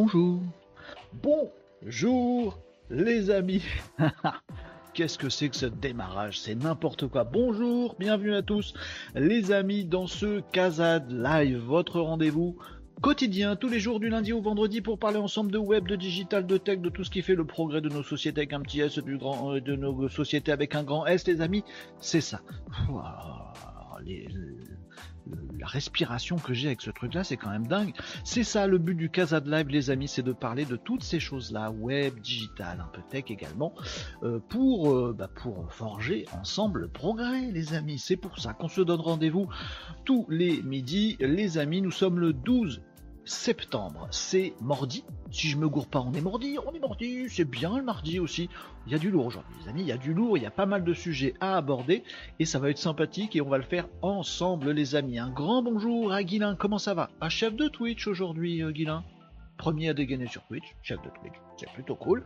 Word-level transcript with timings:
Bonjour. 0.00 0.40
Bonjour 1.12 2.60
les 2.88 3.30
amis. 3.30 3.64
Qu'est-ce 4.94 5.18
que 5.18 5.28
c'est 5.28 5.48
que 5.48 5.56
ce 5.56 5.66
démarrage? 5.66 6.38
C'est 6.38 6.54
n'importe 6.54 7.08
quoi. 7.08 7.24
Bonjour, 7.24 7.96
bienvenue 7.98 8.36
à 8.36 8.42
tous 8.42 8.74
les 9.16 9.50
amis 9.50 9.84
dans 9.84 10.06
ce 10.06 10.38
Kazad 10.52 11.10
Live, 11.10 11.58
votre 11.58 12.00
rendez-vous 12.00 12.56
quotidien, 13.00 13.56
tous 13.56 13.68
les 13.68 13.80
jours 13.80 13.98
du 13.98 14.08
lundi 14.08 14.32
au 14.32 14.40
vendredi 14.40 14.82
pour 14.82 15.00
parler 15.00 15.18
ensemble 15.18 15.50
de 15.50 15.58
web, 15.58 15.88
de 15.88 15.96
digital, 15.96 16.46
de 16.46 16.58
tech, 16.58 16.78
de 16.78 16.90
tout 16.90 17.02
ce 17.02 17.10
qui 17.10 17.22
fait 17.22 17.34
le 17.34 17.44
progrès 17.44 17.80
de 17.80 17.88
nos 17.88 18.04
sociétés 18.04 18.42
avec 18.42 18.52
un 18.52 18.60
petit 18.60 18.80
S, 18.80 19.00
du 19.00 19.18
grand, 19.18 19.54
euh, 19.54 19.60
de 19.60 19.74
nos 19.74 20.08
sociétés 20.08 20.52
avec 20.52 20.76
un 20.76 20.84
grand 20.84 21.06
S, 21.06 21.26
les 21.26 21.40
amis. 21.40 21.64
C'est 21.98 22.20
ça. 22.20 22.40
La 25.58 25.66
respiration 25.66 26.36
que 26.36 26.54
j'ai 26.54 26.68
avec 26.68 26.80
ce 26.80 26.90
truc-là, 26.90 27.24
c'est 27.24 27.36
quand 27.36 27.50
même 27.50 27.66
dingue. 27.66 27.92
C'est 28.24 28.44
ça 28.44 28.66
le 28.66 28.78
but 28.78 28.94
du 28.94 29.10
Casa 29.10 29.40
de 29.40 29.50
Live, 29.50 29.68
les 29.68 29.90
amis, 29.90 30.08
c'est 30.08 30.22
de 30.22 30.32
parler 30.32 30.64
de 30.64 30.76
toutes 30.76 31.02
ces 31.02 31.20
choses-là, 31.20 31.70
web, 31.70 32.18
digital, 32.20 32.80
un 32.80 32.88
peu 32.88 33.02
tech 33.10 33.24
également, 33.28 33.74
euh, 34.22 34.38
pour, 34.48 34.92
euh, 34.92 35.14
bah, 35.16 35.28
pour 35.28 35.72
forger 35.72 36.26
ensemble 36.38 36.80
le 36.80 36.88
progrès, 36.88 37.50
les 37.50 37.74
amis. 37.74 37.98
C'est 37.98 38.16
pour 38.16 38.38
ça 38.38 38.54
qu'on 38.54 38.68
se 38.68 38.80
donne 38.80 39.00
rendez-vous 39.00 39.48
tous 40.04 40.26
les 40.28 40.62
midis, 40.62 41.16
les 41.20 41.58
amis. 41.58 41.82
Nous 41.82 41.90
sommes 41.90 42.20
le 42.20 42.32
12 42.32 42.82
septembre, 43.28 44.08
c'est 44.10 44.54
mardi. 44.60 45.04
Si 45.30 45.48
je 45.48 45.56
me 45.56 45.68
gourre 45.68 45.86
pas, 45.86 46.00
on 46.00 46.12
est 46.14 46.20
mardi, 46.20 46.56
on 46.66 46.72
est 46.72 46.78
mardi, 46.78 47.28
c'est 47.28 47.44
bien 47.44 47.76
le 47.76 47.84
mardi 47.84 48.18
aussi. 48.18 48.48
Il 48.86 48.92
y 48.92 48.94
a 48.94 48.98
du 48.98 49.10
lourd 49.10 49.26
aujourd'hui, 49.26 49.54
les 49.62 49.68
amis, 49.68 49.82
il 49.82 49.86
y 49.86 49.92
a 49.92 49.98
du 49.98 50.14
lourd, 50.14 50.38
il 50.38 50.42
y 50.42 50.46
a 50.46 50.50
pas 50.50 50.66
mal 50.66 50.82
de 50.84 50.94
sujets 50.94 51.34
à 51.40 51.56
aborder 51.56 52.02
et 52.38 52.46
ça 52.46 52.58
va 52.58 52.70
être 52.70 52.78
sympathique 52.78 53.36
et 53.36 53.40
on 53.40 53.48
va 53.48 53.58
le 53.58 53.64
faire 53.64 53.86
ensemble, 54.02 54.70
les 54.70 54.94
amis. 54.94 55.18
Un 55.18 55.30
grand 55.30 55.62
bonjour 55.62 56.12
à 56.12 56.22
Guilin, 56.22 56.56
comment 56.56 56.78
ça 56.78 56.94
va? 56.94 57.10
Un 57.20 57.28
chef 57.28 57.54
de 57.54 57.68
Twitch 57.68 58.06
aujourd'hui, 58.06 58.62
euh, 58.62 58.72
Guilin? 58.72 59.04
Premier 59.58 59.88
à 59.88 59.94
dégainer 59.94 60.28
sur 60.28 60.46
Twitch, 60.46 60.76
chef 60.82 61.02
de 61.02 61.10
Twitch, 61.20 61.34
c'est 61.56 61.68
plutôt 61.72 61.96
cool. 61.96 62.22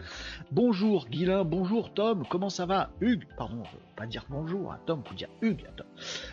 Bonjour 0.50 1.06
Guilin, 1.08 1.44
bonjour 1.44 1.94
Tom, 1.94 2.24
comment 2.28 2.50
ça 2.50 2.66
va? 2.66 2.90
Hugues, 3.00 3.26
pardon, 3.38 3.62
pas 3.96 4.06
dire 4.06 4.26
bonjour 4.28 4.70
à 4.70 4.78
Tom, 4.84 5.02
faut 5.04 5.14
dire 5.14 5.30
Hugues 5.40 5.64
à 5.66 5.72
Tom. 5.72 5.86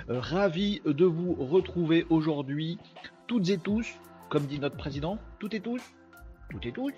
Euh, 0.09 0.19
ravi 0.19 0.81
de 0.85 1.05
vous 1.05 1.33
retrouver 1.35 2.05
aujourd'hui, 2.09 2.77
toutes 3.27 3.49
et 3.49 3.57
tous, 3.57 3.87
comme 4.29 4.45
dit 4.45 4.59
notre 4.59 4.77
président, 4.77 5.17
tout 5.39 5.53
et 5.55 5.59
tous, 5.59 5.81
tout 6.49 6.67
et 6.67 6.71
tous. 6.71 6.93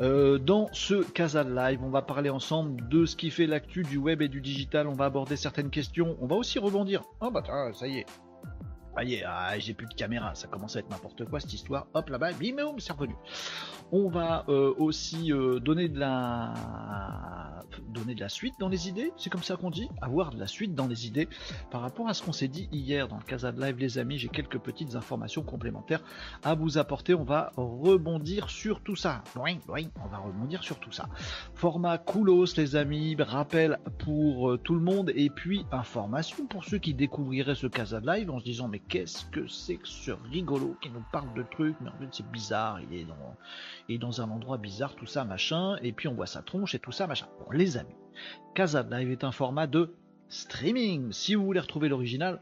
Euh, 0.00 0.38
dans 0.38 0.68
ce 0.72 1.02
Casa 1.02 1.44
Live, 1.44 1.80
on 1.82 1.90
va 1.90 2.02
parler 2.02 2.30
ensemble 2.30 2.88
de 2.88 3.06
ce 3.06 3.16
qui 3.16 3.30
fait 3.30 3.46
l'actu 3.46 3.82
du 3.82 3.98
web 3.98 4.22
et 4.22 4.28
du 4.28 4.40
digital. 4.40 4.86
On 4.86 4.94
va 4.94 5.06
aborder 5.06 5.36
certaines 5.36 5.70
questions. 5.70 6.16
On 6.20 6.26
va 6.26 6.36
aussi 6.36 6.58
rebondir. 6.58 7.02
Oh 7.20 7.30
bah 7.30 7.42
ça 7.74 7.86
y 7.86 7.98
est. 7.98 8.06
Ah, 8.96 9.58
j'ai 9.58 9.74
plus 9.74 9.86
de 9.86 9.94
caméra, 9.94 10.34
ça 10.34 10.48
commence 10.48 10.76
à 10.76 10.80
être 10.80 10.90
n'importe 10.90 11.24
quoi 11.24 11.40
cette 11.40 11.52
histoire. 11.52 11.86
Hop 11.94 12.08
là-bas, 12.08 12.32
bim, 12.32 12.56
c'est 12.78 12.92
revenu. 12.92 13.14
On 13.92 14.08
va 14.08 14.44
euh, 14.48 14.74
aussi 14.78 15.32
euh, 15.32 15.58
donner 15.58 15.88
de 15.88 15.98
la 15.98 16.54
suite 18.28 18.54
dans 18.58 18.68
les 18.68 18.88
idées, 18.88 19.12
c'est 19.16 19.30
comme 19.30 19.42
ça 19.42 19.56
qu'on 19.56 19.70
dit, 19.70 19.88
avoir 20.00 20.30
de 20.30 20.38
la 20.38 20.46
suite 20.46 20.74
dans 20.74 20.86
les 20.86 21.06
idées 21.06 21.28
par 21.70 21.80
rapport 21.80 22.08
à 22.08 22.14
ce 22.14 22.22
qu'on 22.22 22.32
s'est 22.32 22.48
dit 22.48 22.68
hier 22.72 23.08
dans 23.08 23.16
le 23.16 23.22
Casa 23.22 23.52
de 23.52 23.60
Live 23.60 23.76
les 23.78 23.98
amis, 23.98 24.18
j'ai 24.18 24.28
quelques 24.28 24.58
petites 24.58 24.94
informations 24.94 25.42
complémentaires 25.42 26.02
à 26.42 26.54
vous 26.54 26.78
apporter, 26.78 27.14
on 27.14 27.24
va 27.24 27.52
rebondir 27.56 28.50
sur 28.50 28.82
tout 28.82 28.96
ça. 28.96 29.22
Oui, 29.36 29.58
oui, 29.68 29.88
on 30.04 30.08
va 30.08 30.18
rebondir 30.18 30.62
sur 30.62 30.78
tout 30.78 30.92
ça. 30.92 31.08
Format 31.54 31.98
coolos 31.98 32.56
les 32.56 32.76
amis, 32.76 33.16
rappel 33.18 33.78
pour 33.98 34.50
euh, 34.50 34.58
tout 34.58 34.74
le 34.74 34.80
monde 34.80 35.12
et 35.14 35.30
puis 35.30 35.64
information 35.72 36.46
pour 36.46 36.64
ceux 36.64 36.78
qui 36.78 36.94
découvriraient 36.94 37.54
ce 37.54 37.66
Casa 37.66 38.00
de 38.00 38.06
Live 38.06 38.30
en 38.30 38.38
se 38.38 38.44
disant 38.44 38.68
mais 38.68 38.79
qu'est-ce 38.88 39.24
que 39.26 39.46
c'est 39.46 39.76
que 39.76 39.88
ce 39.88 40.12
rigolo 40.30 40.76
qui 40.80 40.90
nous 40.90 41.04
parle 41.12 41.32
de 41.34 41.42
trucs, 41.42 41.76
mais 41.80 41.88
en 41.88 41.98
fait 41.98 42.08
c'est 42.12 42.30
bizarre, 42.30 42.80
il 42.80 42.98
est 42.98 43.04
dans 43.04 43.98
dans 43.98 44.20
un 44.20 44.30
endroit 44.30 44.56
bizarre, 44.56 44.94
tout 44.94 45.06
ça, 45.06 45.24
machin, 45.24 45.76
et 45.82 45.92
puis 45.92 46.08
on 46.08 46.14
voit 46.14 46.26
sa 46.26 46.42
tronche 46.42 46.74
et 46.74 46.78
tout 46.78 46.92
ça, 46.92 47.06
machin. 47.06 47.26
Bon, 47.38 47.50
les 47.50 47.76
amis, 47.76 47.94
Casa 48.54 48.82
Live 48.82 49.10
est 49.10 49.24
un 49.24 49.32
format 49.32 49.66
de 49.66 49.94
streaming. 50.28 51.12
Si 51.12 51.34
vous 51.34 51.44
voulez 51.44 51.60
retrouver 51.60 51.88
l'original, 51.88 52.40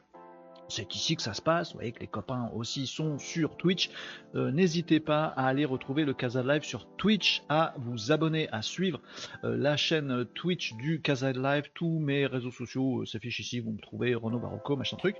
c'est 0.69 0.95
ici 0.95 1.17
que 1.17 1.23
ça 1.23 1.33
se 1.33 1.43
passe. 1.43 1.73
Vous 1.73 1.79
voyez 1.79 1.93
que 1.93 2.01
les 2.01 2.07
copains 2.07 2.51
aussi 2.55 2.87
sont 2.87 3.19
sur 3.19 3.57
Twitch. 3.57 3.91
Euh, 4.35 4.51
n'hésitez 4.53 5.01
pas 5.01 5.25
à 5.25 5.47
aller 5.47 5.65
retrouver 5.65 6.05
le 6.05 6.13
Casa 6.13 6.43
Live 6.43 6.63
sur 6.63 6.87
Twitch, 6.97 7.43
à 7.49 7.75
vous 7.79 8.13
abonner, 8.13 8.49
à 8.53 8.63
suivre 8.63 9.01
euh, 9.45 9.57
la 9.57 9.77
chaîne 9.77 10.27
Twitch 10.35 10.75
du 10.75 11.01
Casa 11.01 11.33
Live. 11.33 11.71
Tous 11.75 11.99
mes 11.99 12.27
réseaux 12.27 12.51
sociaux 12.51 13.03
euh, 13.03 13.07
s'affichent 13.07 13.41
ici. 13.41 13.61
Vous 13.61 13.73
me 13.73 13.81
trouvez 13.81 14.15
Renaud 14.15 14.39
Barocco, 14.39 14.77
machin 14.77 14.97
truc. 14.97 15.17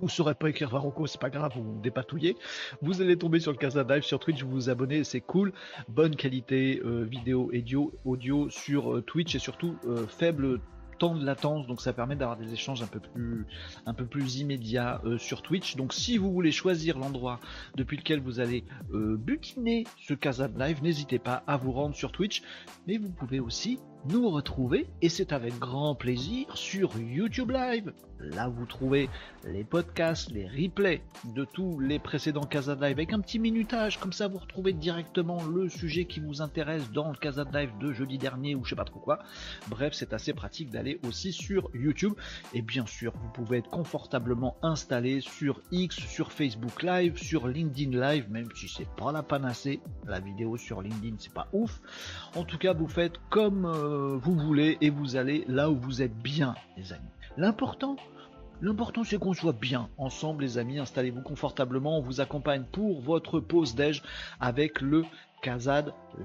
Vous 0.00 0.08
saurez 0.08 0.34
pas 0.34 0.50
écrire 0.50 0.68
Varocco, 0.68 1.06
c'est 1.06 1.20
pas 1.20 1.30
grave, 1.30 1.52
vous 1.54 1.80
dépatouillez. 1.80 2.36
Vous 2.82 3.00
allez 3.00 3.16
tomber 3.16 3.40
sur 3.40 3.52
le 3.52 3.56
Casa 3.56 3.82
Live 3.82 4.02
sur 4.02 4.18
Twitch, 4.18 4.42
vous 4.42 4.50
vous 4.50 4.68
abonnez, 4.68 5.04
c'est 5.04 5.20
cool. 5.20 5.52
Bonne 5.88 6.16
qualité 6.16 6.82
euh, 6.84 7.04
vidéo 7.04 7.50
et 7.52 7.64
audio 8.04 8.50
sur 8.50 8.94
euh, 8.94 9.00
Twitch 9.00 9.34
et 9.34 9.38
surtout 9.38 9.76
euh, 9.86 10.06
faible 10.06 10.60
temps 10.98 11.14
de 11.14 11.24
latence, 11.24 11.66
donc 11.66 11.82
ça 11.82 11.92
permet 11.92 12.16
d'avoir 12.16 12.38
des 12.38 12.54
échanges 12.54 12.82
un 12.82 12.86
peu 12.86 14.06
plus, 14.06 14.36
immédiats 14.38 15.02
sur 15.18 15.42
Twitch. 15.42 15.76
Donc 15.76 15.92
si 15.92 16.16
vous 16.16 16.32
voulez 16.32 16.52
choisir 16.52 16.98
l'endroit 16.98 17.38
depuis 17.74 17.98
lequel 17.98 18.18
vous 18.18 18.40
allez 18.40 18.64
butiner 18.88 19.84
ce 20.00 20.14
Casa 20.14 20.48
Live, 20.56 20.82
n'hésitez 20.82 21.18
pas 21.18 21.42
à 21.46 21.58
vous 21.58 21.72
rendre 21.72 21.94
sur 21.94 22.12
Twitch, 22.12 22.42
mais 22.86 22.96
vous 22.96 23.10
pouvez 23.10 23.40
aussi 23.40 23.78
nous 24.08 24.28
retrouver 24.28 24.86
et 25.02 25.08
c'est 25.08 25.32
avec 25.32 25.58
grand 25.58 25.94
plaisir 25.94 26.56
sur 26.56 26.98
YouTube 26.98 27.50
Live. 27.50 27.92
Là 28.18 28.48
vous 28.48 28.64
trouvez 28.64 29.10
les 29.44 29.62
podcasts, 29.62 30.30
les 30.30 30.46
replays 30.48 31.02
de 31.34 31.44
tous 31.44 31.78
les 31.80 31.98
précédents 31.98 32.44
Casa 32.44 32.74
Live 32.74 32.84
avec 32.84 33.12
un 33.12 33.20
petit 33.20 33.38
minutage, 33.38 34.00
comme 34.00 34.12
ça 34.12 34.26
vous 34.26 34.38
retrouvez 34.38 34.72
directement 34.72 35.42
le 35.44 35.68
sujet 35.68 36.06
qui 36.06 36.20
vous 36.20 36.40
intéresse 36.40 36.90
dans 36.92 37.10
le 37.10 37.16
Casa 37.16 37.44
Live 37.52 37.70
de 37.78 37.92
jeudi 37.92 38.16
dernier 38.16 38.54
ou 38.54 38.64
je 38.64 38.70
sais 38.70 38.76
pas 38.76 38.84
trop 38.84 39.00
quoi. 39.00 39.18
Bref, 39.68 39.92
c'est 39.92 40.14
assez 40.14 40.32
pratique 40.32 40.70
d'aller 40.70 40.98
aussi 41.06 41.32
sur 41.32 41.70
YouTube 41.74 42.14
et 42.54 42.62
bien 42.62 42.86
sûr 42.86 43.12
vous 43.22 43.28
pouvez 43.28 43.58
être 43.58 43.70
confortablement 43.70 44.56
installé 44.62 45.20
sur 45.20 45.60
X, 45.70 45.96
sur 45.96 46.32
Facebook 46.32 46.82
Live, 46.82 47.18
sur 47.18 47.48
LinkedIn 47.48 47.98
Live, 47.98 48.30
même 48.30 48.48
si 48.54 48.68
c'est 48.68 48.88
pas 48.96 49.12
la 49.12 49.22
panacée, 49.22 49.80
la 50.06 50.20
vidéo 50.20 50.56
sur 50.56 50.80
LinkedIn 50.80 51.16
c'est 51.18 51.34
pas 51.34 51.48
ouf. 51.52 51.80
En 52.34 52.44
tout 52.44 52.58
cas 52.58 52.72
vous 52.72 52.88
faites 52.88 53.18
comme 53.28 53.66
euh, 53.66 53.95
euh, 53.96 54.18
vous 54.22 54.36
voulez 54.36 54.76
et 54.80 54.90
vous 54.90 55.16
allez 55.16 55.44
là 55.48 55.70
où 55.70 55.76
vous 55.76 56.02
êtes 56.02 56.16
bien, 56.16 56.54
les 56.76 56.92
amis. 56.92 57.08
L'important, 57.36 57.96
L'important 58.62 59.04
c'est 59.04 59.18
qu'on 59.18 59.34
soit 59.34 59.52
bien 59.52 59.90
ensemble 59.98 60.42
les 60.42 60.56
amis, 60.56 60.78
installez-vous 60.78 61.20
confortablement, 61.20 61.98
on 61.98 62.00
vous 62.00 62.22
accompagne 62.22 62.64
pour 62.64 63.02
votre 63.02 63.38
pause 63.38 63.74
déj 63.74 64.02
avec 64.40 64.80
le 64.80 65.04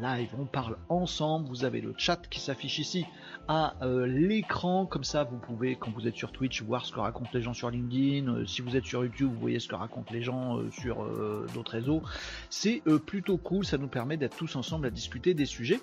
Live. 0.02 0.30
On 0.40 0.46
parle 0.46 0.78
ensemble, 0.90 1.48
vous 1.48 1.64
avez 1.64 1.82
le 1.82 1.94
chat 1.98 2.28
qui 2.30 2.40
s'affiche 2.40 2.80
ici 2.80 3.06
à 3.48 3.76
euh, 3.82 4.06
l'écran, 4.08 4.86
comme 4.86 5.04
ça 5.04 5.24
vous 5.24 5.38
pouvez 5.38 5.76
quand 5.76 5.92
vous 5.92 6.08
êtes 6.08 6.16
sur 6.16 6.32
Twitch 6.32 6.62
voir 6.64 6.86
ce 6.86 6.92
que 6.92 7.00
racontent 7.00 7.30
les 7.34 7.42
gens 7.42 7.54
sur 7.54 7.70
LinkedIn, 7.70 8.28
euh, 8.28 8.46
si 8.46 8.62
vous 8.62 8.76
êtes 8.76 8.86
sur 8.86 9.04
YouTube 9.04 9.32
vous 9.34 9.40
voyez 9.40 9.60
ce 9.60 9.68
que 9.68 9.76
racontent 9.76 10.14
les 10.14 10.24
gens 10.24 10.60
sur 10.72 11.06
d'autres 11.54 11.74
réseaux. 11.74 12.02
C'est 12.50 12.82
plutôt 13.06 13.38
cool, 13.38 13.66
ça 13.66 13.78
nous 13.78 13.88
permet 13.88 14.18
d'être 14.18 14.38
tous 14.38 14.56
ensemble 14.56 14.88
à 14.88 14.90
discuter 14.90 15.34
des 15.34 15.46
sujets 15.46 15.80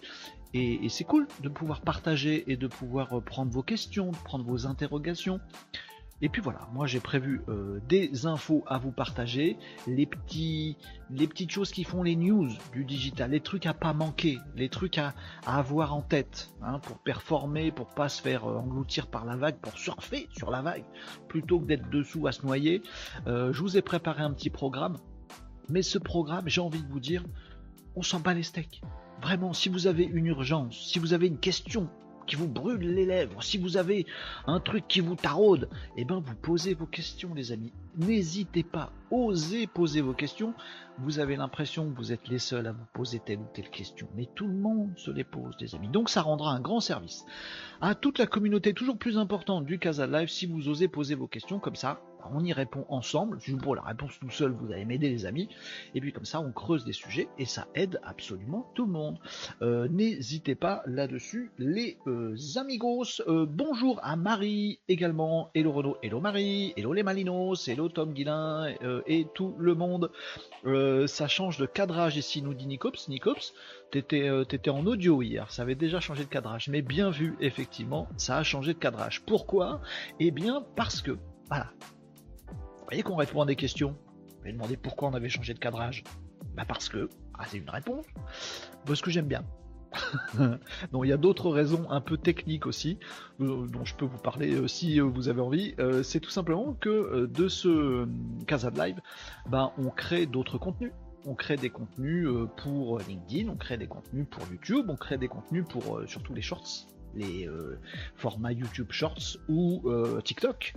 et, 0.55 0.89
c'est 0.89 1.05
cool 1.05 1.27
de 1.43 1.49
pouvoir 1.49 1.83
partager 1.83 2.51
et 2.51 2.57
de 2.57 2.67
pouvoir 2.67 3.19
euh, 3.19 3.21
prendre 3.21 3.51
vos 3.53 3.63
questions, 3.63 4.11
prendre 4.25 4.45
vos 4.45 4.67
interrogations. 4.67 5.41
Et 6.21 6.29
puis 6.29 6.43
voilà, 6.43 6.69
moi 6.73 6.87
j'ai 6.87 6.99
prévu 6.99 7.43
euh, 7.49 7.81
des 7.89 8.27
infos 8.27 8.65
à 8.67 8.79
vous 8.79 8.91
partager, 8.91 9.57
les 9.87 10.05
petits, 10.05 10.77
les 11.11 11.29
petites 11.29 11.53
choses 11.53 11.71
qui 11.71 11.85
font 11.85 12.03
les 12.03 12.17
news 12.17 12.49
du 12.73 12.85
digital, 12.85 13.31
les 13.31 13.41
trucs 13.41 13.67
à 13.67 13.75
pas 13.75 13.93
manquer, 13.93 14.39
les 14.57 14.69
trucs 14.69 14.99
à, 14.99 15.15
avoir 15.47 15.95
en 15.95 16.03
tête, 16.03 16.51
hein, 16.61 16.81
pour 16.81 16.99
performer, 16.99 17.71
pour 17.71 17.87
pas 17.87 18.09
se 18.09 18.21
faire 18.21 18.45
euh, 18.47 18.57
engloutir 18.57 19.07
par 19.07 19.25
la 19.25 19.37
vague, 19.37 19.59
pour 19.59 19.79
surfer 19.79 20.29
sur 20.37 20.51
la 20.51 20.61
vague, 20.61 20.85
plutôt 21.29 21.61
que 21.61 21.67
d'être 21.67 21.89
dessous 21.89 22.27
à 22.27 22.33
se 22.33 22.45
noyer. 22.45 22.83
je 23.27 23.61
vous 23.61 23.77
ai 23.77 23.83
préparé 23.83 24.23
un 24.23 24.33
petit 24.33 24.51
programme, 24.51 24.97
mais 25.69 25.83
ce 25.83 25.99
programme, 25.99 26.49
j'ai 26.49 26.61
envie 26.61 26.83
de 26.83 26.89
vous 26.89 27.01
dire, 27.01 27.23
on 27.95 28.03
s'en 28.03 28.21
bat 28.21 28.35
les 28.35 28.43
steaks. 28.43 28.81
Vraiment, 29.21 29.53
si 29.53 29.69
vous 29.69 29.87
avez 29.87 30.05
une 30.05 30.27
urgence, 30.27 30.77
si 30.77 30.99
vous 30.99 31.13
avez 31.13 31.27
une 31.27 31.39
question 31.39 31.89
qui 32.29 32.37
vous 32.37 32.47
brûle 32.47 32.95
les 32.95 33.07
lèvres, 33.07 33.43
si 33.43 33.59
vous 33.59 33.77
avez 33.77 34.07
un 34.47 34.61
truc 34.61 34.87
qui 34.87 35.01
vous 35.01 35.17
taraude, 35.17 35.69
eh 35.97 36.05
ben 36.05 36.21
vous 36.21 36.35
posez 36.37 36.75
vos 36.75 36.87
questions 36.87 37.35
les 37.35 37.51
amis. 37.51 37.73
N'hésitez 37.97 38.63
pas, 38.63 38.93
osez 39.11 39.67
poser 39.67 40.03
vos 40.03 40.13
questions. 40.13 40.55
Vous 40.99 41.19
avez 41.19 41.35
l'impression 41.35 41.91
que 41.91 41.97
vous 41.97 42.13
êtes 42.13 42.29
les 42.29 42.39
seuls 42.39 42.67
à 42.67 42.73
vous 42.73 42.85
poser 42.93 43.19
telle 43.19 43.39
ou 43.39 43.47
telle 43.55 43.71
question, 43.71 44.07
mais 44.15 44.29
tout 44.37 44.47
le 44.47 44.55
monde 44.55 44.93
se 44.97 45.11
les 45.11 45.25
pose 45.25 45.57
les 45.59 45.75
amis. 45.75 45.89
Donc 45.89 46.11
ça 46.11 46.23
rendra 46.23 46.53
un 46.53 46.61
grand 46.61 46.81
service 46.81 47.25
à 47.81 47.95
toute 47.95 48.19
la 48.19 48.27
communauté 48.27 48.75
toujours 48.75 48.99
plus 48.99 49.19
importante 49.19 49.65
du 49.65 49.79
Casa 49.79 50.07
Live 50.07 50.29
si 50.29 50.47
vous 50.47 50.69
osez 50.69 50.89
poser 50.89 51.15
vos 51.15 51.27
questions 51.27 51.59
comme 51.59 51.77
ça. 51.77 52.01
On 52.33 52.45
y 52.45 52.53
répond 52.53 52.85
ensemble. 52.89 53.39
Je 53.41 53.59
pour 53.59 53.75
la 53.75 53.83
réponse 53.83 54.19
tout 54.21 54.31
seul, 54.31 54.53
vous 54.53 54.73
allez 54.73 54.85
m'aider 54.85 55.09
les 55.09 55.27
amis. 55.27 55.49
Et 55.95 56.01
puis 56.01 56.13
comme 56.13 56.25
ça, 56.25 56.41
on 56.41 56.53
creuse 56.53 56.85
des 56.85 56.93
sujets 56.93 57.29
et 57.39 57.45
ça 57.45 57.67
aide 57.75 58.01
absolument 58.03 58.71
tout 58.75 58.87
le 58.87 58.93
monde. 58.93 59.19
Euh, 59.63 59.89
n'hésitez 59.89 60.55
pas 60.55 60.83
là-dessus, 60.87 61.51
les 61.59 61.99
euh, 62.07 62.37
amigos. 62.57 63.21
Euh, 63.27 63.47
bonjour 63.49 64.01
à 64.03 64.17
Marie 64.17 64.81
également. 64.89 65.51
Hello 65.55 65.73
Renaud, 65.73 65.97
hello 66.03 66.21
Marie, 66.21 66.73
hello 66.77 66.93
les 66.93 67.03
Malinos, 67.03 67.69
hello 67.69 67.89
Tom 67.89 68.13
Guilin 68.13 68.75
et 69.07 69.27
tout 69.35 69.55
le 69.59 69.75
monde. 69.75 70.11
ça 71.07 71.29
change 71.29 71.59
de 71.59 71.67
cadrage 71.67 72.17
ici, 72.17 72.43
nous 72.43 72.55
dit 72.55 72.67
Nicops. 72.67 73.09
Nicops, 73.09 73.55
t'étais 73.91 74.29
étais 74.43 74.71
en 74.71 74.87
audio 74.87 75.23
hier, 75.23 75.51
ça 75.51 75.63
avait 75.63 75.75
déjà 75.75 76.01
changé 76.01 76.25
de 76.25 76.29
cadrage. 76.29 76.69
Mais 76.69 76.83
bien 76.83 77.11
vu, 77.11 77.37
effectivement, 77.41 78.09
ça 78.17 78.37
a 78.39 78.43
changé 78.43 78.75
de 78.75 78.79
cadrage. 78.79 79.23
Pourquoi? 79.27 79.81
Eh 80.21 80.31
bien 80.31 80.65
parce 80.77 81.03
que, 81.03 81.19
voilà. 81.49 81.71
Vous 82.89 82.93
voyez 82.93 83.03
qu'on 83.03 83.17
répond 83.17 83.43
à 83.43 83.45
des 83.45 83.55
questions. 83.55 83.91
Vous 83.91 84.39
m'avez 84.39 84.53
demandé 84.55 84.79
pourquoi 84.79 85.11
on 85.11 85.13
avait 85.13 85.29
changé 85.29 85.53
de 85.53 85.59
cadrage. 85.59 86.05
Bah 86.57 86.65
parce 86.67 86.89
que, 86.89 87.11
ah, 87.39 87.45
c'est 87.47 87.59
une 87.59 87.69
réponse. 87.69 88.07
Parce 88.87 89.03
que 89.03 89.11
j'aime 89.11 89.27
bien. 89.27 89.45
non, 90.93 91.05
il 91.05 91.09
y 91.09 91.13
a 91.13 91.19
d'autres 91.19 91.51
raisons 91.51 91.91
un 91.91 92.01
peu 92.01 92.17
techniques 92.17 92.65
aussi, 92.65 92.99
euh, 93.43 93.67
dont 93.67 93.85
je 93.85 93.95
peux 93.95 94.07
vous 94.07 94.17
parler 94.17 94.55
euh, 94.55 94.69
si 94.69 95.03
euh, 95.03 95.05
vous 95.05 95.29
avez 95.29 95.43
envie. 95.43 95.75
c'est 96.03 96.21
tout 96.21 96.31
simplement 96.31 96.73
que 96.81 97.27
de 97.27 97.49
ce 97.49 98.09
Casa 98.47 98.71
de 98.71 98.81
Live, 98.81 99.03
ben, 99.51 99.71
on 99.77 99.91
crée 99.91 100.25
d'autres 100.25 100.57
contenus. 100.57 100.93
On 101.27 101.35
crée 101.35 101.57
des 101.57 101.69
contenus 101.69 102.27
pour 102.57 103.01
LinkedIn, 103.01 103.51
on 103.51 103.57
crée 103.57 103.77
des 103.77 103.87
contenus 103.87 104.27
pour 104.31 104.45
YouTube, 104.51 104.87
on 104.89 104.97
crée 104.97 105.19
des 105.19 105.29
contenus 105.29 105.67
pour 105.69 106.01
surtout 106.07 106.33
les 106.33 106.41
shorts, 106.41 106.89
les 107.15 107.49
formats 108.17 108.53
YouTube 108.53 108.91
Shorts 108.91 109.39
ou 109.49 109.91
TikTok. 110.25 110.75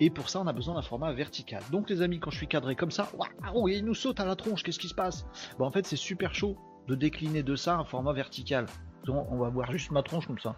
Et 0.00 0.10
pour 0.10 0.28
ça, 0.28 0.40
on 0.40 0.46
a 0.46 0.52
besoin 0.52 0.74
d'un 0.74 0.82
format 0.82 1.12
vertical. 1.12 1.62
Donc, 1.70 1.90
les 1.90 2.02
amis, 2.02 2.20
quand 2.20 2.30
je 2.30 2.36
suis 2.36 2.48
cadré 2.48 2.76
comme 2.76 2.90
ça, 2.90 3.08
waouh, 3.52 3.68
il 3.68 3.84
nous 3.84 3.94
saute 3.94 4.20
à 4.20 4.24
la 4.24 4.36
tronche, 4.36 4.62
qu'est-ce 4.62 4.78
qui 4.78 4.88
se 4.88 4.94
passe? 4.94 5.26
En 5.58 5.70
fait, 5.70 5.86
c'est 5.86 5.96
super 5.96 6.34
chaud 6.34 6.56
de 6.88 6.94
décliner 6.94 7.42
de 7.42 7.56
ça 7.56 7.76
un 7.76 7.84
format 7.84 8.12
vertical. 8.12 8.66
On 9.08 9.36
va 9.36 9.48
voir 9.48 9.70
juste 9.72 9.90
ma 9.90 10.02
tronche 10.02 10.26
comme 10.26 10.38
ça. 10.38 10.56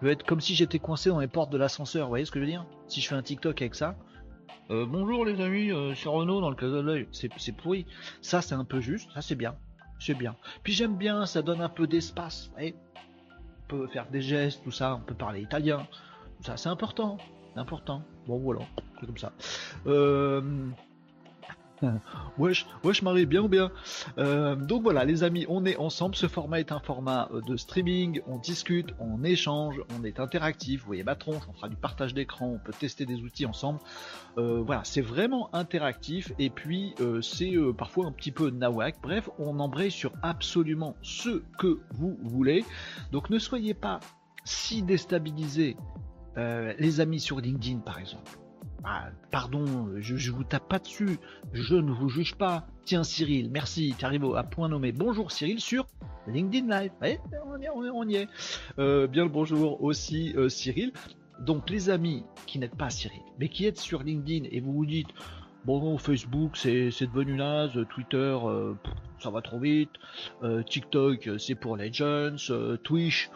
Je 0.00 0.06
vais 0.06 0.12
être 0.12 0.24
comme 0.24 0.40
si 0.40 0.54
j'étais 0.54 0.78
coincé 0.78 1.10
dans 1.10 1.18
les 1.18 1.28
portes 1.28 1.50
de 1.50 1.58
l'ascenseur, 1.58 2.06
vous 2.06 2.10
voyez 2.10 2.24
ce 2.24 2.30
que 2.30 2.38
je 2.38 2.44
veux 2.44 2.50
dire? 2.50 2.64
Si 2.86 3.00
je 3.00 3.08
fais 3.08 3.16
un 3.16 3.22
TikTok 3.22 3.60
avec 3.60 3.74
ça. 3.74 3.96
Euh, 4.70 4.84
bonjour 4.86 5.24
les 5.24 5.40
amis, 5.40 5.72
euh, 5.72 5.94
c'est 5.94 6.08
Renault 6.08 6.40
dans 6.40 6.50
le 6.50 6.56
cas 6.56 6.66
de 6.66 6.78
l'œil. 6.78 7.08
C'est 7.10 7.56
pourri. 7.56 7.86
Ça 8.20 8.42
c'est 8.42 8.54
un 8.54 8.64
peu 8.64 8.80
juste, 8.80 9.10
ça 9.12 9.22
c'est 9.22 9.34
bien. 9.34 9.56
C'est 9.98 10.14
bien. 10.14 10.36
Puis 10.62 10.72
j'aime 10.72 10.96
bien, 10.96 11.26
ça 11.26 11.42
donne 11.42 11.60
un 11.60 11.68
peu 11.68 11.86
d'espace. 11.86 12.52
Peut 13.68 13.86
faire 13.88 14.06
des 14.10 14.22
gestes, 14.22 14.62
tout 14.64 14.70
ça, 14.70 14.94
on 14.94 15.00
peut 15.00 15.14
parler 15.14 15.42
italien. 15.42 15.86
Ça 16.40 16.56
c'est 16.56 16.68
important. 16.68 17.18
Important. 17.56 18.02
Bon 18.26 18.38
voilà, 18.38 18.60
c'est 19.00 19.06
comme 19.06 19.18
ça. 19.18 19.32
Euh, 19.86 20.70
wesh, 22.38 22.66
wesh 22.84 23.02
Marie, 23.02 23.26
bien 23.26 23.42
ou 23.42 23.48
bien 23.48 23.70
euh, 24.18 24.56
Donc 24.56 24.82
voilà 24.82 25.04
les 25.04 25.22
amis, 25.22 25.46
on 25.48 25.64
est 25.64 25.76
ensemble, 25.76 26.14
ce 26.14 26.26
format 26.26 26.60
est 26.60 26.72
un 26.72 26.80
format 26.80 27.28
euh, 27.32 27.40
de 27.40 27.56
streaming, 27.56 28.20
on 28.26 28.38
discute, 28.38 28.94
on 28.98 29.22
échange, 29.24 29.80
on 29.98 30.04
est 30.04 30.20
interactif, 30.20 30.80
vous 30.80 30.86
voyez 30.86 31.04
ma 31.04 31.14
tronche, 31.14 31.42
on 31.48 31.52
fera 31.52 31.68
du 31.68 31.76
partage 31.76 32.14
d'écran, 32.14 32.46
on 32.46 32.58
peut 32.58 32.72
tester 32.78 33.06
des 33.06 33.20
outils 33.22 33.46
ensemble. 33.46 33.80
Euh, 34.38 34.62
voilà, 34.64 34.82
c'est 34.84 35.00
vraiment 35.00 35.54
interactif 35.54 36.32
et 36.38 36.50
puis 36.50 36.94
c'est 37.22 37.54
parfois 37.76 38.06
un 38.06 38.12
petit 38.12 38.32
peu 38.32 38.50
nawak. 38.50 38.96
Bref, 39.02 39.28
on 39.38 39.58
embraye 39.58 39.90
sur 39.90 40.12
absolument 40.22 40.96
ce 41.02 41.42
que 41.58 41.80
vous 41.90 42.16
voulez. 42.22 42.64
Donc 43.12 43.30
ne 43.30 43.38
soyez 43.38 43.74
pas 43.74 44.00
si 44.44 44.82
déstabilisés 44.82 45.76
les 46.36 47.00
amis 47.00 47.20
sur 47.20 47.40
LinkedIn 47.40 47.80
par 47.80 47.98
exemple 47.98 48.38
ah, 48.84 49.08
pardon, 49.30 49.88
je, 49.98 50.30
vous 50.30 50.44
tape 50.44 50.68
pas 50.68 50.78
dessus, 50.78 51.18
je 51.52 51.74
ne 51.74 51.90
vous 51.90 52.08
juge 52.08 52.34
pas. 52.36 52.66
Tiens 52.84 53.02
Cyril, 53.02 53.50
merci, 53.50 53.94
tu 53.98 54.04
arrives 54.04 54.24
à 54.36 54.44
point 54.44 54.68
nommé. 54.68 54.92
Bonjour 54.92 55.32
Cyril 55.32 55.60
sur 55.60 55.86
LinkedIn 56.26 56.68
Live. 56.68 56.92
on 57.94 58.08
y 58.08 58.16
est. 58.16 58.28
Euh, 58.78 59.06
bien 59.06 59.24
le 59.24 59.30
bonjour 59.30 59.82
aussi 59.82 60.32
euh, 60.36 60.48
Cyril. 60.48 60.92
Donc 61.40 61.68
les 61.70 61.90
amis 61.90 62.24
qui 62.46 62.58
n'êtes 62.58 62.76
pas 62.76 62.90
Cyril, 62.90 63.20
mais 63.38 63.48
qui 63.48 63.66
êtes 63.66 63.78
sur 63.78 64.02
LinkedIn 64.02 64.48
et 64.50 64.60
vous 64.60 64.72
vous 64.72 64.86
dites, 64.86 65.08
bon 65.64 65.98
Facebook 65.98 66.56
c'est 66.56 66.90
devenu 67.02 67.36
naze, 67.36 67.72
Twitter 67.90 68.36
euh, 68.44 68.74
ça 69.20 69.30
va 69.30 69.40
trop 69.42 69.58
vite, 69.58 69.90
TikTok 70.66 71.30
c'est 71.38 71.54
pour 71.54 71.76
les 71.76 71.92
jeunes, 71.92 72.38
Twitch 72.82 73.30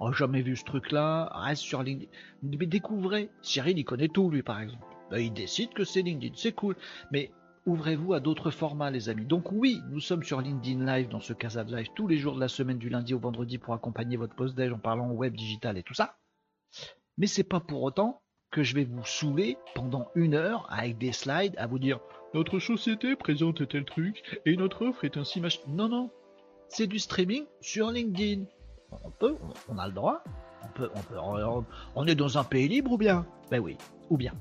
on 0.00 0.12
jamais 0.12 0.42
vu 0.42 0.54
ce 0.54 0.64
truc-là, 0.64 1.30
reste 1.34 1.62
sur 1.62 1.82
LinkedIn. 1.82 2.10
Mais 2.42 2.66
découvrez, 2.66 3.30
Cyril 3.42 3.78
il 3.78 3.84
connaît 3.84 4.08
tout 4.08 4.30
lui 4.30 4.42
par 4.42 4.60
exemple. 4.60 4.87
Ben, 5.10 5.18
il 5.18 5.32
décide 5.32 5.72
que 5.72 5.84
c'est 5.84 6.02
LinkedIn, 6.02 6.34
c'est 6.36 6.52
cool. 6.52 6.76
Mais 7.10 7.30
ouvrez-vous 7.66 8.14
à 8.14 8.20
d'autres 8.20 8.50
formats 8.50 8.90
les 8.90 9.08
amis. 9.08 9.26
Donc 9.26 9.52
oui, 9.52 9.80
nous 9.90 10.00
sommes 10.00 10.22
sur 10.22 10.40
LinkedIn 10.40 10.84
Live 10.84 11.08
dans 11.08 11.20
ce 11.20 11.32
Casa 11.32 11.64
Live 11.64 11.88
tous 11.94 12.06
les 12.06 12.18
jours 12.18 12.34
de 12.34 12.40
la 12.40 12.48
semaine 12.48 12.78
du 12.78 12.88
lundi 12.88 13.14
au 13.14 13.18
vendredi 13.18 13.58
pour 13.58 13.74
accompagner 13.74 14.16
votre 14.16 14.34
post-déj 14.34 14.72
en 14.72 14.78
parlant 14.78 15.10
web 15.10 15.34
digital 15.34 15.76
et 15.78 15.82
tout 15.82 15.94
ça. 15.94 16.16
Mais 17.16 17.26
c'est 17.26 17.44
pas 17.44 17.60
pour 17.60 17.82
autant 17.82 18.22
que 18.50 18.62
je 18.62 18.74
vais 18.74 18.84
vous 18.84 19.04
saouler 19.04 19.58
pendant 19.74 20.10
une 20.14 20.34
heure 20.34 20.66
avec 20.70 20.96
des 20.98 21.12
slides 21.12 21.54
à 21.58 21.66
vous 21.66 21.78
dire 21.78 22.00
notre 22.34 22.58
société 22.58 23.16
présente 23.16 23.66
tel 23.68 23.84
truc 23.84 24.40
et 24.46 24.56
notre 24.56 24.86
offre 24.86 25.04
est 25.04 25.16
ainsi 25.16 25.40
machin. 25.40 25.60
Non, 25.68 25.88
non. 25.88 26.10
C'est 26.68 26.86
du 26.86 26.98
streaming 26.98 27.44
sur 27.60 27.90
LinkedIn 27.90 28.44
on 29.04 29.10
peut, 29.10 29.36
on 29.68 29.78
a 29.78 29.86
le 29.86 29.92
droit. 29.92 30.22
On 30.64 30.68
peut, 30.68 30.90
on 30.94 31.00
peut, 31.00 31.16
on, 31.94 32.06
est 32.06 32.14
dans 32.14 32.38
un 32.38 32.44
pays 32.44 32.68
libre 32.68 32.92
ou 32.92 32.98
bien? 32.98 33.26
Ben 33.50 33.60
oui, 33.60 33.76
ou 34.10 34.16
bien. 34.16 34.32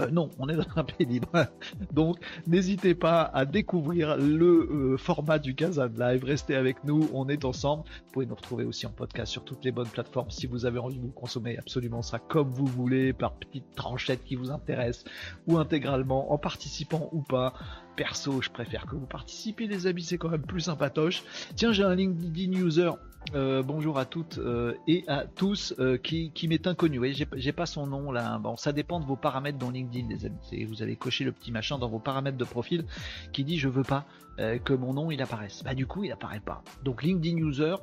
Euh, 0.00 0.10
non, 0.10 0.30
on 0.38 0.48
est 0.48 0.56
dans 0.56 0.66
un 0.76 0.84
pays 0.84 1.06
libre. 1.06 1.28
Donc, 1.92 2.18
n'hésitez 2.46 2.94
pas 2.94 3.22
à 3.22 3.44
découvrir 3.44 4.16
le 4.16 4.68
euh, 4.94 4.96
format 4.96 5.38
du 5.38 5.54
Kazan 5.54 5.88
Live. 5.96 6.24
Restez 6.24 6.56
avec 6.56 6.84
nous, 6.84 7.08
on 7.12 7.28
est 7.28 7.44
ensemble. 7.44 7.84
Vous 8.06 8.12
pouvez 8.12 8.26
nous 8.26 8.34
retrouver 8.34 8.64
aussi 8.64 8.86
en 8.86 8.90
podcast 8.90 9.30
sur 9.30 9.44
toutes 9.44 9.64
les 9.64 9.72
bonnes 9.72 9.88
plateformes 9.88 10.30
si 10.30 10.46
vous 10.46 10.66
avez 10.66 10.78
envie 10.78 10.96
de 10.96 11.02
vous 11.02 11.12
consommer 11.12 11.58
absolument 11.58 12.02
ça 12.02 12.18
comme 12.18 12.50
vous 12.50 12.66
voulez, 12.66 13.12
par 13.12 13.34
petites 13.34 13.74
tranchettes 13.74 14.24
qui 14.24 14.36
vous 14.36 14.50
intéressent, 14.50 15.04
ou 15.46 15.58
intégralement, 15.58 16.32
en 16.32 16.38
participant 16.38 17.08
ou 17.12 17.22
pas. 17.22 17.54
Perso, 17.96 18.42
je 18.42 18.50
préfère 18.50 18.86
que 18.86 18.96
vous 18.96 19.06
participiez, 19.06 19.68
les 19.68 19.86
amis, 19.86 20.02
c'est 20.02 20.18
quand 20.18 20.28
même 20.28 20.42
plus 20.42 20.62
sympatoche. 20.62 21.22
Tiens, 21.54 21.72
j'ai 21.72 21.84
un 21.84 21.94
LinkedIn 21.94 22.52
user 22.52 22.90
euh, 23.34 23.62
bonjour 23.62 23.98
à 23.98 24.04
toutes 24.04 24.38
euh, 24.38 24.74
et 24.86 25.04
à 25.08 25.24
tous 25.26 25.74
euh, 25.78 25.96
qui, 25.96 26.30
m'est 26.46 26.66
inconnu. 26.66 26.98
Oui, 26.98 27.14
j'ai 27.34 27.52
pas 27.52 27.66
son 27.66 27.86
nom 27.86 28.12
là. 28.12 28.38
Bon, 28.38 28.56
ça 28.56 28.72
dépend 28.72 29.00
de 29.00 29.04
vos 29.04 29.16
paramètres 29.16 29.58
dans 29.58 29.70
LinkedIn, 29.70 30.08
les 30.08 30.26
amis. 30.26 30.64
Vous 30.64 30.82
allez 30.82 30.96
cocher 30.96 31.24
le 31.24 31.32
petit 31.32 31.50
machin 31.50 31.78
dans 31.78 31.88
vos 31.88 31.98
paramètres 31.98 32.36
de 32.36 32.44
profil 32.44 32.84
qui 33.32 33.44
dit 33.44 33.58
je 33.58 33.68
veux 33.68 33.82
pas 33.82 34.04
que 34.36 34.72
mon 34.72 34.92
nom 34.94 35.10
il 35.10 35.22
apparaisse. 35.22 35.62
Bah 35.64 35.74
du 35.74 35.86
coup 35.86 36.04
il 36.04 36.12
apparaît 36.12 36.40
pas. 36.40 36.62
Donc 36.84 37.02
LinkedIn 37.02 37.38
user, 37.38 37.76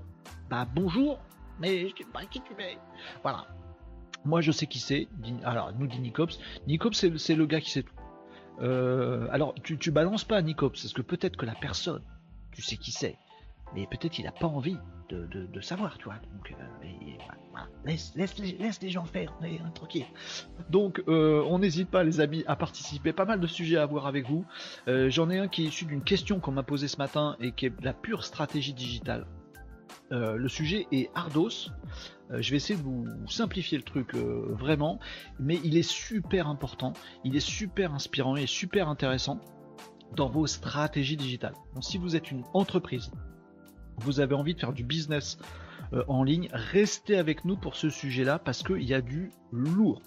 bah 0.50 0.68
bonjour, 0.74 1.20
mais 1.60 1.90
je 1.90 1.96
sais 1.98 2.10
pas 2.12 2.26
qui 2.26 2.42
tu 2.42 2.54
es. 2.62 2.78
Voilà. 3.24 3.48
Moi 4.24 4.42
je 4.42 4.52
sais 4.52 4.68
qui 4.68 4.80
c'est. 4.80 5.08
Alors 5.44 5.74
nous 5.78 5.88
dit 5.88 6.00
Nicops. 6.00 6.40
Nicops 6.68 7.06
c'est 7.18 7.36
le 7.36 7.46
gars 7.46 7.62
qui 7.62 7.72
sait 7.72 7.84
tout. 7.84 8.66
alors 9.32 9.56
tu, 9.64 9.92
balances 9.92 10.24
pas 10.24 10.42
Nicops 10.42 10.82
parce 10.82 10.94
que 10.94 11.02
peut-être 11.02 11.36
que 11.36 11.46
la 11.46 11.56
personne, 11.56 12.04
tu 12.52 12.62
sais 12.62 12.78
qui 12.78 12.92
c'est 12.92 13.18
mais 13.74 13.88
peut-être 13.88 14.20
il 14.20 14.26
n'a 14.26 14.32
pas 14.32 14.48
envie 14.48 14.78
de, 15.12 15.62
savoir, 15.62 15.98
tu 15.98 16.06
vois. 16.06 16.16
Donc, 16.34 16.52
euh, 16.52 17.62
laisse, 17.86 18.82
les, 18.82 18.90
gens 18.90 19.06
faire, 19.06 19.34
on 19.42 19.44
est 19.44 19.60
tranquille. 19.74 20.06
Donc, 20.70 21.04
euh, 21.08 21.44
on 21.48 21.60
n'hésite 21.60 21.90
pas, 21.90 22.04
les 22.04 22.20
amis, 22.20 22.44
à 22.48 22.56
participer. 22.56 23.14
Pas 23.14 23.26
mal 23.26 23.40
de 23.40 23.48
sujets 23.48 23.78
à 23.78 23.86
voir 23.86 24.08
avec 24.08 24.28
vous. 24.28 24.46
Euh, 24.88 25.10
j'en 25.10 25.30
ai 25.30 25.38
un 25.38 25.48
qui 25.48 25.64
est 25.64 25.68
issu 25.68 25.86
d'une 25.86 26.04
question 26.04 26.40
qu'on 26.40 26.52
m'a 26.52 26.64
posée 26.64 26.88
ce 26.88 26.98
matin 26.98 27.36
et 27.40 27.52
qui 27.52 27.68
est 27.68 27.74
la 27.82 27.94
pure 27.94 28.24
stratégie 28.24 28.74
digitale. 28.74 29.26
le 30.10 30.48
sujet 30.48 30.88
est 30.92 31.10
Ardos. 31.16 31.72
je 32.32 32.52
vais 32.52 32.58
essayer 32.58 32.78
de 32.78 32.84
vous 32.84 33.06
simplifier 33.28 33.78
le 33.78 33.84
truc 33.84 34.14
vraiment, 34.14 35.00
mais 35.40 35.60
il 35.64 35.78
est 35.78 35.90
super 35.90 36.48
important, 36.48 36.94
il 37.24 37.36
est 37.36 37.46
super 37.46 37.94
inspirant, 37.94 38.36
et 38.36 38.46
super 38.46 38.90
intéressant 38.90 39.40
dans 40.16 40.30
vos 40.30 40.48
stratégies 40.48 41.18
digitales. 41.18 41.56
Donc 41.74 41.84
si 41.84 41.98
vous 41.98 42.16
êtes 42.16 42.32
une 42.32 42.44
entreprise 42.54 43.12
vous 43.98 44.20
avez 44.20 44.36
envie 44.36 44.54
de 44.54 44.60
faire 44.60 44.74
du 44.74 44.84
business 44.84 45.38
euh, 45.94 46.04
en 46.08 46.24
ligne, 46.24 46.50
restez 46.52 47.18
avec 47.18 47.46
nous 47.46 47.58
pour 47.58 47.76
ce 47.76 47.90
sujet-là 47.90 48.40
parce 48.40 48.64
qu'il 48.64 48.84
y 48.84 48.94
a 48.94 49.02
du 49.02 49.32
lourd. 49.52 50.02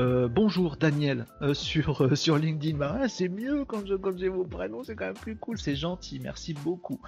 Euh, 0.00 0.26
bonjour 0.26 0.76
Daniel 0.76 1.24
euh, 1.40 1.54
sur, 1.54 2.16
sur 2.18 2.36
LinkedIn. 2.36 2.76
Bah, 2.76 3.08
c'est 3.08 3.28
mieux 3.28 3.64
quand 3.64 3.86
je 3.86 3.94
j'ai 4.16 4.28
vos 4.28 4.44
prénoms, 4.44 4.82
c'est 4.82 4.96
quand 4.96 5.04
même 5.04 5.14
plus 5.14 5.36
cool, 5.36 5.56
c'est 5.56 5.76
gentil, 5.76 6.20
merci 6.20 6.52
beaucoup. 6.52 7.00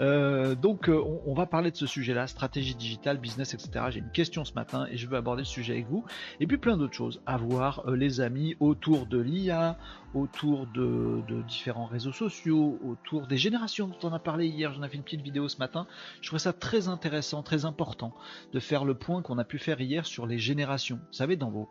donc 0.00 0.88
on, 0.88 1.34
va 1.34 1.46
parler 1.46 1.70
de 1.70 1.76
ce 1.76 1.86
sujet-là, 1.86 2.26
stratégie 2.26 2.74
digitale, 2.74 3.18
business, 3.18 3.54
etc. 3.54 3.86
J'ai 3.90 4.00
une 4.00 4.10
question 4.10 4.44
ce 4.44 4.54
matin 4.54 4.86
et 4.90 4.96
je 4.96 5.06
veux 5.06 5.16
aborder 5.16 5.42
le 5.42 5.46
sujet 5.46 5.74
avec 5.74 5.86
vous. 5.88 6.04
Et 6.40 6.46
puis 6.46 6.58
plein 6.58 6.76
d'autres 6.76 6.94
choses 6.94 7.20
à 7.26 7.36
voir, 7.36 7.88
les 7.90 8.20
amis, 8.20 8.56
autour 8.60 9.06
de 9.06 9.18
l'IA, 9.18 9.78
autour 10.14 10.66
de, 10.66 11.22
différents 11.48 11.86
réseaux 11.86 12.12
sociaux, 12.12 12.78
autour 12.84 13.26
des 13.26 13.38
générations 13.38 13.88
dont 13.88 14.08
on 14.08 14.12
a 14.12 14.18
parlé 14.18 14.46
hier. 14.46 14.72
J'en 14.72 14.82
ai 14.82 14.88
fait 14.88 14.96
une 14.96 15.02
petite 15.02 15.22
vidéo 15.22 15.48
ce 15.48 15.58
matin. 15.58 15.86
Je 16.20 16.28
trouve 16.28 16.38
ça 16.38 16.52
très 16.52 16.88
intéressant, 16.88 17.42
très 17.42 17.64
important 17.64 18.14
de 18.52 18.60
faire 18.60 18.84
le 18.84 18.94
point 18.94 19.22
qu'on 19.22 19.38
a 19.38 19.44
pu 19.44 19.58
faire 19.58 19.80
hier 19.80 20.06
sur 20.06 20.26
les 20.26 20.38
générations. 20.38 20.96
Vous 20.96 21.16
savez, 21.16 21.36
dans 21.36 21.50
vos, 21.50 21.68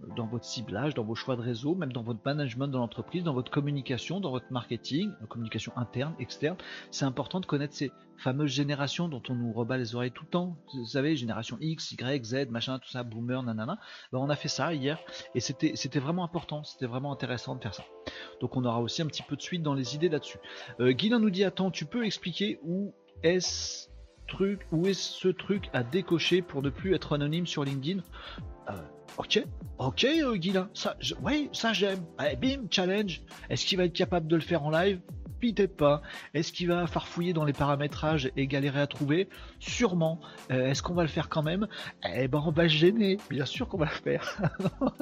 dans 0.00 0.26
votre 0.26 0.44
ciblage, 0.44 0.94
dans 0.94 1.02
vos 1.02 1.14
choix 1.14 1.34
de 1.36 1.42
réseau, 1.42 1.74
même 1.74 1.92
dans 1.92 2.02
votre 2.02 2.20
management 2.24 2.68
de 2.68 2.76
l'entreprise, 2.76 3.24
dans 3.24 3.34
votre 3.34 3.50
communication, 3.50 4.20
dans 4.20 4.30
votre 4.30 4.50
marketing, 4.52 5.10
communication 5.28 5.72
interne, 5.76 6.14
externe. 6.20 6.56
C'est 6.90 7.04
important 7.04 7.40
de 7.40 7.46
connaître 7.46 7.74
ces 7.74 7.90
fameuses 8.16 8.50
générations 8.50 9.08
dont 9.08 9.22
on 9.28 9.34
nous 9.34 9.52
rebat 9.52 9.76
les 9.76 9.94
oreilles 9.94 10.12
tout 10.12 10.24
le 10.24 10.30
temps. 10.30 10.56
Vous 10.72 10.86
savez, 10.86 11.16
génération 11.16 11.58
X, 11.60 11.92
Y, 11.92 12.24
Z, 12.24 12.50
machin, 12.50 12.78
tout 12.78 12.88
ça, 12.88 13.02
boomer, 13.02 13.42
nanana. 13.42 13.78
Ben, 14.12 14.18
on 14.18 14.30
a 14.30 14.36
fait 14.36 14.48
ça 14.48 14.72
hier 14.72 14.98
et 15.34 15.40
c'était 15.40 16.00
vraiment 16.00 16.24
important, 16.24 16.62
c'était 16.62 16.86
vraiment 16.86 17.12
intéressant 17.12 17.56
de 17.56 17.60
faire 17.60 17.74
ça. 17.74 17.84
Donc 18.40 18.56
on 18.56 18.64
aura 18.64 18.80
aussi 18.80 19.02
un 19.02 19.06
petit 19.06 19.22
peu 19.22 19.36
de 19.36 19.42
suite 19.42 19.62
dans 19.62 19.74
les 19.74 19.96
idées 19.96 20.08
là-dessus. 20.08 20.38
Euh, 20.80 20.94
nous 21.18 21.30
dit 21.30 21.42
attends, 21.42 21.70
tu 21.72 21.86
peux 21.86 22.04
expliquer 22.04 22.60
où 22.62 22.94
est-ce 23.24 23.88
truc, 24.28 24.66
où 24.70 24.86
est 24.86 24.94
ce 24.94 25.28
truc 25.28 25.68
à 25.72 25.82
décocher 25.82 26.42
pour 26.42 26.62
ne 26.62 26.70
plus 26.70 26.94
être 26.94 27.14
anonyme 27.14 27.46
sur 27.46 27.64
LinkedIn 27.64 28.02
euh, 28.70 28.72
Ok, 29.16 29.42
ok, 29.78 30.04
euh, 30.04 30.64
ça, 30.74 30.96
ouais, 31.22 31.48
ça 31.52 31.72
j'aime. 31.72 32.04
Bim, 32.40 32.66
challenge. 32.70 33.22
Est-ce 33.50 33.66
qu'il 33.66 33.78
va 33.78 33.84
être 33.84 33.92
capable 33.92 34.28
de 34.28 34.36
le 34.36 34.42
faire 34.42 34.62
en 34.62 34.70
live? 34.70 35.00
Peut-être 35.40 35.76
pas. 35.76 36.02
Est-ce 36.34 36.52
qu'il 36.52 36.68
va 36.68 36.86
farfouiller 36.86 37.32
dans 37.32 37.44
les 37.44 37.52
paramétrages 37.52 38.30
et 38.36 38.46
galérer 38.46 38.80
à 38.80 38.86
trouver 38.86 39.28
Sûrement. 39.58 40.20
Euh, 40.50 40.70
est-ce 40.70 40.82
qu'on 40.82 40.94
va 40.94 41.02
le 41.02 41.08
faire 41.08 41.28
quand 41.28 41.42
même 41.42 41.68
Eh 42.14 42.28
ben, 42.28 42.42
on 42.44 42.50
va 42.50 42.64
se 42.64 42.74
gêner. 42.74 43.18
Bien 43.30 43.46
sûr 43.46 43.68
qu'on 43.68 43.78
va 43.78 43.86
le 43.86 43.90
faire. 43.90 44.40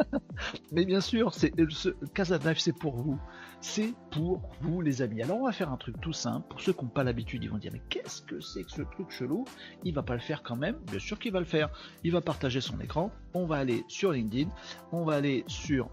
Mais 0.72 0.84
bien 0.84 1.00
sûr, 1.00 1.34
c'est 1.34 1.52
ce 1.70 1.90
Casa 2.14 2.38
c'est 2.56 2.72
pour 2.72 2.96
vous 2.96 3.18
c'est 3.60 3.94
pour 4.10 4.42
vous 4.60 4.80
les 4.80 5.02
amis. 5.02 5.22
Alors 5.22 5.38
on 5.38 5.46
va 5.46 5.52
faire 5.52 5.70
un 5.70 5.76
truc 5.76 6.00
tout 6.00 6.12
simple. 6.12 6.46
Pour 6.48 6.60
ceux 6.60 6.72
qui 6.72 6.84
n'ont 6.84 6.90
pas 6.90 7.04
l'habitude, 7.04 7.42
ils 7.42 7.50
vont 7.50 7.58
dire 7.58 7.72
mais 7.72 7.82
qu'est-ce 7.88 8.22
que 8.22 8.40
c'est 8.40 8.64
que 8.64 8.70
ce 8.70 8.82
truc 8.82 9.10
chelou? 9.10 9.44
Il 9.84 9.94
va 9.94 10.02
pas 10.02 10.14
le 10.14 10.20
faire 10.20 10.42
quand 10.42 10.56
même. 10.56 10.76
Bien 10.90 11.00
sûr 11.00 11.18
qu'il 11.18 11.32
va 11.32 11.40
le 11.40 11.46
faire. 11.46 11.70
Il 12.04 12.12
va 12.12 12.20
partager 12.20 12.60
son 12.60 12.80
écran. 12.80 13.10
On 13.34 13.46
va 13.46 13.56
aller 13.56 13.84
sur 13.88 14.12
LinkedIn. 14.12 14.50
On 14.92 15.04
va 15.04 15.14
aller 15.14 15.44
sur 15.46 15.90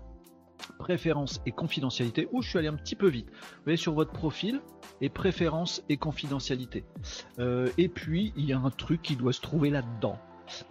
préférences 0.79 1.41
et 1.45 1.51
confidentialité. 1.51 2.27
Où 2.31 2.41
je 2.41 2.49
suis 2.49 2.59
allé 2.59 2.67
un 2.67 2.75
petit 2.75 2.95
peu 2.95 3.07
vite. 3.07 3.27
Vous 3.29 3.63
voyez 3.65 3.77
sur 3.77 3.93
votre 3.93 4.11
profil 4.11 4.61
et 5.01 5.09
préférences 5.09 5.83
et 5.89 5.97
confidentialité. 5.97 6.85
Euh, 7.39 7.69
et 7.77 7.89
puis 7.89 8.33
il 8.35 8.45
y 8.45 8.53
a 8.53 8.59
un 8.59 8.69
truc 8.69 9.01
qui 9.01 9.15
doit 9.15 9.33
se 9.33 9.41
trouver 9.41 9.69
là-dedans. 9.69 10.17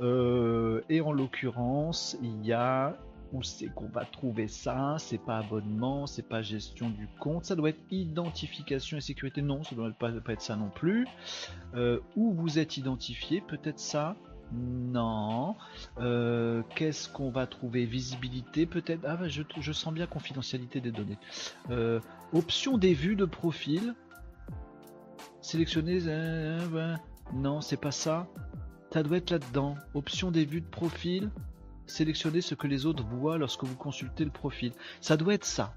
Euh, 0.01 0.83
et 0.89 1.01
en 1.01 1.13
l'occurrence, 1.13 2.17
il 2.23 2.45
y 2.45 2.53
a 2.53 2.97
où 3.33 3.43
c'est 3.43 3.69
qu'on 3.69 3.89
va 3.89 4.05
trouver 4.05 4.47
ça? 4.47 4.97
C'est 4.99 5.19
pas 5.19 5.39
abonnement, 5.39 6.07
c'est 6.07 6.29
pas 6.29 6.43
gestion 6.43 6.91
du 6.91 7.09
compte, 7.19 7.47
ça 7.47 7.57
doit 7.57 7.71
être 7.71 7.81
identification 7.91 8.99
et 8.99 9.01
sécurité. 9.01 9.43
Non, 9.43 9.65
ça 9.65 9.75
doit 9.75 9.91
pas, 9.93 10.13
pas 10.13 10.33
être 10.35 10.43
ça 10.43 10.57
non 10.57 10.69
plus. 10.69 11.07
Euh, 11.75 12.01
où 12.17 12.33
vous 12.33 12.59
êtes 12.59 12.77
identifié, 12.77 13.41
peut-être 13.41 13.79
ça? 13.79 14.17
Non. 14.53 15.57
Euh, 15.99 16.63
qu'est-ce 16.75 17.09
qu'on 17.09 17.31
va 17.31 17.47
trouver? 17.47 17.85
Visibilité 17.87 18.67
peut-être? 18.67 19.03
Ah 19.07 19.17
bah, 19.17 19.29
je, 19.29 19.73
sens 19.73 19.93
bien 19.93 20.07
confidentialité 20.07 20.81
des 20.81 20.93
données. 20.93 21.19
Euh, 21.71 22.01
option 22.33 22.79
des 22.79 22.95
vues 22.95 23.17
de 23.17 23.25
profil. 23.25 23.95
Sélectionner. 25.41 26.01
non, 27.35 27.61
c'est 27.61 27.81
pas 27.81 27.93
ça. 27.93 28.29
Ça 28.93 29.03
doit 29.03 29.17
être 29.17 29.31
là-dedans. 29.31 29.77
Option 29.95 30.31
des 30.31 30.45
vues 30.45 30.61
de 30.61 30.67
profil 30.67 31.31
sélectionner 31.87 32.41
ce 32.41 32.55
que 32.55 32.67
les 32.67 32.87
autres 32.87 33.05
voient 33.05 33.39
lorsque 33.39 33.65
vous 33.65 33.77
consultez 33.77 34.25
le 34.25 34.31
profil. 34.31 34.73
Ça 35.01 35.17
doit 35.17 35.35
être 35.35 35.45
ça. 35.45 35.75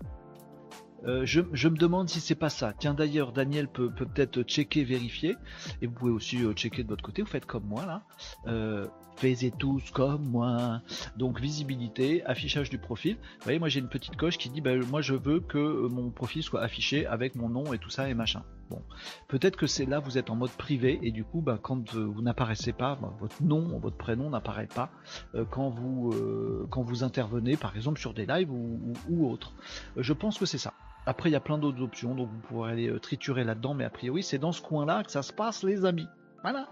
Euh, 1.06 1.26
je, 1.26 1.42
me 1.42 1.78
demande 1.78 2.10
si 2.10 2.20
c'est 2.20 2.36
pas 2.36 2.50
ça. 2.50 2.74
Tiens 2.78 2.94
d'ailleurs, 2.94 3.32
Daniel 3.32 3.68
peut 3.68 3.92
peut-être 3.92 4.42
checker, 4.44 4.84
vérifier, 4.84 5.36
et 5.82 5.88
vous 5.88 5.94
pouvez 5.94 6.12
aussi 6.12 6.44
euh, 6.44 6.54
checker 6.54 6.84
de 6.84 6.90
votre 6.90 7.04
côté. 7.04 7.22
Vous 7.22 7.28
faites 7.28 7.46
comme 7.46 7.66
moi 7.66 7.86
là. 7.86 8.04
Euh, 8.48 8.88
faites 9.18 9.58
tous 9.58 9.92
comme 9.92 10.26
moi. 10.28 10.82
Donc 11.18 11.40
visibilité, 11.40 12.24
affichage 12.26 12.70
du 12.70 12.78
profil. 12.78 13.16
Vous 13.16 13.44
voyez, 13.44 13.60
moi 13.60 13.70
j'ai 13.70 13.80
une 13.80 13.90
petite 13.90 14.16
coche 14.16 14.38
qui 14.38 14.50
dit, 14.50 14.62
bah, 14.62 14.76
moi 14.90 15.02
je 15.02 15.14
veux 15.14 15.40
que 15.40 15.88
mon 15.88 16.10
profil 16.10 16.44
soit 16.44 16.62
affiché 16.62 17.06
avec 17.06 17.36
mon 17.36 17.50
nom 17.50 17.74
et 17.74 17.78
tout 17.78 17.90
ça 17.90 18.10
et 18.10 18.14
machin. 18.14 18.44
Bon, 18.70 18.82
peut-être 19.28 19.58
que 19.58 19.68
c'est 19.68 19.86
là 19.86 20.00
vous 20.00 20.18
êtes 20.18 20.32
en 20.32 20.36
mode 20.36 20.52
privé 20.52 21.00
et 21.04 21.12
du 21.12 21.24
coup, 21.24 21.42
bah, 21.42 21.60
quand 21.62 21.94
vous 21.94 22.22
n'apparaissez 22.22 22.74
pas, 22.74 22.98
bah, 23.00 23.14
votre 23.20 23.44
nom, 23.44 23.80
votre 23.80 23.98
prénom 23.98 24.30
n'apparaît 24.30 24.68
pas 24.68 24.90
euh, 25.36 25.46
quand 25.50 25.70
vous 25.70 26.12
euh, 26.14 26.68
quand 26.72 26.82
vous 26.82 27.04
intervenez, 27.04 27.58
par 27.58 27.76
exemple 27.76 28.00
sur 28.00 28.14
des 28.14 28.26
lives 28.26 28.52
ou, 28.52 28.94
ou, 29.10 29.30
autres. 29.30 29.54
Euh, 29.98 30.04
je 30.04 30.14
pense 30.14 30.40
que 30.40 30.46
c'est 30.46 30.58
ça. 30.58 30.74
Après, 31.06 31.30
il 31.30 31.34
y 31.34 31.36
a 31.36 31.42
plein 31.42 31.60
d'autres 31.60 31.84
options, 31.84 32.16
donc 32.16 32.30
vous 32.30 32.40
pourrez 32.48 32.72
aller 32.72 33.00
triturer 33.00 33.44
là-dedans, 33.44 33.76
mais 33.76 33.84
a 33.84 33.92
priori, 33.92 34.24
c'est 34.24 34.40
dans 34.40 34.52
ce 34.52 34.62
coin-là 34.64 35.04
que 35.04 35.12
ça 35.12 35.22
se 35.22 35.32
passe, 35.32 35.62
les 35.62 35.86
amis. 35.86 36.08
Voilà. 36.46 36.70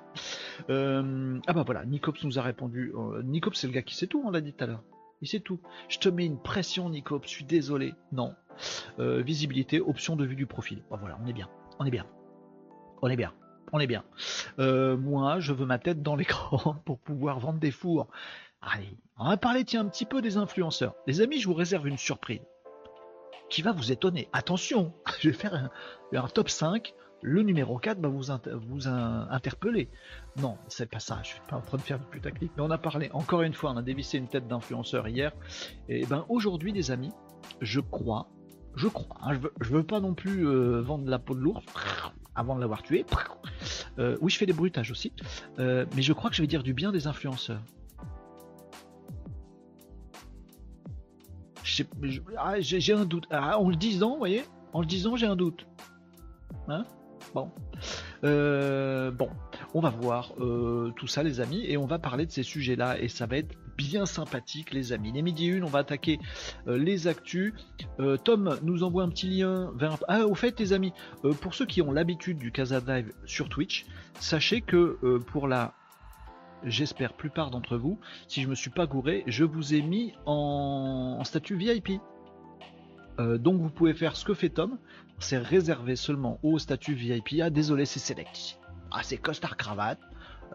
ah 1.48 1.54
bah 1.54 1.64
voilà, 1.66 1.86
Nicops 1.86 2.24
nous 2.24 2.38
a 2.38 2.42
répondu. 2.42 2.94
Nicops, 3.24 3.58
c'est 3.58 3.68
le 3.68 3.74
gars 3.74 3.82
qui 3.82 3.96
sait 3.96 4.08
tout, 4.08 4.22
on 4.26 4.30
l'a 4.30 4.42
dit 4.42 4.54
tout 4.54 4.64
à 4.64 4.68
l'heure. 4.68 4.84
Il 5.22 5.28
sait 5.28 5.40
tout. 5.40 5.60
Je 5.90 5.98
te 5.98 6.10
mets 6.10 6.26
une 6.26 6.40
pression, 6.40 6.90
Nicops, 6.90 7.26
je 7.26 7.30
suis 7.30 7.46
désolé. 7.46 7.94
Non. 8.12 8.36
visibilité, 9.00 9.82
option 9.82 10.16
de 10.16 10.26
vue 10.26 10.36
du 10.36 10.46
profil. 10.46 10.84
Bah 10.92 10.98
voilà, 11.00 11.18
on 11.24 11.28
est 11.28 11.34
bien 11.34 11.50
on 11.80 11.86
est 11.86 11.92
bien. 11.92 12.06
On 13.02 13.10
est 13.10 13.16
bien. 13.16 13.34
On 13.72 13.80
est 13.80 13.88
bien. 13.88 14.04
Euh, 14.60 14.96
moi, 14.98 15.40
je 15.40 15.54
veux 15.54 15.66
ma 15.66 15.80
tête 15.80 16.02
dans 16.02 16.16
l'écran 16.16 16.76
pour 16.86 17.00
pouvoir 17.00 17.40
vendre 17.40 17.60
des 17.60 17.72
fours. 17.72 18.08
Allez, 18.62 18.98
on 19.18 19.28
va 19.28 19.38
parler 19.38 19.66
tiens 19.66 19.82
un 19.82 19.90
petit 19.90 20.06
peu 20.06 20.22
des 20.22 20.38
influenceurs. 20.38 20.96
Les 21.08 21.22
amis, 21.22 21.40
je 21.40 21.48
vous 21.48 21.54
réserve 21.54 21.88
une 21.88 21.98
surprise 21.98 22.42
qui 23.50 23.62
va 23.62 23.72
vous 23.72 23.92
étonner. 23.92 24.30
Attention, 24.32 24.94
je 25.20 25.30
vais 25.30 25.36
faire 25.36 25.70
un, 26.14 26.28
top 26.28 26.50
5. 26.50 26.94
Le 27.24 27.42
numéro 27.42 27.80
4 27.80 28.00
va 28.00 28.10
vous, 28.10 28.24
vous 28.68 28.88
interpeller. 28.88 29.90
Non, 30.38 30.58
c'est 30.68 30.90
pas 30.90 31.00
ça, 31.00 31.20
je 31.24 31.30
suis 31.30 31.42
pas 31.50 31.56
en 31.56 31.62
train 31.62 31.78
de 31.78 31.82
faire 31.82 31.98
du 31.98 32.06
putaclic, 32.06 32.52
mais 32.58 32.64
on 32.64 32.70
a 32.70 32.78
parlé, 32.78 33.10
encore 33.14 33.42
une 33.42 33.54
fois, 33.54 33.72
on 33.72 33.78
a 33.78 33.82
dévissé 33.82 34.18
une 34.18 34.28
tête 34.28 34.48
d'influenceur 34.48 35.08
hier. 35.08 35.32
Et 35.88 36.06
ben 36.06 36.26
aujourd'hui, 36.30 36.72
les 36.74 36.92
amis, 36.92 37.12
je 37.62 37.80
crois 37.80 38.28
je 38.76 38.88
crois. 38.88 39.18
Hein, 39.22 39.40
je, 39.62 39.70
veux, 39.70 39.84
pas 39.84 40.00
non 40.00 40.14
plus 40.14 40.48
euh, 40.48 40.82
vendre 40.82 41.10
la 41.10 41.20
peau 41.20 41.36
de 41.36 41.40
l'ours 41.40 41.64
avant 42.36 42.56
de 42.56 42.62
l'avoir 42.62 42.84
tué. 42.84 43.06
Euh, 44.00 44.18
oui, 44.22 44.32
je 44.32 44.40
fais 44.40 44.48
des 44.48 44.54
bruitages 44.54 44.90
aussi. 44.90 45.14
Euh, 45.60 45.86
mais 45.96 46.02
je 46.02 46.14
crois 46.14 46.32
que 46.32 46.36
je 46.36 46.42
vais 46.42 46.48
dire 46.48 46.64
du 46.64 46.74
bien 46.74 46.92
des 46.92 47.06
influenceurs. 47.06 47.62
Ah, 52.38 52.60
j'ai 52.60 52.94
un 52.94 53.06
doute. 53.06 53.28
Ah, 53.30 53.60
en 53.60 53.70
le 53.70 53.76
disant, 53.76 54.14
vous 54.14 54.18
voyez 54.18 54.44
En 54.74 54.82
le 54.82 54.88
disant, 54.88 55.16
j'ai 55.16 55.28
un 55.28 55.36
doute. 55.36 55.68
Hein? 56.68 56.86
Bon. 57.34 57.52
bon, 58.22 59.30
on 59.74 59.80
va 59.80 59.90
voir 59.90 60.34
tout 60.96 61.08
ça, 61.08 61.24
les 61.24 61.40
amis, 61.40 61.66
et 61.68 61.78
on 61.78 61.86
va 61.86 62.00
parler 62.00 62.26
de 62.26 62.32
ces 62.32 62.44
sujets-là, 62.44 63.00
et 63.00 63.08
ça 63.08 63.26
va 63.26 63.38
être 63.38 63.56
bien 63.78 64.06
sympathique, 64.06 64.74
les 64.74 64.94
amis. 64.94 65.12
Les 65.12 65.22
midi 65.22 65.48
une, 65.48 65.64
on 65.64 65.68
va 65.68 65.80
attaquer 65.80 66.20
euh, 66.68 66.78
les 66.78 67.08
actus. 67.08 67.54
Euh, 68.00 68.18
Tom 68.18 68.58
nous 68.64 68.84
envoie 68.84 69.04
un 69.04 69.10
petit 69.10 69.30
lien 69.30 69.72
vers. 69.76 69.98
Ah, 70.08 70.26
au 70.26 70.36
fait, 70.36 70.60
les 70.60 70.74
amis, 70.74 70.94
euh, 71.26 71.34
pour 71.34 71.54
ceux 71.54 71.66
qui 71.66 71.82
ont 71.82 71.92
l'habitude 71.92 72.38
du 72.38 72.52
Casa 72.52 72.80
Live 72.80 73.12
sur 73.26 73.50
Twitch, 73.50 73.86
sachez 74.20 74.62
que 74.62 75.20
pour 75.28 75.48
la 75.48 75.74
j'espère 76.64 77.14
plupart 77.14 77.52
d'entre 77.52 77.76
vous, 77.76 78.00
si 78.28 78.42
je 78.42 78.48
me 78.48 78.56
suis 78.56 78.70
pas 78.70 78.86
gouré, 78.86 79.24
je 79.28 79.44
vous 79.44 79.74
ai 79.74 79.82
mis 79.82 80.14
en, 80.26 81.22
statut 81.26 81.58
VIP. 81.58 82.00
donc 83.18 83.60
vous 83.60 83.70
pouvez 83.70 83.94
faire 83.94 84.16
ce 84.16 84.24
que 84.24 84.34
fait 84.34 84.50
Tom, 84.50 84.78
c'est 85.20 85.38
réservé 85.38 85.96
seulement 85.96 86.40
au 86.44 86.60
statut 86.60 86.94
VIP. 86.94 87.42
Ah 87.42 87.50
désolé, 87.50 87.86
c'est 87.86 88.00
select. 88.00 88.60
Ah 88.92 89.02
c'est 89.04 89.18
costard 89.18 89.58
cravate, 89.58 90.00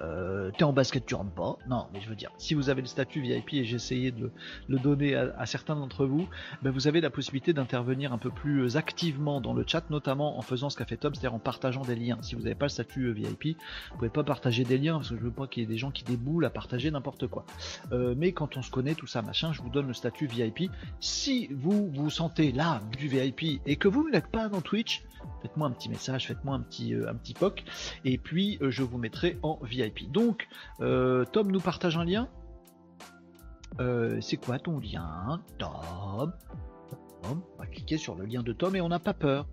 euh, 0.00 0.50
t'es 0.56 0.64
en 0.64 0.72
basket, 0.72 1.04
tu 1.06 1.14
rentres 1.14 1.32
pas. 1.32 1.58
Non, 1.68 1.86
mais 1.92 2.00
je 2.00 2.08
veux 2.08 2.14
dire, 2.14 2.30
si 2.38 2.54
vous 2.54 2.70
avez 2.70 2.80
le 2.80 2.86
statut 2.86 3.20
VIP 3.20 3.54
et 3.54 3.64
j'ai 3.64 3.76
essayé 3.76 4.10
de 4.10 4.30
le 4.68 4.78
donner 4.78 5.14
à, 5.14 5.46
certains 5.46 5.76
d'entre 5.76 6.06
vous, 6.06 6.28
ben 6.62 6.70
vous 6.70 6.86
avez 6.86 7.00
la 7.00 7.10
possibilité 7.10 7.52
d'intervenir 7.52 8.12
un 8.12 8.18
peu 8.18 8.30
plus 8.30 8.76
activement 8.76 9.40
dans 9.40 9.54
le 9.54 9.64
chat, 9.66 9.88
notamment 9.90 10.38
en 10.38 10.42
faisant 10.42 10.70
ce 10.70 10.76
qu'a 10.76 10.84
fait 10.84 10.96
Tom, 10.96 11.14
c'est-à-dire 11.14 11.34
en 11.34 11.38
partageant 11.38 11.82
des 11.82 11.96
liens. 11.96 12.18
Si 12.22 12.34
vous 12.34 12.42
n'avez 12.42 12.54
pas 12.54 12.66
le 12.66 12.70
statut 12.70 13.06
euh, 13.06 13.12
VIP, 13.12 13.56
vous 13.90 13.96
pouvez 13.96 14.10
pas 14.10 14.24
partager 14.24 14.64
des 14.64 14.78
liens 14.78 14.94
parce 14.94 15.10
que 15.10 15.16
je 15.16 15.22
veux 15.22 15.30
pas 15.30 15.46
qu'il 15.46 15.62
y 15.62 15.64
ait 15.64 15.68
des 15.68 15.78
gens 15.78 15.90
qui 15.90 16.04
déboulent 16.04 16.44
à 16.44 16.50
partager 16.50 16.90
n'importe 16.90 17.26
quoi. 17.26 17.44
Euh, 17.92 18.14
mais 18.16 18.32
quand 18.32 18.56
on 18.56 18.62
se 18.62 18.70
connaît, 18.70 18.94
tout 18.94 19.06
ça, 19.06 19.22
machin, 19.22 19.52
je 19.52 19.62
vous 19.62 19.70
donne 19.70 19.88
le 19.88 19.94
statut 19.94 20.26
VIP. 20.26 20.70
Si 21.00 21.48
vous 21.52 21.90
vous 21.90 22.10
sentez 22.10 22.52
là 22.52 22.80
du 22.96 23.08
VIP 23.08 23.60
et 23.66 23.76
que 23.76 23.88
vous 23.88 24.08
n'êtes 24.10 24.28
pas 24.28 24.48
dans 24.48 24.60
Twitch, 24.60 25.02
faites-moi 25.42 25.68
un 25.68 25.72
petit 25.72 25.88
message, 25.88 26.26
faites-moi 26.26 26.54
un 26.54 26.60
petit, 26.60 26.94
un 26.94 27.14
petit 27.14 27.34
POC, 27.34 27.64
et 28.04 28.18
puis 28.18 28.58
je 28.60 28.82
vous 28.82 28.98
mettrai 28.98 29.38
en 29.42 29.58
VIP. 29.62 29.77
Donc, 30.10 30.48
euh, 30.80 31.24
Tom 31.32 31.50
nous 31.50 31.60
partage 31.60 31.96
un 31.96 32.04
lien. 32.04 32.28
Euh, 33.80 34.20
c'est 34.20 34.36
quoi 34.36 34.58
ton 34.58 34.78
lien, 34.80 35.40
Tom? 35.58 36.32
On 37.24 37.58
va 37.58 37.66
cliquer 37.66 37.98
sur 37.98 38.14
le 38.14 38.24
lien 38.24 38.42
de 38.42 38.52
Tom 38.52 38.74
et 38.76 38.80
on 38.80 38.88
n'a 38.88 38.98
pas 38.98 39.12
peur. 39.12 39.46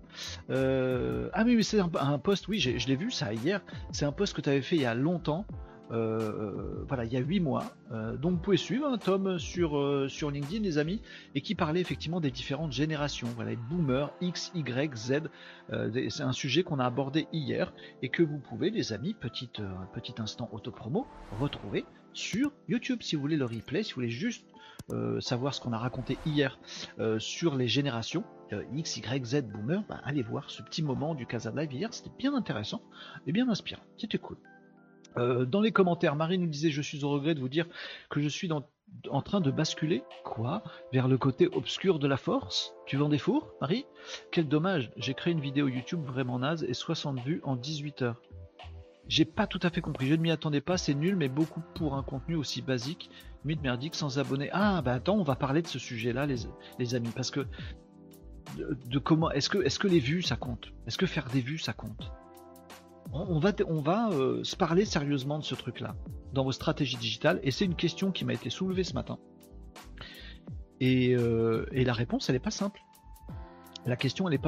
Euh, 0.50 1.28
ah 1.32 1.44
mais 1.44 1.62
c'est 1.62 1.80
un, 1.80 1.90
un, 1.98 2.18
post, 2.18 2.48
oui, 2.48 2.58
je 2.58 2.86
l'ai 2.86 2.96
vu 2.96 3.10
ça 3.10 3.34
hier. 3.34 3.60
C'est 3.92 4.04
un 4.04 4.12
post 4.12 4.34
que 4.34 4.40
tu 4.40 4.48
avais 4.48 4.62
fait 4.62 4.76
il 4.76 4.82
y 4.82 4.86
a 4.86 4.94
longtemps. 4.94 5.44
Euh, 5.92 6.84
voilà, 6.88 7.04
il 7.04 7.12
y 7.12 7.16
a 7.16 7.20
8 7.20 7.40
mois. 7.40 7.64
Euh, 7.92 8.16
donc 8.16 8.32
vous 8.32 8.38
pouvez 8.38 8.56
suivre 8.56 8.86
un 8.86 8.94
hein, 8.94 8.98
Tom 8.98 9.38
sur, 9.38 9.76
euh, 9.76 10.08
sur 10.08 10.30
LinkedIn, 10.30 10.62
les 10.62 10.78
amis, 10.78 11.00
et 11.34 11.40
qui 11.40 11.54
parlait 11.54 11.80
effectivement 11.80 12.20
des 12.20 12.30
différentes 12.30 12.72
générations. 12.72 13.28
Voilà, 13.36 13.52
boomer, 13.54 14.12
X, 14.20 14.50
Y, 14.54 14.96
Z. 14.96 15.12
c'est 16.10 16.22
un 16.22 16.32
sujet 16.32 16.62
qu'on 16.62 16.78
a 16.78 16.84
abordé 16.84 17.26
hier 17.32 17.72
et 18.02 18.08
que 18.08 18.22
vous 18.22 18.38
pouvez, 18.38 18.70
les 18.70 18.92
amis, 18.92 19.14
petit, 19.14 19.50
petit 19.92 20.14
instant 20.18 20.48
autopromo, 20.52 21.06
retrouver 21.40 21.84
sur 22.12 22.52
YouTube 22.68 23.02
si 23.02 23.14
vous 23.14 23.22
voulez 23.22 23.36
le 23.36 23.44
replay, 23.44 23.82
si 23.82 23.90
vous 23.90 23.96
voulez 23.96 24.10
juste 24.10 24.46
savoir 25.20 25.54
ce 25.54 25.60
qu'on 25.60 25.72
a 25.72 25.78
raconté 25.78 26.18
hier 26.24 26.58
sur 27.18 27.56
les 27.56 27.68
générations 27.68 28.24
X, 28.72 28.96
Y, 28.98 29.24
Z, 29.24 29.42
Boomer, 29.42 29.82
bah, 29.88 30.00
allez 30.04 30.22
voir 30.22 30.50
ce 30.50 30.62
petit 30.62 30.82
moment 30.82 31.14
du 31.14 31.26
Casa 31.26 31.50
Live 31.50 31.72
hier, 31.72 31.92
c'était 31.92 32.12
bien 32.16 32.34
intéressant 32.34 32.82
et 33.26 33.32
bien 33.32 33.48
inspirant, 33.48 33.82
c'était 33.98 34.18
cool. 34.18 34.38
Dans 35.16 35.60
les 35.60 35.72
commentaires, 35.72 36.16
Marie 36.16 36.38
nous 36.38 36.46
disait 36.46 36.70
Je 36.70 36.82
suis 36.82 37.04
au 37.04 37.10
regret 37.10 37.34
de 37.34 37.40
vous 37.40 37.48
dire 37.48 37.66
que 38.10 38.20
je 38.20 38.28
suis 38.28 38.50
en 39.10 39.22
train 39.22 39.40
de 39.40 39.50
basculer, 39.50 40.02
quoi? 40.24 40.62
Vers 40.92 41.08
le 41.08 41.18
côté 41.18 41.48
obscur 41.48 41.98
de 41.98 42.06
la 42.06 42.16
force? 42.16 42.74
Tu 42.86 42.96
vends 42.96 43.08
des 43.08 43.18
fours, 43.18 43.52
Marie? 43.60 43.86
Quel 44.30 44.48
dommage, 44.48 44.92
j'ai 44.96 45.14
créé 45.14 45.32
une 45.32 45.40
vidéo 45.40 45.68
YouTube 45.68 46.04
vraiment 46.04 46.38
naze 46.38 46.64
et 46.64 46.74
60 46.74 47.20
vues 47.20 47.40
en 47.44 47.56
18 47.56 48.02
heures. 48.02 48.22
J'ai 49.08 49.24
pas 49.24 49.46
tout 49.46 49.60
à 49.62 49.70
fait 49.70 49.80
compris, 49.80 50.06
je 50.08 50.14
ne 50.14 50.20
m'y 50.20 50.32
attendais 50.32 50.60
pas, 50.60 50.76
c'est 50.76 50.94
nul, 50.94 51.14
mais 51.14 51.28
beaucoup 51.28 51.62
pour 51.74 51.94
un 51.94 52.02
contenu 52.02 52.34
aussi 52.34 52.60
basique, 52.60 53.08
mythe 53.44 53.62
merdique, 53.62 53.94
sans 53.94 54.18
abonnés. 54.18 54.50
Ah, 54.52 54.82
bah 54.82 54.94
attends, 54.94 55.16
on 55.16 55.22
va 55.22 55.36
parler 55.36 55.62
de 55.62 55.68
ce 55.68 55.78
sujet-là, 55.78 56.26
les, 56.26 56.94
amis, 56.94 57.12
parce 57.14 57.30
que 57.30 57.46
de, 58.56 58.98
comment, 58.98 59.30
est-ce 59.30 59.48
que 59.48 59.88
les 59.88 60.00
vues 60.00 60.22
ça 60.22 60.36
compte? 60.36 60.72
Est-ce 60.86 60.98
que 60.98 61.06
faire 61.06 61.28
des 61.28 61.40
vues 61.40 61.58
ça 61.58 61.72
compte? 61.72 62.10
On, 63.12 63.38
va, 63.38 64.10
euh, 64.10 64.42
se 64.44 64.56
parler 64.56 64.84
sérieusement 64.84 65.38
de 65.38 65.44
ce 65.44 65.54
truc-là 65.54 65.94
dans 66.32 66.44
vos 66.44 66.52
stratégies 66.52 66.96
digitales, 66.96 67.40
et 67.42 67.50
c'est 67.50 67.64
une 67.64 67.74
question 67.74 68.10
qui 68.10 68.24
m'a 68.24 68.34
été 68.34 68.50
soulevée 68.50 68.84
ce 68.84 68.94
matin. 68.94 69.18
Et, 70.80 71.14
euh, 71.14 71.66
la 71.72 71.92
réponse, 71.92 72.28
elle 72.28 72.34
n'est 72.34 72.40
pas 72.40 72.50
simple. 72.50 72.80
La 73.86 73.96
question, 73.96 74.28
elle 74.28 74.32
n'est 74.32 74.38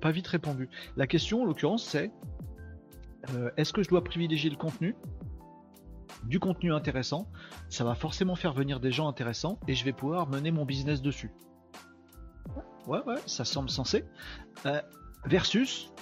pas, 0.00 0.10
vite 0.10 0.26
répondue. 0.26 0.68
La 0.96 1.06
question, 1.06 1.42
en 1.42 1.44
l'occurrence, 1.44 1.84
c'est 1.84 2.10
euh, 3.34 3.50
est-ce 3.56 3.72
que 3.72 3.82
je 3.82 3.88
dois 3.88 4.02
privilégier 4.02 4.50
le 4.50 4.56
contenu 4.56 4.96
du 6.24 6.38
contenu 6.38 6.74
intéressant, 6.74 7.28
ça 7.70 7.82
va 7.82 7.94
forcément 7.94 8.34
faire 8.34 8.52
venir 8.52 8.78
des 8.78 8.92
gens 8.92 9.08
intéressants 9.08 9.58
et 9.68 9.74
je 9.74 9.84
vais 9.86 9.92
pouvoir 9.92 10.28
mener 10.28 10.50
mon 10.50 10.66
business 10.66 11.00
dessus. 11.00 11.30
Ouais, 12.86 13.02
ouais, 13.06 13.16
ça 13.24 13.46
semble 13.46 13.70
sensé. 13.70 14.04
Versus, 15.24 15.92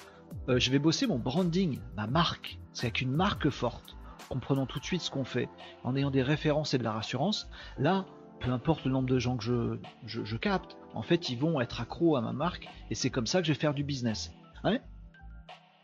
euh, 0.49 0.59
je 0.59 0.71
vais 0.71 0.79
bosser 0.79 1.07
mon 1.07 1.19
branding, 1.19 1.79
ma 1.97 2.07
marque. 2.07 2.59
C'est 2.73 2.87
avec 2.87 3.01
une 3.01 3.13
marque 3.13 3.51
forte, 3.51 3.97
comprenant 4.29 4.67
tout 4.67 4.79
de 4.79 4.85
suite 4.85 5.03
ce 5.03 5.11
qu'on 5.11 5.25
fait, 5.25 5.49
en 5.85 5.97
ayant 5.97 6.11
des 6.11 6.23
références 6.23 6.75
et 6.75 6.79
de 6.79 6.85
la 6.85 6.93
rassurance. 6.93 7.51
Là, 7.79 8.07
peu 8.41 8.51
importe 8.51 8.85
le 8.85 8.93
nombre 8.93 9.09
de 9.09 9.19
gens 9.19 9.37
que 9.37 9.45
je, 9.45 9.79
je, 10.07 10.37
capte, 10.37 10.77
en 10.95 11.03
fait, 11.03 11.29
ils 11.29 11.39
vont 11.39 11.61
être 11.61 11.81
accros 11.81 12.17
à 12.17 12.21
ma 12.21 12.33
marque 12.33 12.69
et 12.91 12.95
c'est 12.95 13.11
comme 13.11 13.27
ça 13.27 13.41
que 13.41 13.47
je 13.47 13.53
vais 13.53 13.59
faire 13.59 13.75
du 13.75 13.85
business. 13.85 14.33
Ouais 14.65 14.81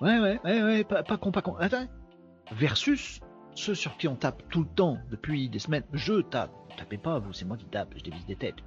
Ouais, 0.01 0.19
ouais, 0.19 0.41
ouais, 0.45 0.85
pas, 0.85 1.03
pas 1.03 1.17
con, 1.17 1.31
pas 1.31 1.41
con. 1.41 1.57
Attends. 1.57 1.87
Versus 2.53 3.21
ceux 3.55 3.75
sur 3.75 3.97
qui 3.97 4.09
on 4.09 4.17
tape 4.17 4.43
tout 4.51 4.63
le 4.63 4.69
temps 4.69 4.99
depuis 5.11 5.49
des 5.49 5.59
semaines. 5.59 5.85
Je 5.93 6.21
tape. 6.21 6.51
Vous 6.69 6.77
tapez 6.77 6.99
pas, 6.99 7.19
vous, 7.19 7.33
c'est 7.33 7.45
moi 7.45 7.57
qui 7.57 7.67
tape, 7.67 7.95
je 7.97 8.03
dévisse 8.03 8.27
des 8.27 8.37
têtes. 8.37 8.59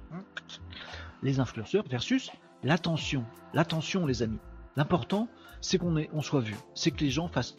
Les 1.22 1.40
influenceurs 1.40 1.84
versus 1.88 2.30
l'attention. 2.62 3.24
L'attention, 3.52 4.06
les 4.06 4.22
amis. 4.22 4.38
L'important, 4.76 5.28
c'est 5.60 5.78
qu'on 5.78 5.96
on 6.12 6.22
soit 6.22 6.40
vu. 6.40 6.56
C'est 6.74 6.90
que 6.90 7.00
les 7.00 7.10
gens 7.10 7.28
fassent 7.28 7.56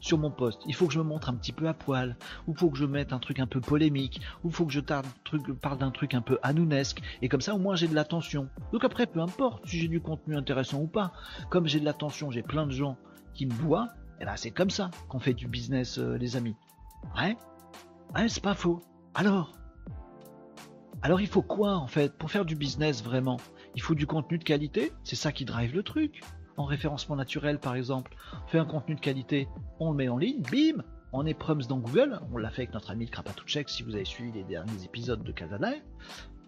sur 0.00 0.18
mon 0.18 0.30
poste. 0.30 0.60
Il 0.66 0.74
faut 0.74 0.86
que 0.86 0.92
je 0.92 0.98
me 0.98 1.04
montre 1.04 1.30
un 1.30 1.34
petit 1.34 1.52
peu 1.52 1.66
à 1.66 1.74
poil, 1.74 2.16
ou 2.46 2.54
faut 2.54 2.70
que 2.70 2.76
je 2.76 2.84
mette 2.84 3.12
un 3.12 3.18
truc 3.18 3.40
un 3.40 3.46
peu 3.46 3.60
polémique, 3.60 4.20
ou 4.42 4.50
faut 4.50 4.66
que 4.66 4.72
je 4.72 4.80
parle 4.80 5.78
d'un 5.78 5.90
truc 5.90 6.14
un 6.14 6.20
peu 6.20 6.38
anounesque, 6.42 7.00
et 7.22 7.28
comme 7.28 7.40
ça 7.40 7.54
au 7.54 7.58
moins 7.58 7.74
j'ai 7.74 7.88
de 7.88 7.94
l'attention. 7.94 8.48
Donc 8.72 8.84
après, 8.84 9.06
peu 9.06 9.20
importe 9.20 9.66
si 9.66 9.78
j'ai 9.78 9.88
du 9.88 10.00
contenu 10.00 10.36
intéressant 10.36 10.80
ou 10.80 10.86
pas, 10.86 11.12
comme 11.48 11.66
j'ai 11.66 11.80
de 11.80 11.86
l'attention, 11.86 12.30
j'ai 12.30 12.42
plein 12.42 12.66
de 12.66 12.72
gens 12.72 12.98
qui 13.32 13.46
me 13.46 13.52
voient, 13.52 13.88
et 14.20 14.24
là 14.24 14.36
c'est 14.36 14.50
comme 14.50 14.70
ça 14.70 14.90
qu'on 15.08 15.20
fait 15.20 15.34
du 15.34 15.48
business, 15.48 15.98
euh, 15.98 16.18
les 16.18 16.36
amis. 16.36 16.56
Ouais? 17.16 17.36
Ouais, 18.14 18.28
c'est 18.28 18.42
pas 18.42 18.54
faux. 18.54 18.80
Alors? 19.14 19.52
Alors 21.02 21.20
il 21.20 21.26
faut 21.26 21.42
quoi 21.42 21.76
en 21.76 21.86
fait? 21.86 22.16
Pour 22.16 22.30
faire 22.30 22.44
du 22.44 22.56
business 22.56 23.02
vraiment? 23.02 23.38
Il 23.74 23.82
faut 23.82 23.94
du 23.94 24.06
contenu 24.06 24.38
de 24.38 24.44
qualité, 24.44 24.92
c'est 25.02 25.16
ça 25.16 25.32
qui 25.32 25.44
drive 25.44 25.74
le 25.74 25.82
truc 25.82 26.20
en 26.56 26.64
référencement 26.64 27.16
naturel 27.16 27.58
par 27.58 27.74
exemple, 27.74 28.16
on 28.44 28.48
fait 28.48 28.58
un 28.58 28.64
contenu 28.64 28.94
de 28.94 29.00
qualité, 29.00 29.48
on 29.80 29.90
le 29.90 29.96
met 29.96 30.08
en 30.08 30.18
ligne, 30.18 30.42
bim, 30.42 30.82
on 31.12 31.26
est 31.26 31.34
proms 31.34 31.62
dans 31.68 31.78
Google, 31.78 32.20
on 32.32 32.38
l'a 32.38 32.50
fait 32.50 32.62
avec 32.62 32.74
notre 32.74 32.90
ami 32.90 33.06
Krapatouchek 33.06 33.68
si 33.68 33.82
vous 33.82 33.94
avez 33.94 34.04
suivi 34.04 34.32
les 34.32 34.44
derniers 34.44 34.84
épisodes 34.84 35.22
de 35.22 35.32
Live, 35.32 35.82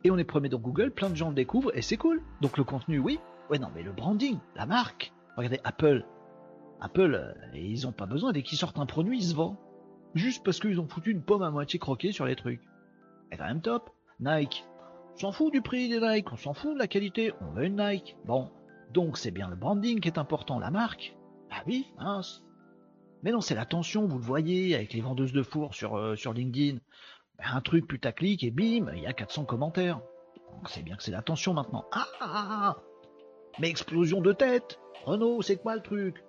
et 0.04 0.10
on 0.10 0.18
est 0.18 0.24
premier 0.24 0.48
dans 0.48 0.58
Google, 0.58 0.90
plein 0.90 1.10
de 1.10 1.16
gens 1.16 1.28
le 1.28 1.34
découvrent 1.34 1.76
et 1.76 1.82
c'est 1.82 1.96
cool. 1.96 2.22
Donc 2.40 2.58
le 2.58 2.64
contenu, 2.64 2.98
oui, 2.98 3.18
ouais 3.50 3.58
non 3.58 3.68
mais 3.74 3.82
le 3.82 3.92
branding, 3.92 4.38
la 4.54 4.66
marque, 4.66 5.12
regardez 5.36 5.60
Apple, 5.64 6.04
Apple, 6.80 7.14
euh, 7.14 7.32
ils 7.54 7.86
ont 7.86 7.92
pas 7.92 8.06
besoin 8.06 8.32
dès 8.32 8.42
qu'ils 8.42 8.58
sortent 8.58 8.78
un 8.78 8.86
produit, 8.86 9.18
ils 9.18 9.28
se 9.28 9.34
vendent, 9.34 9.56
juste 10.14 10.44
parce 10.44 10.60
qu'ils 10.60 10.80
ont 10.80 10.88
foutu 10.88 11.10
une 11.10 11.22
pomme 11.22 11.42
à 11.42 11.50
moitié 11.50 11.78
croquée 11.78 12.12
sur 12.12 12.26
les 12.26 12.36
trucs. 12.36 12.60
C'est 13.30 13.38
quand 13.38 13.46
même 13.46 13.60
top. 13.60 13.90
Nike, 14.20 14.64
on 15.14 15.18
s'en 15.18 15.32
fout 15.32 15.52
du 15.52 15.62
prix 15.62 15.88
des 15.88 16.00
Nike, 16.00 16.32
on 16.32 16.36
s'en 16.36 16.54
fout 16.54 16.74
de 16.74 16.78
la 16.78 16.86
qualité, 16.86 17.32
on 17.40 17.52
veut 17.52 17.64
une 17.64 17.76
Nike. 17.76 18.16
Bon, 18.24 18.50
donc 18.96 19.18
c'est 19.18 19.30
bien 19.30 19.46
le 19.50 19.56
branding 19.56 20.00
qui 20.00 20.08
est 20.08 20.16
important, 20.16 20.58
la 20.58 20.70
marque. 20.70 21.14
Ah 21.50 21.62
oui, 21.66 21.92
mince. 21.98 22.42
Mais 23.22 23.30
non, 23.30 23.42
c'est 23.42 23.54
l'attention, 23.54 24.06
vous 24.06 24.16
le 24.16 24.24
voyez, 24.24 24.74
avec 24.74 24.94
les 24.94 25.02
vendeuses 25.02 25.34
de 25.34 25.42
four 25.42 25.74
sur, 25.74 25.98
euh, 25.98 26.16
sur 26.16 26.32
LinkedIn. 26.32 26.78
Ben, 27.38 27.44
un 27.52 27.60
truc 27.60 27.86
putaclic 27.86 28.42
et 28.42 28.50
bim, 28.50 28.90
il 28.94 29.02
y 29.02 29.06
a 29.06 29.12
400 29.12 29.44
commentaires. 29.44 30.00
Donc 30.50 30.70
c'est 30.70 30.82
bien 30.82 30.96
que 30.96 31.02
c'est 31.02 31.10
l'attention 31.10 31.52
maintenant. 31.52 31.84
Ah, 31.92 32.06
ah, 32.20 32.30
ah, 32.32 32.48
ah, 32.62 32.76
Mais 33.58 33.68
explosion 33.68 34.22
de 34.22 34.32
tête 34.32 34.80
Renault, 35.04 35.42
c'est 35.42 35.56
quoi 35.56 35.76
le 35.76 35.82
truc? 35.82 36.24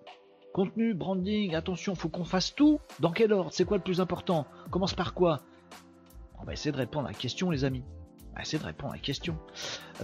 Contenu, 0.53 0.93
branding, 0.93 1.56
attention, 1.56 1.95
faut 1.95 2.10
qu'on 2.10 2.25
fasse 2.25 2.53
tout 2.53 2.82
Dans 2.99 3.12
quel 3.12 3.32
ordre? 3.32 3.53
C'est 3.53 3.63
quoi 3.63 3.77
le 3.77 3.84
plus 3.84 4.01
important? 4.01 4.45
Commence 4.71 4.93
par 4.93 5.13
quoi? 5.13 5.39
On 6.41 6.43
va 6.43 6.51
essayer 6.51 6.73
de 6.73 6.77
répondre 6.77 7.08
à 7.08 7.12
la 7.12 7.17
question, 7.17 7.49
les 7.49 7.63
amis. 7.63 7.86
Essayer 8.41 8.60
de 8.60 8.65
répondre 8.65 8.93
à 8.93 8.95
la 8.95 9.02
question. 9.02 9.38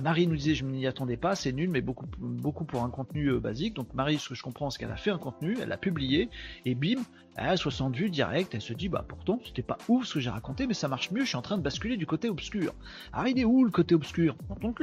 Marie 0.01 0.27
nous 0.27 0.35
disait 0.35 0.55
je 0.55 0.65
m'y 0.65 0.85
attendais 0.87 1.17
pas, 1.17 1.35
c'est 1.35 1.51
nul, 1.51 1.69
mais 1.69 1.81
beaucoup, 1.81 2.05
beaucoup 2.17 2.65
pour 2.65 2.83
un 2.83 2.89
contenu 2.89 3.27
euh, 3.27 3.39
basique. 3.39 3.75
Donc 3.75 3.93
Marie, 3.93 4.17
ce 4.17 4.29
que 4.29 4.35
je 4.35 4.43
comprends, 4.43 4.69
c'est 4.69 4.79
qu'elle 4.79 4.91
a 4.91 4.97
fait 4.97 5.11
un 5.11 5.17
contenu, 5.17 5.57
elle 5.61 5.69
l'a 5.69 5.77
publié, 5.77 6.29
et 6.65 6.75
bim, 6.75 7.01
elle 7.35 7.49
a 7.49 7.57
60 7.57 7.95
vues 7.95 8.09
direct, 8.09 8.53
elle 8.55 8.61
se 8.61 8.73
dit 8.73 8.89
bah 8.89 9.05
pourtant 9.07 9.39
c'était 9.45 9.61
pas 9.61 9.77
ouf 9.87 10.05
ce 10.05 10.15
que 10.15 10.19
j'ai 10.19 10.29
raconté, 10.29 10.67
mais 10.67 10.73
ça 10.73 10.87
marche 10.87 11.11
mieux, 11.11 11.21
je 11.21 11.27
suis 11.27 11.37
en 11.37 11.41
train 11.41 11.57
de 11.57 11.63
basculer 11.63 11.97
du 11.97 12.05
côté 12.05 12.29
obscur. 12.29 12.73
Alors 13.11 13.27
il 13.27 13.39
est 13.39 13.45
où 13.45 13.63
le 13.63 13.71
côté 13.71 13.95
obscur? 13.95 14.35
Ton 14.61 14.73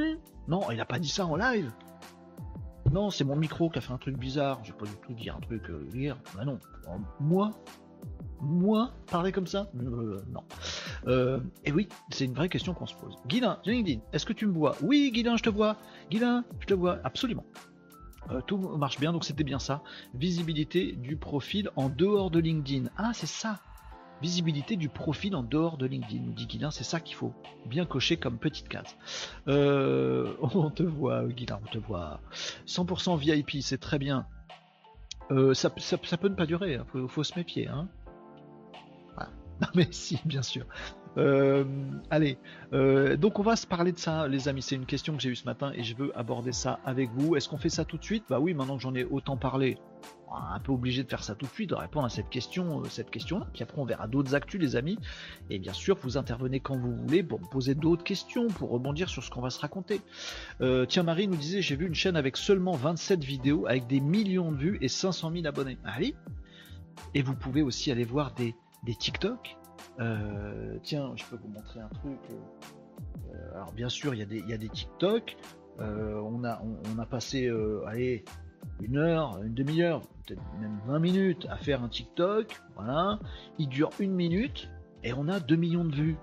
Non, 0.49 0.71
il 0.71 0.81
a 0.81 0.85
pas 0.85 0.99
dit 0.99 1.09
ça 1.09 1.27
en 1.27 1.37
live. 1.37 1.71
Non, 2.91 3.11
c'est 3.11 3.25
mon 3.25 3.37
micro 3.37 3.71
qui 3.71 3.79
a 3.79 3.81
fait 3.81 3.93
un 3.93 3.99
truc 3.99 4.17
bizarre. 4.17 4.61
J'ai 4.65 4.73
pas 4.73 4.85
du 4.85 4.97
tout 5.07 5.13
dire 5.13 5.37
un 5.37 5.41
truc 5.41 5.71
euh, 5.71 5.89
lire. 5.93 6.17
Bah 6.35 6.45
non. 6.45 6.59
Moi, 7.21 7.51
moi, 8.41 8.93
parler 9.11 9.33
comme 9.33 9.47
ça 9.47 9.71
euh, 9.77 10.19
Non. 10.33 10.43
Euh, 11.07 11.41
et 11.65 11.73
oui, 11.73 11.89
c'est 12.11 12.25
une 12.25 12.35
vraie 12.35 12.49
question 12.49 12.75
qu'on 12.75 12.87
se 12.87 12.95
pose. 12.95 13.17
Guilin, 13.27 13.59
LinkedIn, 13.65 14.01
est-ce 14.13 14.27
que 14.27 14.33
tu 14.33 14.47
me 14.47 14.53
vois? 14.53 14.77
Oui, 14.83 15.11
Guilin, 15.13 15.37
je 15.37 15.43
te 15.43 15.51
vois. 15.51 15.77
Guilin, 16.11 16.45
je 16.61 16.67
te 16.67 16.75
vois. 16.75 16.99
Absolument. 17.05 17.45
Euh, 18.31 18.41
tout 18.47 18.57
marche 18.57 18.99
bien, 18.99 19.13
donc 19.13 19.25
c'était 19.25 19.45
bien 19.45 19.59
ça. 19.59 19.83
Visibilité 20.15 20.93
du 20.93 21.17
profil 21.17 21.71
en 21.77 21.89
dehors 21.89 22.31
de 22.31 22.39
LinkedIn. 22.39 22.89
Ah, 22.97 23.13
c'est 23.15 23.27
ça. 23.27 23.59
Visibilité 24.23 24.77
du 24.77 24.91
profil 24.91 25.35
en 25.35 25.43
dehors 25.43 25.79
de 25.79 25.87
LinkedIn, 25.87 26.33
dit 26.37 26.47
Guilin, 26.47 26.71
c'est 26.71 26.85
ça 26.85 27.01
qu'il 27.01 27.17
faut 27.17 27.33
bien 27.65 27.87
cocher 27.87 28.19
comme 28.19 28.39
petite 28.39 28.69
case. 28.69 28.97
on 29.47 30.71
te 30.71 30.83
voit, 30.83 31.27
Guilin, 31.29 31.59
on 31.63 31.71
te 31.71 31.79
voit. 31.79 32.21
100% 32.67 33.19
VIP, 33.19 33.63
c'est 33.63 33.79
très 33.79 33.99
bien. 33.99 34.27
Ça, 35.55 35.71
peut 35.71 36.29
ne 36.29 36.35
pas 36.35 36.47
durer, 36.47 36.77
hein. 36.77 36.87
faut, 37.09 37.25
se 37.25 37.39
méfier. 37.39 37.69
Hein. 37.69 37.89
Non 39.61 39.69
mais 39.75 39.89
si, 39.91 40.19
bien 40.25 40.41
sûr. 40.41 40.65
Euh, 41.17 41.65
allez, 42.11 42.39
euh, 42.73 43.17
donc 43.17 43.39
on 43.39 43.43
va 43.43 43.57
se 43.57 43.67
parler 43.67 43.93
de 43.93 43.99
ça, 43.99 44.29
les 44.29 44.49
amis. 44.49 44.63
C'est 44.63 44.77
une 44.77 44.87
question 44.87 45.17
que 45.17 45.23
j'ai 45.23 45.31
eue 45.31 45.37
ce 45.37 45.45
matin 45.45 45.73
et 45.75 45.83
je 45.83 45.97
veux 45.97 46.17
aborder 46.19 46.53
ça 46.53 46.81
avec 46.85 47.11
vous. 47.11 47.37
Est-ce 47.37 47.49
qu'on 47.49 47.59
fait 47.59 47.69
ça 47.69 47.85
tout 47.85 47.99
de 47.99 48.05
suite? 48.05 48.25
Bah 48.29 48.39
oui, 48.41 48.55
maintenant 48.55 48.77
que 48.77 48.83
j'en 48.83 48.95
ai 48.95 49.05
autant 49.05 49.37
parlé, 49.37 49.79
un 50.33 50.61
peu 50.61 50.73
obligé 50.73 51.03
de 51.03 51.09
faire 51.09 51.25
ça 51.25 51.35
tout 51.35 51.47
de 51.47 51.51
suite, 51.51 51.71
de 51.71 51.75
répondre 51.75 52.07
à 52.07 52.11
cette 52.11 52.29
question, 52.29 52.81
euh, 52.81 52.85
cette 52.89 53.11
question-là. 53.11 53.49
Puis 53.53 53.63
après, 53.63 53.81
on 53.81 53.85
verra 53.85 54.07
d'autres 54.07 54.35
actus, 54.35 54.61
les 54.61 54.77
amis. 54.77 54.99
Et 55.51 55.59
bien 55.59 55.73
sûr, 55.73 55.97
vous 56.03 56.17
intervenez 56.17 56.61
quand 56.61 56.79
vous 56.79 56.95
voulez 56.95 57.23
pour 57.23 57.41
me 57.41 57.47
poser 57.47 57.75
d'autres 57.75 58.05
questions, 58.05 58.47
pour 58.47 58.71
rebondir 58.71 59.09
sur 59.09 59.23
ce 59.25 59.31
qu'on 59.31 59.41
va 59.41 59.51
se 59.51 59.61
raconter. 59.61 60.01
tiens, 60.89 61.03
Marie 61.03 61.29
nous 61.29 61.37
disait, 61.37 61.63
j'ai 61.63 61.77
vu 61.77 61.87
une 61.87 61.95
chaîne 61.95 62.17
avec 62.17 62.37
seulement 62.37 62.73
27 62.73 63.25
vidéos, 63.25 63.67
avec 63.67 63.87
des 63.87 64.01
millions 64.01 64.53
de 64.53 64.57
vues 64.57 64.79
et 64.81 64.89
500 64.89 65.33
000 65.33 65.47
abonnés. 65.47 65.79
Ah 65.85 65.99
Et 67.15 67.23
vous 67.23 67.35
pouvez 67.35 67.63
aussi 67.63 67.91
aller 67.91 68.05
voir 68.05 68.33
des 68.35 68.55
des 68.85 68.95
TikTok. 68.95 69.57
Euh, 69.99 70.79
tiens, 70.83 71.13
je 71.17 71.25
peux 71.25 71.37
vous 71.37 71.49
montrer 71.49 71.81
un 71.81 71.89
truc. 71.89 72.19
Euh, 73.33 73.55
alors 73.55 73.73
bien 73.73 73.89
sûr, 73.89 74.15
il 74.15 74.21
y, 74.21 74.53
a 74.53 74.57
des, 74.57 74.69
TikTok. 74.69 75.37
Euh, 75.81 76.21
on, 76.21 76.45
a, 76.45 76.61
on, 76.95 76.99
a 76.99 77.07
passé, 77.07 77.51
allez, 77.87 78.25
une 78.81 78.97
heure, 78.97 79.43
une 79.43 79.55
demi-heure, 79.55 80.03
peut-être 80.27 80.43
même 80.61 80.79
20 80.87 80.99
minutes 80.99 81.47
à 81.51 81.57
faire 81.57 81.83
un 81.83 81.89
TikTok. 81.89 82.61
Voilà. 82.77 83.19
Il 83.59 83.69
dure 83.69 83.91
une 83.99 84.13
minute 84.13 84.71
et 85.03 85.13
on 85.13 85.29
a 85.29 85.41
2 85.41 85.57
millions 85.57 85.85
de 85.85 85.95
vues. 85.95 86.17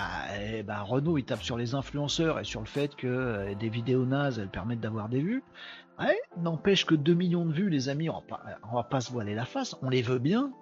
Ah, 0.00 0.26
eh 0.40 0.62
ben 0.62 0.80
Renault 0.80 1.18
il 1.18 1.24
tape 1.24 1.42
sur 1.42 1.56
les 1.56 1.74
influenceurs 1.74 2.38
et 2.38 2.44
sur 2.44 2.60
le 2.60 2.66
fait 2.66 2.94
que 2.94 3.52
des 3.54 3.68
vidéos 3.68 4.06
nazes 4.06 4.38
elles 4.38 4.48
permettent 4.48 4.78
d'avoir 4.78 5.08
des 5.08 5.20
vues. 5.20 5.42
n'empêche 6.36 6.86
que 6.86 6.94
2 6.94 7.14
millions 7.14 7.44
de 7.44 7.52
vues, 7.52 7.68
les 7.68 7.88
amis, 7.88 8.08
on 8.08 8.14
va, 8.14 8.20
pas, 8.20 8.42
va 8.72 8.84
pas 8.84 9.00
se 9.00 9.10
voiler 9.10 9.34
la 9.34 9.44
face, 9.44 9.76
on 9.82 9.90
les 9.90 10.02
veut 10.02 10.20
bien. 10.20 10.52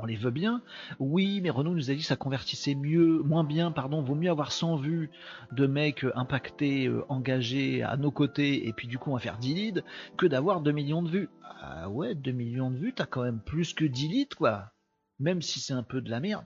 On 0.00 0.06
les 0.06 0.16
veut 0.16 0.30
bien. 0.30 0.62
Oui, 0.98 1.40
mais 1.40 1.50
Renault 1.50 1.74
nous 1.74 1.90
a 1.90 1.94
dit 1.94 2.00
que 2.00 2.06
ça 2.06 2.16
convertissait 2.16 2.74
mieux, 2.74 3.22
moins 3.22 3.44
bien, 3.44 3.70
pardon, 3.70 4.02
vaut 4.02 4.14
mieux 4.14 4.30
avoir 4.30 4.52
100 4.52 4.76
vues 4.76 5.10
de 5.52 5.66
mecs 5.66 6.04
euh, 6.04 6.12
impactés, 6.14 6.86
euh, 6.86 7.04
engagés 7.08 7.82
à 7.82 7.96
nos 7.96 8.10
côtés, 8.10 8.66
et 8.66 8.72
puis 8.72 8.88
du 8.88 8.98
coup 8.98 9.10
on 9.10 9.14
va 9.14 9.20
faire 9.20 9.38
10 9.38 9.54
leads, 9.54 9.82
que 10.16 10.26
d'avoir 10.26 10.60
2 10.60 10.72
millions 10.72 11.02
de 11.02 11.10
vues. 11.10 11.28
Ah 11.60 11.88
ouais, 11.88 12.14
2 12.14 12.32
millions 12.32 12.70
de 12.70 12.76
vues, 12.76 12.92
t'as 12.94 13.06
quand 13.06 13.22
même 13.22 13.40
plus 13.40 13.74
que 13.74 13.84
10 13.84 14.08
leads, 14.08 14.36
quoi. 14.36 14.72
Même 15.18 15.42
si 15.42 15.60
c'est 15.60 15.72
un 15.72 15.82
peu 15.82 16.00
de 16.00 16.10
la 16.10 16.20
merde. 16.20 16.44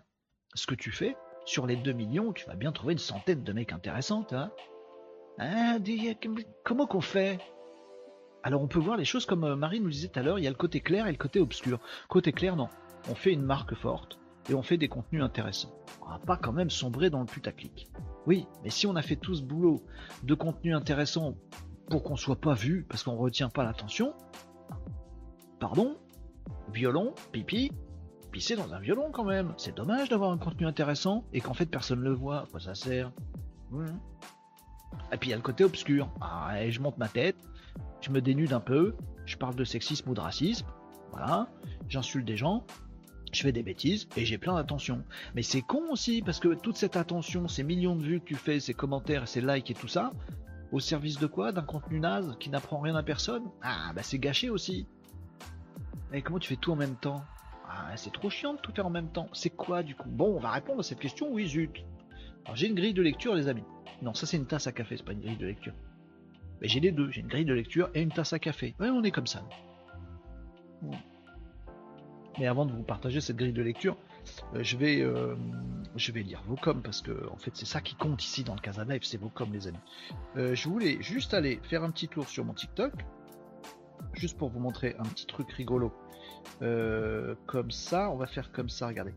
Ce 0.54 0.66
que 0.66 0.74
tu 0.74 0.90
fais, 0.90 1.16
sur 1.44 1.66
les 1.66 1.76
2 1.76 1.92
millions, 1.92 2.32
tu 2.32 2.46
vas 2.46 2.54
bien 2.54 2.72
trouver 2.72 2.92
une 2.92 2.98
centaine 2.98 3.42
de 3.42 3.52
mecs 3.52 3.72
intéressants, 3.72 4.26
hein. 4.32 4.50
Ah, 5.38 5.78
comment 6.64 6.86
qu'on 6.86 7.00
fait? 7.00 7.38
Alors 8.42 8.60
on 8.60 8.66
peut 8.66 8.80
voir 8.80 8.96
les 8.96 9.04
choses 9.04 9.24
comme 9.24 9.54
Marie 9.54 9.80
nous 9.80 9.88
disait 9.88 10.08
tout 10.08 10.18
à 10.18 10.22
l'heure, 10.22 10.38
il 10.38 10.44
y 10.44 10.46
a 10.46 10.50
le 10.50 10.56
côté 10.56 10.80
clair 10.80 11.06
et 11.06 11.12
le 11.12 11.16
côté 11.16 11.40
obscur. 11.40 11.78
Côté 12.08 12.32
clair, 12.32 12.56
non. 12.56 12.68
On 13.10 13.14
fait 13.14 13.32
une 13.32 13.42
marque 13.42 13.74
forte 13.74 14.18
et 14.48 14.54
on 14.54 14.62
fait 14.62 14.76
des 14.76 14.88
contenus 14.88 15.22
intéressants. 15.22 15.72
On 16.02 16.08
va 16.08 16.18
pas 16.18 16.36
quand 16.36 16.52
même 16.52 16.70
sombrer 16.70 17.10
dans 17.10 17.20
le 17.20 17.26
putaclic. 17.26 17.88
Oui, 18.26 18.46
mais 18.62 18.70
si 18.70 18.86
on 18.86 18.96
a 18.96 19.02
fait 19.02 19.16
tout 19.16 19.34
ce 19.34 19.42
boulot 19.42 19.82
de 20.22 20.34
contenu 20.34 20.74
intéressant 20.74 21.34
pour 21.90 22.02
qu'on 22.02 22.16
soit 22.16 22.40
pas 22.40 22.54
vu, 22.54 22.86
parce 22.88 23.02
qu'on 23.02 23.16
retient 23.16 23.48
pas 23.48 23.64
l'attention, 23.64 24.14
pardon, 25.58 25.96
violon, 26.72 27.14
pipi, 27.32 27.72
pisser 28.30 28.56
dans 28.56 28.72
un 28.72 28.78
violon 28.78 29.10
quand 29.12 29.24
même. 29.24 29.52
C'est 29.56 29.76
dommage 29.76 30.08
d'avoir 30.08 30.30
un 30.30 30.38
contenu 30.38 30.66
intéressant 30.66 31.24
et 31.32 31.40
qu'en 31.40 31.54
fait 31.54 31.66
personne 31.66 31.98
ne 31.98 32.04
le 32.04 32.14
voit. 32.14 32.46
Quoi 32.50 32.60
ça 32.60 32.74
sert? 32.74 33.12
Et 35.12 35.16
puis 35.16 35.28
il 35.28 35.30
y 35.30 35.34
a 35.34 35.36
le 35.36 35.42
côté 35.42 35.64
obscur. 35.64 36.08
Ah, 36.20 36.68
je 36.68 36.80
monte 36.80 36.98
ma 36.98 37.08
tête, 37.08 37.36
je 38.00 38.10
me 38.10 38.20
dénude 38.20 38.52
un 38.52 38.60
peu, 38.60 38.94
je 39.26 39.36
parle 39.36 39.54
de 39.54 39.64
sexisme 39.64 40.10
ou 40.10 40.14
de 40.14 40.20
racisme, 40.20 40.66
voilà, 41.10 41.48
j'insulte 41.88 42.26
des 42.26 42.36
gens, 42.36 42.64
je 43.32 43.42
fais 43.42 43.52
des 43.52 43.62
bêtises 43.62 44.08
et 44.16 44.24
j'ai 44.24 44.38
plein 44.38 44.54
d'attention. 44.54 45.04
Mais 45.34 45.42
c'est 45.42 45.62
con 45.62 45.82
aussi 45.90 46.22
parce 46.22 46.40
que 46.40 46.54
toute 46.54 46.76
cette 46.76 46.96
attention, 46.96 47.48
ces 47.48 47.62
millions 47.62 47.96
de 47.96 48.02
vues 48.02 48.20
que 48.20 48.26
tu 48.26 48.34
fais, 48.34 48.60
ces 48.60 48.74
commentaires, 48.74 49.28
ces 49.28 49.40
likes 49.40 49.70
et 49.70 49.74
tout 49.74 49.88
ça, 49.88 50.12
au 50.70 50.80
service 50.80 51.18
de 51.18 51.26
quoi? 51.26 51.52
D'un 51.52 51.62
contenu 51.62 52.00
naze 52.00 52.36
qui 52.40 52.50
n'apprend 52.50 52.80
rien 52.80 52.94
à 52.94 53.02
personne? 53.02 53.44
Ah 53.62 53.92
bah 53.94 54.02
c'est 54.02 54.18
gâché 54.18 54.50
aussi. 54.50 54.86
Et 56.12 56.22
comment 56.22 56.38
tu 56.38 56.48
fais 56.48 56.56
tout 56.56 56.72
en 56.72 56.76
même 56.76 56.96
temps? 56.96 57.24
Ah 57.68 57.92
c'est 57.96 58.12
trop 58.12 58.30
chiant 58.30 58.54
de 58.54 58.58
tout 58.58 58.72
faire 58.72 58.86
en 58.86 58.90
même 58.90 59.10
temps. 59.10 59.28
C'est 59.32 59.50
quoi 59.50 59.82
du 59.82 59.94
coup? 59.94 60.08
Bon, 60.08 60.36
on 60.36 60.40
va 60.40 60.50
répondre 60.50 60.80
à 60.80 60.82
cette 60.82 61.00
question, 61.00 61.32
oui 61.32 61.46
zut. 61.46 61.84
Alors 62.44 62.56
j'ai 62.56 62.68
une 62.68 62.74
grille 62.74 62.94
de 62.94 63.02
lecture 63.02 63.34
les 63.34 63.48
amis. 63.48 63.64
Non, 64.02 64.14
ça 64.14 64.26
c'est 64.26 64.36
une 64.36 64.46
tasse 64.46 64.66
à 64.66 64.72
café, 64.72 64.96
c'est 64.96 65.04
pas 65.04 65.12
une 65.12 65.20
grille 65.20 65.36
de 65.36 65.46
lecture 65.46 65.74
j'ai 66.62 66.80
les 66.80 66.92
deux, 66.92 67.10
j'ai 67.10 67.20
une 67.20 67.28
grille 67.28 67.44
de 67.44 67.54
lecture 67.54 67.90
et 67.94 68.02
une 68.02 68.10
tasse 68.10 68.32
à 68.32 68.38
café. 68.38 68.74
Ouais, 68.78 68.90
on 68.90 69.02
est 69.02 69.10
comme 69.10 69.26
ça. 69.26 69.42
Mais 72.38 72.46
avant 72.46 72.66
de 72.66 72.72
vous 72.72 72.82
partager 72.82 73.20
cette 73.20 73.36
grille 73.36 73.52
de 73.52 73.62
lecture, 73.62 73.96
euh, 74.54 74.62
je, 74.62 74.76
vais, 74.76 75.00
euh, 75.00 75.34
je 75.96 76.12
vais 76.12 76.22
lire 76.22 76.42
vos 76.46 76.56
coms 76.56 76.82
parce 76.82 77.02
que 77.02 77.28
en 77.30 77.36
fait 77.36 77.50
c'est 77.54 77.66
ça 77.66 77.80
qui 77.80 77.94
compte 77.94 78.24
ici 78.24 78.44
dans 78.44 78.54
le 78.54 78.60
Casa 78.60 78.84
Live, 78.84 79.02
c'est 79.04 79.18
vos 79.18 79.28
coms 79.28 79.52
les 79.52 79.68
amis. 79.68 79.78
Euh, 80.36 80.54
je 80.54 80.68
voulais 80.68 80.98
juste 81.00 81.34
aller 81.34 81.60
faire 81.64 81.84
un 81.84 81.90
petit 81.90 82.08
tour 82.08 82.28
sur 82.28 82.44
mon 82.44 82.54
TikTok, 82.54 82.92
juste 84.14 84.38
pour 84.38 84.48
vous 84.48 84.60
montrer 84.60 84.94
un 84.98 85.04
petit 85.04 85.26
truc 85.26 85.50
rigolo. 85.52 85.92
comme 87.46 87.70
ça, 87.70 88.10
on 88.10 88.16
va 88.16 88.26
faire 88.26 88.52
comme 88.52 88.68
ça, 88.68 88.86
regardez. 88.86 89.14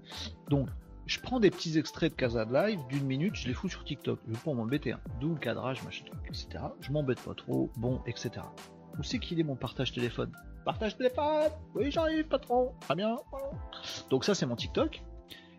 Donc 0.50 0.68
je 1.06 1.20
prends 1.20 1.40
des 1.40 1.52
petits 1.52 1.78
extraits 1.78 2.12
de 2.12 2.18
Casa 2.18 2.46
Live 2.46 2.80
d'une 2.90 3.06
minute, 3.06 3.36
je 3.36 3.48
les 3.48 3.54
fous 3.54 3.70
sur 3.70 3.84
TikTok. 3.84 4.20
Je 4.28 4.38
pas 4.38 4.54
m'embêter, 4.54 4.94
hein. 4.94 5.00
d'où 5.22 5.30
le 5.30 5.40
cadrage, 5.40 5.84
machin, 5.84 6.06
etc. 6.28 6.48
Je 6.82 6.92
m'embête 6.92 7.22
pas 7.22 7.36
trop, 7.36 7.70
bon, 7.78 8.02
etc. 8.08 8.32
Où 8.98 9.04
c'est 9.04 9.20
qu'il 9.20 9.40
est 9.40 9.44
mon 9.44 9.56
partage 9.56 9.92
téléphone? 9.92 10.32
Partage 10.66 10.98
téléphone 10.98 11.52
Oui, 11.76 11.92
j'arrive, 11.92 12.28
patron 12.28 12.74
Très 12.82 12.96
bien. 12.96 13.16
Donc 14.10 14.26
ça, 14.26 14.36
c'est 14.36 14.46
mon 14.46 14.56
TikTok. 14.56 15.02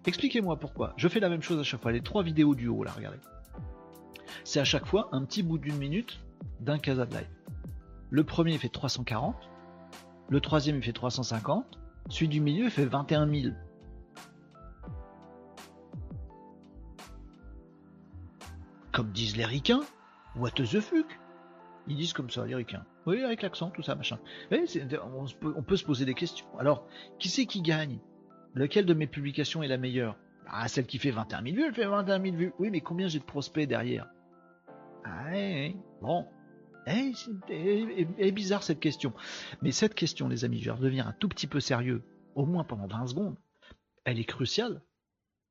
Expliquez-moi 0.05 0.59
pourquoi. 0.59 0.93
Je 0.97 1.09
fais 1.09 1.21
la 1.21 1.29
même 1.29 1.43
chose 1.43 1.59
à 1.59 1.63
chaque 1.63 1.81
fois. 1.81 1.93
Les 1.93 2.03
trois 2.03 2.23
vidéos 2.23 2.55
du 2.55 2.69
haut, 2.69 2.85
là, 2.85 2.93
regardez. 2.95 3.19
C'est 4.45 4.61
à 4.61 4.65
chaque 4.65 4.87
fois 4.87 5.09
un 5.13 5.25
petit 5.25 5.43
bout 5.43 5.59
d'une 5.59 5.77
minute 5.77 6.21
d'un 6.61 6.79
Casa 6.79 7.07
de 7.07 7.15
Live. 7.15 7.29
Le 8.11 8.25
premier 8.25 8.59
fait 8.59 8.69
340, 8.69 9.35
le 10.29 10.41
troisième 10.41 10.77
il 10.77 10.83
fait 10.83 10.93
350, 10.93 11.79
celui 12.09 12.29
du 12.29 12.41
milieu 12.41 12.65
il 12.65 12.71
fait 12.71 12.85
21 12.85 13.27
000. 13.29 13.55
comme 18.97 19.11
disent 19.11 19.37
les 19.37 19.45
ricains, 19.45 19.83
what 20.37 20.53
the 20.53 20.81
fuck? 20.81 21.19
Ils 21.89 21.97
disent 21.97 22.13
comme 22.13 22.31
ça, 22.31 22.45
les. 22.45 22.55
Oui, 23.07 23.23
avec 23.23 23.43
l'accent, 23.43 23.71
tout 23.71 23.83
ça, 23.83 23.95
machin. 23.95 24.19
on, 24.51 25.63
peut, 25.63 25.77
se 25.77 25.85
poser 25.85 26.05
des 26.05 26.15
questions. 26.15 26.47
Alors, 26.59 26.87
qui 27.19 27.29
c'est 27.29 27.47
qui 27.47 27.63
gagne? 27.63 27.99
Lequel 28.55 28.87
de 28.87 28.95
mes 28.95 29.07
publications 29.07 29.63
est 29.63 29.69
la 29.69 29.77
meilleure? 29.79 30.17
Ah, 30.49 30.69
celle 30.69 30.87
qui 30.87 30.99
fait 30.99 31.11
21 31.11 31.43
000 31.43 31.57
vues, 31.57 31.65
elle 31.67 31.75
fait 31.75 31.87
21 31.87 32.23
000 32.23 32.37
vues. 32.37 32.53
Oui, 32.59 32.71
mais 32.71 32.81
combien 32.81 33.09
j'ai 33.09 33.19
de 33.19 33.25
prospects 33.25 33.69
derrière? 33.69 34.09
Ah, 35.05 35.33
bon. 36.01 36.27
Eh, 36.87 37.13
c'est 37.15 38.31
bizarre 38.33 38.63
cette 38.63 38.81
question. 38.81 39.13
Mais 39.61 39.73
cette 39.73 39.95
question, 39.95 40.29
les 40.29 40.45
amis, 40.45 40.61
je 40.61 40.67
vais 40.67 40.77
redevenir 40.77 41.07
un 41.07 41.13
tout 41.13 41.29
petit 41.29 41.47
peu 41.47 41.61
sérieux, 41.61 42.03
au 42.35 42.47
moins 42.47 42.65
pendant 42.65 42.87
20 42.87 43.09
secondes. 43.09 43.37
Elle 44.05 44.21
est 44.21 44.25
cruciale. 44.25 44.83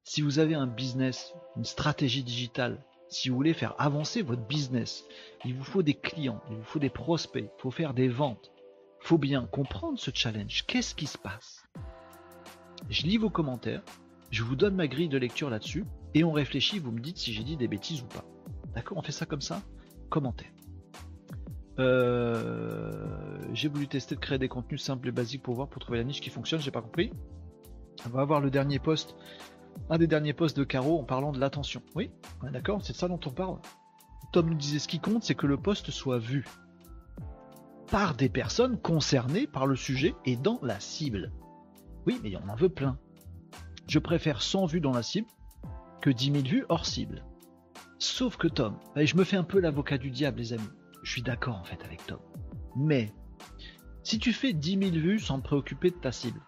Si 0.04 0.22
vous 0.22 0.40
avez 0.40 0.56
un 0.56 0.68
business, 0.68 1.34
une 1.58 1.66
stratégie 1.66 2.24
digitale 2.24 2.84
si 3.08 3.30
vous 3.30 3.36
voulez 3.36 3.54
faire 3.54 3.76
avancer 3.78 4.22
votre 4.22 4.46
business, 4.46 5.06
il 5.44 5.56
vous 5.56 5.64
faut 5.64 5.84
des 5.84 5.94
clients, 5.94 6.42
il 6.50 6.58
vous 6.58 6.64
faut 6.64 6.80
des 6.80 6.90
prospects, 6.90 7.52
il 7.58 7.62
faut 7.62 7.72
faire 7.72 7.94
des 7.94 8.08
ventes. 8.08 8.52
Il 9.02 9.08
faut 9.08 9.18
bien 9.18 9.46
comprendre 9.46 10.00
ce 10.00 10.12
challenge. 10.14 10.66
Qu'est-ce 10.66 10.96
qui 10.96 11.06
se 11.06 11.18
passe? 11.18 11.66
Je 12.90 13.04
lis 13.04 13.18
vos 13.18 13.30
commentaires, 13.30 13.84
je 14.32 14.44
vous 14.44 14.56
donne 14.56 14.76
ma 14.76 14.88
grille 14.88 15.10
de 15.10 15.18
lecture 15.18 15.50
là-dessus, 15.50 15.86
et 16.14 16.24
on 16.24 16.32
réfléchit, 16.32 16.80
vous 16.80 16.92
me 16.92 17.00
dites 17.00 17.18
si 17.18 17.34
j'ai 17.34 17.44
dit 17.44 17.58
des 17.58 17.68
bêtises 17.68 18.02
ou 18.02 18.08
pas. 18.08 18.26
D'accord? 18.74 18.98
On 18.98 19.02
fait 19.02 19.12
ça 19.12 19.26
comme 19.26 19.42
ça? 19.42 19.62
Commentaire. 20.10 20.52
Euh, 21.78 23.38
j'ai 23.54 23.68
voulu 23.68 23.88
tester 23.88 24.16
de 24.16 24.20
créer 24.20 24.40
des 24.40 24.48
contenus 24.48 24.82
simples 24.82 25.10
et 25.10 25.12
basiques 25.12 25.44
pour 25.44 25.56
voir, 25.56 25.68
pour 25.68 25.82
trouver 25.82 25.98
la 25.98 26.04
niche 26.06 26.22
qui 26.22 26.30
fonctionne, 26.30 26.62
j'ai 26.62 26.72
pas 26.72 26.82
compris. 26.82 27.12
On 28.06 28.10
va 28.10 28.22
avoir 28.22 28.42
le 28.42 28.50
dernier 28.50 28.80
post 28.80 29.16
un 29.90 29.98
des 29.98 30.08
derniers 30.08 30.34
posts 30.34 30.58
de 30.58 30.64
Caro 30.64 31.00
en 31.00 31.04
parlant 31.04 31.32
de 31.32 31.40
l'attention. 31.40 31.82
Oui, 31.96 32.12
d'accord, 32.52 32.82
c'est 32.84 32.96
ça 32.96 33.08
dont 33.08 33.20
on 33.26 33.32
parle. 33.32 33.60
Tom 34.32 34.50
nous 34.50 34.56
disait 34.56 34.80
ce 34.80 34.88
qui 34.88 35.00
compte, 35.00 35.24
c'est 35.24 35.36
que 35.36 35.48
le 35.48 35.58
post 35.58 35.92
soit 35.92 36.20
vu 36.20 36.46
par 37.90 38.16
des 38.16 38.30
personnes 38.30 38.80
concernées 38.80 39.48
par 39.48 39.68
le 39.68 39.76
sujet 39.76 40.16
et 40.26 40.36
dans 40.36 40.60
la 40.62 40.80
cible. 40.80 41.32
Oui, 42.06 42.20
mais 42.24 42.36
on 42.36 42.50
en 42.50 42.56
veut 42.56 42.70
plein. 42.70 42.98
Je 43.88 44.00
préfère 44.00 44.42
100 44.42 44.66
vues 44.66 44.82
dans 44.82 44.92
la 44.92 45.04
cible 45.04 45.28
que 46.02 46.10
10 46.10 46.32
000 46.32 46.44
vues 46.44 46.66
hors 46.70 46.86
cible. 46.86 47.24
Sauf 48.00 48.38
que 48.38 48.48
Tom, 48.48 48.78
et 48.96 49.06
je 49.06 49.16
me 49.16 49.24
fais 49.24 49.38
un 49.38 49.44
peu 49.44 49.60
l'avocat 49.60 49.98
du 49.98 50.12
diable, 50.12 50.40
les 50.40 50.54
amis. 50.54 50.70
Je 51.04 51.12
suis 51.12 51.22
d'accord 51.22 51.58
en 51.58 51.64
fait 51.64 51.84
avec 51.84 52.06
Tom. 52.06 52.20
Mais 52.76 53.14
si 54.04 54.20
tu 54.20 54.34
fais 54.34 54.54
10 54.54 54.78
000 54.78 54.92
vues 54.92 55.20
sans 55.20 55.40
te 55.40 55.44
préoccuper 55.46 55.92
de 55.92 55.96
ta 55.96 56.12
cible, 56.12 56.40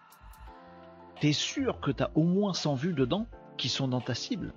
t'es 1.20 1.32
sûr 1.32 1.80
que 1.80 1.90
t'as 1.90 2.10
au 2.14 2.22
moins 2.22 2.54
100 2.54 2.74
vues 2.74 2.92
dedans 2.92 3.26
qui 3.56 3.68
sont 3.68 3.88
dans 3.88 4.00
ta 4.00 4.14
cible? 4.14 4.52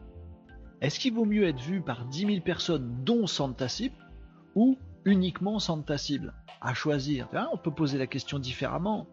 Est-ce 0.81 0.99
qu'il 0.99 1.13
vaut 1.13 1.25
mieux 1.25 1.47
être 1.47 1.59
vu 1.59 1.81
par 1.81 2.05
10 2.05 2.25
000 2.25 2.41
personnes 2.41 3.03
dont 3.03 3.27
100 3.27 3.49
de 3.49 3.53
ta 3.53 3.67
cible 3.67 3.95
ou 4.55 4.77
uniquement 5.05 5.59
100 5.59 5.77
de 5.77 5.83
ta 5.83 5.97
cible 5.97 6.33
À 6.59 6.73
choisir? 6.73 7.27
on 7.51 7.57
peut 7.57 7.71
poser 7.71 7.97
la 7.97 8.07
question 8.07 8.39
différemment. 8.39 9.07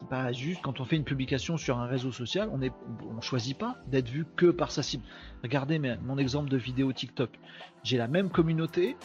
C'est 0.00 0.08
pas 0.08 0.32
juste 0.32 0.60
quand 0.62 0.80
on 0.80 0.84
fait 0.84 0.96
une 0.96 1.04
publication 1.04 1.56
sur 1.56 1.78
un 1.78 1.86
réseau 1.86 2.12
social, 2.12 2.50
on 2.52 2.58
ne 2.58 3.20
choisit 3.20 3.56
pas 3.56 3.76
d'être 3.86 4.08
vu 4.08 4.26
que 4.36 4.50
par 4.50 4.70
sa 4.70 4.82
cible. 4.82 5.04
Regardez 5.42 5.78
mon 5.78 6.18
exemple 6.18 6.50
de 6.50 6.56
vidéo 6.56 6.92
TikTok. 6.92 7.30
J'ai 7.82 7.96
la 7.96 8.08
même 8.08 8.28
communauté, 8.30 8.96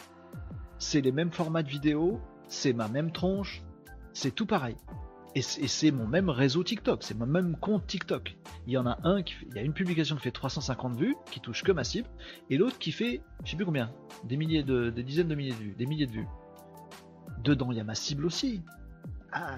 c'est 0.78 1.00
les 1.00 1.12
mêmes 1.12 1.30
formats 1.30 1.62
de 1.62 1.68
vidéo, 1.68 2.20
c'est 2.48 2.72
ma 2.72 2.88
même 2.88 3.12
tronche, 3.12 3.62
c'est 4.12 4.34
tout 4.34 4.46
pareil. 4.46 4.76
Et 5.36 5.42
c'est 5.42 5.92
mon 5.92 6.08
même 6.08 6.28
réseau 6.28 6.64
TikTok, 6.64 7.04
c'est 7.04 7.16
mon 7.16 7.26
même 7.26 7.56
compte 7.56 7.86
TikTok. 7.86 8.36
Il 8.66 8.72
y 8.72 8.76
en 8.76 8.86
a 8.86 8.98
un 9.04 9.22
qui 9.22 9.34
il 9.48 9.54
y 9.54 9.60
a 9.60 9.62
une 9.62 9.72
publication 9.72 10.16
qui 10.16 10.22
fait 10.22 10.32
350 10.32 10.96
vues, 10.96 11.14
qui 11.30 11.38
touche 11.38 11.62
que 11.62 11.70
ma 11.70 11.84
cible, 11.84 12.08
et 12.50 12.56
l'autre 12.56 12.78
qui 12.78 12.90
fait, 12.90 13.22
je 13.44 13.50
sais 13.52 13.56
plus 13.56 13.64
combien, 13.64 13.92
des 14.24 14.36
milliers 14.36 14.64
de, 14.64 14.90
des 14.90 15.04
dizaines 15.04 15.28
de 15.28 15.36
milliers 15.36 15.52
de 15.52 15.56
vues, 15.56 15.74
des 15.78 15.86
milliers 15.86 16.06
de 16.06 16.12
vues. 16.12 16.26
Dedans, 17.44 17.70
il 17.70 17.78
y 17.78 17.80
a 17.80 17.84
ma 17.84 17.94
cible 17.94 18.26
aussi. 18.26 18.60
Ah, 19.32 19.56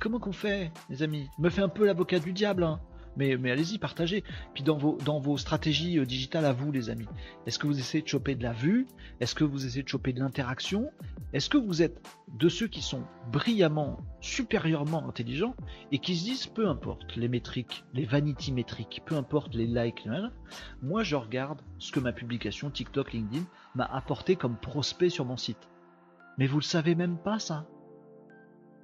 comment 0.00 0.18
qu'on 0.18 0.32
fait, 0.32 0.72
les 0.88 1.04
amis? 1.04 1.28
Me 1.38 1.50
fait 1.50 1.62
un 1.62 1.68
peu 1.68 1.86
l'avocat 1.86 2.18
du 2.18 2.32
diable, 2.32 2.64
hein 2.64 2.80
mais, 3.16 3.50
allez-y, 3.50 3.78
partagez. 3.78 4.24
Puis 4.54 4.62
dans 4.62 4.76
vos, 4.76 4.96
dans 5.04 5.20
vos 5.20 5.36
stratégies 5.36 5.98
euh, 5.98 6.06
digitales 6.06 6.44
à 6.44 6.52
vous, 6.52 6.72
les 6.72 6.90
amis, 6.90 7.08
est-ce 7.46 7.58
que 7.58 7.66
vous 7.66 7.78
essayez 7.78 8.02
de 8.02 8.08
choper 8.08 8.34
de 8.34 8.42
la 8.42 8.52
vue? 8.52 8.86
Est-ce 9.20 9.34
que 9.34 9.44
vous 9.44 9.66
essayez 9.66 9.82
de 9.82 9.88
choper 9.88 10.12
de 10.12 10.20
l'interaction? 10.20 10.90
Est-ce 11.32 11.48
que 11.48 11.58
vous 11.58 11.82
êtes 11.82 12.04
de 12.38 12.48
ceux 12.48 12.66
qui 12.66 12.82
sont 12.82 13.02
brillamment, 13.30 14.00
supérieurement 14.20 15.08
intelligents 15.08 15.54
et 15.92 15.98
qui 15.98 16.16
se 16.16 16.24
disent, 16.24 16.46
peu 16.46 16.68
importe 16.68 17.16
les 17.16 17.28
métriques, 17.28 17.84
les 17.94 18.04
vanity 18.04 18.52
métriques, 18.52 19.02
peu 19.04 19.16
importe 19.16 19.54
les 19.54 19.66
likes, 19.66 20.08
moi 20.82 21.02
je 21.02 21.16
regarde 21.16 21.60
ce 21.78 21.92
que 21.92 22.00
ma 22.00 22.12
publication 22.12 22.70
TikTok, 22.70 23.12
LinkedIn 23.12 23.44
m'a 23.74 23.84
apporté 23.84 24.36
comme 24.36 24.56
prospect 24.56 25.10
sur 25.10 25.24
mon 25.24 25.36
site. 25.36 25.68
Mais 26.38 26.46
vous 26.46 26.58
le 26.58 26.64
savez 26.64 26.94
même 26.94 27.18
pas 27.18 27.38
ça. 27.38 27.66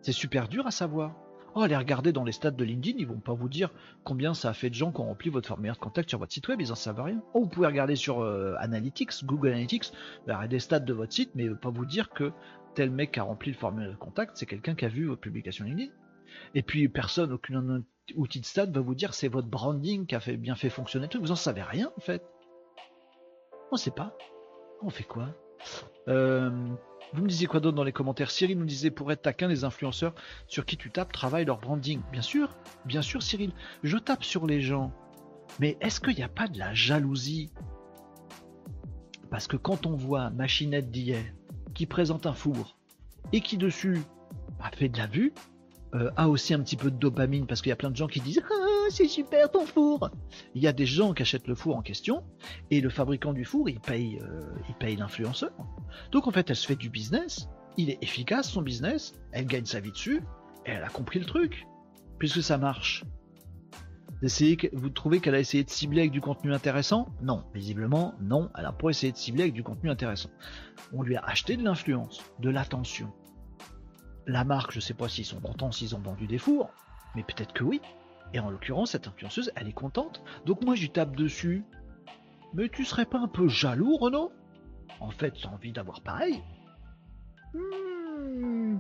C'est 0.03 0.13
super 0.13 0.49
dur 0.49 0.67
à 0.67 0.71
savoir. 0.71 1.17
Oh, 1.59 1.63
allez 1.63 1.75
regarder 1.75 2.13
dans 2.13 2.23
les 2.23 2.33
stats 2.33 2.51
de 2.51 2.65
LinkedIn, 2.65 2.99
ils 2.99 3.07
vont 3.07 3.19
pas 3.19 3.33
vous 3.33 3.49
dire 3.49 3.71
combien 4.05 4.35
ça 4.35 4.51
a 4.51 4.53
fait 4.53 4.69
de 4.69 4.75
gens 4.75 4.93
qui 4.93 5.01
ont 5.01 5.07
rempli 5.07 5.31
votre 5.31 5.49
formulaire 5.49 5.77
de 5.77 5.81
contact 5.81 6.11
sur 6.11 6.19
votre 6.19 6.31
site 6.31 6.47
web, 6.49 6.61
ils 6.61 6.71
en 6.71 6.75
savent 6.75 7.01
rien. 7.01 7.23
Oh, 7.33 7.41
vous 7.41 7.49
pouvez 7.49 7.67
regarder 7.67 7.97
sur 7.97 8.21
euh, 8.21 8.55
Analytics, 8.59 9.25
Google 9.25 9.53
Analytics, 9.53 9.91
des 10.51 10.59
stats 10.59 10.81
de 10.81 10.93
votre 10.93 11.15
site, 11.15 11.31
mais 11.35 11.49
pas 11.49 11.71
vous 11.71 11.87
dire 11.87 12.11
que 12.11 12.31
tel 12.75 12.91
mec 12.91 13.17
a 13.17 13.23
rempli 13.23 13.53
le 13.53 13.57
formulaire 13.57 13.91
de 13.91 13.97
contact, 13.97 14.37
c'est 14.37 14.45
quelqu'un 14.45 14.75
qui 14.75 14.85
a 14.85 14.89
vu 14.89 15.07
votre 15.07 15.23
publication 15.23 15.65
LinkedIn. 15.65 15.91
Et 16.55 16.63
puis 16.63 16.91
personne, 16.91 17.33
aucun 17.33 17.83
outil 18.17 18.41
de 18.41 18.45
stats 18.45 18.67
va 18.67 18.83
vous 18.83 18.95
dire 18.95 19.15
c'est 19.15 19.29
votre 19.29 19.49
branding 19.49 20.05
qui 20.05 20.15
a 20.15 20.21
bien 20.37 20.57
fait 20.57 20.69
fonctionner 20.69 21.07
le 21.07 21.09
truc. 21.11 21.23
Vous 21.23 21.33
en 21.33 21.37
savez 21.37 21.63
rien 21.63 21.91
en 21.97 22.01
fait. 22.01 22.23
On 23.73 23.77
sait 23.77 23.91
pas. 23.91 24.15
On 24.83 24.91
fait 24.91 25.05
quoi? 25.05 25.29
Euh, 26.09 26.51
Vous 27.13 27.23
me 27.23 27.29
disiez 27.29 27.47
quoi 27.47 27.61
d'autre 27.61 27.77
dans 27.77 27.85
les 27.85 27.93
commentaires? 27.93 28.31
Cyril 28.31 28.59
nous 28.59 28.65
disait 28.65 28.91
pour 28.91 29.11
être 29.13 29.23
taquin, 29.23 29.49
les 29.49 29.65
influenceurs 29.65 30.15
sur 30.49 30.65
qui 30.65 30.77
tu 30.77 30.91
tapes 30.91 31.13
travaillent 31.13 31.45
leur 31.45 31.59
branding. 31.59 32.01
Bien 32.13 32.23
sûr, 32.23 32.51
bien 32.85 33.03
sûr 33.03 33.23
Cyril. 33.23 33.53
Je 33.83 33.97
tape 33.97 34.25
sur 34.25 34.47
les 34.47 34.61
gens. 34.61 34.93
Mais 35.61 35.77
est-ce 35.81 36.01
qu'il 36.01 36.15
n'y 36.15 36.23
a 36.23 36.29
pas 36.29 36.49
de 36.49 36.59
la 36.59 36.75
jalousie? 36.75 37.53
Parce 39.31 39.47
que 39.47 39.57
quand 39.57 39.87
on 39.87 39.95
voit 39.95 40.31
Machinette 40.31 40.91
d'hier 40.91 41.25
qui 41.75 41.87
présente 41.87 42.27
un 42.27 42.33
four 42.33 42.77
et 43.33 43.41
qui 43.41 43.57
dessus 43.57 44.01
a 44.61 44.71
fait 44.71 44.89
de 44.89 44.99
la 44.99 45.07
vue, 45.07 45.33
euh, 45.95 46.11
a 46.17 46.29
aussi 46.29 46.55
un 46.55 46.61
petit 46.61 46.77
peu 46.77 46.91
de 46.91 46.97
dopamine 46.97 47.47
parce 47.47 47.63
qu'il 47.63 47.71
y 47.71 47.73
a 47.73 47.77
plein 47.77 47.91
de 47.91 47.97
gens 47.97 48.09
qui 48.09 48.21
disent 48.21 48.43
ah, 48.51 48.76
c'est 48.91 49.09
super 49.09 49.51
ton 49.51 49.67
four. 49.67 50.11
Il 50.55 50.63
y 50.63 50.67
a 50.67 50.73
des 50.73 50.87
gens 50.87 51.15
qui 51.15 51.23
achètent 51.23 51.49
le 51.49 51.55
four 51.55 51.77
en 51.77 51.83
question 51.83 52.25
et 52.71 52.81
le 52.81 52.91
fabricant 52.91 53.33
du 53.33 53.45
four 53.45 53.69
il 53.69 53.81
paye, 53.81 54.19
euh, 54.23 54.41
il 54.69 54.75
paye 54.75 54.97
l'influenceur. 54.97 55.53
Donc 56.13 56.27
en 56.27 56.31
fait 56.31 56.51
elle 56.51 56.57
se 56.57 56.67
fait 56.67 56.77
du 56.77 56.91
business, 56.91 57.49
il 57.77 57.91
est 57.91 58.03
efficace 58.03 58.51
son 58.51 58.63
business, 58.63 59.15
elle 59.33 59.47
gagne 59.47 59.65
sa 59.65 59.81
vie 59.81 59.93
dessus 59.93 60.23
et 60.65 60.71
elle 60.71 60.85
a 60.85 60.89
compris 60.89 61.19
le 61.19 61.27
truc 61.27 61.67
puisque 62.19 62.43
ça 62.43 62.59
marche. 62.59 63.05
vous 64.73 64.91
trouvez 64.91 65.21
qu'elle 65.21 65.35
a 65.35 65.41
essayé 65.41 65.65
de 65.65 65.71
cibler 65.71 66.01
avec 66.01 66.13
du 66.13 66.21
contenu 66.21 66.53
intéressant? 66.53 67.09
Non, 67.23 67.45
visiblement 67.55 68.15
non, 68.21 68.51
elle 68.57 68.67
a 68.67 68.73
pas 68.73 68.91
essayé 68.91 69.13
de 69.13 69.19
cibler 69.19 69.43
avec 69.43 69.55
du 69.55 69.63
contenu 69.63 69.91
intéressant. 69.91 70.31
On 70.93 71.03
lui 71.03 71.17
a 71.17 71.25
acheté 71.25 71.57
de 71.57 71.63
l'influence, 71.63 72.23
de 72.41 72.51
l'attention, 72.51 73.13
la 74.27 74.45
marque, 74.45 74.73
je 74.73 74.81
sais 74.81 74.95
pas 74.95 75.09
s'ils 75.09 75.25
sont 75.25 75.41
contents 75.41 75.71
s'ils 75.71 75.95
ont 75.95 76.01
vendu 76.01 76.27
des 76.27 76.39
fours, 76.39 76.71
mais 77.15 77.23
peut-être 77.23 77.53
que 77.53 77.65
oui. 77.65 77.81
Et 78.33 78.41
en 78.41 78.51
l'occurrence, 78.51 78.91
cette 78.93 79.09
influenceuse, 79.09 79.53
elle 79.57 79.69
est 79.69 79.73
contente. 79.73 80.23
Donc 80.45 80.63
moi, 80.65 80.75
lui 80.75 80.91
tape 80.91 81.17
dessus. 81.17 81.65
Mais 82.55 82.69
tu 82.69 82.85
serais 82.85 83.07
pas 83.07 83.19
un 83.19 83.29
peu 83.29 83.49
jaloux, 83.49 83.97
Renaud? 83.97 84.33
En 85.01 85.11
fait, 85.11 85.35
j'ai 85.37 85.49
envie 85.49 85.73
d'avoir 85.73 86.01
pareil. 86.01 86.43
Hmm. 87.55 88.79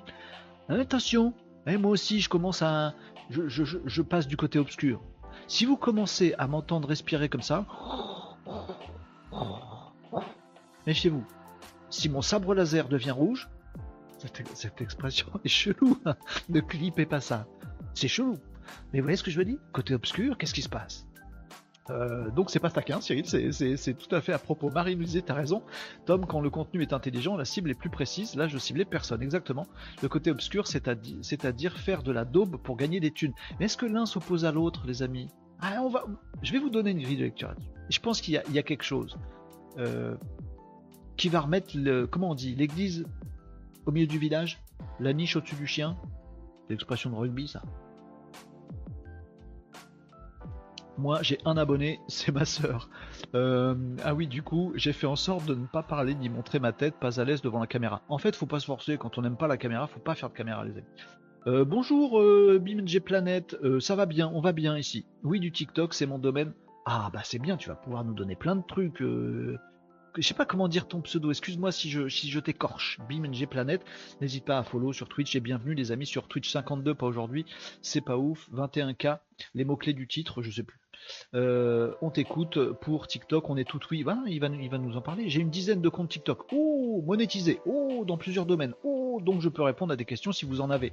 Attention, 0.68 1.32
et 1.66 1.72
eh, 1.72 1.76
moi 1.76 1.90
aussi, 1.90 2.20
je 2.20 2.28
commence 2.28 2.62
à... 2.62 2.94
Je, 3.28 4.02
passe 4.02 4.28
du 4.28 4.36
côté 4.36 4.58
obscur. 4.58 5.02
Si 5.48 5.64
vous 5.64 5.76
commencez 5.76 6.34
à 6.38 6.46
m'entendre 6.46 6.88
respirer 6.88 7.28
comme 7.28 7.42
ça, 7.42 7.66
méfiez-vous. 10.86 11.24
Si 11.90 12.08
mon 12.08 12.22
sabre 12.22 12.54
laser 12.54 12.88
devient 12.88 13.10
rouge, 13.10 13.48
cette, 14.54 14.80
expression 14.80 15.26
est 15.44 15.48
chelou. 15.48 15.98
Ne 16.48 16.60
clipez 16.60 17.04
pas 17.04 17.20
ça. 17.20 17.46
C'est 17.94 18.08
chelou. 18.08 18.34
Mais 18.92 19.00
vous 19.00 19.04
voyez 19.04 19.16
ce 19.16 19.22
que 19.22 19.30
je 19.30 19.38
veux 19.38 19.44
dire? 19.44 19.58
Côté 19.72 19.94
obscur, 19.94 20.38
qu'est-ce 20.38 20.54
qui 20.54 20.62
se 20.62 20.68
passe? 20.68 21.06
Euh, 21.90 22.30
donc 22.30 22.50
c'est 22.50 22.58
pas 22.58 22.70
taquin, 22.70 23.00
Cyril, 23.00 23.24
c'est 23.26 23.94
tout 23.94 24.14
à 24.14 24.20
fait 24.20 24.32
à 24.32 24.38
propos. 24.38 24.70
Marie 24.70 24.96
nous 24.96 25.04
disait, 25.04 25.22
t'as 25.22 25.34
raison, 25.34 25.62
Tom, 26.04 26.26
quand 26.26 26.40
le 26.40 26.50
contenu 26.50 26.82
est 26.82 26.92
intelligent, 26.92 27.36
la 27.36 27.44
cible 27.44 27.70
est 27.70 27.78
plus 27.78 27.90
précise. 27.90 28.34
Là, 28.34 28.48
je 28.48 28.58
ciblais 28.58 28.84
personne, 28.84 29.22
exactement. 29.22 29.66
Le 30.02 30.08
côté 30.08 30.30
obscur, 30.30 30.66
c'est-à-dire 30.66 31.78
faire 31.78 32.02
de 32.02 32.12
la 32.12 32.24
daube 32.24 32.56
pour 32.56 32.76
gagner 32.76 33.00
des 33.00 33.10
thunes. 33.10 33.34
Mais 33.58 33.66
est-ce 33.66 33.76
que 33.76 33.86
l'un 33.86 34.06
s'oppose 34.06 34.44
à 34.44 34.52
l'autre, 34.52 34.86
les 34.86 35.02
amis? 35.02 35.28
Ah, 35.60 35.80
on 35.82 35.88
va... 35.88 36.04
Je 36.42 36.52
vais 36.52 36.58
vous 36.58 36.70
donner 36.70 36.90
une 36.90 37.00
grille 37.00 37.16
de 37.16 37.24
lecture. 37.24 37.54
Je 37.88 37.98
pense 38.00 38.20
qu'il 38.20 38.34
y, 38.34 38.58
a 38.58 38.62
quelque 38.62 38.82
chose 38.82 39.16
euh, 39.78 40.16
qui 41.16 41.28
va 41.28 41.40
remettre 41.40 41.72
comment 42.06 42.30
on 42.30 42.34
dit, 42.34 42.54
l'église 42.56 43.06
au 43.86 43.92
milieu 43.92 44.08
du 44.08 44.18
village, 44.18 44.60
la 44.98 45.12
niche 45.12 45.36
au-dessus 45.36 45.54
du 45.54 45.66
chien? 45.66 45.96
L'expression 46.68 47.10
de 47.10 47.14
rugby, 47.14 47.46
ça? 47.46 47.62
Moi, 50.98 51.22
j'ai 51.22 51.38
un 51.44 51.56
abonné, 51.56 52.00
c'est 52.08 52.32
ma 52.32 52.44
sœur. 52.44 52.88
Euh, 53.34 53.74
ah 54.04 54.14
oui, 54.14 54.26
du 54.26 54.42
coup, 54.42 54.72
j'ai 54.76 54.92
fait 54.92 55.06
en 55.06 55.16
sorte 55.16 55.46
de 55.46 55.54
ne 55.54 55.66
pas 55.66 55.82
parler 55.82 56.14
ni 56.14 56.28
montrer 56.28 56.58
ma 56.58 56.72
tête, 56.72 56.94
pas 56.98 57.20
à 57.20 57.24
l'aise 57.24 57.42
devant 57.42 57.60
la 57.60 57.66
caméra. 57.66 58.02
En 58.08 58.18
fait, 58.18 58.34
faut 58.34 58.46
pas 58.46 58.60
se 58.60 58.66
forcer. 58.66 58.96
Quand 58.96 59.18
on 59.18 59.22
n'aime 59.22 59.36
pas 59.36 59.46
la 59.46 59.58
caméra, 59.58 59.86
faut 59.86 60.00
pas 60.00 60.14
faire 60.14 60.30
de 60.30 60.34
caméra, 60.34 60.64
les 60.64 60.72
amis. 60.72 60.86
Euh, 61.46 61.64
bonjour, 61.64 62.20
euh, 62.20 62.58
BimG 62.60 63.00
Planet. 63.00 63.56
Euh, 63.62 63.78
ça 63.78 63.94
va 63.94 64.06
bien, 64.06 64.30
on 64.34 64.40
va 64.40 64.52
bien 64.52 64.76
ici. 64.76 65.04
Oui, 65.22 65.38
du 65.38 65.52
TikTok, 65.52 65.94
c'est 65.94 66.06
mon 66.06 66.18
domaine. 66.18 66.52
Ah 66.86 67.10
bah 67.12 67.20
c'est 67.24 67.40
bien, 67.40 67.56
tu 67.56 67.68
vas 67.68 67.74
pouvoir 67.74 68.04
nous 68.04 68.14
donner 68.14 68.36
plein 68.36 68.54
de 68.54 68.62
trucs 68.66 69.02
je 70.16 70.26
sais 70.26 70.34
pas 70.34 70.46
comment 70.46 70.68
dire 70.68 70.88
ton 70.88 71.00
pseudo, 71.02 71.30
excuse-moi 71.30 71.72
si 71.72 71.90
je, 71.90 72.08
si 72.08 72.30
je 72.30 72.40
t'écorche. 72.40 72.98
BeamNG 73.08 73.46
Planet, 73.46 73.84
n'hésite 74.20 74.44
pas 74.44 74.58
à 74.58 74.62
follow 74.62 74.92
sur 74.92 75.08
Twitch 75.08 75.34
et 75.36 75.40
bienvenue 75.40 75.74
les 75.74 75.92
amis 75.92 76.06
sur 76.06 76.28
Twitch 76.28 76.50
52, 76.50 76.94
pas 76.94 77.06
aujourd'hui, 77.06 77.44
c'est 77.82 78.00
pas 78.00 78.16
ouf, 78.16 78.48
21K, 78.52 79.18
les 79.54 79.64
mots-clés 79.64 79.92
du 79.92 80.06
titre, 80.08 80.42
je 80.42 80.50
sais 80.50 80.62
plus. 80.62 80.78
Euh, 81.34 81.94
on 82.02 82.10
t'écoute 82.10 82.72
pour 82.80 83.06
TikTok, 83.06 83.48
on 83.50 83.56
est 83.56 83.64
tout 83.64 83.80
oui, 83.90 84.02
voilà, 84.02 84.22
il 84.26 84.40
va, 84.40 84.48
va 84.48 84.78
nous 84.78 84.96
en 84.96 85.00
parler. 85.00 85.28
J'ai 85.28 85.40
une 85.40 85.50
dizaine 85.50 85.80
de 85.80 85.88
comptes 85.88 86.08
TikTok, 86.08 86.46
oh, 86.52 87.02
monétisés, 87.06 87.60
oh, 87.66 88.04
dans 88.06 88.16
plusieurs 88.16 88.46
domaines, 88.46 88.74
oh, 88.84 89.20
donc 89.22 89.40
je 89.40 89.48
peux 89.48 89.62
répondre 89.62 89.92
à 89.92 89.96
des 89.96 90.04
questions 90.04 90.32
si 90.32 90.44
vous 90.44 90.60
en 90.60 90.70
avez. 90.70 90.92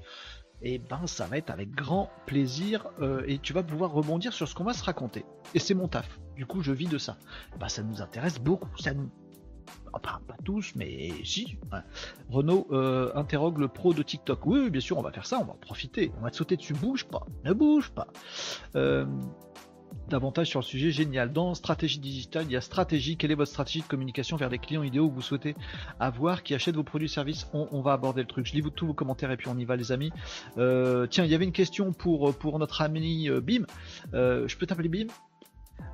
Et 0.66 0.76
eh 0.76 0.78
ben 0.78 1.08
ça 1.08 1.26
va 1.26 1.38
être 1.38 1.50
avec 1.50 1.72
grand 1.72 2.10
plaisir 2.26 2.88
euh, 3.02 3.24
et 3.28 3.38
tu 3.38 3.52
vas 3.52 3.63
pouvoir 3.63 3.92
rebondir 3.92 4.32
sur 4.32 4.48
ce 4.48 4.56
qu'on 4.56 4.63
va 4.63 4.72
se 4.72 4.84
raconter. 4.84 5.26
Et 5.54 5.60
c'est 5.60 5.74
mon 5.74 5.89
taf. 5.89 6.22
Du 6.38 6.46
coup 6.46 6.62
je 6.62 6.72
vis 6.72 6.88
de 6.88 6.98
ça. 6.98 7.18
Bah 7.60 7.68
ça 7.68 7.84
nous 7.84 8.02
intéresse 8.02 8.39
beaucoup. 8.39 8.70
Ça 8.78 8.94
nous 8.94 9.10
Enfin, 9.94 10.20
pas 10.28 10.36
tous, 10.44 10.74
mais 10.76 11.12
si. 11.24 11.58
Renault 12.30 12.68
euh, 12.72 13.12
interroge 13.16 13.58
le 13.58 13.68
pro 13.68 13.94
de 13.94 14.02
TikTok. 14.02 14.46
Oui, 14.46 14.70
bien 14.70 14.82
sûr, 14.82 14.98
on 14.98 15.04
va 15.04 15.12
faire 15.12 15.26
ça, 15.26 15.39
on 15.39 15.46
va 15.46 15.54
en 15.54 15.58
profiter. 15.58 16.12
On 16.18 16.24
va 16.24 16.32
te 16.32 16.36
sauter 16.36 16.58
dessus, 16.58 16.74
bouge 16.74 17.06
pas, 17.06 17.26
ne 17.44 17.54
bouge 17.54 17.92
pas. 17.92 18.08
Euh, 18.76 19.06
davantage 20.10 20.48
sur 20.48 20.60
le 20.60 20.66
sujet 20.66 20.92
génial. 20.92 21.32
Dans 21.32 21.54
stratégie 21.54 22.00
digitale, 22.00 22.46
il 22.48 22.52
y 22.52 22.56
a 22.56 22.62
stratégie. 22.62 23.18
Quelle 23.18 23.32
est 23.32 23.36
votre 23.36 23.52
stratégie 23.52 23.82
de 23.82 23.88
communication 23.88 24.38
vers 24.38 24.50
les 24.50 24.60
clients 24.60 24.84
idéaux 24.84 25.10
que 25.10 25.16
vous 25.16 25.22
souhaitez 25.22 25.56
avoir 26.00 26.44
qui 26.44 26.54
achètent 26.54 26.76
vos 26.76 26.84
produits 26.84 27.08
et 27.08 27.10
services? 27.10 27.48
On, 27.54 27.82
va 27.82 27.94
aborder 27.94 28.22
le 28.22 28.28
truc. 28.28 28.46
Je 28.46 28.54
lis 28.54 28.64
tous 28.76 28.88
vos 28.88 28.94
commentaires 28.94 29.32
et 29.32 29.38
puis 29.38 29.48
on 29.50 29.58
y 29.58 29.66
va 29.66 29.76
les 29.76 29.92
amis. 29.92 30.12
Euh, 30.58 31.08
tiens, 31.08 31.26
il 31.26 31.32
y 31.32 31.36
avait 31.36 31.46
une 31.46 31.52
question 31.52 31.92
pour, 31.92 32.34
pour 32.36 32.60
notre 32.60 32.82
ami 32.82 33.30
euh, 33.30 33.42
Bim. 33.42 33.66
Euh, 34.14 34.48
je 34.48 34.58
peux 34.58 34.66
t'appeler 34.66 34.90
Bim? 34.90 35.08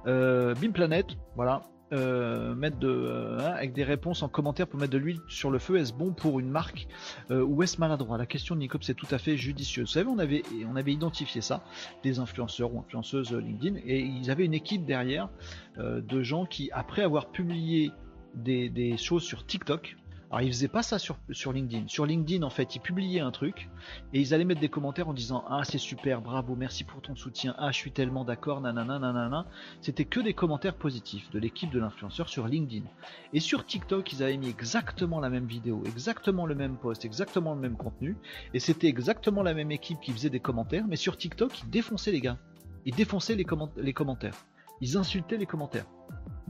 Bim 0.06 0.72
Planet, 0.72 1.06
voilà. 1.36 1.62
Euh, 1.92 2.54
mettre 2.54 2.78
de, 2.78 2.88
euh, 2.88 3.40
hein, 3.40 3.54
avec 3.56 3.74
des 3.74 3.84
réponses 3.84 4.22
en 4.22 4.30
commentaire 4.30 4.68
pour 4.68 4.80
mettre 4.80 4.92
de 4.92 5.00
l'huile 5.00 5.22
sur 5.28 5.50
le 5.50 5.58
feu. 5.58 5.78
Est-ce 5.78 5.92
bon 5.92 6.14
pour 6.14 6.40
une 6.40 6.50
marque 6.50 6.88
euh, 7.32 7.44
ou 7.44 7.64
est-ce 7.64 7.80
maladroit? 7.80 8.20
La 8.20 8.28
question 8.28 8.54
de 8.54 8.60
Nicop 8.60 8.84
c'est 8.84 8.94
tout 8.94 9.08
à 9.10 9.18
fait 9.18 9.38
judicieux. 9.38 9.82
Vous 9.84 9.88
savez, 9.88 10.08
on 10.08 10.20
avait, 10.20 10.44
on 10.72 10.76
avait 10.76 10.94
identifié 10.94 11.42
ça, 11.42 11.64
des 12.04 12.20
influenceurs 12.20 12.72
ou 12.76 12.80
influenceuses 12.80 13.34
LinkedIn, 13.34 13.80
et 13.88 14.02
ils 14.02 14.30
avaient 14.30 14.46
une 14.46 14.54
équipe 14.54 14.86
derrière 14.86 15.30
de 15.78 16.22
gens 16.22 16.46
qui, 16.46 16.70
après 16.74 17.02
avoir 17.02 17.32
publié 17.32 17.92
des 18.36 18.96
choses 18.98 19.24
sur 19.24 19.46
TikTok, 19.46 19.98
alors 20.32 20.42
ils 20.42 20.54
faisaient 20.54 20.68
pas 20.68 20.84
ça 20.84 21.00
sur, 21.00 21.18
LinkedIn. 21.52 21.88
Sur 21.88 22.06
LinkedIn, 22.06 22.44
en 22.44 22.52
fait, 22.52 22.76
ils 22.76 22.80
publiaient 22.80 23.20
un 23.20 23.32
truc 23.32 23.70
et 24.14 24.20
ils 24.20 24.34
allaient 24.34 24.46
mettre 24.46 24.62
des 24.62 24.70
commentaires 24.70 25.10
en 25.10 25.14
disant 25.14 25.44
Ah 25.50 25.62
c'est 25.64 25.80
super, 25.80 26.22
bravo, 26.22 26.56
merci 26.56 26.84
pour 26.84 27.02
ton 27.02 27.16
soutien, 27.16 27.56
ah 27.58 27.72
je 27.72 27.78
suis 27.78 27.92
tellement 27.92 28.26
d'accord, 28.26 28.62
nanana, 28.62 29.00
nanana. 29.00 29.48
C'était 29.82 30.06
que 30.06 30.20
des 30.20 30.34
commentaires 30.34 30.76
positifs 30.76 31.32
de 31.32 31.40
l'équipe 31.40 31.72
de 31.72 31.80
l'influenceur 31.80 32.30
sur 32.30 32.48
LinkedIn. 32.48 32.86
Et 33.34 33.40
sur 33.40 33.66
TikTok, 33.66 34.14
ils 34.14 34.22
avaient 34.22 34.38
mis 34.38 34.50
exactement 34.50 35.20
la 35.20 35.30
même 35.30 35.46
vidéo, 35.46 35.82
exactement 35.86 36.46
le 36.46 36.54
même 36.54 36.78
post, 36.78 37.06
exactement 37.06 37.56
le 37.56 37.60
même 37.60 37.76
contenu. 37.76 38.16
Et 38.54 38.60
c'était 38.60 38.88
exactement 38.88 39.42
la 39.42 39.56
même 39.56 39.72
équipe 39.72 40.00
qui 40.00 40.12
faisait 40.12 40.30
des 40.30 40.40
commentaires, 40.40 40.86
mais 40.88 40.96
sur 40.96 41.18
TikTok, 41.18 41.64
ils 41.64 41.70
défonçaient 41.70 42.12
les 42.12 42.22
gars. 42.22 42.38
Ils 42.86 42.96
défonçaient 42.96 43.36
les 43.36 43.94
commentaires. 43.94 44.46
Ils 44.80 44.96
insultaient 44.96 45.38
les 45.38 45.46
commentaires 45.46 45.86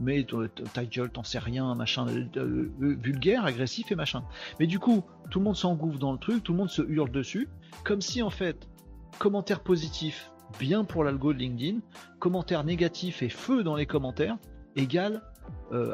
mais 0.00 0.26
ta 0.72 0.84
t'en 1.08 1.22
sais 1.22 1.38
rien, 1.38 1.74
machin, 1.74 2.08
euh, 2.08 2.24
euh, 2.36 2.70
euh, 2.82 2.96
vulgaire, 3.00 3.44
agressif 3.44 3.92
et 3.92 3.94
machin. 3.94 4.24
Mais 4.58 4.66
du 4.66 4.78
coup, 4.78 5.04
tout 5.30 5.38
le 5.38 5.44
monde 5.44 5.56
s'engouffre 5.56 5.98
dans 5.98 6.12
le 6.12 6.18
truc, 6.18 6.42
tout 6.42 6.52
le 6.52 6.58
monde 6.58 6.70
se 6.70 6.82
hurle 6.82 7.10
dessus, 7.10 7.48
comme 7.84 8.00
si 8.00 8.22
en 8.22 8.30
fait, 8.30 8.68
commentaire 9.18 9.60
positif, 9.60 10.32
bien 10.58 10.84
pour 10.84 11.04
l'algo 11.04 11.32
de 11.32 11.38
LinkedIn, 11.38 11.80
commentaire 12.18 12.64
négatif 12.64 13.22
et 13.22 13.28
feu 13.28 13.62
dans 13.62 13.76
les 13.76 13.86
commentaires, 13.86 14.38
égale 14.76 15.22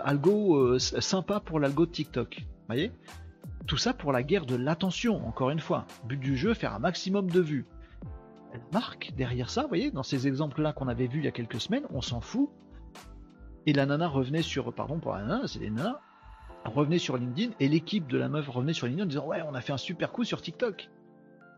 algo 0.04 0.78
sympa 0.78 1.40
pour 1.40 1.60
l'algo 1.60 1.86
de 1.86 1.90
TikTok. 1.90 2.46
Voyez? 2.66 2.92
Tout 3.66 3.78
ça 3.78 3.94
pour 3.94 4.12
la 4.12 4.22
guerre 4.22 4.46
de 4.46 4.54
l'attention, 4.54 5.26
encore 5.26 5.50
une 5.50 5.60
fois. 5.60 5.86
But 6.04 6.20
du 6.20 6.36
jeu, 6.36 6.54
faire 6.54 6.74
un 6.74 6.78
maximum 6.78 7.30
de 7.30 7.40
vues. 7.40 7.66
La 8.52 8.60
marque 8.72 9.12
derrière 9.16 9.50
ça, 9.50 9.62
vous 9.62 9.68
voyez, 9.68 9.90
dans 9.90 10.02
ces 10.02 10.28
exemples-là 10.28 10.72
qu'on 10.72 10.88
avait 10.88 11.06
vus 11.06 11.18
il 11.18 11.24
y 11.24 11.28
a 11.28 11.32
quelques 11.32 11.60
semaines, 11.60 11.84
on 11.90 12.00
s'en 12.00 12.20
fout, 12.20 12.50
et 13.66 13.72
la 13.72 13.84
nana 13.86 14.08
revenait 14.08 14.42
sur, 14.42 14.72
pardon 14.72 14.98
pour 14.98 15.12
la 15.12 15.22
nana, 15.22 15.46
c'est 15.46 15.58
nanas, 15.58 16.00
revenait 16.64 16.98
sur 16.98 17.16
LinkedIn 17.16 17.52
et 17.60 17.68
l'équipe 17.68 18.06
de 18.06 18.18
la 18.18 18.28
meuf 18.28 18.48
revenait 18.48 18.72
sur 18.72 18.86
LinkedIn 18.86 19.04
en 19.04 19.08
disant 19.08 19.26
ouais 19.26 19.42
on 19.42 19.54
a 19.54 19.60
fait 19.60 19.72
un 19.72 19.78
super 19.78 20.12
coup 20.12 20.24
sur 20.24 20.40
TikTok. 20.40 20.88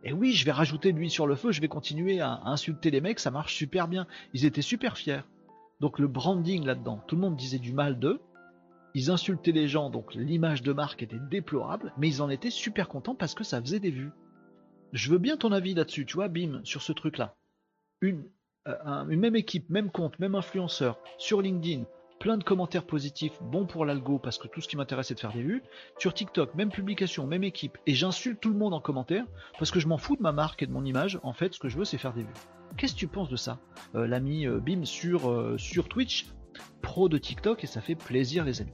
Et 0.05 0.13
oui, 0.13 0.33
je 0.33 0.45
vais 0.45 0.53
rajouter 0.53 0.93
l'huile 0.93 1.11
sur 1.11 1.27
le 1.27 1.35
feu, 1.35 1.51
je 1.51 1.61
vais 1.61 1.69
continuer 1.69 2.21
à, 2.21 2.41
insulter 2.45 2.91
les 2.91 3.01
mecs, 3.01 3.19
ça 3.19 3.31
marche 3.31 3.55
super 3.55 3.89
bien. 3.89 4.07
Ils 4.33 4.45
étaient 4.45 4.63
super 4.63 4.97
fiers. 4.97 5.23
Donc 5.81 5.99
le 5.99 6.07
branding 6.07 6.65
là-dedans, 6.65 7.03
tout 7.07 7.17
le 7.17 7.23
monde 7.23 7.37
disait 7.37 7.59
du 7.59 7.73
mal 7.73 7.99
d'eux. 7.99 8.21
Ils 8.95 9.11
insultaient 9.11 9.53
les 9.53 9.69
gens, 9.69 9.91
donc 9.91 10.15
l'image 10.15 10.63
de 10.63 10.73
marque 10.73 11.03
était 11.03 11.19
déplorable, 11.31 11.93
mais 11.99 12.09
ils 12.09 12.23
en 12.23 12.31
étaient 12.31 12.51
super 12.51 12.89
contents 12.89 13.15
parce 13.15 13.35
que 13.35 13.45
ça 13.45 13.61
faisait 13.61 13.81
des 13.81 13.91
vues. 13.91 14.13
Je 14.93 15.11
veux 15.11 15.19
bien 15.19 15.37
ton 15.37 15.53
avis 15.53 15.75
là-dessus, 15.75 16.07
tu 16.07 16.15
vois, 16.15 16.29
bim, 16.29 16.61
sur 16.65 16.83
ce 16.83 16.93
truc-là. 16.93 17.37
Une, 18.01 18.25
euh, 18.67 19.09
une 19.09 19.21
même 19.21 19.37
équipe, 19.37 19.69
même 19.69 19.91
compte, 19.91 20.19
même 20.19 20.35
influenceur, 20.35 20.99
sur 21.19 21.43
LinkedIn, 21.43 21.85
plein 22.19 22.37
de 22.37 22.45
commentaires 22.45 22.85
positifs, 22.85 23.33
bon 23.43 23.67
pour 23.67 23.85
l'algo 23.85 24.19
parce 24.19 24.39
que 24.39 24.49
tout 24.49 24.61
ce 24.61 24.69
qui 24.69 24.77
m'intéresse 24.77 25.09
c'est 25.09 25.15
de 25.15 25.21
faire 25.21 25.33
des 25.33 25.43
vues. 25.43 25.63
Sur 25.99 26.15
TikTok, 26.15 26.55
même 26.55 26.71
publication, 26.71 27.27
même 27.27 27.45
équipe, 27.45 27.79
et 27.87 27.95
j'insulte 27.95 28.41
tout 28.41 28.51
le 28.51 28.59
monde 28.59 28.75
en 28.75 28.81
commentaire 28.81 29.25
parce 29.59 29.71
que 29.71 29.81
je 29.81 29.89
m'en 29.89 29.99
fous 29.99 30.17
de 30.17 30.23
ma 30.23 30.33
marque 30.33 30.63
et 30.63 30.67
de 30.67 30.73
mon 30.73 30.85
image. 30.85 31.19
En 31.23 31.33
fait, 31.33 31.55
ce 31.55 31.59
que 31.59 31.69
je 31.69 31.79
veux 31.79 31.85
c'est 31.85 31.99
faire 31.99 32.13
des 32.13 32.23
vues. 32.23 32.35
Qu'est-ce 32.77 32.95
que 32.95 32.99
tu 32.99 33.09
penses 33.09 33.29
de 33.29 33.37
ça, 33.37 33.59
euh, 33.95 34.07
l'ami 34.07 34.47
euh, 34.47 34.61
Bim 34.61 34.85
sur, 34.85 35.31
euh, 35.31 35.57
sur 35.59 35.89
Twitch 35.89 36.27
pro 36.83 37.09
de 37.09 37.19
TikTok 37.19 37.63
et 37.63 37.69
ça 37.69 37.81
fait 37.81 37.95
plaisir 37.95 38.45
les 38.45 38.61
amis. 38.61 38.73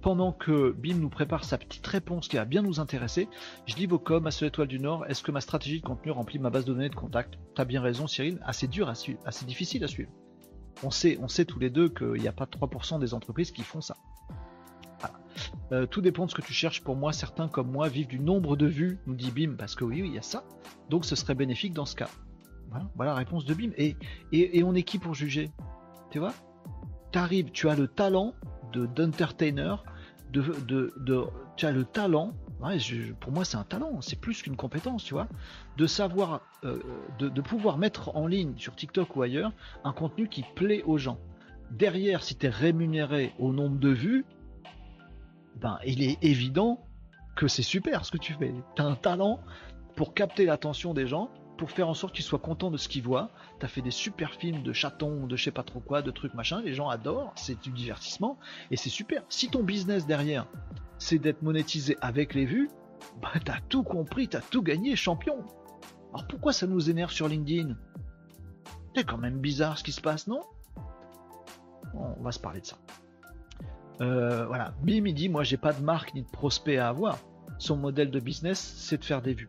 pendant 0.00 0.32
que 0.32 0.72
Bim 0.72 0.94
nous 0.94 1.10
prépare 1.10 1.44
sa 1.44 1.58
petite 1.58 1.86
réponse 1.86 2.28
qui 2.28 2.36
va 2.36 2.46
bien 2.46 2.62
nous 2.62 2.80
intéresser, 2.80 3.28
je 3.66 3.76
lis 3.76 3.86
vos 3.86 3.98
coms 3.98 4.26
à 4.26 4.30
ce 4.30 4.46
étoile 4.46 4.68
du 4.68 4.80
Nord. 4.80 5.04
Est-ce 5.06 5.22
que 5.22 5.30
ma 5.30 5.42
stratégie 5.42 5.80
de 5.80 5.86
contenu 5.86 6.10
remplit 6.10 6.38
ma 6.38 6.50
base 6.50 6.64
de 6.64 6.72
données 6.72 6.88
de 6.88 6.94
contact? 6.94 7.34
T'as 7.54 7.66
bien 7.66 7.82
raison 7.82 8.06
Cyril, 8.06 8.40
assez 8.44 8.66
dur 8.66 8.88
à 8.88 8.94
suivre, 8.94 9.20
assez 9.26 9.44
difficile 9.44 9.84
à 9.84 9.88
suivre 9.88 10.10
on 10.82 10.90
sait, 10.90 11.18
on 11.20 11.28
sait 11.28 11.44
tous 11.44 11.58
les 11.58 11.70
deux 11.70 11.88
qu'il 11.88 12.20
n'y 12.20 12.28
a 12.28 12.32
pas 12.32 12.46
3% 12.46 12.98
des 12.98 13.14
entreprises 13.14 13.50
qui 13.50 13.62
font 13.62 13.80
ça. 13.80 13.96
Euh, 15.72 15.86
tout 15.86 16.00
dépend 16.00 16.26
de 16.26 16.30
ce 16.30 16.34
que 16.34 16.42
tu 16.42 16.52
cherches. 16.52 16.82
Pour 16.82 16.96
moi, 16.96 17.12
certains 17.12 17.48
comme 17.48 17.70
moi 17.70 17.88
vivent 17.88 18.06
du 18.06 18.20
nombre 18.20 18.56
de 18.56 18.66
vues, 18.66 18.98
nous 19.06 19.14
dit 19.14 19.30
Bim, 19.30 19.54
parce 19.56 19.74
que 19.74 19.84
oui, 19.84 20.02
il 20.04 20.12
y 20.12 20.18
a 20.18 20.22
ça. 20.22 20.44
Donc 20.90 21.04
ce 21.04 21.16
serait 21.16 21.34
bénéfique 21.34 21.72
dans 21.72 21.86
ce 21.86 21.96
cas. 21.96 22.08
Voilà, 22.96 23.12
la 23.12 23.18
réponse 23.18 23.44
de 23.44 23.54
Bim. 23.54 23.70
Et, 23.76 23.96
et, 24.32 24.62
on 24.64 24.74
est 24.74 24.82
qui 24.82 24.98
pour 24.98 25.14
juger? 25.14 25.50
Tu 26.10 26.18
vois? 26.18 26.34
Tu 27.12 27.18
arrives, 27.18 27.50
tu 27.52 27.68
as 27.68 27.76
le 27.76 27.86
talent 27.86 28.34
d'entertainer, 28.72 29.84
de, 30.32 30.42
de, 30.66 30.92
de, 30.96 31.24
tu 31.56 31.66
as 31.66 31.70
le 31.70 31.84
talent 31.84 32.32
pour 33.20 33.32
moi, 33.32 33.44
c'est 33.44 33.56
un 33.56 33.64
talent, 33.64 34.00
c'est 34.00 34.18
plus 34.18 34.42
qu'une 34.42 34.56
compétence, 34.56 35.04
tu 35.04 35.14
vois, 35.14 35.28
de 35.76 35.86
savoir, 35.86 36.40
euh, 36.64 36.78
de, 37.18 37.40
pouvoir 37.40 37.78
mettre 37.78 38.16
en 38.16 38.26
ligne 38.26 38.56
sur 38.56 38.74
TikTok 38.74 39.16
ou 39.16 39.22
ailleurs 39.22 39.52
un 39.84 39.92
contenu 39.92 40.28
qui 40.28 40.44
plaît 40.54 40.82
aux 40.84 40.98
gens. 40.98 41.18
Derrière, 41.70 42.22
si 42.22 42.36
tu 42.36 42.46
es 42.46 42.48
rémunéré 42.48 43.34
au 43.38 43.52
nombre 43.52 43.78
de 43.78 43.90
vues, 43.90 44.24
ben, 45.56 45.78
il 45.84 46.02
est 46.02 46.22
évident 46.22 46.86
que 47.36 47.48
c'est 47.48 47.62
super 47.62 48.04
ce 48.04 48.10
que 48.10 48.18
tu 48.18 48.32
fais. 48.34 48.54
Tu 48.76 48.82
as 48.82 48.86
un 48.86 48.96
talent 48.96 49.40
pour 49.96 50.14
capter 50.14 50.46
l'attention 50.46 50.94
des 50.94 51.06
gens, 51.06 51.30
pour 51.56 51.70
faire 51.70 51.88
en 51.88 51.94
sorte 51.94 52.14
qu'ils 52.14 52.24
soient 52.24 52.38
contents 52.38 52.70
de 52.70 52.76
ce 52.76 52.88
qu'ils 52.88 53.02
voient. 53.02 53.30
Tu 53.60 53.66
as 53.66 53.68
fait 53.68 53.82
des 53.82 53.90
super 53.90 54.34
films 54.34 54.62
de 54.62 54.72
chatons, 54.72 55.26
de 55.26 55.36
je 55.36 55.44
sais 55.44 55.50
pas 55.50 55.62
trop 55.62 55.80
quoi, 55.80 56.02
de 56.02 56.10
trucs 56.10 56.34
machin, 56.34 56.60
les 56.62 56.74
gens 56.74 56.88
adorent, 56.88 57.32
c'est 57.36 57.60
du 57.60 57.70
divertissement 57.70 58.38
et 58.70 58.76
c'est 58.76 58.90
super. 58.90 59.22
Si 59.28 59.48
ton 59.48 59.62
business 59.62 60.06
derrière, 60.06 60.46
c'est 60.98 61.18
d'être 61.18 61.42
monétisé 61.42 61.96
avec 62.00 62.34
les 62.34 62.44
vues, 62.44 62.70
bah 63.20 63.32
t'as 63.44 63.60
tout 63.68 63.82
compris, 63.82 64.28
t'as 64.28 64.40
tout 64.40 64.62
gagné, 64.62 64.96
champion. 64.96 65.44
Alors 66.12 66.26
pourquoi 66.28 66.52
ça 66.52 66.66
nous 66.66 66.90
énerve 66.90 67.12
sur 67.12 67.28
LinkedIn? 67.28 67.76
C'est 68.94 69.04
quand 69.04 69.18
même 69.18 69.38
bizarre 69.38 69.78
ce 69.78 69.84
qui 69.84 69.92
se 69.92 70.00
passe, 70.00 70.26
non? 70.26 70.40
On 71.94 72.22
va 72.22 72.32
se 72.32 72.40
parler 72.40 72.60
de 72.60 72.66
ça. 72.66 72.76
Euh, 74.00 74.46
voilà, 74.46 74.74
Bim 74.82 75.06
il 75.06 75.14
dit 75.14 75.28
moi 75.28 75.44
j'ai 75.44 75.56
pas 75.56 75.72
de 75.72 75.80
marque 75.80 76.14
ni 76.14 76.22
de 76.22 76.28
prospect 76.28 76.78
à 76.78 76.88
avoir. 76.88 77.18
Son 77.58 77.76
modèle 77.76 78.10
de 78.10 78.18
business 78.18 78.58
c'est 78.58 78.98
de 78.98 79.04
faire 79.04 79.22
des 79.22 79.34
vues. 79.34 79.48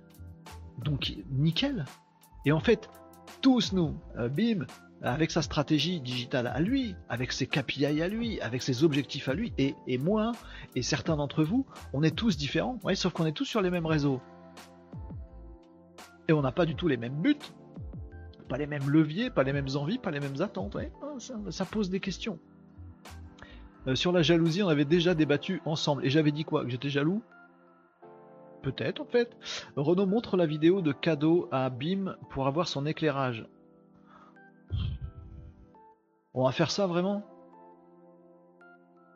Donc 0.83 1.13
nickel. 1.31 1.85
Et 2.45 2.51
en 2.51 2.59
fait, 2.59 2.89
tous 3.41 3.73
nous, 3.73 3.95
euh, 4.17 4.29
Bim, 4.29 4.65
avec 5.01 5.31
sa 5.31 5.41
stratégie 5.41 5.99
digitale 6.01 6.47
à 6.47 6.59
lui, 6.59 6.95
avec 7.09 7.31
ses 7.31 7.47
KPI 7.47 7.85
à 8.01 8.07
lui, 8.07 8.39
avec 8.41 8.61
ses 8.61 8.83
objectifs 8.83 9.29
à 9.29 9.33
lui, 9.33 9.53
et, 9.57 9.97
moi, 9.97 10.31
et 10.75 10.81
certains 10.81 11.15
d'entre 11.15 11.43
vous, 11.43 11.65
on 11.93 12.01
est 12.03 12.15
tous 12.15 12.37
différents, 12.37 12.79
sauf 12.95 13.13
qu'on 13.13 13.25
est 13.25 13.31
tous 13.31 13.45
sur 13.45 13.61
les 13.61 13.69
mêmes 13.69 13.85
réseaux. 13.85 14.21
Et 16.27 16.33
on 16.33 16.41
n'a 16.41 16.51
pas 16.51 16.65
du 16.65 16.75
tout 16.75 16.87
les 16.87 16.97
mêmes 16.97 17.21
buts, 17.21 17.35
pas 18.49 18.57
les 18.57 18.67
mêmes 18.67 18.89
leviers, 18.89 19.29
pas 19.29 19.43
les 19.43 19.53
mêmes 19.53 19.69
envies, 19.75 19.99
pas 19.99 20.11
les 20.11 20.19
mêmes 20.19 20.41
attentes. 20.41 20.77
Ah, 21.01 21.49
ça, 21.49 21.65
pose 21.65 21.89
des 21.89 21.99
questions. 21.99 22.39
Euh, 23.87 23.95
sur 23.95 24.11
la 24.11 24.23
jalousie, 24.23 24.63
on 24.63 24.69
avait 24.69 24.85
déjà 24.85 25.13
débattu 25.13 25.61
ensemble, 25.65 26.05
et 26.05 26.09
j'avais 26.09 26.31
dit 26.31 26.45
quoi? 26.45 26.63
Que 26.63 26.71
j'étais 26.71 26.89
jaloux? 26.89 27.21
Peut-être 28.65 28.99
en 28.99 29.05
fait. 29.05 29.29
Renault 29.75 30.07
montre 30.07 30.37
la 30.37 30.47
vidéo 30.47 30.81
de 30.81 30.91
cadeau 30.91 31.47
à 31.51 31.69
Bim 31.69 32.17
pour 32.31 32.47
avoir 32.47 32.67
son 32.67 32.87
éclairage. 32.87 33.45
On 36.33 36.45
va 36.45 36.51
faire 36.51 36.71
ça 36.71 36.87
vraiment? 36.87 37.23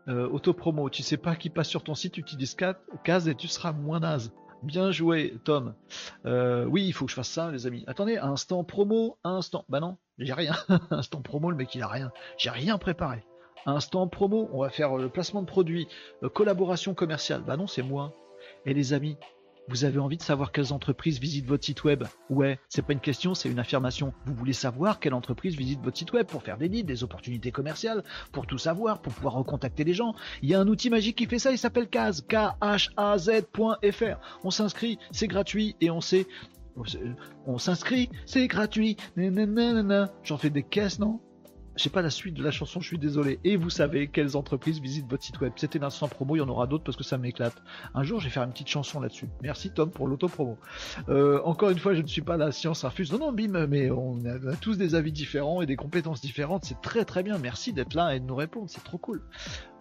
Euh, 0.07 0.29
Auto-promo, 0.29 0.91
tu 0.91 1.01
sais 1.01 1.17
pas 1.17 1.35
qui 1.35 1.49
passe 1.49 1.67
sur 1.67 1.83
ton 1.83 1.95
site, 1.95 2.17
utilise 2.17 2.55
case 3.03 3.27
et 3.27 3.33
tu 3.33 3.47
seras 3.47 3.71
moins 3.71 4.01
naze. 4.01 4.31
Bien 4.61 4.91
joué, 4.91 5.39
Tom. 5.43 5.73
Euh, 6.27 6.65
oui, 6.65 6.85
il 6.85 6.91
faut 6.93 7.05
que 7.05 7.11
je 7.11 7.15
fasse 7.15 7.29
ça, 7.29 7.49
les 7.49 7.65
amis. 7.65 7.83
Attendez, 7.87 8.17
instant 8.17 8.63
promo, 8.63 9.17
instant. 9.23 9.65
Bah 9.67 9.79
non, 9.79 9.97
j'ai 10.19 10.33
rien. 10.33 10.53
instant 10.91 11.23
promo, 11.23 11.49
le 11.49 11.57
mec 11.57 11.73
il 11.73 11.81
a 11.81 11.87
rien. 11.87 12.11
J'ai 12.37 12.51
rien 12.51 12.77
préparé. 12.77 13.25
Instant 13.65 14.07
promo, 14.07 14.47
on 14.53 14.61
va 14.61 14.69
faire 14.69 14.95
le 14.95 15.09
placement 15.09 15.41
de 15.41 15.47
produits, 15.47 15.87
euh, 16.21 16.29
collaboration 16.29 16.93
commerciale. 16.93 17.41
Bah 17.41 17.57
non, 17.57 17.65
c'est 17.65 17.81
moi. 17.81 18.13
Et 18.65 18.73
les 18.73 18.93
amis, 18.93 19.17
vous 19.69 19.85
avez 19.85 19.99
envie 19.99 20.17
de 20.17 20.23
savoir 20.23 20.51
quelles 20.51 20.73
entreprises 20.73 21.19
visitent 21.19 21.45
votre 21.45 21.63
site 21.63 21.83
web? 21.83 22.03
Ouais, 22.29 22.59
c'est 22.69 22.81
pas 22.81 22.93
une 22.93 22.99
question, 22.99 23.35
c'est 23.35 23.49
une 23.49 23.59
affirmation. 23.59 24.13
Vous 24.25 24.33
voulez 24.33 24.53
savoir 24.53 24.99
quelle 24.99 25.13
entreprise 25.13 25.55
visite 25.55 25.79
votre 25.81 25.97
site 25.97 26.11
web 26.11 26.25
pour 26.25 26.41
faire 26.41 26.57
des 26.57 26.67
leads, 26.67 26.87
des 26.87 27.03
opportunités 27.03 27.51
commerciales, 27.51 28.03
pour 28.31 28.47
tout 28.47 28.57
savoir, 28.57 29.01
pour 29.01 29.13
pouvoir 29.13 29.35
recontacter 29.35 29.83
les 29.83 29.93
gens? 29.93 30.15
Il 30.41 30.49
y 30.49 30.55
a 30.55 30.59
un 30.59 30.67
outil 30.67 30.89
magique 30.89 31.17
qui 31.17 31.27
fait 31.27 31.39
ça, 31.39 31.51
il 31.51 31.57
s'appelle 31.57 31.87
Kaz, 31.87 32.21
K-H-A-Z.fr. 32.27 34.19
On 34.43 34.49
s'inscrit, 34.51 34.97
c'est 35.11 35.27
gratuit 35.27 35.75
et 35.81 35.91
on 35.91 36.01
sait 36.01 36.25
on 37.45 37.57
s'inscrit, 37.57 38.09
c'est 38.25 38.47
gratuit. 38.47 38.95
J'en 40.23 40.37
fais 40.37 40.49
des 40.49 40.63
caisses, 40.63 40.99
non? 40.99 41.19
J'ai 41.79 41.89
pas 41.89 42.01
la 42.01 42.09
suite 42.09 42.35
de 42.35 42.43
la 42.43 42.51
chanson, 42.51 42.81
je 42.81 42.87
suis 42.87 42.97
désolé. 42.97 43.39
Et 43.45 43.55
vous 43.55 43.69
savez 43.69 44.09
quelles 44.09 44.35
entreprises 44.35 44.81
visitent 44.81 45.09
votre 45.09 45.23
site 45.23 45.39
web. 45.39 45.53
C'était 45.55 45.79
l'instant 45.79 46.09
promo, 46.09 46.35
il 46.35 46.39
y 46.39 46.41
en 46.41 46.49
aura 46.49 46.67
d'autres 46.67 46.83
parce 46.83 46.97
que 46.97 47.05
ça 47.05 47.17
m'éclate. 47.17 47.55
Un 47.93 48.03
jour, 48.03 48.19
je 48.19 48.25
vais 48.25 48.31
faire 48.31 48.43
une 48.43 48.51
petite 48.51 48.67
chanson 48.67 48.99
là-dessus. 48.99 49.29
Merci 49.41 49.71
Tom 49.71 49.89
pour 49.89 50.07
l'auto-promo. 50.07 50.57
Euh, 51.07 51.39
encore 51.45 51.69
une 51.69 51.79
fois, 51.79 51.93
je 51.93 52.01
ne 52.01 52.07
suis 52.07 52.21
pas 52.21 52.35
la 52.35 52.51
science 52.51 52.83
infuse. 52.83 53.13
Non, 53.13 53.19
non, 53.19 53.31
bim, 53.31 53.67
mais 53.67 53.89
on 53.91 54.19
a 54.25 54.55
tous 54.57 54.77
des 54.77 54.95
avis 54.95 55.13
différents 55.13 55.61
et 55.61 55.65
des 55.65 55.77
compétences 55.77 56.19
différentes. 56.19 56.65
C'est 56.65 56.81
très 56.81 57.05
très 57.05 57.23
bien. 57.23 57.37
Merci 57.37 57.71
d'être 57.71 57.93
là 57.93 58.13
et 58.13 58.19
de 58.19 58.25
nous 58.25 58.35
répondre. 58.35 58.69
C'est 58.69 58.83
trop 58.83 58.97
cool. 58.97 59.21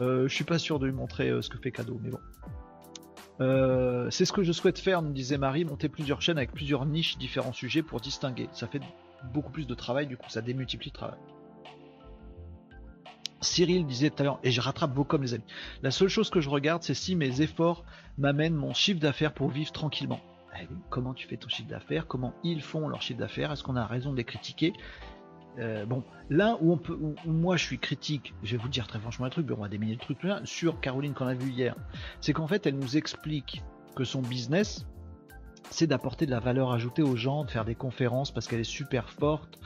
Euh, 0.00 0.28
je 0.28 0.34
suis 0.34 0.44
pas 0.44 0.58
sûr 0.58 0.78
de 0.78 0.86
lui 0.86 0.94
montrer 0.94 1.30
euh, 1.30 1.42
ce 1.42 1.48
que 1.48 1.58
fait 1.58 1.72
cadeau, 1.72 1.98
mais 2.00 2.10
bon. 2.10 2.20
Euh, 3.40 4.10
c'est 4.10 4.24
ce 4.24 4.32
que 4.32 4.42
je 4.42 4.52
souhaite 4.52 4.78
faire, 4.78 5.02
nous 5.02 5.12
disait 5.12 5.38
Marie, 5.38 5.64
monter 5.64 5.88
plusieurs 5.88 6.22
chaînes 6.22 6.38
avec 6.38 6.52
plusieurs 6.52 6.86
niches, 6.86 7.18
différents 7.18 7.52
sujets 7.52 7.82
pour 7.82 8.00
distinguer. 8.00 8.48
Ça 8.52 8.66
fait 8.66 8.80
beaucoup 9.32 9.50
plus 9.50 9.66
de 9.66 9.74
travail, 9.74 10.06
du 10.06 10.16
coup 10.16 10.28
ça 10.28 10.40
démultiplie 10.40 10.90
le 10.90 10.94
travail. 10.94 11.18
Cyril 13.40 13.86
disait 13.86 14.10
tout 14.10 14.22
à 14.22 14.24
l'heure, 14.24 14.40
et 14.42 14.50
je 14.50 14.60
rattrape 14.60 14.94
vos 14.94 15.04
comme 15.04 15.22
les 15.22 15.34
amis. 15.34 15.44
La 15.82 15.90
seule 15.90 16.08
chose 16.08 16.30
que 16.30 16.40
je 16.40 16.48
regarde, 16.48 16.82
c'est 16.82 16.94
si 16.94 17.16
mes 17.16 17.40
efforts 17.40 17.84
m'amènent 18.16 18.54
mon 18.54 18.74
chiffre 18.74 19.00
d'affaires 19.00 19.32
pour 19.32 19.48
vivre 19.48 19.72
tranquillement. 19.72 20.20
Eh 20.60 20.66
comment 20.90 21.14
tu 21.14 21.26
fais 21.28 21.36
ton 21.36 21.48
chiffre 21.48 21.68
d'affaires? 21.68 22.06
Comment 22.06 22.34
ils 22.42 22.62
font 22.62 22.88
leur 22.88 23.02
chiffre 23.02 23.20
d'affaires? 23.20 23.52
Est-ce 23.52 23.62
qu'on 23.62 23.76
a 23.76 23.86
raison 23.86 24.12
de 24.12 24.16
les 24.16 24.24
critiquer? 24.24 24.72
Euh, 25.58 25.86
bon, 25.86 26.04
là 26.30 26.56
où 26.60 26.72
on 26.72 26.78
peut, 26.78 26.96
moi 27.26 27.56
je 27.56 27.64
suis 27.64 27.78
critique, 27.78 28.32
je 28.44 28.52
vais 28.52 28.62
vous 28.62 28.68
dire 28.68 28.86
très 28.86 29.00
franchement 29.00 29.26
un 29.26 29.30
truc, 29.30 29.46
mais 29.48 29.56
on 29.56 29.62
va 29.62 29.68
déminer 29.68 29.92
le 29.92 29.98
truc 29.98 30.18
sur 30.44 30.80
Caroline 30.80 31.14
qu'on 31.14 31.26
a 31.26 31.34
vu 31.34 31.50
hier, 31.50 31.74
c'est 32.20 32.32
qu'en 32.32 32.46
fait 32.46 32.64
elle 32.66 32.76
nous 32.76 32.96
explique 32.96 33.62
que 33.96 34.04
son 34.04 34.22
business, 34.22 34.86
c'est 35.70 35.86
d'apporter 35.86 36.26
de 36.26 36.30
la 36.30 36.40
valeur 36.40 36.72
ajoutée 36.72 37.02
aux 37.02 37.16
gens, 37.16 37.44
de 37.44 37.50
faire 37.50 37.64
des 37.64 37.74
conférences 37.74 38.30
parce 38.30 38.48
qu'elle 38.48 38.60
est 38.60 38.64
super 38.64 39.10
forte 39.10 39.58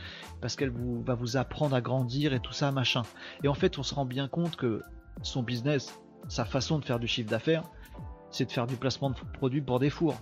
parce 0.43 0.57
qu'elle 0.57 0.73
va 1.05 1.15
vous 1.15 1.37
apprendre 1.37 1.75
à 1.75 1.81
grandir 1.81 2.35
et 2.35 2.41
tout 2.41 2.53
ça, 2.53 2.73
machin. 2.73 3.03
Et 3.45 3.49
en 3.49 3.55
fait, 3.55 3.79
on 3.79 3.83
se 3.83 3.95
rend 3.95 4.05
bien 4.05 4.27
compte 4.29 4.57
que 4.57 4.83
son 5.23 5.43
business, 5.43 6.01
sa 6.29 6.45
façon 6.45 6.81
de 6.81 6.85
faire 6.85 6.99
du 6.99 7.07
chiffre 7.07 7.31
d'affaires, 7.31 7.63
c'est 8.31 8.47
de 8.47 8.53
faire 8.53 8.67
du 8.67 8.77
placement 8.77 9.11
de 9.11 9.17
produits 9.33 9.61
pour 9.61 9.79
des 9.79 9.89
fours. 9.89 10.17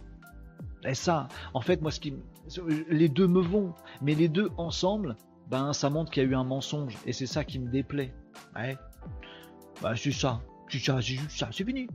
Et 0.85 0.95
ça, 0.95 1.28
en 1.55 1.62
fait, 1.62 1.81
moi, 1.81 1.91
ce 1.91 2.01
qui, 2.01 2.14
les 2.91 3.09
deux 3.09 3.26
me 3.26 3.41
vont, 3.41 3.74
mais 4.03 4.14
les 4.14 4.28
deux 4.28 4.51
ensemble, 4.59 5.16
ben, 5.49 5.72
ça 5.72 5.89
montre 5.89 6.11
qu'il 6.11 6.22
y 6.22 6.26
a 6.26 6.28
eu 6.28 6.35
un 6.35 6.45
mensonge, 6.45 6.97
et 7.07 7.12
c'est 7.12 7.26
ça 7.26 7.45
qui 7.45 7.59
me 7.59 7.70
déplaît. 7.70 8.14
Ouais. 8.55 8.76
Bah, 9.83 9.95
c'est 9.97 10.12
ça, 10.12 10.43
c'est 10.68 10.78
ça, 10.78 11.01
c'est 11.01 11.18
ça, 11.31 11.49
c'est 11.51 11.64
fini. 11.64 11.89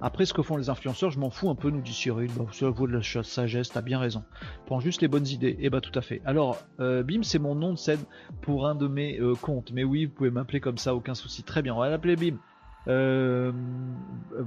Après, 0.00 0.26
ce 0.26 0.32
que 0.32 0.42
font 0.42 0.56
les 0.56 0.70
influenceurs, 0.70 1.10
je 1.10 1.18
m'en 1.18 1.30
fous 1.30 1.50
un 1.50 1.54
peu, 1.54 1.70
nous 1.70 1.80
dit 1.80 1.92
Cyril. 1.92 2.30
Bah, 2.36 2.46
ça 2.52 2.70
vaut 2.70 2.86
de 2.86 2.92
la 2.92 3.02
sagesse, 3.02 3.70
t'as 3.70 3.82
bien 3.82 3.98
raison. 3.98 4.24
Prends 4.66 4.80
juste 4.80 5.02
les 5.02 5.08
bonnes 5.08 5.26
idées. 5.26 5.56
Et 5.58 5.66
eh 5.66 5.70
bah, 5.70 5.80
tout 5.80 5.96
à 5.98 6.02
fait. 6.02 6.22
Alors, 6.24 6.58
euh, 6.80 7.02
Bim, 7.02 7.22
c'est 7.22 7.38
mon 7.38 7.54
nom 7.54 7.72
de 7.72 7.78
scène 7.78 8.04
pour 8.42 8.66
un 8.66 8.74
de 8.74 8.86
mes 8.86 9.18
euh, 9.20 9.34
comptes. 9.34 9.72
Mais 9.72 9.84
oui, 9.84 10.06
vous 10.06 10.12
pouvez 10.12 10.30
m'appeler 10.30 10.60
comme 10.60 10.78
ça, 10.78 10.94
aucun 10.94 11.14
souci. 11.14 11.42
Très 11.42 11.62
bien, 11.62 11.74
on 11.74 11.78
va 11.78 11.88
l'appeler 11.88 12.16
Bim. 12.16 12.38
Euh, 12.86 13.52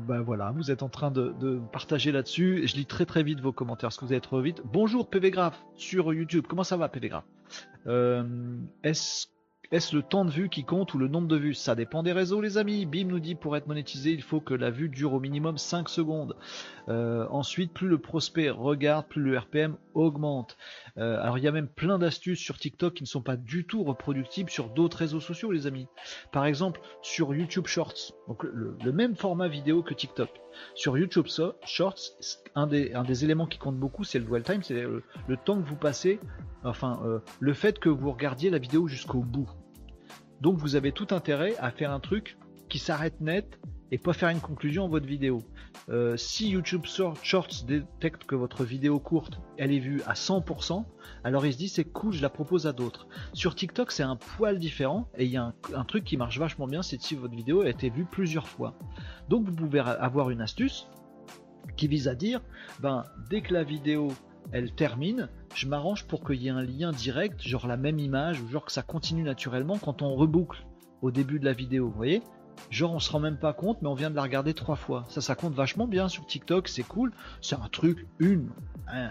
bah 0.07 0.21
voilà, 0.21 0.51
vous 0.51 0.71
êtes 0.71 0.81
en 0.81 0.89
train 0.89 1.11
de, 1.11 1.59
partager 1.71 2.11
là-dessus. 2.11 2.67
Je 2.67 2.75
lis 2.75 2.85
très 2.85 3.05
très 3.05 3.23
vite 3.23 3.39
vos 3.39 3.51
commentaires. 3.51 3.89
Est-ce 3.89 3.99
que 3.99 4.05
vous 4.05 4.13
allez 4.13 4.21
trop 4.21 4.41
vite 4.41 4.61
Bonjour 4.65 5.09
PV 5.09 5.31
Graph 5.31 5.63
sur 5.75 6.13
YouTube. 6.13 6.45
Comment 6.47 6.63
ça 6.63 6.77
va 6.77 6.89
PV 6.89 7.09
Graph? 7.09 7.25
Euh, 7.87 8.57
Est-ce 8.83 9.27
est-ce 9.71 9.95
le 9.95 10.03
temps 10.03 10.25
de 10.25 10.31
vue 10.31 10.49
qui 10.49 10.65
compte 10.65 10.93
ou 10.93 10.97
le 10.97 11.07
nombre 11.07 11.29
de 11.29 11.37
vues? 11.37 11.53
Ça 11.53 11.75
dépend 11.75 12.03
des 12.03 12.11
réseaux, 12.11 12.41
les 12.41 12.57
amis. 12.57 12.85
Bim 12.85 13.05
nous 13.05 13.21
dit 13.21 13.35
pour 13.35 13.55
être 13.55 13.67
monétisé, 13.67 14.11
il 14.11 14.21
faut 14.21 14.41
que 14.41 14.53
la 14.53 14.69
vue 14.69 14.89
dure 14.89 15.13
au 15.13 15.21
minimum 15.21 15.57
5 15.57 15.87
secondes. 15.87 16.35
Euh, 16.89 17.25
ensuite, 17.29 17.71
plus 17.71 17.87
le 17.87 17.97
prospect 17.97 18.49
regarde, 18.49 19.07
plus 19.07 19.21
le 19.21 19.37
RPM 19.37 19.77
augmente. 19.93 20.57
Euh, 20.97 21.21
alors, 21.21 21.37
il 21.37 21.45
y 21.45 21.47
a 21.47 21.53
même 21.53 21.69
plein 21.69 21.99
d'astuces 21.99 22.41
sur 22.41 22.59
TikTok 22.59 22.95
qui 22.95 23.03
ne 23.03 23.07
sont 23.07 23.21
pas 23.21 23.37
du 23.37 23.65
tout 23.65 23.85
reproductibles 23.85 24.49
sur 24.49 24.67
d'autres 24.67 24.97
réseaux 24.97 25.21
sociaux, 25.21 25.53
les 25.53 25.67
amis. 25.67 25.87
Par 26.33 26.45
exemple, 26.45 26.81
sur 27.01 27.33
YouTube 27.33 27.67
Shorts, 27.67 28.11
donc 28.27 28.43
le, 28.43 28.91
même 28.91 29.15
format 29.15 29.47
vidéo 29.47 29.83
que 29.83 29.93
TikTok. 29.93 30.29
Sur 30.75 30.97
YouTube 30.97 31.27
Shorts, 31.63 31.99
un 32.55 32.67
des, 32.67 33.23
éléments 33.23 33.47
qui 33.47 33.57
compte 33.57 33.77
beaucoup, 33.77 34.03
c'est 34.03 34.19
le 34.19 34.25
dwell 34.25 34.43
time, 34.43 34.63
c'est 34.63 34.81
le, 34.81 35.03
temps 35.45 35.61
que 35.61 35.65
vous 35.65 35.77
passez, 35.77 36.19
enfin, 36.65 37.01
euh, 37.05 37.19
le 37.39 37.53
fait 37.53 37.79
que 37.79 37.87
vous 37.87 38.11
regardiez 38.11 38.49
la 38.49 38.57
vidéo 38.57 38.89
jusqu'au 38.89 39.19
bout. 39.19 39.49
Donc 40.41 40.57
vous 40.57 40.75
avez 40.75 40.91
tout 40.91 41.07
intérêt 41.11 41.55
à 41.59 41.71
faire 41.71 41.91
un 41.91 41.99
truc 41.99 42.37
qui 42.67 42.79
s'arrête 42.79 43.21
net 43.21 43.59
et 43.91 43.97
pas 43.97 44.13
faire 44.13 44.29
une 44.29 44.39
conclusion 44.39 44.85
en 44.85 44.87
votre 44.87 45.05
vidéo. 45.05 45.39
Euh, 45.89 46.15
si 46.15 46.49
YouTube 46.49 46.85
Shorts 46.85 47.65
détecte 47.67 48.23
que 48.23 48.35
votre 48.35 48.63
vidéo 48.63 48.99
courte, 48.99 49.39
elle 49.57 49.71
est 49.71 49.79
vue 49.79 50.01
à 50.07 50.13
100%, 50.13 50.85
alors 51.23 51.45
il 51.45 51.53
se 51.53 51.57
dit 51.57 51.67
c'est 51.67 51.83
cool, 51.83 52.13
je 52.13 52.21
la 52.21 52.29
propose 52.29 52.65
à 52.65 52.73
d'autres. 52.73 53.07
Sur 53.33 53.53
TikTok, 53.53 53.91
c'est 53.91 54.03
un 54.03 54.15
poil 54.15 54.57
différent 54.57 55.09
et 55.17 55.25
il 55.25 55.31
y 55.31 55.37
a 55.37 55.53
un, 55.75 55.83
truc 55.83 56.05
qui 56.05 56.17
marche 56.17 56.39
vachement 56.39 56.67
bien, 56.67 56.81
c'est 56.81 57.01
si 57.01 57.15
votre 57.15 57.35
vidéo 57.35 57.61
a 57.61 57.69
été 57.69 57.89
vue 57.89 58.05
plusieurs 58.05 58.47
fois. 58.47 58.73
Donc 59.29 59.45
vous 59.45 59.55
pouvez 59.55 59.79
avoir 59.79 60.29
une 60.29 60.41
astuce 60.41 60.87
qui 61.75 61.87
vise 61.87 62.07
à 62.07 62.15
dire, 62.15 62.41
ben 62.79 63.03
dès 63.29 63.41
que 63.41 63.53
la 63.53 63.63
vidéo 63.63 64.11
elle 64.51 64.73
termine, 64.73 65.29
je 65.55 65.67
m'arrange 65.67 66.05
pour 66.05 66.25
qu'il 66.25 66.41
y 66.41 66.47
ait 66.47 66.51
un 66.51 66.63
lien 66.63 66.91
direct, 66.91 67.41
genre 67.41 67.67
la 67.67 67.77
même 67.77 67.99
image, 67.99 68.41
ou 68.41 68.47
genre 68.49 68.65
que 68.65 68.71
ça 68.71 68.81
continue 68.81 69.23
naturellement 69.23 69.77
quand 69.77 70.01
on 70.01 70.15
reboucle 70.15 70.65
au 71.01 71.11
début 71.11 71.39
de 71.39 71.45
la 71.45 71.53
vidéo, 71.53 71.87
vous 71.87 71.95
voyez? 71.95 72.21
Genre 72.69 72.93
on 72.93 72.99
se 72.99 73.11
rend 73.11 73.19
même 73.19 73.37
pas 73.37 73.53
compte, 73.53 73.81
mais 73.81 73.87
on 73.87 73.93
vient 73.93 74.11
de 74.11 74.15
la 74.15 74.21
regarder 74.21 74.53
trois 74.53 74.75
fois. 74.75 75.05
Ça, 75.09 75.21
ça 75.21 75.35
compte 75.35 75.53
vachement 75.53 75.87
bien 75.87 76.09
sur 76.09 76.25
TikTok, 76.25 76.67
c'est 76.67 76.83
cool. 76.83 77.11
C'est 77.41 77.55
un 77.55 77.69
truc, 77.71 78.05
une, 78.19 78.49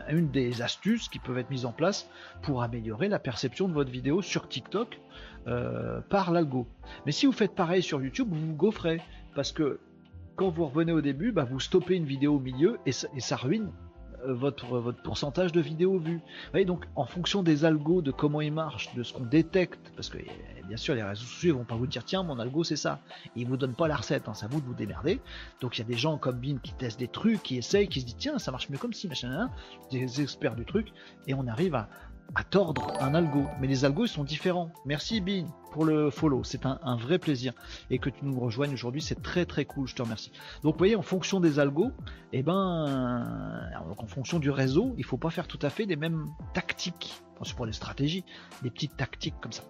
une 0.08 0.30
des 0.30 0.62
astuces 0.62 1.08
qui 1.08 1.18
peuvent 1.18 1.38
être 1.38 1.50
mises 1.50 1.64
en 1.64 1.72
place 1.72 2.08
pour 2.42 2.62
améliorer 2.62 3.08
la 3.08 3.18
perception 3.18 3.66
de 3.66 3.72
votre 3.72 3.90
vidéo 3.90 4.22
sur 4.22 4.48
TikTok 4.48 5.00
euh, 5.46 6.00
par 6.02 6.30
l'algo. 6.30 6.66
Mais 7.06 7.12
si 7.12 7.26
vous 7.26 7.32
faites 7.32 7.54
pareil 7.54 7.82
sur 7.82 8.00
YouTube, 8.02 8.28
vous 8.30 8.46
vous 8.46 8.54
gaufrez 8.54 9.00
parce 9.34 9.52
que 9.52 9.80
quand 10.36 10.50
vous 10.50 10.66
revenez 10.66 10.92
au 10.92 11.00
début, 11.00 11.32
bah, 11.32 11.44
vous 11.44 11.60
stoppez 11.60 11.96
une 11.96 12.06
vidéo 12.06 12.36
au 12.36 12.40
milieu 12.40 12.78
et 12.86 12.92
ça 12.92 13.36
ruine 13.36 13.70
votre, 14.26 14.78
votre 14.78 15.02
pourcentage 15.02 15.52
de 15.52 15.60
vidéos 15.60 15.98
vues. 15.98 16.16
Vous 16.18 16.50
voyez, 16.52 16.66
donc 16.66 16.86
en 16.96 17.06
fonction 17.06 17.42
des 17.42 17.64
algos, 17.64 18.02
de 18.02 18.10
comment 18.10 18.40
ils 18.40 18.52
marchent, 18.52 18.94
de 18.94 19.02
ce 19.02 19.12
qu'on 19.12 19.24
détecte, 19.24 19.92
parce 19.96 20.08
que 20.08 20.18
eh, 20.18 20.62
bien 20.66 20.76
sûr 20.76 20.94
les 20.94 21.02
réseaux 21.02 21.24
sociaux 21.24 21.56
vont 21.56 21.64
pas 21.64 21.74
vous 21.74 21.86
dire 21.86 22.04
tiens 22.04 22.22
mon 22.22 22.38
algo 22.38 22.64
c'est 22.64 22.76
ça, 22.76 23.00
ils 23.36 23.46
vous 23.46 23.56
donnent 23.56 23.74
pas 23.74 23.88
la 23.88 23.96
recette, 23.96 24.28
hein, 24.28 24.34
c'est 24.34 24.50
vous 24.50 24.60
de 24.60 24.66
vous 24.66 24.74
démerder. 24.74 25.20
Donc 25.60 25.78
il 25.78 25.82
y 25.82 25.84
a 25.84 25.86
des 25.86 25.96
gens 25.96 26.18
comme 26.18 26.38
Bin 26.38 26.58
qui 26.62 26.72
testent 26.74 27.00
des 27.00 27.08
trucs, 27.08 27.42
qui 27.42 27.56
essayent, 27.56 27.88
qui 27.88 28.00
se 28.00 28.06
disent 28.06 28.16
tiens 28.18 28.38
ça 28.38 28.50
marche 28.50 28.68
mieux 28.68 28.78
comme 28.78 28.92
si 28.92 29.08
machin, 29.08 29.50
des 29.90 30.20
experts 30.20 30.56
du 30.56 30.64
truc, 30.64 30.92
et 31.26 31.34
on 31.34 31.46
arrive 31.46 31.74
à, 31.74 31.88
à 32.34 32.44
tordre 32.44 32.92
un 33.00 33.14
algo. 33.14 33.44
Mais 33.60 33.66
les 33.66 33.84
algos 33.84 34.06
ils 34.06 34.08
sont 34.08 34.24
différents. 34.24 34.70
Merci 34.84 35.20
Bin 35.20 35.46
pour 35.70 35.84
le 35.84 36.10
follow, 36.10 36.42
c'est 36.44 36.66
un, 36.66 36.96
vrai 36.96 37.18
plaisir. 37.18 37.52
Et 37.90 37.98
que 37.98 38.10
tu 38.10 38.24
nous 38.24 38.38
rejoignes 38.38 38.72
aujourd'hui, 38.72 39.00
c'est 39.00 39.22
très 39.22 39.46
très 39.46 39.64
cool, 39.64 39.86
je 39.86 39.94
te 39.94 40.02
remercie. 40.02 40.32
Donc 40.62 40.74
vous 40.74 40.78
voyez, 40.78 40.96
en 40.96 41.02
fonction 41.02 41.40
des 41.40 41.58
algos, 41.58 41.92
et 42.32 42.40
eh 42.40 42.42
ben, 42.42 43.70
en 43.96 44.06
fonction 44.06 44.38
du 44.38 44.50
réseau, 44.50 44.94
il 44.98 45.04
faut 45.04 45.16
pas 45.16 45.30
faire 45.30 45.46
tout 45.46 45.60
à 45.62 45.70
fait 45.70 45.84
les 45.84 45.96
mêmes 45.96 46.26
tactiques. 46.54 47.22
Enfin, 47.34 47.44
c'est 47.44 47.54
pour 47.54 47.66
les 47.66 47.72
stratégies, 47.72 48.24
des 48.62 48.70
petites 48.70 48.96
tactiques 48.96 49.36
comme 49.40 49.52
ça. 49.52 49.62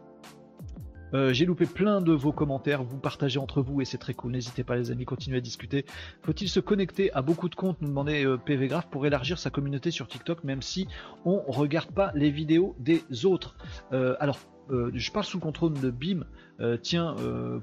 Euh, 1.15 1.33
j'ai 1.33 1.45
loupé 1.45 1.67
plein 1.67 2.01
de 2.01 2.13
vos 2.13 2.33
commentaires, 2.33 2.83
vous 2.83 2.99
partagez 2.99 3.39
entre 3.39 3.63
vous 3.63 3.81
et 3.81 3.85
c'est 3.85 3.99
très 3.99 4.15
cool. 4.15 4.33
N'hésitez 4.33 4.65
pas 4.65 4.77
les 4.77 4.91
amis, 4.91 5.05
continuez 5.05 5.39
à 5.39 5.41
discuter. 5.41 5.85
Faut-il 6.23 6.49
se 6.49 6.61
connecter 6.61 7.13
à 7.13 7.23
beaucoup 7.23 7.49
de 7.49 7.55
comptes, 7.55 7.81
nous 7.81 7.89
demandait 7.89 8.25
euh, 8.25 8.37
PV 8.37 8.69
Graph, 8.69 8.89
pour 8.91 9.07
élargir 9.07 9.39
sa 9.39 9.51
communauté 9.51 9.91
sur 9.91 10.09
TikTok, 10.09 10.45
même 10.45 10.63
si 10.63 10.87
on 11.25 11.41
regarde 11.49 11.91
pas 11.91 12.13
les 12.15 12.31
vidéos 12.31 12.77
des 12.79 13.03
autres 13.25 13.57
euh, 13.93 14.17
Alors, 14.21 14.39
je 14.95 15.11
parle 15.11 15.25
sous 15.25 15.39
le 15.39 15.43
contrôle 15.43 15.73
de 15.75 15.91
BIM. 15.91 16.25
tiens, 16.81 17.17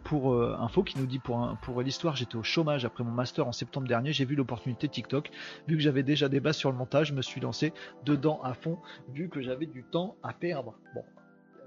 pour 0.03 0.43
info 0.43 0.83
qui 0.83 0.99
nous 0.99 1.05
dit 1.05 1.19
pour, 1.19 1.55
pour 1.61 1.81
l'histoire, 1.81 2.17
j'étais 2.17 2.35
au 2.35 2.43
chômage 2.43 2.83
après 2.83 3.05
mon 3.05 3.11
master 3.11 3.47
en 3.47 3.53
septembre 3.53 3.87
dernier. 3.87 4.11
J'ai 4.11 4.25
vu 4.25 4.35
l'opportunité 4.35 4.89
TikTok. 4.89 5.31
Vu 5.69 5.77
que 5.77 5.81
j'avais 5.81 6.03
déjà 6.03 6.27
des 6.27 6.41
bases 6.41 6.57
sur 6.57 6.69
le 6.69 6.77
montage, 6.77 7.07
je 7.07 7.13
me 7.13 7.21
suis 7.21 7.39
lancé 7.39 7.71
dedans 8.03 8.41
à 8.43 8.53
fond, 8.53 8.79
vu 9.13 9.29
que 9.29 9.41
j'avais 9.41 9.67
du 9.67 9.85
temps 9.85 10.17
à 10.21 10.33
perdre. 10.33 10.75
Bon, 10.93 11.03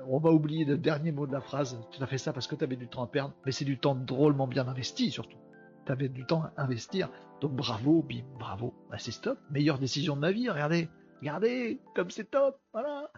on 0.07 0.19
va 0.19 0.31
oublier 0.31 0.65
le 0.65 0.77
dernier 0.77 1.13
mot 1.13 1.27
de 1.27 1.33
la 1.33 1.41
phrase. 1.41 1.79
Tu 1.91 2.03
as 2.03 2.07
fait 2.07 2.19
ça 2.19 2.33
parce 2.33 2.47
que 2.47 2.55
tu 2.55 2.65
avais 2.65 2.77
du 2.77 2.89
temps 2.89 3.03
à 3.03 3.07
perdre, 3.07 3.35
mais 3.45 3.53
c'est 3.53 3.65
du 3.65 3.79
temps 3.79 3.95
drôlement 3.95 4.47
bien 4.47 4.67
investi 4.67 5.11
surtout. 5.11 5.39
Tu 5.87 5.93
avais 5.93 6.09
du 6.09 6.25
temps 6.27 6.45
à 6.57 6.63
investir. 6.63 7.11
Donc 7.41 7.53
bravo, 7.53 8.03
bim, 8.03 8.23
bravo. 8.39 8.75
Bah, 8.91 8.97
c'est 8.99 9.13
stop. 9.13 9.39
Meilleure 9.51 9.79
décision 9.79 10.17
de 10.17 10.21
ma 10.21 10.33
vie, 10.33 10.49
regardez. 10.49 10.89
Regardez, 11.21 11.81
comme 11.95 12.11
c'est 12.11 12.31
top, 12.31 12.59
voilà. 12.73 13.11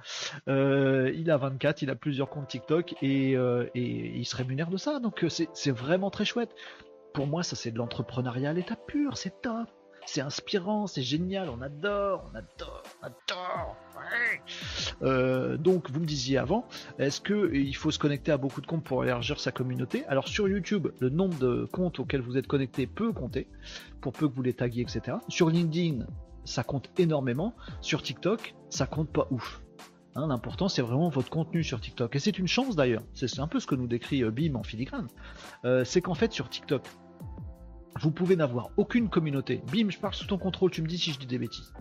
Euh, 0.49 1.13
il 1.15 1.31
a 1.31 1.37
24, 1.37 1.83
il 1.83 1.91
a 1.91 1.95
plusieurs 1.95 2.29
comptes 2.29 2.49
TikTok 2.49 2.95
et, 3.01 3.37
euh, 3.37 3.69
et 3.77 4.19
il 4.19 4.25
se 4.25 4.35
rémunère 4.35 4.71
de 4.71 4.77
ça, 4.77 4.99
donc 4.99 5.23
euh, 5.23 5.29
c'est 5.29 5.71
vraiment 5.71 6.11
très 6.11 6.25
chouette. 6.25 6.53
Pour 7.15 7.29
moi, 7.29 7.45
ça 7.45 7.55
c'est 7.55 7.71
de 7.71 7.79
l'entrepreneuriat 7.79 8.51
à 8.51 8.53
l'état 8.55 8.75
pur, 8.75 9.17
c'est 9.17 9.41
top 9.41 9.69
c'est 10.07 10.21
inspirant, 10.21 10.87
c'est 10.87 11.03
génial, 11.03 11.49
on 11.49 11.63
adore, 11.63 12.31
on 12.33 12.37
adore, 12.37 12.83
on 13.03 13.07
adore. 13.07 13.77
Euh, 15.03 15.57
donc, 15.57 15.91
vous 15.91 16.01
me 16.01 16.07
disiez 16.07 16.39
avant, 16.39 16.67
est-ce 16.99 17.21
qu'il 17.21 17.77
faut 17.77 17.91
se 17.91 17.99
connecter 17.99 18.33
à 18.33 18.37
beaucoup 18.37 18.61
de 18.61 18.67
comptes 18.67 18.85
pour 18.85 19.05
élargir 19.05 19.41
sa 19.41 19.53
communauté? 19.53 20.05
Alors, 20.07 20.29
sur 20.29 20.49
YouTube, 20.49 20.89
le 20.99 21.09
nombre 21.09 21.39
de 21.39 21.69
comptes 21.71 21.99
auxquels 21.99 22.21
vous 22.21 22.37
êtes 22.37 22.47
connecté 22.47 22.87
peut 22.87 23.13
compter, 23.13 23.49
pour 24.01 24.13
peu 24.13 24.29
que 24.29 24.35
vous 24.35 24.43
les 24.43 24.55
taguiez, 24.55 24.83
etc. 24.83 25.19
Sur 25.29 25.51
LinkedIn, 25.51 26.07
ça 26.45 26.65
compte 26.65 26.91
énormément. 26.99 27.55
Sur 27.81 28.03
TikTok, 28.03 28.55
ça 28.71 28.87
compte 28.87 29.11
pas 29.11 29.29
ouf. 29.31 29.63
Hein, 30.15 30.27
l'important, 30.27 30.69
c'est 30.69 30.83
vraiment 30.83 31.09
votre 31.09 31.31
contenu 31.31 31.65
sur 31.65 31.81
TikTok. 31.81 32.15
Et 32.17 32.19
c'est 32.19 32.39
une 32.39 32.49
chance 32.49 32.77
d'ailleurs. 32.77 33.03
C'est 33.15 33.39
un 33.39 33.49
peu 33.49 33.61
ce 33.61 33.67
que 33.67 33.75
nous 33.75 33.87
décrit 33.87 34.23
euh, 34.23 34.31
Bim 34.31 34.55
en 34.57 34.63
filigrane. 34.63 35.07
Euh, 35.65 35.85
c'est 35.85 36.03
qu'en 36.03 36.15
fait, 36.15 36.33
sur 36.33 36.51
TikTok, 36.51 36.83
vous 38.01 38.11
pouvez 38.11 38.37
n'avoir 38.37 38.71
aucune 38.77 39.09
communauté. 39.09 39.63
Bim, 39.73 39.91
je 39.91 39.99
parle 39.99 40.15
sous 40.15 40.27
ton 40.27 40.39
contrôle, 40.39 40.71
tu 40.71 40.83
me 40.83 40.87
dis 40.87 40.99
si 40.99 41.13
je 41.13 41.19
dis 41.19 41.27
des 41.27 41.39
bêtises. 41.39 41.73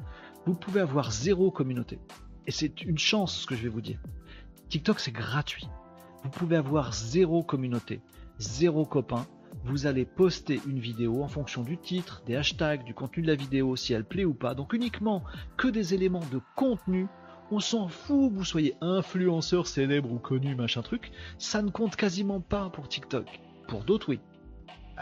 Vous 0.46 0.56
pouvez 0.56 0.82
avoir 0.82 1.12
zéro 1.12 1.52
communauté. 1.52 2.00
Et 2.48 2.52
c'est 2.52 2.82
une 2.82 2.98
chance 2.98 3.42
ce 3.42 3.46
que 3.46 3.56
je 3.56 3.64
vais 3.64 3.70
vous 3.70 3.82
dire. 3.82 4.00
TikTok, 4.70 5.00
c'est 5.00 5.12
gratuit. 5.12 5.68
Vous 6.24 6.30
pouvez 6.30 6.56
avoir 6.56 6.94
zéro 6.94 7.44
communauté, 7.44 8.02
zéro 8.40 8.86
copain. 8.86 9.26
Vous 9.64 9.86
allez 9.86 10.06
poster 10.06 10.60
une 10.68 10.80
vidéo 10.80 11.24
en 11.24 11.28
fonction 11.28 11.62
du 11.62 11.78
titre, 11.78 12.24
des 12.26 12.36
hashtags, 12.36 12.84
du 12.84 12.94
contenu 12.94 13.24
de 13.24 13.28
la 13.28 13.36
vidéo, 13.36 13.76
si 13.76 13.94
elle 13.94 14.06
plaît 14.06 14.26
ou 14.26 14.34
pas. 14.34 14.56
Donc 14.56 14.74
uniquement 14.74 15.24
que 15.58 15.68
des 15.68 15.94
éléments 15.94 16.26
de 16.32 16.42
contenu. 16.56 17.08
On 17.52 17.60
s'en 17.60 17.90
fout, 17.90 18.32
vous 18.32 18.46
soyez 18.46 18.76
influenceur 18.80 19.68
célèbre 19.68 20.12
ou 20.12 20.20
connu, 20.20 20.56
machin 20.56 20.82
truc. 20.82 21.12
Ça 21.38 21.62
ne 21.62 21.70
compte 21.70 21.96
quasiment 21.96 22.40
pas 22.40 22.70
pour 22.70 22.88
TikTok. 22.88 23.28
Pour 23.68 23.84
d'autres, 23.84 24.10
oui. 24.10 24.20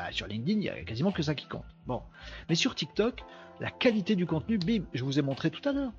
Ah, 0.02 0.12
sur 0.12 0.28
LinkedIn, 0.28 0.60
il 0.60 0.64
y 0.64 0.70
a 0.70 0.84
quasiment 0.84 1.12
que 1.12 1.22
ça 1.22 1.36
qui 1.36 1.46
compte. 1.46 1.66
Mais 2.48 2.56
sur 2.56 2.74
TikTok, 2.74 3.24
la 3.60 3.70
qualité 3.70 4.16
du 4.16 4.26
contenu, 4.26 4.58
bim, 4.58 4.84
je 4.94 5.04
vous 5.04 5.20
ai 5.20 5.22
montré 5.22 5.52
tout 5.52 5.68
à 5.68 5.74
l'heure. 5.74 5.92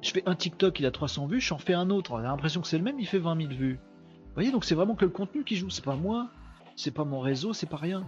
Je 0.00 0.10
fais 0.10 0.22
un 0.24 0.34
TikTok, 0.34 0.80
il 0.80 0.86
a 0.86 0.90
300 0.90 1.26
vues, 1.26 1.40
j'en 1.40 1.58
fais 1.58 1.74
un 1.74 1.90
autre, 1.90 2.12
on 2.12 2.16
a 2.16 2.22
l'impression 2.22 2.62
que 2.62 2.66
c'est 2.66 2.78
le 2.78 2.84
même, 2.84 2.98
il 2.98 3.06
fait 3.06 3.18
20 3.18 3.36
000 3.36 3.52
vues. 3.52 3.74
Vous 3.74 4.34
voyez, 4.34 4.50
donc 4.50 4.64
c'est 4.64 4.74
vraiment 4.74 4.94
que 4.94 5.04
le 5.04 5.10
contenu 5.10 5.44
qui 5.44 5.56
joue, 5.56 5.68
c'est 5.68 5.84
pas 5.84 5.96
moi, 5.96 6.30
c'est 6.76 6.92
pas 6.92 7.04
mon 7.04 7.20
réseau, 7.20 7.52
c'est 7.52 7.68
pas 7.68 7.76
rien. 7.76 8.06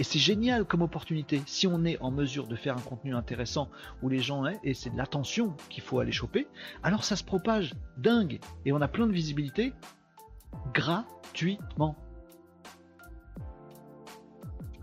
Et 0.00 0.04
c'est 0.04 0.18
génial 0.18 0.64
comme 0.64 0.82
opportunité. 0.82 1.40
Si 1.46 1.68
on 1.68 1.84
est 1.84 2.00
en 2.00 2.10
mesure 2.10 2.48
de 2.48 2.56
faire 2.56 2.76
un 2.76 2.80
contenu 2.80 3.14
intéressant 3.14 3.70
où 4.02 4.08
les 4.08 4.18
gens, 4.18 4.44
hein, 4.44 4.54
et 4.64 4.74
c'est 4.74 4.90
de 4.90 4.96
l'attention 4.96 5.54
qu'il 5.70 5.84
faut 5.84 6.00
aller 6.00 6.12
choper, 6.12 6.48
alors 6.82 7.04
ça 7.04 7.14
se 7.14 7.22
propage 7.22 7.74
dingue. 7.96 8.40
Et 8.66 8.72
on 8.72 8.80
a 8.80 8.88
plein 8.88 9.06
de 9.06 9.12
visibilité 9.12 9.72
gratuitement. 10.74 11.96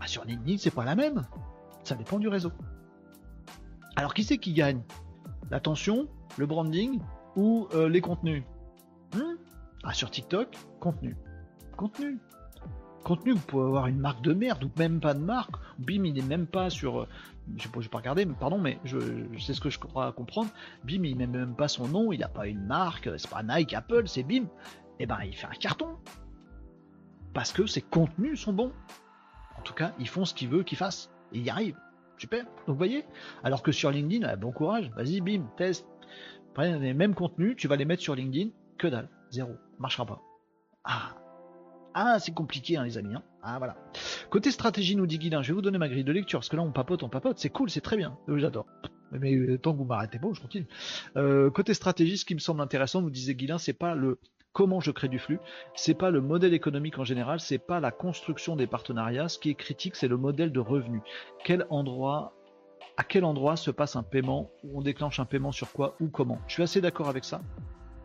Ah, 0.02 0.08
sur 0.08 0.24
LinkedIn, 0.24 0.58
c'est 0.58 0.72
pas 0.72 0.84
la 0.84 0.96
même. 0.96 1.22
Ça 1.84 1.94
dépend 1.94 2.18
du 2.18 2.26
réseau. 2.26 2.50
Alors 3.94 4.14
qui 4.14 4.24
c'est 4.24 4.38
qui 4.38 4.52
gagne? 4.52 4.82
L'attention, 5.48 6.08
le 6.38 6.46
branding 6.46 7.00
ou 7.36 7.68
euh, 7.72 7.88
les 7.88 8.00
contenus? 8.00 8.42
Hmm? 9.14 9.36
Ah, 9.84 9.92
Sur 9.92 10.10
TikTok, 10.10 10.56
contenu. 10.80 11.16
Contenu. 11.76 12.18
Contenu, 13.04 13.32
vous 13.32 13.46
pouvez 13.46 13.64
avoir 13.64 13.86
une 13.86 13.98
marque 13.98 14.22
de 14.22 14.32
merde 14.32 14.64
ou 14.64 14.70
même 14.76 14.98
pas 14.98 15.14
de 15.14 15.20
marque. 15.20 15.54
Bim, 15.78 16.04
il 16.04 16.14
n'est 16.14 16.22
même 16.22 16.46
pas 16.46 16.68
sur. 16.68 17.02
Euh, 17.02 17.08
je 17.56 17.68
ne 17.68 17.80
vais 17.80 17.88
pas 17.88 17.98
regarder, 17.98 18.24
mais 18.24 18.34
pardon, 18.34 18.58
mais 18.58 18.80
je, 18.84 18.98
sais 19.38 19.54
ce 19.54 19.60
que 19.60 19.70
je 19.70 19.78
crois 19.78 20.10
comprendre. 20.12 20.50
Bim, 20.82 21.04
il 21.04 21.16
met 21.16 21.28
même 21.28 21.54
pas 21.54 21.68
son 21.68 21.86
nom, 21.86 22.10
il 22.10 22.20
n'a 22.20 22.28
pas 22.28 22.48
une 22.48 22.64
marque, 22.66 23.08
c'est 23.18 23.30
pas 23.30 23.44
Nike, 23.44 23.74
Apple, 23.74 24.08
c'est 24.08 24.24
Bim. 24.24 24.44
Et 24.98 25.04
eh 25.04 25.06
ben, 25.06 25.18
il 25.24 25.34
fait 25.34 25.46
un 25.46 25.50
carton. 25.50 25.96
Parce 27.34 27.52
que 27.52 27.66
ses 27.66 27.82
contenus 27.82 28.40
sont 28.40 28.52
bons. 28.52 28.72
En 29.62 29.64
tout 29.64 29.74
cas, 29.74 29.92
ils 30.00 30.08
font 30.08 30.24
ce 30.24 30.34
qu'ils 30.34 30.48
veulent 30.48 30.64
qu'ils 30.64 30.76
fassent. 30.76 31.08
Et 31.32 31.38
ils 31.38 31.44
y 31.44 31.50
arrivent. 31.50 31.78
Super. 32.18 32.42
Donc 32.42 32.66
vous 32.66 32.74
voyez 32.74 33.04
Alors 33.44 33.62
que 33.62 33.70
sur 33.70 33.92
LinkedIn, 33.92 34.26
ah, 34.26 34.34
bon 34.34 34.50
courage, 34.50 34.90
vas-y, 34.96 35.20
bim, 35.20 35.44
test. 35.56 35.86
Après, 36.50 36.76
les 36.80 36.94
mêmes 36.94 37.14
contenus, 37.14 37.54
tu 37.56 37.68
vas 37.68 37.76
les 37.76 37.84
mettre 37.84 38.02
sur 38.02 38.16
LinkedIn, 38.16 38.50
que 38.76 38.88
dalle, 38.88 39.08
zéro, 39.30 39.52
marchera 39.78 40.04
pas. 40.04 40.20
Ah, 40.82 41.14
ah 41.94 42.18
c'est 42.18 42.34
compliqué, 42.34 42.76
hein, 42.76 42.82
les 42.82 42.98
amis. 42.98 43.14
Hein. 43.14 43.22
Ah, 43.40 43.58
voilà. 43.58 43.76
Côté 44.30 44.50
stratégie, 44.50 44.96
nous 44.96 45.06
dit 45.06 45.20
Guilain, 45.20 45.42
je 45.42 45.52
vais 45.52 45.54
vous 45.54 45.62
donner 45.62 45.78
ma 45.78 45.88
grille 45.88 46.02
de 46.02 46.12
lecture, 46.12 46.40
parce 46.40 46.48
que 46.48 46.56
là, 46.56 46.62
on 46.62 46.72
papote, 46.72 47.04
on 47.04 47.08
papote, 47.08 47.38
c'est 47.38 47.50
cool, 47.50 47.70
c'est 47.70 47.80
très 47.80 47.96
bien. 47.96 48.18
J'adore. 48.26 48.66
Mais 49.12 49.32
euh, 49.32 49.58
tant 49.58 49.72
que 49.72 49.78
vous 49.78 49.84
m'arrêtez 49.84 50.18
pas, 50.18 50.26
je 50.32 50.40
continue. 50.40 50.66
Euh, 51.16 51.50
côté 51.52 51.72
stratégie, 51.72 52.18
ce 52.18 52.24
qui 52.24 52.34
me 52.34 52.40
semble 52.40 52.62
intéressant, 52.62 53.00
vous 53.00 53.10
disait 53.10 53.36
Guilain, 53.36 53.58
c'est 53.58 53.74
pas 53.74 53.94
le 53.94 54.18
comment 54.52 54.80
je 54.80 54.90
crée 54.90 55.08
du 55.08 55.18
flux, 55.18 55.40
c'est 55.74 55.94
pas 55.94 56.10
le 56.10 56.20
modèle 56.20 56.54
économique 56.54 56.98
en 56.98 57.04
général, 57.04 57.40
c'est 57.40 57.58
pas 57.58 57.80
la 57.80 57.90
construction 57.90 58.56
des 58.56 58.66
partenariats. 58.66 59.28
Ce 59.28 59.38
qui 59.38 59.50
est 59.50 59.54
critique, 59.54 59.96
c'est 59.96 60.08
le 60.08 60.16
modèle 60.16 60.52
de 60.52 60.60
revenu. 60.60 61.00
Quel 61.44 61.66
endroit 61.70 62.34
à 62.96 63.04
quel 63.04 63.24
endroit 63.24 63.56
se 63.56 63.70
passe 63.70 63.96
un 63.96 64.02
paiement, 64.02 64.50
où 64.64 64.78
on 64.78 64.82
déclenche 64.82 65.18
un 65.18 65.24
paiement 65.24 65.50
sur 65.50 65.72
quoi 65.72 65.96
ou 66.00 66.08
comment? 66.08 66.38
Je 66.46 66.54
suis 66.54 66.62
assez 66.62 66.80
d'accord 66.82 67.08
avec 67.08 67.24
ça. 67.24 67.40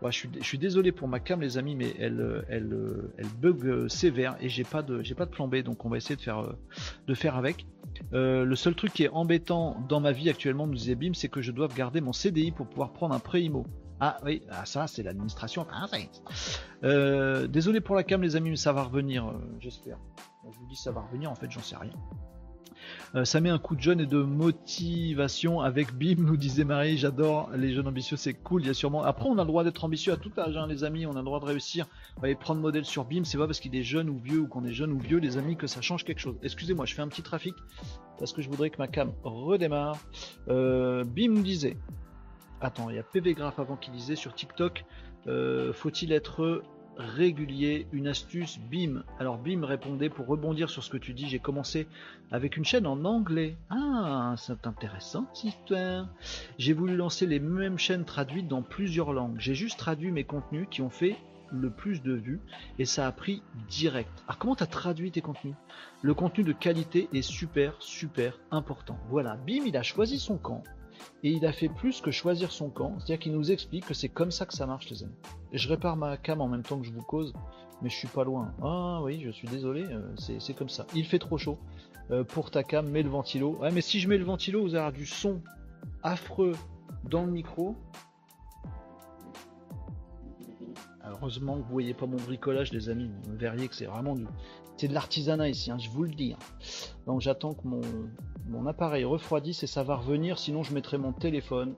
je, 0.01 0.11
suis, 0.11 0.29
je, 0.39 0.43
suis, 0.43 0.57
désolé 0.57 0.93
pour 0.93 1.09
ma 1.09 1.19
cam 1.19 1.41
les 1.41 1.57
amis, 1.57 1.75
mais 1.75 1.93
elle, 1.99 2.45
elle, 2.47 2.73
elle 3.17 3.27
bug 3.27 3.65
euh, 3.65 3.89
sévère 3.89 4.37
et 4.39 4.47
j'ai 4.47 4.63
pas 4.63 4.81
de 4.81 5.01
j'ai 5.01 5.13
pas 5.13 5.25
de 5.25 5.31
plan 5.31 5.49
B, 5.49 5.57
donc 5.57 5.83
on 5.83 5.89
va 5.89 5.97
essayer 5.97 6.15
de 6.15 6.21
faire 6.21 6.39
euh, 6.39 6.57
de 7.05 7.13
faire 7.13 7.35
avec. 7.35 7.65
Euh, 8.13 8.45
le 8.45 8.55
seul 8.55 8.75
truc 8.75 8.93
qui 8.93 9.03
est 9.03 9.09
embêtant 9.09 9.83
dans 9.89 9.99
ma 9.99 10.13
vie 10.13 10.29
actuellement, 10.29 10.67
nous 10.67 10.75
disait 10.75 10.95
Bim, 10.95 11.13
c'est 11.13 11.29
que 11.29 11.41
je 11.41 11.51
dois 11.51 11.67
garder 11.67 11.99
mon 11.99 12.13
CDI 12.13 12.51
pour 12.51 12.67
pouvoir 12.67 12.93
prendre 12.93 13.13
un 13.13 13.19
prêt. 13.19 13.43
Ah 13.99 14.17
oui, 14.23 14.43
ah, 14.51 14.65
ça 14.65 14.87
c'est 14.87 15.03
l'administration. 15.03 15.65
désolé 17.47 17.81
pour 17.81 17.95
la 17.95 18.03
cam 18.03 18.21
les 18.21 18.35
amis, 18.35 18.51
mais 18.51 18.55
ça 18.55 18.73
va 18.73 18.83
revenir, 18.83 19.33
j'espère. 19.59 19.97
Je 20.51 20.57
vous 20.59 20.67
dis 20.67 20.75
ça 20.75 20.91
va 20.91 21.01
revenir, 21.01 21.31
en 21.31 21.35
fait 21.35 21.51
j'en 21.51 21.61
sais 21.61 21.75
rien. 21.75 21.93
Euh, 23.15 23.25
ça 23.25 23.39
met 23.41 23.49
un 23.49 23.57
coup 23.57 23.75
de 23.75 23.81
jeune 23.81 23.99
et 23.99 24.05
de 24.05 24.21
motivation 24.21 25.61
avec 25.61 25.93
BIM, 25.93 26.15
nous 26.17 26.37
disait 26.37 26.63
Marie. 26.63 26.97
J'adore 26.97 27.49
les 27.55 27.73
jeunes 27.73 27.87
ambitieux, 27.87 28.17
c'est 28.17 28.33
cool. 28.33 28.63
Il 28.63 28.67
y 28.67 28.69
a 28.69 28.73
sûrement. 28.73 29.03
Après, 29.03 29.27
on 29.27 29.37
a 29.37 29.41
le 29.41 29.47
droit 29.47 29.63
d'être 29.63 29.83
ambitieux 29.83 30.13
à 30.13 30.17
tout 30.17 30.31
âge, 30.37 30.57
hein, 30.57 30.67
les 30.67 30.83
amis. 30.83 31.05
On 31.05 31.11
a 31.11 31.19
le 31.19 31.25
droit 31.25 31.39
de 31.39 31.45
réussir. 31.45 31.85
Va 32.17 32.25
aller 32.25 32.35
prendre 32.35 32.61
modèle 32.61 32.85
sur 32.85 33.05
BIM. 33.05 33.23
C'est 33.23 33.37
pas 33.37 33.45
parce 33.45 33.59
qu'il 33.59 33.75
est 33.75 33.83
jeune 33.83 34.09
ou 34.09 34.17
vieux 34.17 34.39
ou 34.39 34.47
qu'on 34.47 34.65
est 34.65 34.73
jeune 34.73 34.91
ou 34.91 34.99
vieux, 34.99 35.19
les 35.19 35.37
amis, 35.37 35.57
que 35.57 35.67
ça 35.67 35.81
change 35.81 36.03
quelque 36.03 36.19
chose. 36.19 36.35
Excusez-moi, 36.43 36.85
je 36.85 36.95
fais 36.95 37.01
un 37.01 37.07
petit 37.07 37.23
trafic 37.23 37.53
parce 38.19 38.33
que 38.33 38.41
je 38.41 38.49
voudrais 38.49 38.69
que 38.69 38.77
ma 38.77 38.87
cam 38.87 39.11
redémarre. 39.23 39.97
Euh, 40.49 41.03
BIM 41.03 41.33
nous 41.33 41.43
disait. 41.43 41.77
Attends, 42.59 42.89
il 42.89 42.95
y 42.95 42.99
a 42.99 43.03
PV 43.03 43.33
Graph 43.33 43.59
avant 43.59 43.75
qui 43.75 43.91
disait 43.91 44.15
sur 44.15 44.33
TikTok. 44.33 44.83
Euh, 45.27 45.73
faut-il 45.73 46.11
être 46.11 46.63
régulier, 46.97 47.87
une 47.91 48.07
astuce, 48.07 48.59
bim. 48.71 49.03
Alors 49.19 49.37
bim 49.37 49.63
répondait 49.63 50.09
pour 50.09 50.25
rebondir 50.25 50.69
sur 50.69 50.83
ce 50.83 50.89
que 50.89 50.97
tu 50.97 51.13
dis, 51.13 51.27
j'ai 51.27 51.39
commencé 51.39 51.87
avec 52.31 52.57
une 52.57 52.65
chaîne 52.65 52.87
en 52.87 53.05
anglais. 53.05 53.55
Ah, 53.69 54.33
c'est 54.37 54.65
intéressant 54.65 55.27
histoire. 55.43 56.07
J'ai 56.57 56.73
voulu 56.73 56.95
lancer 56.95 57.27
les 57.27 57.39
mêmes 57.39 57.77
chaînes 57.77 58.05
traduites 58.05 58.47
dans 58.47 58.63
plusieurs 58.63 59.13
langues. 59.13 59.35
J'ai 59.37 59.55
juste 59.55 59.77
traduit 59.77 60.11
mes 60.11 60.23
contenus 60.23 60.67
qui 60.71 60.81
ont 60.81 60.89
fait 60.89 61.15
le 61.51 61.69
plus 61.69 62.01
de 62.01 62.13
vues 62.13 62.41
et 62.77 62.85
ça 62.85 63.07
a 63.07 63.11
pris 63.11 63.41
direct. 63.69 64.11
Alors 64.27 64.37
comment 64.39 64.55
tu 64.55 64.63
as 64.63 64.67
traduit 64.67 65.11
tes 65.11 65.21
contenus? 65.21 65.55
Le 66.01 66.13
contenu 66.13 66.43
de 66.43 66.51
qualité 66.51 67.07
est 67.13 67.21
super 67.21 67.75
super 67.79 68.39
important. 68.51 68.97
Voilà, 69.09 69.35
bim, 69.35 69.63
il 69.65 69.77
a 69.77 69.83
choisi 69.83 70.19
son 70.19 70.37
camp 70.37 70.63
et 71.23 71.31
il 71.31 71.45
a 71.45 71.51
fait 71.51 71.69
plus 71.69 72.01
que 72.01 72.11
choisir 72.11 72.51
son 72.51 72.69
camp, 72.69 72.95
c'est-à-dire 72.97 73.19
qu'il 73.19 73.33
nous 73.33 73.51
explique 73.51 73.85
que 73.85 73.93
c'est 73.93 74.09
comme 74.09 74.31
ça 74.31 74.45
que 74.45 74.53
ça 74.53 74.65
marche 74.65 74.89
les 74.89 75.03
amis. 75.03 75.15
Je 75.53 75.67
répare 75.67 75.95
ma 75.95 76.17
cam 76.17 76.41
en 76.41 76.47
même 76.47 76.63
temps 76.63 76.79
que 76.79 76.85
je 76.85 76.91
vous 76.91 77.01
cause, 77.01 77.33
mais 77.81 77.89
je 77.89 77.95
suis 77.95 78.07
pas 78.07 78.23
loin. 78.23 78.53
Ah 78.61 79.01
oui, 79.03 79.21
je 79.23 79.31
suis 79.31 79.47
désolé, 79.47 79.83
euh, 79.83 80.15
c'est 80.17 80.53
comme 80.53 80.69
ça. 80.69 80.85
Il 80.95 81.05
fait 81.05 81.19
trop 81.19 81.37
chaud 81.37 81.57
euh, 82.11 82.23
pour 82.23 82.51
ta 82.51 82.63
cam, 82.63 82.87
mets 82.89 83.03
le 83.03 83.09
ventilo. 83.09 83.55
Ouais, 83.57 83.71
mais 83.71 83.81
si 83.81 83.99
je 83.99 84.07
mets 84.07 84.17
le 84.17 84.25
ventilo, 84.25 84.61
vous 84.61 84.75
allez 84.75 84.91
du 84.91 85.05
son 85.05 85.41
affreux 86.03 86.53
dans 87.03 87.25
le 87.25 87.31
micro. 87.31 87.75
heureusement 91.09 91.57
que 91.57 91.63
vous 91.63 91.71
voyez 91.71 91.93
pas 91.93 92.05
mon 92.05 92.17
bricolage, 92.17 92.71
les 92.71 92.89
amis. 92.89 93.09
Vous 93.27 93.37
verriez 93.37 93.67
que 93.67 93.75
c'est 93.75 93.85
vraiment 93.85 94.15
du, 94.15 94.27
c'est 94.77 94.87
de 94.87 94.93
l'artisanat 94.93 95.49
ici, 95.49 95.71
hein, 95.71 95.77
je 95.79 95.89
vous 95.89 96.03
le 96.03 96.11
dis. 96.11 96.33
Hein. 96.33 96.65
Donc 97.05 97.21
j'attends 97.21 97.53
que 97.53 97.67
mon, 97.67 97.81
mon 98.47 98.65
appareil 98.65 99.05
refroidisse 99.05 99.63
et 99.63 99.67
ça 99.67 99.83
va 99.83 99.95
revenir, 99.95 100.39
sinon 100.39 100.63
je 100.63 100.73
mettrai 100.73 100.97
mon 100.97 101.11
téléphone 101.11 101.75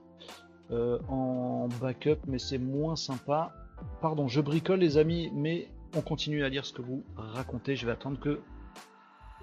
euh, 0.70 0.98
en 1.08 1.68
backup, 1.80 2.18
mais 2.26 2.38
c'est 2.38 2.58
moins 2.58 2.96
sympa. 2.96 3.52
Pardon, 4.00 4.28
je 4.28 4.40
bricole 4.40 4.80
les 4.80 4.98
amis, 4.98 5.30
mais 5.34 5.68
on 5.96 6.00
continue 6.00 6.44
à 6.44 6.48
lire 6.48 6.64
ce 6.64 6.72
que 6.72 6.82
vous 6.82 7.02
racontez. 7.16 7.76
Je 7.76 7.86
vais 7.86 7.92
attendre 7.92 8.20
que 8.20 8.40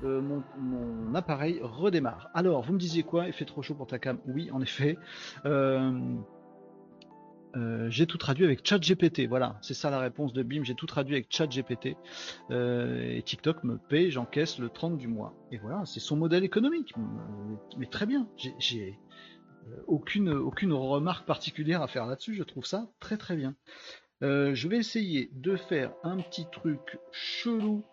euh, 0.04 0.22
mon, 0.22 1.16
appareil 1.16 1.60
redémarre. 1.62 2.30
Alors, 2.34 2.62
vous 2.62 2.74
me 2.74 2.78
disiez 2.78 3.04
quoi? 3.04 3.26
Il 3.28 3.34
fait 3.34 3.46
trop 3.46 3.62
chaud 3.62 3.74
pour 3.74 3.88
ta 3.88 4.00
cam? 4.00 4.20
Oui, 4.28 4.50
en 4.52 4.62
effet. 4.62 4.98
Euh, 5.46 5.92
euh, 7.58 7.90
j'ai 7.90 8.06
tout 8.06 8.18
traduit 8.18 8.46
avec 8.46 8.66
ChatGPT. 8.66 9.28
Voilà, 9.28 9.58
c'est 9.62 9.74
ça 9.74 9.90
la 9.90 10.00
réponse 10.00 10.34
de 10.34 10.44
BIM. 10.44 10.64
J'ai 10.64 10.76
tout 10.76 10.86
traduit 10.86 11.16
avec 11.16 11.28
ChatGPT. 11.30 11.96
Euh, 12.52 13.16
et 13.16 13.22
TikTok 13.24 13.64
me 13.64 13.78
paye, 13.78 14.12
j'encaisse 14.12 14.60
le 14.60 14.70
30 14.70 14.98
du 14.98 15.08
mois. 15.08 15.34
Et 15.52 15.58
voilà, 15.58 15.84
c'est 15.86 16.00
son 16.00 16.16
modèle 16.16 16.44
économique. 16.44 16.94
Mais 17.78 17.88
très 17.88 18.06
bien. 18.06 18.28
J'ai 18.60 19.00
euh, 19.68 19.84
aucune, 19.88 20.30
aucune 20.30 20.74
remarque 20.74 21.26
particulière 21.26 21.82
à 21.82 21.88
faire 21.88 22.06
là-dessus. 22.06 22.36
Je 22.36 22.44
trouve 22.44 22.66
ça 22.66 22.90
très 23.00 23.18
très 23.18 23.36
bien. 23.36 23.56
je 24.22 24.68
vais 24.68 24.78
essayer 24.78 25.30
de 25.34 25.56
faire 25.56 25.94
un 26.04 26.18
petit 26.18 26.46
truc 26.52 27.00
chelou, 27.12 27.84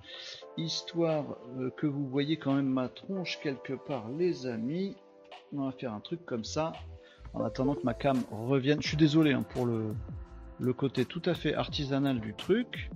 histoire 0.56 1.38
que 1.76 1.86
vous 1.86 2.06
voyez 2.08 2.36
quand 2.36 2.54
même 2.54 2.68
ma 2.68 2.88
tronche 2.88 3.38
quelque 3.40 3.74
part, 3.74 4.08
les 4.10 4.46
amis. 4.46 4.96
On 5.52 5.66
va 5.66 5.72
faire 5.72 5.92
un 5.92 6.00
truc 6.00 6.24
comme 6.26 6.44
ça 6.44 6.72
en 7.34 7.44
attendant 7.44 7.74
que 7.74 7.82
ma 7.84 7.94
cam 7.94 8.18
revienne. 8.30 8.80
Je 8.80 8.88
suis 8.88 8.96
désolé 8.96 9.32
hein, 9.32 9.42
pour 9.42 9.66
le, 9.66 9.94
le 10.60 10.72
côté 10.72 11.04
tout 11.04 11.22
à 11.26 11.34
fait 11.34 11.54
artisanal 11.54 12.20
du 12.20 12.34
truc. 12.34 12.90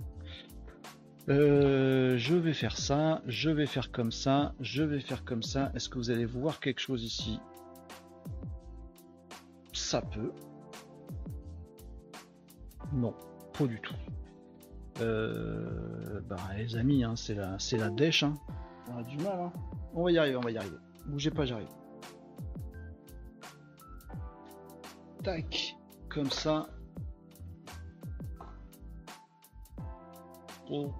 Euh, 1.29 2.17
je 2.17 2.35
vais 2.35 2.53
faire 2.53 2.75
ça, 2.77 3.21
je 3.27 3.51
vais 3.51 3.67
faire 3.67 3.91
comme 3.91 4.11
ça, 4.11 4.53
je 4.61 4.81
vais 4.81 4.99
faire 4.99 5.23
comme 5.23 5.43
ça. 5.43 5.71
Est-ce 5.75 5.87
que 5.87 5.99
vous 5.99 6.09
allez 6.09 6.25
voir 6.25 6.59
quelque 6.59 6.79
chose 6.79 7.03
ici? 7.03 7.39
Ça 9.73 10.01
peut. 10.01 10.31
Non, 12.93 13.13
pas 13.57 13.65
du 13.65 13.79
tout. 13.79 13.93
Euh, 15.01 16.19
bah, 16.27 16.37
les 16.57 16.75
amis, 16.75 17.03
hein, 17.03 17.15
c'est 17.15 17.35
la, 17.35 17.57
la 17.73 17.89
dèche. 17.91 18.23
Hein. 18.23 18.33
On 18.91 18.97
a 18.97 19.03
du 19.03 19.17
mal. 19.17 19.39
Hein. 19.39 19.53
On 19.93 20.03
va 20.03 20.11
y 20.11 20.17
arriver, 20.17 20.35
on 20.35 20.41
va 20.41 20.51
y 20.51 20.57
arriver. 20.57 20.77
Bougez 21.05 21.29
pas, 21.29 21.45
j'arrive. 21.45 21.67
Tac, 25.23 25.75
comme 26.09 26.29
ça. 26.29 26.67
Oh. 30.69 30.91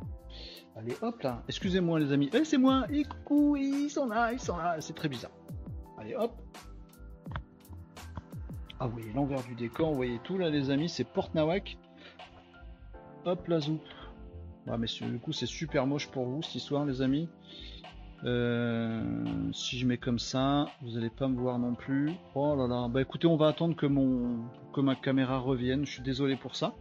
Allez, 0.75 0.95
hop 1.01 1.21
là. 1.21 1.43
Excusez-moi 1.47 1.99
les 1.99 2.11
amis. 2.11 2.29
Eh, 2.33 2.45
c'est 2.45 2.57
moi. 2.57 2.85
Et 2.89 3.03
coucou, 3.03 3.55
ils 3.55 3.89
sont 3.89 4.07
là, 4.07 4.31
ils 4.33 4.39
sont 4.39 4.57
là. 4.57 4.79
C'est 4.79 4.93
très 4.93 5.09
bizarre. 5.09 5.31
Allez, 5.97 6.15
hop. 6.15 6.33
Ah 8.79 8.87
oui, 8.87 9.03
l'envers 9.13 9.43
du 9.43 9.55
décor, 9.55 9.89
vous 9.89 9.97
voyez 9.97 10.19
tout 10.23 10.37
là 10.37 10.49
les 10.49 10.69
amis, 10.69 10.87
c'est 10.87 11.03
Porte 11.03 11.35
Nawak. 11.35 11.77
Hop 13.25 13.47
la 13.47 13.59
zou. 13.59 13.79
Ouais, 14.67 14.77
mais 14.77 14.87
du 14.87 15.19
coup 15.19 15.33
c'est 15.33 15.45
super 15.45 15.87
moche 15.87 16.07
pour 16.07 16.25
vous 16.25 16.41
cette 16.43 16.55
histoire 16.55 16.85
les 16.85 17.01
amis. 17.01 17.27
Euh, 18.25 19.01
si 19.53 19.79
je 19.79 19.85
mets 19.85 19.97
comme 19.97 20.19
ça, 20.19 20.67
vous 20.81 20.97
allez 20.97 21.09
pas 21.09 21.27
me 21.27 21.39
voir 21.39 21.57
non 21.57 21.73
plus. 21.73 22.11
Oh 22.35 22.55
là 22.55 22.67
là. 22.67 22.87
Bah 22.89 23.01
écoutez, 23.01 23.27
on 23.27 23.37
va 23.37 23.47
attendre 23.47 23.75
que 23.75 23.85
mon 23.85 24.39
que 24.73 24.81
ma 24.81 24.95
caméra 24.95 25.37
revienne. 25.37 25.85
Je 25.85 25.91
suis 25.91 26.03
désolé 26.03 26.35
pour 26.35 26.55
ça. 26.55 26.75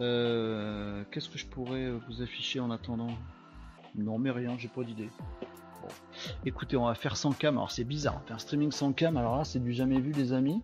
Euh, 0.00 1.04
qu'est-ce 1.10 1.28
que 1.28 1.38
je 1.38 1.46
pourrais 1.46 1.90
vous 1.90 2.22
afficher 2.22 2.60
en 2.60 2.70
attendant? 2.70 3.14
Non, 3.94 4.18
mais 4.18 4.30
rien. 4.30 4.56
J'ai 4.58 4.68
pas 4.68 4.82
d'idée. 4.82 5.10
Écoutez, 6.46 6.76
on 6.76 6.86
va 6.86 6.94
faire 6.94 7.16
sans 7.16 7.32
cam. 7.32 7.56
Alors 7.56 7.70
c'est 7.70 7.84
bizarre. 7.84 8.22
Faire 8.26 8.36
un 8.36 8.38
streaming 8.38 8.72
sans 8.72 8.92
cam. 8.92 9.16
Alors 9.16 9.36
là, 9.36 9.44
c'est 9.44 9.62
du 9.62 9.72
jamais 9.72 10.00
vu, 10.00 10.12
les 10.12 10.32
amis. 10.32 10.62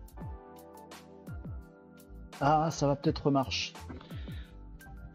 Ah, 2.41 2.71
ça 2.71 2.87
va 2.87 2.95
peut-être 2.95 3.27
remarcher. 3.27 3.73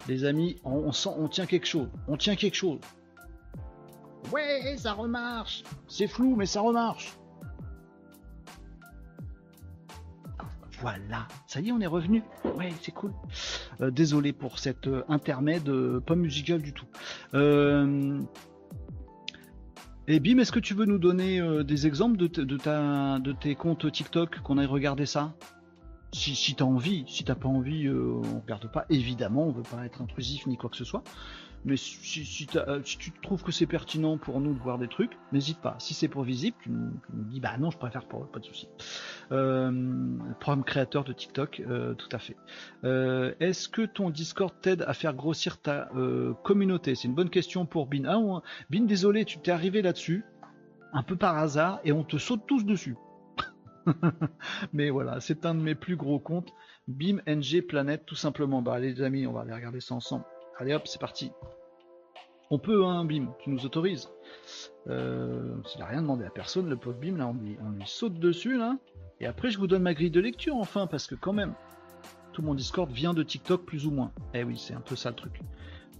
Les 0.09 0.25
amis, 0.27 0.57
on, 0.65 0.93
sent, 0.93 1.09
on 1.17 1.29
tient 1.29 1.47
quelque 1.47 1.67
chose. 1.67 1.89
On 2.07 2.19
tient 2.19 2.37
quelque 2.37 2.55
chose. 2.55 2.79
Ouais, 4.35 4.75
ça 4.77 4.95
remarche. 4.95 5.63
C'est 5.87 6.09
flou, 6.09 6.35
mais 6.35 6.47
ça 6.47 6.61
remarche. 6.61 7.17
Voilà, 10.81 11.29
ça 11.47 11.61
y 11.61 11.69
est, 11.69 11.73
on 11.73 11.81
est 11.81 11.87
revenu. 11.87 12.25
Ouais, 12.57 12.73
c'est 12.83 12.91
cool. 12.91 13.13
Euh, 13.81 13.93
désolé 13.93 14.33
pour 14.33 14.59
cette 14.59 14.89
euh, 14.89 15.05
intermède 15.09 15.69
euh, 15.69 16.01
pas 16.01 16.17
musical 16.17 16.61
du 16.61 16.73
tout. 16.73 16.87
Et 20.09 20.19
Bim, 20.19 20.39
est-ce 20.39 20.51
que 20.51 20.59
tu 20.59 20.75
veux 20.75 20.85
nous 20.85 20.99
donner 20.99 21.41
des 21.65 21.87
exemples 21.87 22.17
de, 22.17 22.27
ta, 22.57 23.21
de 23.21 23.33
tes 23.33 23.55
comptes 23.55 23.91
TikTok 23.91 24.41
qu'on 24.41 24.59
aille 24.59 24.67
regarder 24.67 25.07
ça? 25.07 25.33
Si, 26.13 26.35
si 26.35 26.57
t'as 26.57 26.65
envie, 26.65 27.05
si 27.07 27.23
t'as 27.23 27.37
pas 27.37 27.49
envie, 27.49 27.89
on 27.89 28.41
regarde 28.41 28.71
pas. 28.71 28.85
Évidemment, 28.91 29.47
on 29.47 29.53
veut 29.53 29.63
pas 29.63 29.87
être 29.87 30.03
intrusif 30.03 30.47
ni 30.47 30.57
quoi 30.57 30.71
que 30.71 30.77
ce 30.77 30.85
soit. 30.85 31.05
Mais 31.65 31.77
si, 31.77 32.47
euh, 32.57 32.81
si, 32.85 32.99
tu 32.99 33.11
trouves 33.23 33.43
que 33.43 33.53
c'est 33.53 33.67
pertinent 33.67 34.19
pour 34.19 34.41
nous 34.41 34.53
de 34.53 34.59
voir 34.59 34.79
des 34.79 34.89
trucs, 34.89 35.13
n'hésite 35.33 35.61
pas. 35.61 35.77
Si 35.79 35.95
c'est 35.95 36.09
pour 36.09 36.23
visible, 36.23 36.57
tu 36.63 36.71
nous, 36.71 36.91
dis 37.13 37.41
bah 37.41 37.57
non, 37.59 37.71
je 37.71 37.79
préfère 37.79 38.07
pas, 38.07 38.19
pas 38.33 38.39
de 38.39 38.45
souci. 38.45 38.69
Euh, 39.33 39.71
programme 40.41 40.65
créateur 40.65 41.05
de 41.05 41.13
TikTok, 41.13 41.63
euh, 41.67 41.95
tout 41.95 42.09
à 42.13 42.19
fait. 42.19 42.37
Euh, 42.85 43.35
est-ce 43.41 43.69
que 43.69 43.83
ton 43.83 44.11
Discord 44.11 44.53
t'aide 44.61 44.85
à 44.87 44.93
faire 44.93 45.15
grossir 45.15 45.61
ta 45.61 45.89
communauté? 46.43 46.95
C'est 46.95 47.09
une 47.09 47.15
bonne 47.15 47.31
question 47.31 47.65
pour 47.67 47.87
Bin. 47.87 48.05
Ah, 48.07 48.43
Bin, 48.71 48.83
désolé, 48.83 49.25
tu 49.25 49.39
t'es 49.39 49.51
arrivé 49.51 49.81
là-dessus, 49.81 50.25
un 50.93 51.03
peu 51.03 51.17
par 51.17 51.39
hasard, 51.39 51.81
et 51.85 51.93
on 51.93 52.05
te 52.05 52.19
saute 52.19 52.43
tous 52.47 52.65
dessus. 52.65 52.97
Mais 54.73 54.91
voilà, 54.91 55.21
c'est 55.21 55.47
un 55.47 55.55
de 55.55 55.61
mes 55.61 55.75
plus 55.75 55.97
gros 55.97 56.19
comptes. 56.19 56.53
BIM 56.89 57.21
NG 57.27 57.63
Planète, 57.67 58.05
tout 58.07 58.15
simplement. 58.15 58.63
Bah 58.63 58.79
les 58.79 59.03
amis, 59.03 59.27
on 59.27 59.33
va 59.33 59.43
aller 59.43 59.55
regarder 59.55 59.81
ça 59.81 59.95
ensemble. 59.95 60.25
Allez 60.59 60.75
hop, 60.75 60.87
c'est 60.87 61.01
parti. 61.01 61.33
On 62.51 62.59
peut, 62.59 62.85
hein, 62.85 63.05
BIM, 63.05 63.29
tu 63.41 63.51
nous 63.51 63.65
autorises. 63.65 64.09
Euh, 64.89 65.55
S'il 65.67 65.81
n'a 65.81 65.87
rien 65.87 66.03
demandé 66.03 66.25
à 66.25 66.31
personne, 66.31 66.69
le 66.69 66.77
pauvre 66.77 66.99
BIM, 66.99 67.17
là, 67.17 67.29
on 67.29 67.35
lui, 67.35 67.57
saute 67.87 68.19
dessus, 68.19 68.57
là. 68.57 68.77
Et 69.21 69.27
après, 69.27 69.51
je 69.51 69.59
vous 69.59 69.67
donne 69.67 69.83
ma 69.83 69.95
grille 69.95 70.11
de 70.11 70.21
lecture, 70.21 70.57
enfin, 70.57 70.87
parce 70.87 71.07
que 71.07 71.15
quand 71.15 71.33
même, 71.33 71.55
tout 72.33 72.43
mon 72.43 72.55
Discord 72.55 72.91
vient 72.91 73.15
de 73.15 73.23
TikTok, 73.23 73.65
plus 73.65 73.87
ou 73.87 73.91
moins. 73.91 74.13
Eh 74.35 74.45
oui, 74.45 74.59
c'est 74.59 74.75
un 74.75 74.81
peu 74.81 74.97
ça 74.97 75.11
le 75.11 75.17
truc. 75.17 75.41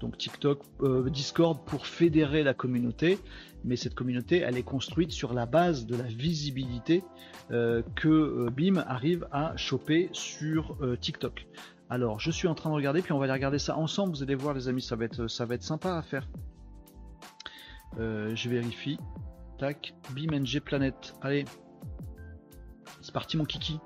Donc 0.01 0.19
TikTok, 0.19 0.61
euh, 0.83 1.09
Discord 1.09 1.59
pour 1.65 1.87
fédérer 1.87 2.43
la 2.43 2.53
communauté, 2.53 3.19
mais 3.65 3.77
cette 3.77 3.95
communauté, 3.95 4.39
elle 4.39 4.59
est 4.59 4.63
construite 4.63 5.13
sur 5.13 5.33
la 5.33 5.47
base 5.47 5.87
de 5.87 5.97
la 5.97 6.05
visibilité 6.05 7.03
euh, 7.51 7.83
que 7.95 8.09
euh, 8.09 8.51
BIM 8.51 8.85
arrive 8.87 9.27
à 9.33 9.57
choper 9.57 10.11
sur 10.13 10.77
TikTok. 11.01 11.47
Alors, 11.91 12.19
je 12.19 12.31
suis 12.31 12.49
en 12.49 12.55
train 12.55 12.71
de 12.71 12.75
regarder, 12.75 13.03
puis 13.03 13.13
on 13.13 13.19
va 13.19 13.25
aller 13.25 13.33
regarder 13.33 13.59
ça 13.59 13.77
ensemble. 13.77 14.15
Vous 14.15 14.23
allez 14.23 14.35
voir, 14.35 14.55
les 14.55 14.69
amis, 14.69 14.83
ça 14.83 14.97
va 14.97 15.05
être, 15.05 15.27
ça 15.29 15.47
sympa 15.61 15.97
à 15.97 16.03
faire. 16.03 16.27
je 17.99 18.49
vérifie. 18.49 18.99
Tac, 19.59 19.95
BIMNG 20.11 20.61
Planète. 20.61 21.15
Allez, 21.23 21.45
c'est 23.01 23.13
parti, 23.13 23.37
mon 23.37 23.45
kiki. 23.45 23.79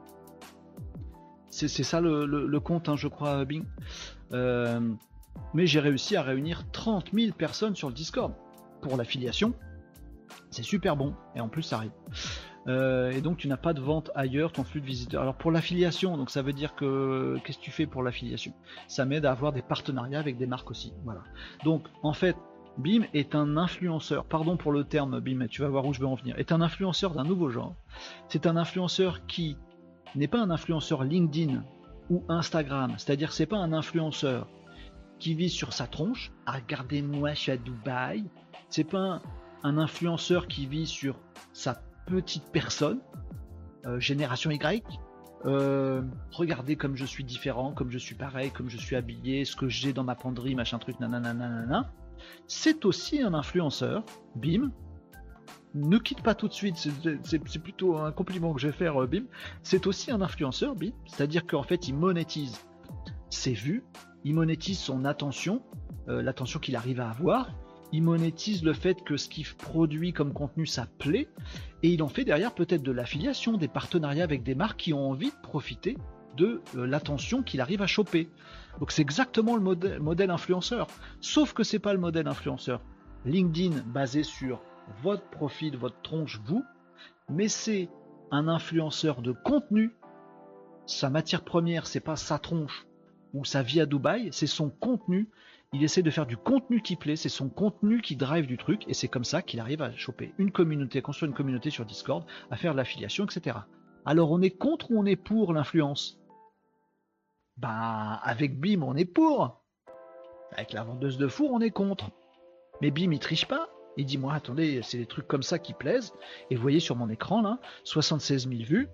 C'est 1.51 1.69
ça 1.69 2.01
le, 2.01 2.59
compte, 2.61 2.89
hein, 2.89 2.97
je 2.97 3.09
crois, 3.09 3.45
Bing. 3.45 3.65
mais 4.31 5.67
j'ai 5.67 5.81
réussi 5.81 6.17
à 6.17 6.23
réunir 6.23 6.71
30 6.71 7.11
000 7.13 7.33
personnes 7.33 7.75
sur 7.75 7.89
le 7.89 7.95
Discord 7.95 8.33
pour 8.81 8.97
l'affiliation. 8.97 9.55
C'est 10.51 10.63
super 10.63 10.97
bon, 10.97 11.15
et 11.35 11.41
en 11.41 11.49
plus 11.49 11.63
ça 11.63 11.77
arrive. 11.77 11.93
Euh, 12.69 13.11
et 13.11 13.21
donc 13.21 13.39
tu 13.39 13.49
n'as 13.49 13.57
pas 13.57 13.73
de 13.73 13.81
vente 13.81 14.11
ailleurs, 14.15 14.53
ton 14.53 14.65
flux 14.65 14.81
de 14.81 14.87
visiteurs. 14.87 15.23
Alors 15.23 15.35
pour 15.35 15.51
l'affiliation, 15.51 16.17
donc 16.17 16.31
ça 16.31 16.43
veut 16.43 16.53
dire 16.53 16.75
que 16.75 17.39
qu'est-ce 17.45 17.59
que 17.59 17.63
tu 17.63 17.71
fais 17.71 17.87
pour 17.87 18.03
l'affiliation? 18.03 18.53
Ça 18.87 19.05
m'aide 19.05 19.25
à 19.25 19.33
avoir 19.33 19.53
des 19.53 19.63
partenariats 19.63 20.19
avec 20.19 20.37
des 20.37 20.47
marques 20.47 20.71
aussi. 20.71 20.93
Voilà. 21.05 21.21
Donc 21.65 21.85
en 22.03 22.13
fait, 22.13 22.37
BIM 22.77 23.05
est 23.15 23.35
un 23.35 23.57
influenceur, 23.57 24.25
pardon 24.25 24.57
pour 24.57 24.73
le 24.73 24.85
terme 24.85 25.21
BIM, 25.21 25.49
tu 25.49 25.63
vas 25.63 25.69
voir 25.69 25.87
où 25.87 25.93
je 25.93 26.01
veux 26.01 26.07
en 26.07 26.15
venir, 26.15 26.39
est 26.39 26.53
un 26.53 26.61
influenceur 26.61 27.15
d'un 27.15 27.25
nouveau 27.25 27.51
genre. 27.51 27.75
C'est 28.29 28.47
un 28.47 28.57
influenceur 28.57 29.27
qui 29.27 29.57
n'est 30.15 30.29
pas 30.29 30.41
un 30.41 30.51
influenceur 30.51 31.05
LinkedIn 31.05 31.65
ou 32.11 32.23
Instagram, 32.29 32.95
c'est-à-dire 32.97 33.33
c'est 33.33 33.47
pas 33.47 33.59
un 33.59 33.73
influenceur 33.73 34.47
qui 35.19 35.35
vit 35.35 35.51
sur 35.51 35.73
sa 35.73 35.87
tronche, 35.87 36.33
ah, 36.47 36.53
regardez-moi, 36.53 37.35
je 37.35 37.41
suis 37.41 37.53
à 37.53 37.57
Dubaï. 37.57 38.25
C'est 38.69 38.85
pas 38.85 39.21
un, 39.63 39.79
influenceur 39.79 40.47
qui 40.47 40.67
vit 40.67 40.87
sur 40.87 41.17
sa 41.53 41.75
petite 42.09 42.51
personne, 42.53 43.01
euh, 43.87 44.01
génération 44.01 44.51
Y. 44.51 44.83
Euh, 45.45 46.03
regardez 46.33 46.75
comme 46.75 46.97
je 46.97 47.05
suis 47.05 47.23
différent, 47.23 47.73
comme 47.73 47.91
je 47.91 47.99
suis 47.99 48.17
pareil, 48.17 48.51
comme 48.51 48.69
je 48.69 48.77
suis 48.77 48.97
habillé, 48.97 49.45
ce 49.45 49.55
que 49.55 49.69
j'ai 49.69 49.93
dans 49.93 50.03
ma 50.03 50.15
penderie, 50.15 50.55
machin 50.55 50.79
truc, 50.79 50.99
nanana. 50.99 51.93
C'est 52.49 52.85
aussi 52.85 53.23
un 53.23 53.35
influenceur, 53.35 54.05
bim. 54.35 54.73
Ne 55.75 55.99
quitte 55.99 56.23
pas 56.23 56.35
tout 56.35 56.49
de 56.49 56.53
suite, 56.53 56.77
c'est 57.23 57.59
plutôt 57.61 57.99
un 57.99 58.11
compliment 58.11 58.55
que 58.55 58.61
je 58.61 58.69
vais 58.69 58.73
faire, 58.73 59.01
euh, 59.03 59.07
bim. 59.07 59.25
C'est 59.63 59.87
aussi 59.87 60.11
un 60.11 60.23
influenceur, 60.23 60.75
bim. 60.75 60.91
C'est-à-dire 61.07 61.47
qu'en 61.47 61.63
fait, 61.63 61.89
il 61.89 61.95
monétise 61.95 62.59
ses 63.31 63.53
vues, 63.53 63.85
il 64.25 64.35
monétise 64.35 64.79
son 64.79 65.05
attention, 65.05 65.63
l'attention 66.07 66.59
qu'il 66.59 66.75
arrive 66.75 67.01
à 67.01 67.11
avoir, 67.11 67.51
il 67.93 68.03
monétise 68.03 68.65
le 68.65 68.73
fait 68.73 69.03
que 69.03 69.17
ce 69.17 69.29
qu'il 69.29 69.47
produit 69.47 70.13
comme 70.13 70.33
contenu 70.33 70.67
ça 70.67 70.87
plaît, 70.99 71.29
et 71.83 71.89
il 71.89 72.03
en 72.03 72.09
fait 72.09 72.25
derrière 72.25 72.55
peut-être 72.55 72.83
de 72.83 72.93
l'affiliation, 72.93 73.57
des 73.57 73.69
partenariats 73.69 74.25
avec 74.25 74.43
des 74.43 74.55
marques 74.55 74.81
qui 74.81 74.93
ont 74.93 75.11
envie 75.11 75.31
de 75.31 75.41
profiter 75.43 75.97
de 76.37 76.61
euh, 76.77 76.87
l'attention 76.87 77.43
qu'il 77.43 77.61
arrive 77.61 77.83
à 77.83 77.87
choper. 77.87 78.29
Donc 78.79 78.93
c'est 78.93 79.03
exactement 79.03 79.57
le 79.57 79.99
modèle, 80.01 80.31
influenceur, 80.31 80.87
sauf 81.21 81.53
que 81.53 81.65
c'est 81.65 81.79
pas 81.79 81.93
le 81.93 81.99
modèle 81.99 82.29
influenceur. 82.29 82.81
LinkedIn 83.25 83.83
basé 83.87 84.23
sur 84.23 84.63
votre 85.03 85.29
profil, 85.31 85.77
votre 85.77 86.01
tronche, 86.03 86.41
vous, 86.45 86.65
mais 87.29 87.49
c'est 87.49 87.89
un 88.31 88.49
influenceur 88.49 89.21
de 89.23 89.33
contenu. 89.33 89.93
Sa 90.87 91.11
matière 91.11 91.43
première, 91.43 91.87
c'est 91.87 92.01
pas 92.01 92.17
sa 92.17 92.39
tronche 92.39 92.87
ou 93.35 93.45
sa 93.45 93.63
vie 93.63 93.81
à 93.81 93.87
Dubaï, 93.87 94.29
c'est 94.33 94.47
son 94.47 94.71
contenu 94.71 95.29
il 95.75 95.85
essaie 95.85 96.03
de 96.03 96.11
faire 96.11 96.27
du 96.27 96.37
contenu 96.37 96.81
qui 96.81 96.97
plaît, 96.97 97.17
c'est 97.17 97.29
son 97.29 97.51
contenu 97.51 98.01
qui 98.01 98.17
drive 98.17 98.47
du 98.47 98.57
truc, 98.57 98.85
et 98.89 98.95
c'est 98.95 99.09
comme 99.09 99.25
ça 99.25 99.43
qu'il 99.43 99.61
arrive 99.61 99.83
à 99.83 99.95
choper 99.95 100.33
une 100.39 100.51
communauté, 100.51 101.03
construire 101.03 101.31
une 101.31 101.37
communauté 101.37 101.71
sur 101.71 101.85
Discord, 101.85 102.25
à 102.51 102.57
faire 102.57 102.73
de 102.73 102.79
l'affiliation, 102.79 103.25
etc. 103.25 103.59
Alors 104.07 104.31
on 104.31 104.41
est 104.41 104.57
contre 104.57 104.91
ou 104.91 104.99
on 104.99 105.05
est 105.05 105.17
pour 105.17 105.53
l'influence? 105.53 106.19
Bah 107.59 108.21
avec 108.23 108.59
BIM 108.59 108.83
on 108.83 108.97
est 108.97 109.05
pour. 109.05 109.63
Avec 110.53 110.73
la 110.73 110.85
vendeuse 110.85 111.19
de 111.19 111.29
four 111.29 111.53
on 111.53 111.61
est 111.61 111.71
contre. 111.71 112.11
Mais 112.81 112.91
BIM 112.91 113.13
il 113.13 113.19
triche 113.19 113.47
pas. 113.47 113.69
Il 113.99 114.07
dit 114.07 114.17
moi 114.17 114.33
attendez 114.33 114.81
c'est 114.83 114.97
des 114.97 115.07
trucs 115.07 115.27
comme 115.27 115.43
ça 115.43 115.59
qui 115.59 115.75
plaisent. 115.75 116.15
Et 116.51 116.57
vous 116.57 116.63
voyez 116.63 116.81
sur 116.81 116.97
mon 116.97 117.11
écran 117.11 117.43
là 117.43 117.59
76 117.85 118.49
000 118.49 118.63
vues. 118.63 118.89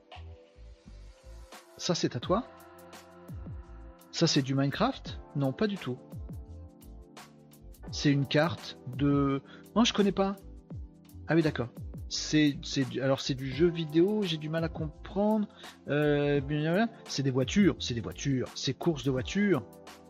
Ça 1.77 1.95
c'est 1.95 2.17
à 2.17 2.21
toi 2.21 2.49
Ça 4.11 4.27
c'est 4.27 4.43
du 4.43 4.57
Minecraft? 4.57 5.21
Non 5.37 5.53
pas 5.53 5.69
du 5.69 5.77
tout 5.77 5.99
c'est 7.95 8.11
une 8.11 8.27
carte 8.27 8.77
de. 8.97 9.41
Non, 9.77 9.85
je 9.85 9.93
connais 9.93 10.13
pas. 10.13 10.35
Ah 11.29 11.37
oui, 11.37 11.43
d'accord. 11.43 11.69
C'est, 12.09 12.57
alors 13.01 13.21
c'est 13.21 13.35
du 13.35 13.51
jeu 13.51 13.69
vidéo, 13.69 14.23
j'ai 14.23 14.37
du 14.37 14.49
mal 14.49 14.65
à 14.65 14.69
comprendre. 14.69 15.47
Euh, 15.89 16.41
c'est 17.07 17.23
des 17.23 17.31
voitures, 17.31 17.77
c'est 17.79 17.95
des 17.95 18.01
voitures, 18.01 18.49
c'est 18.57 18.75
courses 18.75 19.05
de 19.05 19.13
voitures. 19.13 19.65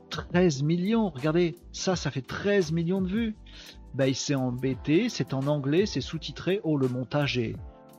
13 0.09 0.63
millions, 0.63 1.11
regardez, 1.11 1.57
ça, 1.73 1.95
ça 1.95 2.11
fait 2.11 2.23
13 2.23 2.73
millions 2.73 3.03
de 3.03 3.09
vues. 3.09 3.37
Bah, 3.93 4.09
il 4.09 4.15
s'est 4.17 4.35
embêté, 4.35 5.11
c'est 5.11 5.35
en 5.35 5.47
anglais, 5.47 5.85
c'est 5.85 6.01
sous-titré. 6.01 6.61
Oh, 6.65 6.79
le 6.79 6.89
montage 6.89 7.37
est. 7.39 7.55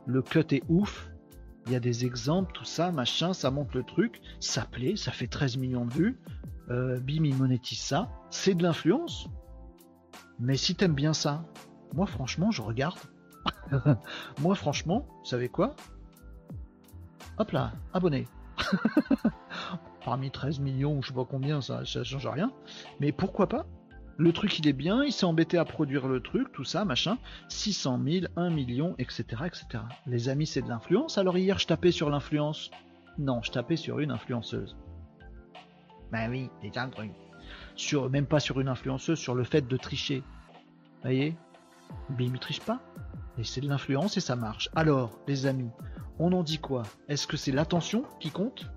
Le 0.08 0.24
cut 0.24 0.46
est 0.52 0.64
ouf. 0.68 1.12
Il 1.68 1.74
y 1.74 1.76
a 1.76 1.80
des 1.80 2.06
exemples, 2.06 2.54
tout 2.54 2.66
ça, 2.66 2.92
machin, 2.92 3.34
ça 3.34 3.52
monte 3.52 3.74
le 3.76 3.84
truc. 3.84 4.20
Ça 4.40 4.66
plaît, 4.66 4.96
ça 4.96 5.12
fait 5.12 5.28
13 5.28 5.58
millions 5.58 5.86
de 5.86 5.94
vues. 5.94 6.20
Euh, 6.70 7.00
bim, 7.00 7.24
il 7.24 7.36
monétise 7.36 7.80
ça. 7.80 8.10
C'est 8.32 8.56
de 8.56 8.64
l'influence. 8.64 9.30
Mais 10.40 10.58
si 10.58 10.76
t'aimes 10.76 10.94
bien 10.94 11.14
ça, 11.14 11.46
moi 11.94 12.06
franchement, 12.06 12.52
je 12.52 12.62
regarde. 12.62 13.00
moi 14.42 14.56
franchement, 14.56 15.06
vous 15.20 15.26
savez 15.26 15.50
quoi? 15.50 15.76
Hop 17.38 17.52
là, 17.52 17.74
abonné. 17.94 18.28
Parmi 20.06 20.32
13 20.32 20.60
millions 20.60 21.02
je 21.02 21.10
sais 21.10 21.14
pas 21.14 21.26
combien, 21.26 21.62
ça, 21.62 21.86
ça 21.86 22.04
change 22.04 22.28
rien. 22.28 22.52
Mais 23.00 23.12
pourquoi 23.12 23.48
pas? 23.48 23.66
Le 24.18 24.32
truc 24.32 24.60
il 24.60 24.68
est 24.68 24.74
bien, 24.74 25.04
il 25.04 25.12
s'est 25.12 25.26
embêté 25.26 25.58
à 25.58 25.66
produire 25.66 26.08
le 26.08 26.22
truc, 26.22 26.52
tout 26.54 26.64
ça, 26.64 26.86
machin. 26.86 27.18
600 27.50 28.00
000, 28.06 28.26
1 28.38 28.50
million, 28.50 28.96
etc. 28.98 29.26
etc. 29.46 29.84
Les 30.06 30.30
amis, 30.30 30.48
c'est 30.48 30.62
de 30.62 30.70
l'influence. 30.70 31.18
Alors 31.18 31.38
hier, 31.38 31.60
je 31.60 31.68
tapais 31.68 31.92
sur 31.92 32.10
l'influence. 32.10 32.72
Non, 33.18 33.42
je 33.42 33.52
tapais 33.52 33.76
sur 33.76 34.00
une 34.00 34.12
influenceuse. 34.12 34.78
Ben 36.12 36.30
oui, 36.30 36.50
c'est 36.62 36.78
un 36.78 36.90
truc 36.90 37.12
sur, 37.76 38.10
même 38.10 38.26
pas 38.26 38.40
sur 38.40 38.60
une 38.60 38.68
influenceuse, 38.68 39.20
sur 39.20 39.36
le 39.36 39.44
fait 39.44 39.68
de 39.68 39.78
tricher. 39.78 40.20
Vous 40.20 41.02
voyez? 41.04 41.36
Bim, 42.10 42.32
il 42.34 42.40
triche 42.40 42.62
pas. 42.62 42.80
Et 43.38 43.44
c'est 43.44 43.62
de 43.62 43.68
l'influence 43.68 44.18
et 44.18 44.22
ça 44.22 44.36
marche. 44.36 44.70
Alors, 44.76 45.20
les 45.28 45.46
amis, 45.46 45.70
on 46.20 46.32
en 46.32 46.44
dit 46.44 46.60
quoi? 46.60 46.84
Est-ce 47.10 47.28
que 47.28 47.38
c'est 47.38 47.52
l'attention 47.52 48.04
qui 48.20 48.32
compte? 48.32 48.72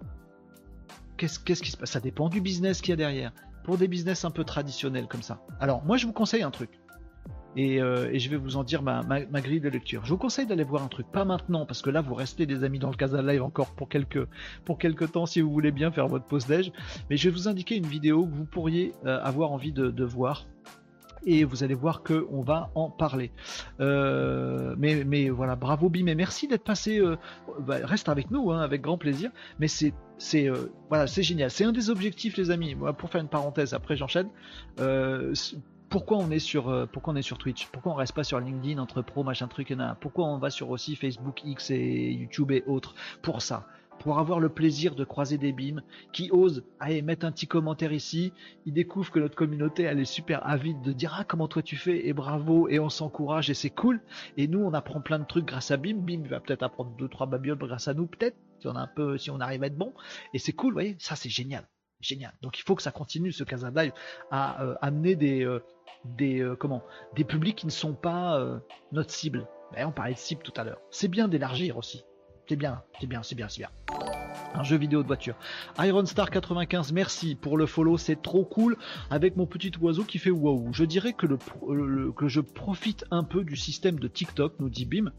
Qu'est-ce 1.17 1.39
qui 1.39 1.71
se 1.71 1.77
passe? 1.77 1.91
Ça 1.91 2.01
dépend 2.01 2.29
du 2.29 2.41
business 2.41 2.81
qu'il 2.81 2.91
y 2.91 2.93
a 2.93 2.97
derrière. 2.97 3.33
Pour 3.65 3.79
des 3.79 3.89
business 3.89 4.25
un 4.25 4.31
peu 4.31 4.45
traditionnels 4.45 5.07
comme 5.07 5.23
ça. 5.23 5.41
Alors, 5.61 5.85
moi, 5.85 5.97
je 5.97 6.07
vous 6.07 6.13
conseille 6.13 6.43
un 6.43 6.51
truc. 6.51 6.71
Euh, 7.57 8.11
et, 8.13 8.19
je 8.19 8.31
vais 8.31 8.37
vous 8.37 8.57
en 8.57 8.65
dire 8.65 8.83
ma, 8.83 9.03
grille 9.41 9.61
de 9.61 9.69
lecture. 9.69 10.05
Je 10.05 10.11
vous 10.11 10.19
conseille 10.19 10.47
d'aller 10.47 10.65
voir 10.65 10.83
un 10.83 10.89
truc, 10.89 11.07
pas 11.11 11.25
maintenant, 11.25 11.67
parce 11.67 11.83
que 11.83 11.91
là 11.91 12.01
vous 12.01 12.15
restez 12.15 12.47
des 12.47 12.65
amis 12.65 12.79
dans 12.79 12.91
le 12.91 12.97
Casa 12.97 13.23
Live 13.23 13.43
encore 13.43 13.71
pour 13.71 13.89
quelques, 13.89 14.27
pour 14.65 14.79
quelques 14.79 15.13
temps 15.13 15.27
si 15.27 15.41
vous 15.41 15.51
voulez 15.51 15.73
bien 15.73 15.91
faire 15.91 16.09
votre 16.09 16.25
pause 16.25 16.47
déj. 16.47 16.73
Mais 17.11 17.17
je 17.17 17.29
vais 17.29 17.35
vous 17.35 17.49
indiquer 17.49 17.77
une 17.77 17.87
vidéo 17.87 18.27
que 18.27 18.35
vous 18.35 18.45
pourriez 18.45 18.93
euh, 19.05 19.21
avoir 19.23 19.53
envie 19.53 19.73
de, 19.73 20.05
voir 20.05 20.47
et 21.27 21.45
vous 21.45 21.65
allez 21.65 21.75
voir 21.75 22.03
que 22.03 22.27
on 22.31 22.41
va 22.41 22.71
en 22.75 22.89
parler. 22.89 23.33
Euh, 23.81 24.75
mais, 24.79 25.05
mais 25.05 25.29
voilà, 25.29 25.57
bravo 25.57 25.89
Bim 25.89 26.07
et 26.07 26.15
merci 26.15 26.47
d'être 26.49 26.65
passé. 26.65 27.03
Bah, 27.61 27.77
reste 27.83 28.09
avec 28.09 28.31
nous, 28.31 28.53
hein, 28.53 28.61
avec 28.61 28.81
grand 28.81 28.99
plaisir. 28.99 29.31
Mais 29.59 29.69
c'est 29.69 29.93
c'est 30.19 30.49
voilà, 30.89 31.07
c'est 31.07 31.23
génial. 31.23 31.51
C'est 31.51 31.65
un 31.65 31.73
des 31.73 31.91
objectifs, 31.91 32.37
les 32.37 32.51
amis. 32.51 32.77
Pour 32.97 33.11
faire 33.11 33.21
une 33.21 33.29
parenthèse, 33.29 33.75
après 33.75 33.97
j'enchaîne 33.97 34.29
pourquoi 35.91 36.19
on 36.19 36.31
est 36.31 36.39
sur 36.39 36.69
euh, 36.69 36.87
pourquoi 36.87 37.15
on 37.15 37.17
est 37.17 37.23
sur 37.23 37.39
Twitch? 37.39 37.67
Pourquoi 37.69 37.93
on 37.93 37.95
reste 37.95 38.15
pas 38.15 38.25
sur 38.25 38.39
LinkedIn 38.41 38.81
entre 38.81 39.03
pro 39.03 39.25
machin 39.25 39.49
truc 39.49 39.71
et 39.71 39.77
Pourquoi 40.01 40.27
on 40.27 40.39
va 40.39 40.51
sur 40.51 40.71
aussi 40.71 40.97
Facebook 40.97 41.43
X 41.45 41.71
et 41.71 42.13
YouTube 42.13 42.51
et 42.51 42.63
autres 42.67 42.95
Pour 43.23 43.41
ça, 43.41 43.67
pour 43.99 44.19
avoir 44.19 44.39
le 44.39 44.49
plaisir 44.49 44.95
de 44.95 45.05
croiser 45.05 45.39
des 45.39 45.53
bims 45.53 45.83
qui 46.13 46.31
osent 46.31 46.65
aller 46.79 47.01
mettre 47.03 47.27
un 47.27 47.33
petit 47.33 47.47
commentaire 47.47 47.93
ici. 47.93 48.33
Ils 48.67 48.73
découvrent 48.73 49.11
que 49.11 49.19
notre 49.19 49.35
communauté 49.35 49.85
elle 49.85 50.01
est 50.01 50.05
super 50.05 50.47
avide 50.47 50.83
de 50.83 50.93
dire 50.93 51.17
ah 51.19 51.25
comment 51.25 51.49
toi 51.49 51.63
tu 51.63 51.77
fais? 51.77 52.07
Et 52.07 52.13
bravo 52.13 52.69
et 52.69 52.79
on 52.79 52.91
s'encourage 52.91 53.49
et 53.49 53.55
c'est 53.55 53.71
cool. 53.71 54.01
Et 54.37 54.47
nous 54.47 54.61
on 54.61 54.75
apprend 54.75 55.01
plein 55.01 55.19
de 55.19 55.25
trucs 55.25 55.47
grâce 55.47 55.71
à 55.71 55.77
Bim. 55.77 55.97
Bim 55.97 56.23
va 56.29 56.41
peut-être 56.41 56.63
apprendre 56.63 56.91
deux 56.99 57.09
trois 57.09 57.27
babioles 57.27 57.59
grâce 57.59 57.89
à 57.89 57.95
nous 57.95 58.07
peut-être 58.07 58.37
si 58.61 58.67
on 58.67 58.77
a 58.77 58.81
un 58.81 58.89
peu 58.89 59.17
si 59.17 59.31
on 59.31 59.41
arrive 59.41 59.63
à 59.63 59.67
être 59.67 59.79
bon. 59.79 59.95
Et 60.35 60.39
c'est 60.39 60.53
cool, 60.53 60.73
vous 60.73 60.81
voyez 60.81 60.97
ça 60.99 61.17
c'est 61.17 61.31
génial 61.31 61.67
génial. 62.01 62.33
Donc 62.43 62.59
il 62.59 62.63
faut 62.63 62.75
que 62.75 62.83
ça 62.83 62.91
continue 62.91 63.33
ce 63.33 63.45
Casa 63.45 63.71
Live 63.71 63.93
à 64.31 64.63
euh, 64.63 64.75
amener 64.81 65.17
des, 65.17 65.45
euh, 65.45 65.63
des, 66.05 66.41
euh, 66.41 66.57
comment, 66.57 66.83
des 67.15 67.25
publics 67.25 67.57
qui 67.57 67.67
ne 67.67 67.71
sont 67.71 67.95
pas 67.95 68.61
notre 68.93 69.11
cible. 69.11 69.49
Ben, 69.73 69.87
on 69.87 69.93
parlait 69.93 70.15
de 70.15 70.19
cible 70.19 70.43
tout 70.43 70.53
à 70.57 70.65
l'heure. 70.65 70.81
C'est 70.91 71.09
bien 71.09 71.29
d'élargir 71.29 71.77
aussi. 71.77 72.05
C'est 72.49 72.57
bien, 72.57 72.83
c'est 72.99 73.07
bien, 73.07 73.23
c'est 73.23 73.35
bien, 73.35 73.49
c'est 73.49 73.61
bien. 73.61 73.71
Un 74.55 74.63
jeu 74.63 74.79
vidéo 74.79 75.03
de 75.03 75.07
voiture. 75.07 75.37
Iron 75.81 76.07
Star 76.07 76.31
95, 76.31 76.93
merci 76.93 77.35
pour 77.35 77.59
le 77.59 77.67
follow, 77.67 77.99
c'est 77.99 78.23
trop 78.23 78.47
cool. 78.47 78.79
Avec 79.11 79.37
mon 79.37 79.47
petit 79.47 79.73
oiseau 79.83 80.05
qui 80.05 80.19
fait 80.19 80.31
waouh. 80.31 80.73
Je 80.73 80.85
dirais 80.85 81.13
que, 81.13 81.27
le, 81.27 82.13
que 82.13 82.29
je 82.29 82.41
profite 82.41 83.05
un 83.11 83.25
peu 83.25 83.45
du 83.45 83.57
système 83.57 83.99
de 83.99 84.09
TikTok, 84.09 84.55
nous 84.61 84.71
dit 84.71 84.87
Bim. 84.87 85.13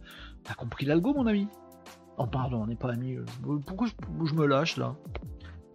T'as 0.44 0.56
compris 0.56 0.88
l'algo, 0.88 1.14
mon 1.14 1.28
ami? 1.28 1.48
Oh, 2.18 2.26
pardon, 2.26 2.64
on 2.64 2.68
n'est 2.68 2.76
pas 2.76 2.92
amis. 2.92 3.18
Pourquoi 3.68 3.88
je 4.26 4.34
me 4.34 4.48
lâche 4.48 4.78
là? 4.78 4.96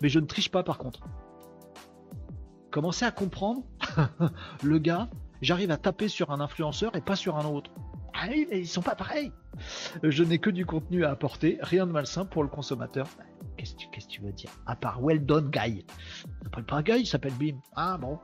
Mais 0.02 0.08
je 0.08 0.18
ne 0.18 0.26
triche 0.26 0.50
pas 0.50 0.62
par 0.62 0.78
contre 0.78 1.00
commencez 2.74 3.04
à 3.04 3.12
comprendre 3.12 3.62
le 4.64 4.78
gars, 4.80 5.08
j'arrive 5.42 5.70
à 5.70 5.76
taper 5.76 6.08
sur 6.08 6.32
un 6.32 6.40
influenceur 6.40 6.96
et 6.96 7.00
pas 7.00 7.14
sur 7.14 7.36
un 7.36 7.44
autre. 7.44 7.70
Ah 8.12 8.26
oui, 8.28 8.48
mais 8.50 8.58
ils 8.58 8.66
sont 8.66 8.82
pas 8.82 8.96
pareils. 8.96 9.30
Je 10.02 10.24
n'ai 10.24 10.40
que 10.40 10.50
du 10.50 10.66
contenu 10.66 11.04
à 11.04 11.10
apporter, 11.12 11.58
rien 11.60 11.86
de 11.86 11.92
malsain 11.92 12.24
pour 12.24 12.42
le 12.42 12.48
consommateur. 12.48 13.06
Qu'est-ce 13.56 13.76
que, 13.76 14.10
tu 14.10 14.22
veux 14.22 14.32
dire? 14.32 14.50
À 14.66 14.74
part 14.74 15.00
well 15.00 15.24
done 15.24 15.50
guy. 15.50 15.84
Il 15.86 16.44
s'appelle 16.44 16.64
pas 16.64 16.82
Guy, 16.82 17.00
il 17.02 17.06
s'appelle 17.06 17.34
Bim. 17.34 17.58
Ah 17.76 17.96
bon. 17.96 18.18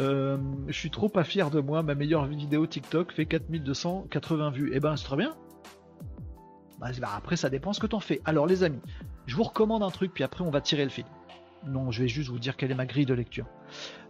Euh, 0.00 0.36
je 0.66 0.78
suis 0.78 0.90
trop 0.90 1.08
pas 1.08 1.24
fier 1.24 1.50
de 1.50 1.60
moi. 1.60 1.82
Ma 1.82 1.94
meilleure 1.94 2.26
vidéo 2.26 2.66
TikTok 2.66 3.10
fait 3.10 3.24
4280 3.24 4.50
vues. 4.50 4.72
Eh 4.74 4.80
ben, 4.80 4.96
c'est 4.96 5.04
très 5.04 5.16
bien. 5.16 5.34
Bah, 6.80 6.90
après, 7.16 7.36
ça 7.36 7.50
dépend 7.50 7.72
ce 7.72 7.80
que 7.80 7.86
t'en 7.86 8.00
fais. 8.00 8.20
Alors, 8.24 8.46
les 8.46 8.62
amis, 8.62 8.80
je 9.26 9.36
vous 9.36 9.44
recommande 9.44 9.82
un 9.82 9.90
truc, 9.90 10.12
puis 10.12 10.24
après, 10.24 10.44
on 10.44 10.50
va 10.50 10.60
tirer 10.60 10.84
le 10.84 10.90
fil 10.90 11.04
non, 11.66 11.90
je 11.90 12.02
vais 12.02 12.08
juste 12.08 12.30
vous 12.30 12.38
dire 12.38 12.56
quelle 12.56 12.70
est 12.70 12.76
ma 12.76 12.86
grille 12.86 13.06
de 13.06 13.14
lecture. 13.14 13.46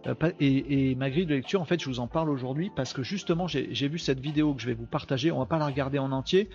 Euh, 0.07 0.13
et, 0.39 0.95
ma 0.95 1.09
grille 1.09 1.25
de 1.25 1.35
lecture, 1.35 1.61
en 1.61 1.65
fait, 1.65 1.79
je 1.79 1.87
vous 1.87 1.99
en 1.99 2.07
parle 2.07 2.29
aujourd'hui 2.29 2.71
parce 2.75 2.93
que 2.93 3.03
justement, 3.03 3.47
j'ai 3.47 3.87
vu 3.87 3.99
cette 3.99 4.19
vidéo 4.19 4.53
que 4.53 4.61
je 4.61 4.67
vais 4.67 4.73
vous 4.73 4.85
partager. 4.85 5.31
On 5.31 5.39
va 5.39 5.45
pas 5.45 5.57
la 5.57 5.65
regarder 5.65 5.99
en 5.99 6.11
entier, 6.11 6.49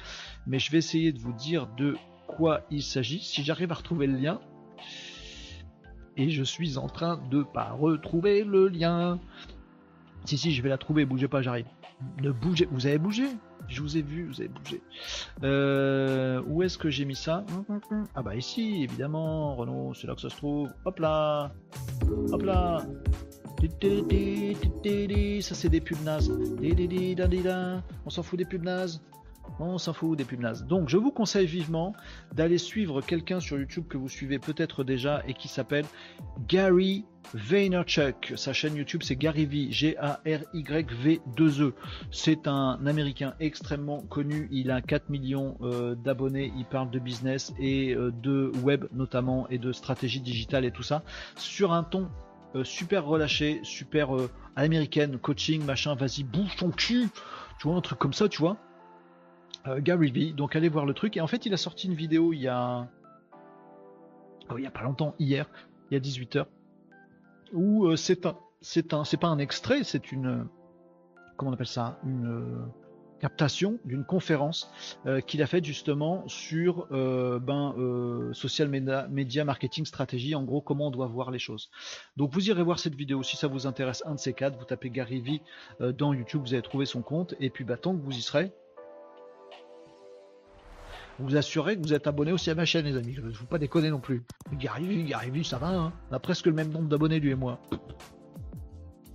mais 0.47 0.59
je 0.59 0.71
vais 0.71 0.79
essayer 0.79 1.13
de 1.13 1.19
vous 1.19 1.33
dire 1.33 1.69
de 1.77 1.97
quoi 2.27 2.63
il 2.71 2.83
s'agit. 2.83 3.21
Si 3.21 3.43
j'arrive 3.43 3.73
à 3.73 3.75
retrouver 3.75 4.07
le 4.07 4.17
lien, 4.17 4.41
et 6.17 6.31
je 6.31 6.43
suis 6.43 6.77
en 6.77 6.89
train 6.89 7.21
de 7.31 7.43
pas 7.43 7.73
retrouver 7.73 8.45
le 8.45 8.69
lien. 8.69 9.19
Si, 10.25 10.37
si, 10.37 10.53
je 10.53 10.63
vais 10.63 10.69
la 10.69 10.79
trouver. 10.79 11.07
Bougez 11.07 11.29
pas, 11.29 11.41
j'arrive. 11.41 11.67
Ne 12.21 12.31
bougez. 12.31 12.69
Vous 12.71 12.87
avez 12.87 12.99
bougé? 12.99 13.25
Je 13.71 13.81
vous 13.83 13.97
ai 13.97 14.03
vu, 14.03 14.27
vous 14.27 14.41
avez 14.41 14.49
bougé. 14.49 14.83
Euh, 15.43 16.43
où 16.47 16.63
est-ce 16.63 16.77
que 16.77 16.91
j'ai 16.91 17.05
mis 17.05 17.17
ça 17.17 17.45
Ah 18.15 18.23
bah 18.23 18.35
ici, 18.35 18.83
évidemment, 18.83 19.55
Renault, 19.57 19.95
c'est 19.95 20.07
là 20.07 20.15
que 20.15 20.21
ça 20.21 20.29
se 20.29 20.37
trouve. 20.37 20.71
Hop 20.85 20.99
là 20.99 21.53
Hop 22.33 22.43
là 22.43 22.85
ça 25.43 25.55
c'est 25.55 25.69
des 25.69 25.81
pubs 25.81 26.03
nazes. 26.03 26.31
On 28.07 28.11
s'en 28.11 28.23
fout 28.23 28.39
des 28.39 28.45
pubs 28.45 28.65
nazes. 28.65 29.03
On 29.59 29.79
s'en 29.79 29.93
fout 29.93 30.17
des 30.17 30.25
pubs 30.25 30.41
nazes. 30.41 30.67
Donc 30.67 30.89
je 30.89 30.97
vous 30.97 31.11
conseille 31.11 31.47
vivement 31.47 31.95
d'aller 32.35 32.59
suivre 32.59 33.01
quelqu'un 33.01 33.41
sur 33.41 33.59
YouTube 33.59 33.87
que 33.89 33.97
vous 33.97 34.09
suivez 34.09 34.39
peut-être 34.39 34.85
déjà 34.85 35.23
et 35.27 35.35
qui 35.35 35.49
s'appelle 35.49 35.85
Gary 36.49 37.05
Vaynerchuk. 37.35 38.33
Sa 38.37 38.53
chaîne 38.53 38.77
YouTube 38.77 39.03
c'est 39.05 39.17
Gary 39.17 39.47
V, 39.47 39.69
G-A-R-Y-V-2-E. 39.71 41.75
C'est 42.11 42.47
un 42.47 42.85
américain 42.87 43.35
extrêmement 43.41 44.01
connu. 44.01 44.49
Il 44.51 44.71
a 44.71 44.81
4 44.81 45.11
millions 45.11 45.57
euh, 45.63 45.95
d'abonnés. 45.95 46.53
Il 46.57 46.65
parle 46.65 46.91
de 46.91 46.99
business 46.99 47.53
et 47.59 47.95
euh, 47.95 48.11
de 48.11 48.53
web 48.63 48.87
notamment 48.93 49.49
et 49.49 49.59
de 49.59 49.73
stratégie 49.73 50.21
digitale 50.21 50.65
et 50.65 50.71
tout 50.71 50.83
ça 50.83 51.03
sur 51.37 51.73
un 51.73 51.85
ton 51.85 52.09
euh, 52.57 52.65
super 52.65 53.05
relâché, 53.05 53.61
super 53.63 54.11
à 54.57 54.63
l'américaine, 54.63 55.19
coaching, 55.19 55.65
machin, 55.65 55.95
vas-y, 55.95 56.25
bouge 56.25 56.57
ton 56.57 56.71
cul. 56.71 57.09
Tu 57.59 57.69
vois, 57.69 57.77
un 57.77 57.81
truc 57.81 57.99
comme 57.99 58.13
ça, 58.13 58.29
tu 58.29 58.39
vois. 58.39 58.57
Euh, 59.67 59.81
Gary 59.81 60.11
Vee. 60.11 60.33
Donc 60.33 60.57
allez 60.57 60.69
voir 60.69 60.87
le 60.87 60.95
truc. 60.95 61.17
Et 61.17 61.21
en 61.21 61.27
fait, 61.27 61.47
il 61.47 61.53
a 61.53 61.57
sorti 61.57 61.87
une 61.87 61.95
vidéo 61.95 62.33
il 62.33 62.41
y 62.41 62.49
a. 62.49 62.89
Oh, 64.51 64.59
il 64.59 64.65
y 64.65 64.67
a 64.67 64.71
pas 64.71 64.83
longtemps, 64.83 65.15
hier, 65.21 65.49
il 65.91 65.95
y 65.95 65.97
a 65.97 66.01
18h, 66.01 66.47
où 67.53 67.87
euh, 67.87 67.97
c'est 67.97 68.27
un. 68.27 68.37
C'est 68.61 68.95
un. 68.95 69.05
C'est 69.05 69.17
pas 69.17 69.29
un 69.29 69.39
extrait, 69.39 69.85
c'est 69.85 70.13
une. 70.13 70.47
Comment 71.37 71.53
on 71.53 71.55
appelle 71.55 71.67
ça 71.67 71.99
Une 72.05 72.27
euh, 72.27 72.67
captation 73.21 73.79
d'une 73.85 74.05
conférence 74.05 74.73
qu'il 75.27 75.43
a 75.43 75.47
faite 75.47 75.65
justement 75.67 76.27
sur 76.27 76.87
ben, 76.91 77.75
social 78.33 78.69
media, 78.71 79.45
marketing 79.45 79.85
stratégie, 79.85 80.35
en 80.35 80.43
gros 80.43 80.63
comment 80.63 80.87
on 80.87 80.91
doit 80.91 81.07
voir 81.07 81.31
les 81.31 81.39
choses. 81.39 81.71
Donc 82.17 82.33
vous 82.33 82.49
irez 82.49 82.63
voir 82.63 82.79
cette 82.79 82.95
vidéo 82.95 83.23
si 83.23 83.37
ça 83.37 83.47
vous 83.47 83.67
intéresse, 83.67 84.03
un 84.07 84.15
de 84.15 84.19
ces 84.19 84.33
quatre, 84.33 84.59
vous 84.59 84.65
tapez 84.65 84.89
Gary 84.89 85.21
Vee 85.21 85.43
dans 85.81 86.15
YouTube, 86.15 86.41
vous 86.41 86.55
allez 86.55 86.63
trouver 86.63 86.87
son 86.87 87.03
compte, 87.03 87.35
et 87.41 87.51
puis 87.51 87.63
bah, 87.63 87.77
tant 87.77 87.95
que 87.95 88.03
vous 88.03 88.17
y 88.17 88.23
serez, 88.23 88.53
vous 91.21 91.37
assurez 91.37 91.77
que 91.77 91.83
vous 91.83 91.95
êtes 91.95 92.07
abonné 92.07 92.33
aussi 92.33 92.51
à 92.51 92.55
ma 92.55 92.65
chaîne, 92.65 92.87
les 92.87 92.97
amis. 92.97 93.15
Je 93.15 93.21
ne 93.21 93.33
faut 93.33 93.47
pas 93.47 93.59
déconner 93.59 93.91
non 93.91 94.01
plus. 94.01 94.23
Gary 94.55 95.05
Gary 95.05 95.45
ça 95.45 95.59
va, 95.59 95.69
hein. 95.69 95.93
On 96.11 96.15
a 96.15 96.19
presque 96.19 96.47
le 96.47 96.53
même 96.53 96.71
nombre 96.71 96.89
d'abonnés, 96.89 97.21
lui 97.21 97.31
et 97.31 97.35
moi. 97.35 97.61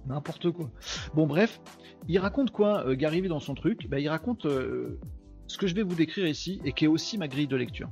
N'importe 0.08 0.52
quoi. 0.52 0.70
Bon, 1.16 1.26
bref, 1.26 1.60
il 2.08 2.20
raconte 2.20 2.52
quoi, 2.52 2.88
euh, 2.88 2.96
Gary 2.96 3.24
dans 3.24 3.40
son 3.40 3.56
truc? 3.56 3.90
Ben, 3.90 3.98
Il 3.98 4.08
raconte 4.08 4.46
euh, 4.46 5.00
ce 5.48 5.58
que 5.58 5.66
je 5.68 5.74
vais 5.74 5.84
vous 5.84 5.96
décrire 5.96 6.28
ici 6.28 6.62
et 6.64 6.74
qui 6.74 6.86
est 6.86 6.88
aussi 6.88 7.18
ma 7.18 7.28
grille 7.28 7.48
de 7.48 7.56
lecture. 7.56 7.90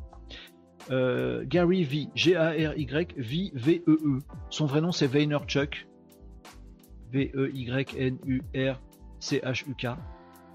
Euh, 0.91 1.43
Gary 1.47 1.83
V, 1.83 2.09
G-A-R-Y, 2.13 3.15
V, 3.17 3.51
V-E-E. 3.53 3.97
-E. 3.97 4.19
Son 4.49 4.65
vrai 4.65 4.81
nom, 4.81 4.91
c'est 4.91 5.07
Vaynerchuk. 5.07 5.87
V-E-Y-N-U-R-C-H-U-K 7.11 9.87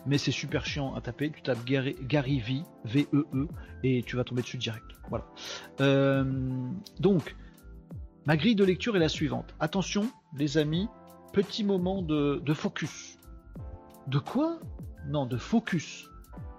mais 0.09 0.19
c'est 0.19 0.33
super 0.33 0.65
chiant 0.65 0.95
à 0.95 1.01
taper. 1.01 1.31
Tu 1.31 1.43
tapes 1.43 1.65
Gary, 1.65 2.41
V, 2.41 2.63
V-E-E, 2.85 3.27
e, 3.35 3.49
et 3.85 4.03
tu 4.03 4.17
vas 4.17 4.25
tomber 4.25 4.43
dessus 4.43 4.57
direct. 4.57 4.87
Voilà. 5.11 5.27
Euh, 5.81 6.25
donc, 6.99 7.37
ma 8.27 8.37
grille 8.37 8.55
de 8.55 8.65
lecture 8.65 8.97
est 8.97 9.01
la 9.01 9.09
suivante. 9.09 9.55
Attention, 9.61 10.11
les 10.37 10.59
amis, 10.59 10.89
petit 11.33 11.63
moment 11.63 12.03
de, 12.03 12.55
focus. 12.55 13.19
De 14.07 14.19
quoi? 14.19 14.59
Non, 15.07 15.27
de 15.27 15.37
focus. 15.37 16.09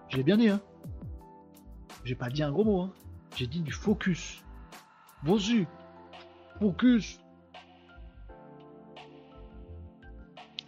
Je 0.10 0.18
l'ai 0.18 0.24
bien 0.24 0.38
dit, 0.38 0.50
hein. 0.50 0.62
J'ai 2.06 2.16
pas 2.16 2.30
dit 2.30 2.44
un 2.44 2.52
gros 2.52 2.64
mot, 2.64 2.82
hein. 2.82 2.94
J'ai 3.36 3.48
dit 3.48 3.62
du 3.62 3.72
focus. 3.72 4.44
Vosu. 5.24 5.68
Focus. 6.60 7.20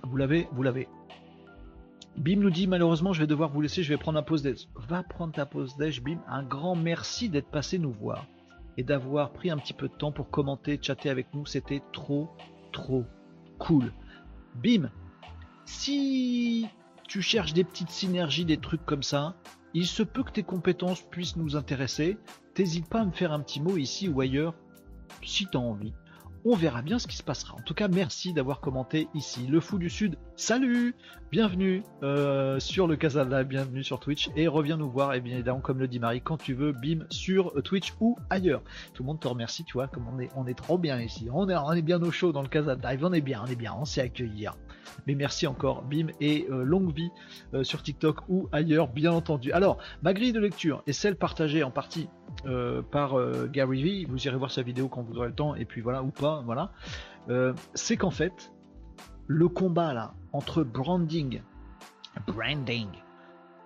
Vous 0.03 0.17
l'avez, 0.17 0.47
vous 0.51 0.63
l'avez. 0.63 0.87
Bim 2.17 2.37
nous 2.37 2.49
dit 2.49 2.67
malheureusement 2.67 3.13
je 3.13 3.21
vais 3.21 3.27
devoir 3.27 3.49
vous 3.49 3.61
laisser, 3.61 3.83
je 3.83 3.89
vais 3.89 3.97
prendre 3.97 4.19
ma 4.19 4.23
pause 4.23 4.43
déj. 4.43 4.67
Va 4.75 5.03
prendre 5.03 5.33
ta 5.33 5.45
pause 5.45 5.75
déj, 5.77 6.01
Bim. 6.01 6.19
Un 6.27 6.43
grand 6.43 6.75
merci 6.75 7.29
d'être 7.29 7.49
passé 7.49 7.79
nous 7.79 7.91
voir 7.91 8.27
et 8.77 8.83
d'avoir 8.83 9.31
pris 9.31 9.49
un 9.49 9.57
petit 9.57 9.73
peu 9.73 9.87
de 9.87 9.93
temps 9.93 10.11
pour 10.11 10.29
commenter, 10.29 10.79
chatter 10.81 11.09
avec 11.09 11.33
nous. 11.33 11.45
C'était 11.45 11.81
trop, 11.93 12.29
trop 12.71 13.05
cool. 13.59 13.91
Bim, 14.55 14.89
si 15.65 16.67
tu 17.07 17.21
cherches 17.21 17.53
des 17.53 17.63
petites 17.63 17.89
synergies, 17.89 18.45
des 18.45 18.57
trucs 18.57 18.85
comme 18.85 19.03
ça, 19.03 19.35
il 19.73 19.85
se 19.85 20.03
peut 20.03 20.23
que 20.23 20.31
tes 20.31 20.43
compétences 20.43 21.01
puissent 21.01 21.37
nous 21.37 21.55
intéresser. 21.55 22.17
T'hésites 22.53 22.89
pas 22.89 23.01
à 23.01 23.05
me 23.05 23.11
faire 23.11 23.31
un 23.31 23.39
petit 23.39 23.61
mot 23.61 23.77
ici 23.77 24.09
ou 24.09 24.19
ailleurs 24.21 24.53
si 25.23 25.47
tu 25.47 25.57
as 25.57 25.61
envie. 25.61 25.93
On 26.43 26.55
verra 26.55 26.81
bien 26.81 26.97
ce 26.97 27.07
qui 27.07 27.17
se 27.17 27.21
passera. 27.21 27.55
En 27.55 27.61
tout 27.61 27.75
cas, 27.75 27.87
merci 27.87 28.33
d'avoir 28.33 28.61
commenté 28.61 29.07
ici. 29.13 29.45
Le 29.45 29.59
Fou 29.59 29.77
du 29.77 29.91
Sud, 29.91 30.17
salut 30.35 30.95
Bienvenue 31.31 31.83
euh, 32.01 32.59
sur 32.59 32.87
le 32.87 32.95
Casal 32.95 33.45
bienvenue 33.45 33.83
sur 33.83 33.99
Twitch 33.99 34.31
et 34.35 34.47
reviens 34.47 34.75
nous 34.75 34.89
voir, 34.89 35.13
et 35.13 35.21
bien 35.21 35.35
évidemment, 35.35 35.59
comme 35.59 35.77
le 35.77 35.87
dit 35.87 35.99
Marie, 35.99 36.19
quand 36.19 36.37
tu 36.37 36.55
veux, 36.55 36.71
bim, 36.71 37.05
sur 37.11 37.53
Twitch 37.63 37.93
ou 37.99 38.17
ailleurs. 38.31 38.63
Tout 38.95 39.03
le 39.03 39.07
monde 39.07 39.19
te 39.19 39.27
remercie, 39.27 39.63
tu 39.63 39.73
vois, 39.73 39.87
comme 39.87 40.07
on 40.11 40.19
est, 40.19 40.29
on 40.35 40.47
est 40.47 40.57
trop 40.57 40.79
bien 40.79 40.99
ici. 40.99 41.29
On 41.31 41.47
est, 41.47 41.81
bien 41.83 42.01
au 42.01 42.11
chaud 42.11 42.31
dans 42.31 42.41
le 42.41 42.49
Live, 42.49 43.05
on 43.05 43.13
est 43.13 43.21
bien, 43.21 43.43
on 43.45 43.49
est 43.49 43.55
bien, 43.55 43.75
on 43.79 43.85
s'est 43.85 44.01
accueillir. 44.01 44.55
Mais 45.05 45.13
merci 45.13 45.45
encore, 45.45 45.83
bim, 45.83 46.07
et 46.19 46.47
euh, 46.49 46.63
longue 46.63 46.93
vie 46.93 47.11
euh, 47.53 47.63
sur 47.63 47.83
TikTok 47.83 48.27
ou 48.29 48.49
ailleurs, 48.51 48.87
bien 48.87 49.11
entendu. 49.11 49.51
Alors, 49.51 49.77
ma 50.01 50.13
grille 50.13 50.33
de 50.33 50.39
lecture 50.39 50.81
est 50.87 50.93
celle 50.93 51.15
partagée 51.15 51.63
en 51.63 51.71
partie 51.71 52.09
euh, 52.45 52.81
par 52.81 53.15
Gary 53.49 53.83
Vee, 53.83 54.05
vous 54.05 54.25
irez 54.27 54.37
voir 54.37 54.51
sa 54.51 54.61
vidéo 54.61 54.87
quand 54.87 55.01
vous 55.01 55.17
aurez 55.17 55.27
le 55.27 55.35
temps, 55.35 55.55
et 55.55 55.65
puis 55.65 55.81
voilà, 55.81 56.03
ou 56.03 56.11
pas, 56.11 56.41
voilà. 56.45 56.71
c'est 57.73 57.97
qu'en 57.97 58.11
fait, 58.11 58.51
le 59.27 59.47
combat 59.47 59.93
là 59.93 60.13
entre 60.33 60.63
branding, 60.63 61.41
branding, 62.27 62.87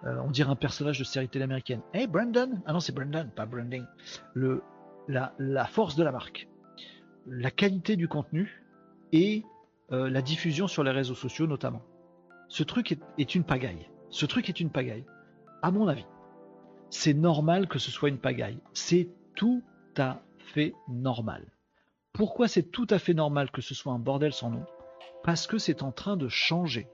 euh, 0.06 0.20
on 0.24 0.30
dirait 0.30 0.52
un 0.52 0.56
personnage 0.56 1.00
de 1.00 1.04
série 1.04 1.28
télé 1.28 1.44
américaine. 1.44 1.82
Hey 1.94 2.08
Brandon? 2.08 2.62
Ah 2.66 2.74
non, 2.74 2.80
c'est 2.80 2.94
Brandon, 2.94 3.30
pas 3.36 3.46
branding. 3.46 3.84
Le, 4.34 4.62
la, 5.08 5.66
force 5.66 5.96
de 5.96 6.04
la 6.04 6.12
marque, 6.12 6.48
la 7.28 7.52
qualité 7.52 7.96
du 7.96 8.08
contenu 8.08 8.64
et 9.12 9.44
euh, 9.92 10.10
la 10.10 10.22
diffusion 10.22 10.68
sur 10.68 10.84
les 10.84 10.92
réseaux 10.92 11.16
sociaux 11.16 11.48
notamment. 11.48 11.82
Ce 12.48 12.64
truc 12.64 12.98
est 13.18 13.36
une 13.36 13.44
pagaille. 13.44 13.90
Ce 14.10 14.26
truc 14.26 14.50
est 14.50 14.60
une 14.60 14.70
pagaille. 14.70 15.06
À 15.64 15.72
mon 15.72 15.88
avis, 15.88 16.06
c'est 16.90 17.14
normal 17.14 17.68
que 17.68 17.80
ce 17.80 17.92
soit 17.92 18.10
une 18.10 18.18
pagaille. 18.18 18.60
C'est 18.74 19.10
tout 19.36 19.64
à 19.98 20.22
fait 20.38 20.74
normal. 20.88 21.46
Pourquoi 22.14 22.48
c'est 22.48 22.72
tout 22.72 22.88
à 22.90 23.00
fait 23.00 23.14
normal 23.14 23.52
que 23.52 23.62
ce 23.62 23.74
soit 23.74 23.94
un 23.94 24.00
bordel 24.00 24.34
sans 24.34 24.50
nom? 24.50 24.66
Parce 25.24 25.48
que 25.48 25.58
c'est 25.58 25.84
en 25.84 25.92
train 25.92 26.18
de 26.18 26.30
changer. 26.30 26.88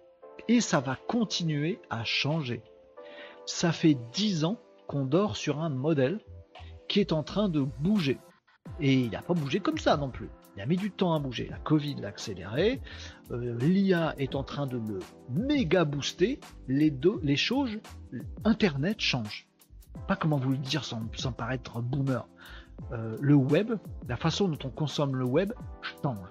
Et 0.47 0.61
ça 0.61 0.79
va 0.79 0.95
continuer 0.95 1.79
à 1.89 2.03
changer 2.03 2.63
ça 3.45 3.71
fait 3.71 3.97
dix 4.13 4.45
ans 4.45 4.57
qu'on 4.87 5.05
dort 5.05 5.35
sur 5.35 5.59
un 5.59 5.69
modèle 5.69 6.19
qui 6.87 6.99
est 6.99 7.13
en 7.13 7.23
train 7.23 7.49
de 7.49 7.61
bouger. 7.61 8.17
Et 8.79 8.93
il 8.93 9.11
n'a 9.11 9.21
pas 9.21 9.33
bougé 9.33 9.59
comme 9.59 9.77
ça 9.77 9.97
non 9.97 10.09
plus. 10.09 10.29
Il 10.55 10.61
a 10.61 10.65
mis 10.65 10.77
du 10.77 10.91
temps 10.91 11.13
à 11.13 11.19
bouger. 11.19 11.47
La 11.49 11.57
Covid 11.57 11.95
l'a 11.95 12.09
accéléré. 12.09 12.81
Euh, 13.31 13.57
L'IA 13.59 14.15
est 14.17 14.35
en 14.35 14.43
train 14.43 14.67
de 14.67 14.77
le 14.77 14.99
méga 15.29 15.85
booster. 15.85 16.39
Les, 16.67 16.91
deux, 16.91 17.19
les 17.23 17.37
choses, 17.37 17.79
Internet 18.43 18.99
change. 18.99 19.47
Pas 20.07 20.15
comment 20.15 20.37
vous 20.37 20.51
le 20.51 20.57
dire 20.57 20.83
sans, 20.83 21.01
paraître 21.31 21.81
boomer. 21.81 22.27
Euh, 22.91 23.17
le 23.21 23.35
web, 23.35 23.73
la 24.07 24.17
façon 24.17 24.47
dont 24.47 24.57
on 24.63 24.69
consomme 24.69 25.15
le 25.15 25.25
web 25.25 25.53
change. 25.81 26.27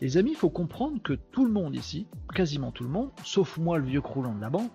Les 0.00 0.16
amis, 0.16 0.30
il 0.30 0.36
faut 0.36 0.50
comprendre 0.50 1.00
que 1.02 1.12
tout 1.12 1.44
le 1.44 1.52
monde 1.52 1.74
ici, 1.74 2.08
quasiment 2.34 2.72
tout 2.72 2.84
le 2.84 2.90
monde, 2.90 3.10
sauf 3.24 3.58
moi 3.58 3.78
le 3.78 3.84
vieux 3.84 4.00
croulant 4.00 4.34
de 4.34 4.40
la 4.40 4.50
banque, 4.50 4.70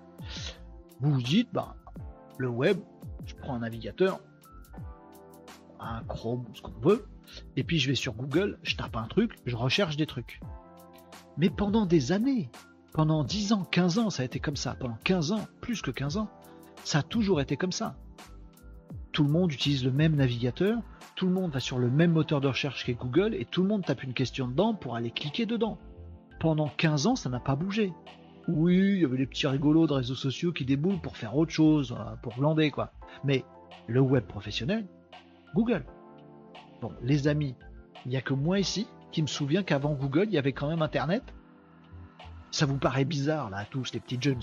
vous 1.01 1.13
vous 1.13 1.21
dites, 1.21 1.49
bah, 1.51 1.75
le 2.37 2.47
web, 2.47 2.79
je 3.25 3.35
prends 3.35 3.55
un 3.55 3.59
navigateur, 3.59 4.19
un 5.79 6.03
Chrome, 6.03 6.45
ce 6.53 6.61
qu'on 6.61 6.79
veut, 6.81 7.05
et 7.55 7.63
puis 7.63 7.79
je 7.79 7.89
vais 7.89 7.95
sur 7.95 8.13
Google, 8.13 8.59
je 8.63 8.75
tape 8.75 8.95
un 8.95 9.07
truc, 9.07 9.35
je 9.45 9.55
recherche 9.55 9.97
des 9.97 10.05
trucs. 10.05 10.39
Mais 11.37 11.49
pendant 11.49 11.85
des 11.85 12.11
années, 12.11 12.49
pendant 12.93 13.23
10 13.23 13.53
ans, 13.53 13.63
15 13.63 13.99
ans, 13.99 14.09
ça 14.09 14.23
a 14.23 14.25
été 14.25 14.39
comme 14.39 14.55
ça. 14.55 14.75
Pendant 14.75 14.97
15 15.03 15.31
ans, 15.31 15.47
plus 15.61 15.81
que 15.81 15.91
15 15.91 16.17
ans, 16.17 16.29
ça 16.83 16.99
a 16.99 17.03
toujours 17.03 17.41
été 17.41 17.57
comme 17.57 17.71
ça. 17.71 17.95
Tout 19.11 19.23
le 19.23 19.29
monde 19.29 19.51
utilise 19.51 19.83
le 19.83 19.91
même 19.91 20.15
navigateur, 20.15 20.79
tout 21.15 21.25
le 21.25 21.33
monde 21.33 21.51
va 21.51 21.59
sur 21.59 21.79
le 21.79 21.89
même 21.89 22.11
moteur 22.11 22.41
de 22.41 22.47
recherche 22.47 22.85
qu'est 22.85 22.93
Google, 22.93 23.35
et 23.35 23.45
tout 23.45 23.61
le 23.61 23.67
monde 23.67 23.83
tape 23.83 24.03
une 24.03 24.13
question 24.13 24.47
dedans 24.47 24.73
pour 24.73 24.95
aller 24.95 25.11
cliquer 25.11 25.45
dedans. 25.45 25.77
Pendant 26.39 26.69
15 26.69 27.07
ans, 27.07 27.15
ça 27.15 27.29
n'a 27.29 27.39
pas 27.39 27.55
bougé. 27.55 27.91
Oui, 28.47 28.77
il 28.77 29.01
y 29.01 29.05
avait 29.05 29.17
les 29.17 29.25
petits 29.25 29.45
rigolos 29.45 29.87
de 29.87 29.93
réseaux 29.93 30.15
sociaux 30.15 30.53
qui 30.53 30.65
déboulent 30.65 31.01
pour 31.01 31.17
faire 31.17 31.35
autre 31.35 31.51
chose, 31.51 31.95
euh, 31.97 32.15
pour 32.23 32.35
glander 32.35 32.71
quoi. 32.71 32.93
Mais 33.23 33.43
le 33.87 33.99
web 33.99 34.25
professionnel, 34.25 34.87
Google. 35.53 35.85
Bon, 36.81 36.93
les 37.03 37.27
amis, 37.27 37.55
il 38.05 38.09
n'y 38.11 38.17
a 38.17 38.21
que 38.21 38.33
moi 38.33 38.59
ici 38.59 38.87
qui 39.11 39.21
me 39.21 39.27
souviens 39.27 39.63
qu'avant 39.63 39.93
Google, 39.93 40.25
il 40.27 40.33
y 40.33 40.37
avait 40.37 40.53
quand 40.53 40.69
même 40.69 40.81
Internet. 40.81 41.23
Ça 42.51 42.65
vous 42.65 42.77
paraît 42.77 43.05
bizarre 43.05 43.49
là 43.49 43.57
à 43.57 43.65
tous 43.65 43.93
les 43.93 43.99
petits 43.99 44.19
jeunes. 44.19 44.41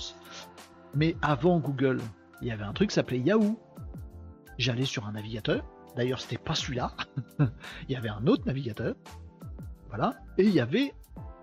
Mais 0.95 1.17
avant 1.23 1.59
Google, 1.59 2.01
il 2.43 2.49
y 2.49 2.51
avait 2.51 2.65
un 2.65 2.73
truc 2.73 2.91
qui 2.91 2.95
s'appelait 2.95 3.21
Yahoo. 3.21 3.59
J'allais 4.59 4.85
sur 4.85 5.07
un 5.07 5.13
navigateur. 5.13 5.65
D'ailleurs, 5.97 6.21
c'était 6.21 6.39
pas 6.39 6.55
celui-là. 6.55 6.93
il 7.89 7.93
y 7.93 7.97
avait 7.97 8.09
un 8.09 8.27
autre 8.27 8.47
navigateur. 8.47 8.95
Voilà. 9.89 10.15
Et 10.39 10.45
il 10.45 10.53
y 10.53 10.61
avait 10.61 10.93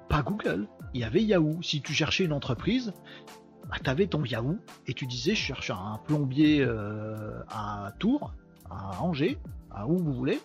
pas 0.09 0.21
Google 0.21 0.67
il 0.93 1.01
y 1.01 1.03
avait 1.03 1.23
Yahoo. 1.23 1.61
Si 1.61 1.81
tu 1.81 1.93
cherchais 1.93 2.25
une 2.25 2.33
entreprise, 2.33 2.93
bah, 3.69 3.77
tu 3.83 3.89
avais 3.89 4.07
ton 4.07 4.23
Yahoo 4.23 4.57
et 4.87 4.93
tu 4.93 5.05
disais 5.07 5.35
je 5.35 5.41
cherche 5.41 5.71
un 5.71 5.99
plombier 6.05 6.61
euh, 6.61 7.41
à 7.49 7.91
Tours, 7.99 8.33
à 8.69 9.01
Angers, 9.01 9.37
à 9.71 9.87
où 9.87 9.97
vous 9.97 10.13
voulez, 10.13 10.39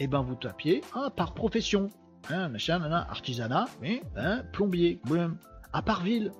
et 0.00 0.06
ben 0.06 0.22
vous 0.22 0.34
tapiez 0.34 0.82
ah, 0.94 1.10
par 1.14 1.34
profession, 1.34 1.88
hein, 2.30 2.48
machin, 2.48 2.82
artisanat, 2.82 3.66
hein, 4.16 4.42
plombier, 4.52 5.00
à 5.72 5.82
Parville, 5.82 6.32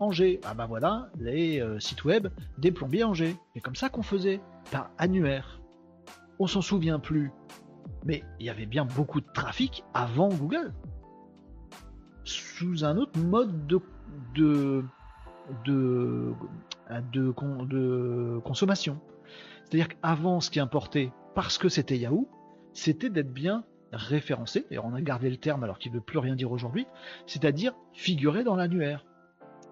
Angers, 0.00 0.40
ah 0.44 0.54
ben 0.54 0.66
voilà 0.66 1.08
les 1.18 1.60
euh, 1.60 1.78
sites 1.78 2.04
web 2.04 2.28
des 2.58 2.72
plombiers 2.72 3.04
Angers. 3.04 3.36
Et 3.54 3.60
comme 3.60 3.76
ça 3.76 3.88
qu'on 3.88 4.02
faisait, 4.02 4.40
par 4.70 4.90
annuaire. 4.98 5.60
On 6.38 6.46
s'en 6.46 6.60
souvient 6.60 6.98
plus, 6.98 7.30
mais 8.04 8.24
il 8.40 8.46
y 8.46 8.50
avait 8.50 8.66
bien 8.66 8.84
beaucoup 8.84 9.20
de 9.20 9.26
trafic 9.32 9.84
avant 9.94 10.28
Google 10.28 10.72
sous 12.24 12.84
un 12.84 12.96
autre 12.96 13.18
mode 13.20 13.66
de, 13.66 13.80
de, 14.34 14.84
de, 15.64 16.34
de, 17.10 18.40
consommation. 18.40 19.00
C'est-à-dire 19.64 19.88
qu'avant, 19.88 20.40
ce 20.40 20.50
qui 20.50 20.60
importait, 20.60 21.12
parce 21.34 21.58
que 21.58 21.68
c'était 21.68 21.96
Yahoo, 21.96 22.28
c'était 22.72 23.08
d'être 23.08 23.32
bien 23.32 23.64
référencé, 23.96 24.66
et 24.70 24.78
on 24.78 24.94
a 24.94 25.00
gardé 25.00 25.30
le 25.30 25.36
terme 25.36 25.64
alors 25.64 25.78
qu'il 25.78 25.92
ne 25.92 25.96
veut 25.96 26.02
plus 26.02 26.18
rien 26.18 26.34
dire 26.34 26.52
aujourd'hui, 26.52 26.86
c'est-à-dire 27.26 27.74
figurer 27.92 28.44
dans 28.44 28.56
l'annuaire. 28.56 29.04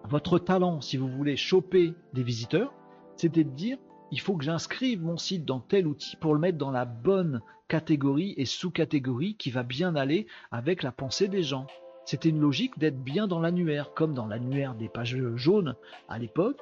Votre 0.09 0.39
talent, 0.39 0.81
si 0.81 0.97
vous 0.97 1.09
voulez 1.09 1.37
choper 1.37 1.95
des 2.12 2.22
visiteurs, 2.22 2.72
c'était 3.16 3.45
de 3.45 3.51
dire 3.51 3.79
il 4.11 4.20
faut 4.20 4.37
que 4.37 4.45
j'inscrive 4.45 5.03
mon 5.03 5.16
site 5.16 5.45
dans 5.45 5.61
tel 5.61 5.87
outil 5.87 6.16
pour 6.16 6.35
le 6.35 6.41
mettre 6.41 6.59
dans 6.59 6.70
la 6.70 6.85
bonne 6.85 7.41
catégorie 7.68 8.35
et 8.37 8.45
sous-catégorie 8.45 9.37
qui 9.37 9.51
va 9.51 9.62
bien 9.62 9.97
aller 9.97 10.27
avec 10.51 10.83
la 10.83 10.93
pensée 10.93 11.29
des 11.29 11.43
gens. 11.43 11.66
C'était 12.05 12.29
une 12.29 12.41
logique 12.41 12.79
d'être 12.79 13.03
bien 13.03 13.27
dans 13.27 13.41
l'annuaire, 13.41 13.95
comme 13.95 14.12
dans 14.12 14.27
l'annuaire 14.27 14.75
des 14.75 14.89
pages 14.89 15.16
jaunes 15.37 15.75
à 16.09 16.18
l'époque. 16.18 16.61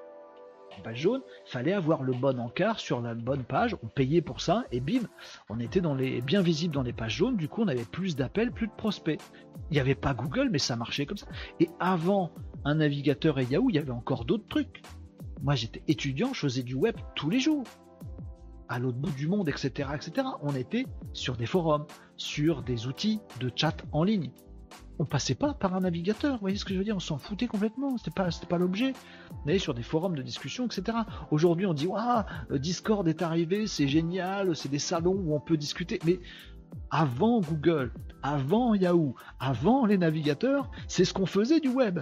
Les 0.77 0.83
pages 0.83 1.01
jaunes, 1.01 1.23
fallait 1.45 1.73
avoir 1.73 2.03
le 2.03 2.13
bon 2.13 2.39
encart 2.41 2.81
sur 2.81 3.01
la 3.01 3.15
bonne 3.15 3.45
page, 3.45 3.77
on 3.83 3.87
payait 3.87 4.23
pour 4.23 4.41
ça, 4.41 4.65
et 4.73 4.81
bim, 4.81 5.03
on 5.49 5.61
était 5.61 5.81
bien 6.21 6.43
visible 6.43 6.75
dans 6.75 6.83
les 6.83 6.93
pages 6.93 7.17
jaunes, 7.17 7.37
du 7.37 7.49
coup 7.49 7.63
on 7.63 7.69
avait 7.69 7.85
plus 7.85 8.17
d'appels, 8.17 8.53
plus 8.53 8.69
de 8.69 8.73
prospects. 8.73 9.21
Il 9.71 9.75
n'y 9.75 9.81
avait 9.81 9.95
pas 9.95 10.15
Google, 10.15 10.49
mais 10.51 10.59
ça 10.59 10.77
marchait 10.77 11.07
comme 11.07 11.17
ça. 11.17 11.27
Et 11.61 11.69
avant 11.81 12.33
un 12.65 12.77
navigateur 12.77 13.39
et 13.39 13.45
Yahoo, 13.45 13.71
il 13.71 13.77
y 13.77 13.79
avait 13.79 13.91
encore 13.91 14.25
d'autres 14.25 14.49
trucs. 14.49 14.83
Moi 15.43 15.55
j'étais 15.55 15.83
étudiant, 15.89 16.33
je 16.33 16.41
faisais 16.41 16.63
du 16.63 16.75
web 16.75 16.97
tous 17.15 17.31
les 17.31 17.41
jours 17.41 17.65
à 18.69 18.79
l'autre 18.79 18.99
bout 18.99 19.11
du 19.11 19.27
monde, 19.27 19.49
etc., 19.49 19.91
etc. 19.95 20.27
On 20.41 20.55
était 20.55 20.87
sur 21.13 21.37
des 21.37 21.47
forums, 21.47 21.87
sur 22.17 22.63
des 22.63 22.87
outils 22.87 23.21
de 23.41 23.51
chat 23.55 23.85
en 23.93 24.03
ligne 24.03 24.31
on 24.99 25.05
passait 25.05 25.35
pas 25.35 25.55
par 25.55 25.75
un 25.75 25.81
navigateur. 25.81 26.35
Vous 26.35 26.41
voyez 26.41 26.57
ce 26.57 26.65
que 26.65 26.75
je 26.75 26.79
veux 26.79 26.85
dire 26.85 26.97
On 26.97 27.01
s'en 27.01 27.19
foutait 27.19 27.47
complètement. 27.47 27.97
C'était 27.97 28.11
pas, 28.11 28.29
pas 28.49 28.59
l'objet. 28.59 28.93
On 29.45 29.49
allait 29.49 29.59
sur 29.59 29.75
des 29.75 29.83
forums 29.83 30.15
de 30.15 30.23
discussion, 30.23 30.67
etc. 30.67 30.99
Aujourd'hui, 31.31 31.67
on 31.67 31.75
dit 31.75 31.87
waouh, 31.87 32.25
Discord 32.53 33.07
est 33.09 33.23
arrivé, 33.23 33.67
c'est 33.67 33.89
génial, 33.89 34.55
c'est 34.55 34.69
des 34.71 34.79
salons 34.79 35.17
où 35.25 35.35
on 35.35 35.41
peut 35.41 35.57
discuter. 35.57 35.99
Mais 36.05 36.21
avant 36.91 37.41
Google, 37.41 37.93
avant 38.23 38.75
Yahoo, 38.75 39.15
avant 39.41 39.87
les 39.87 39.99
navigateurs, 39.99 40.71
c'est 40.89 41.05
ce 41.05 41.13
qu'on 41.13 41.27
faisait 41.27 41.61
du 41.61 41.69
web. 41.69 42.01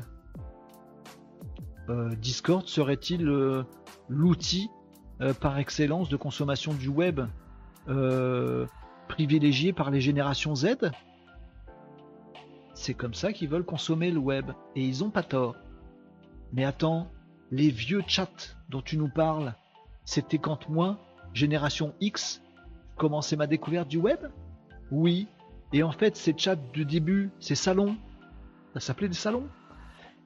Euh, 1.88 2.14
Discord 2.16 2.66
serait-il 2.66 3.26
euh, 3.28 3.64
l'outil 4.08 4.68
euh, 5.20 5.32
par 5.34 5.58
excellence 5.58 6.08
de 6.08 6.16
consommation 6.16 6.72
du 6.74 6.88
web 6.88 7.20
privilégié 9.08 9.72
par 9.72 9.90
les 9.90 10.00
générations 10.00 10.54
Z? 10.54 10.76
C'est 12.80 12.94
comme 12.94 13.12
ça 13.12 13.34
qu'ils 13.34 13.50
veulent 13.50 13.64
consommer 13.64 14.10
le 14.10 14.18
web. 14.18 14.52
Et 14.74 14.82
ils 14.82 15.04
ont 15.04 15.10
pas 15.10 15.22
tort. 15.22 15.54
Mais 16.54 16.64
attends, 16.64 17.08
les 17.50 17.68
vieux 17.68 18.02
chats 18.06 18.56
dont 18.70 18.80
tu 18.80 18.96
nous 18.96 19.10
parles, 19.10 19.54
c'était 20.06 20.38
quand 20.38 20.68
moi, 20.70 20.98
génération 21.34 21.92
X, 22.00 22.42
commençais 22.96 23.36
ma 23.36 23.46
découverte 23.46 23.88
du 23.88 23.98
web? 23.98 24.20
Oui. 24.90 25.28
Et 25.74 25.82
en 25.82 25.92
fait, 25.92 26.16
ces 26.16 26.34
chats 26.36 26.56
du 26.56 26.86
début, 26.86 27.30
ces 27.38 27.54
salons, 27.54 27.96
ça 28.72 28.80
s'appelait 28.80 29.08
des 29.08 29.14
salons? 29.14 29.46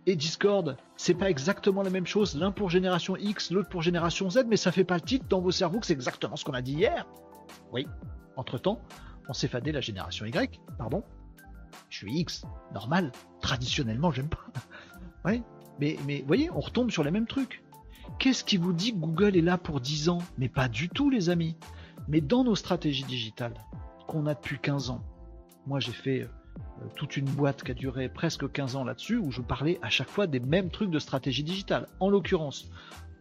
Et 0.07 0.15
Discord, 0.15 0.77
c'est 0.97 1.15
pas 1.15 1.31
exactement 1.31 1.83
la 1.83 1.91
même 1.91 2.07
chose, 2.07 2.37
l'un 2.37 2.53
pour 2.53 2.71
génération 2.71 3.17
X, 3.17 3.51
l'autre 3.51 3.69
pour 3.69 3.83
génération 3.83 4.31
Z, 4.31 4.45
mais 4.47 4.57
ça 4.57 4.71
fait 4.71 4.85
pas 4.85 4.95
le 4.95 5.01
titre 5.01 5.27
dans 5.29 5.41
vos 5.41 5.51
cerveaux 5.51 5.81
que 5.81 5.87
c'est 5.87 5.93
exactement 5.93 6.37
ce 6.37 6.45
qu'on 6.45 6.53
a 6.53 6.63
dit 6.63 6.75
hier? 6.75 7.05
Oui. 7.73 7.89
Entre 8.37 8.59
temps, 8.59 8.81
on 9.29 9.33
s'est 9.33 9.49
fadé 9.49 9.73
la 9.73 9.81
génération 9.81 10.25
Y, 10.25 10.61
pardon, 10.79 11.03
je 11.95 11.99
suis 12.01 12.18
X, 12.18 12.45
normal. 12.72 13.12
Traditionnellement, 13.40 14.11
j'aime 14.11 14.28
pas. 14.28 14.45
mais, 15.78 15.97
mais 16.07 16.24
voyez, 16.26 16.51
on 16.51 16.59
retombe 16.59 16.90
sur 16.90 17.05
les 17.05 17.12
mêmes 17.12 17.28
trucs. 17.28 17.62
Qu'est-ce 18.18 18.42
qui 18.42 18.57
vous 18.57 18.72
dit 18.72 18.92
que 18.92 18.99
Google 18.99 19.36
est 19.36 19.42
là 19.42 19.59
pour 19.59 19.80
10 19.80 20.09
ans? 20.09 20.18
Mais 20.36 20.49
pas 20.49 20.68
du 20.68 20.88
tout, 20.88 21.09
les 21.09 21.30
amis. 21.30 21.57
Mais 22.09 22.20
dans 22.20 22.42
nos 22.42 22.57
stratégies 22.57 23.05
digitales, 23.05 23.55
qu'on 24.09 24.26
a 24.26 24.34
depuis 24.34 24.59
15 24.59 24.90
ans, 24.90 25.03
moi 25.66 25.78
j'ai 25.78 25.92
fait 25.92 26.22
euh, 26.22 26.86
toute 26.97 27.16
une 27.16 27.26
boîte 27.26 27.62
qui 27.62 27.70
a 27.70 27.74
duré 27.74 28.09
presque 28.09 28.51
15 28.51 28.74
ans 28.74 28.84
là-dessus, 28.84 29.16
où 29.16 29.30
je 29.30 29.40
parlais 29.40 29.78
à 29.80 29.88
chaque 29.88 30.11
fois 30.11 30.26
des 30.26 30.40
mêmes 30.40 30.70
trucs 30.70 30.90
de 30.90 30.99
stratégie 30.99 31.45
digitale. 31.45 31.86
En 32.01 32.11
l'occurrence, 32.11 32.70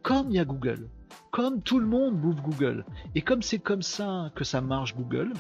comme 0.02 0.32
il 0.32 0.36
y 0.36 0.40
a 0.40 0.46
Google, 0.46 0.90
comme 1.30 1.62
tout 1.62 1.80
le 1.80 1.86
monde 1.86 2.20
bouffe 2.20 2.42
Google, 2.42 2.86
et 3.14 3.22
comme 3.22 3.44
c'est 3.44 3.60
comme 3.60 3.84
ça 3.84 4.32
que 4.34 4.44
ça 4.44 4.62
marche 4.62 4.96
Google, 4.96 5.32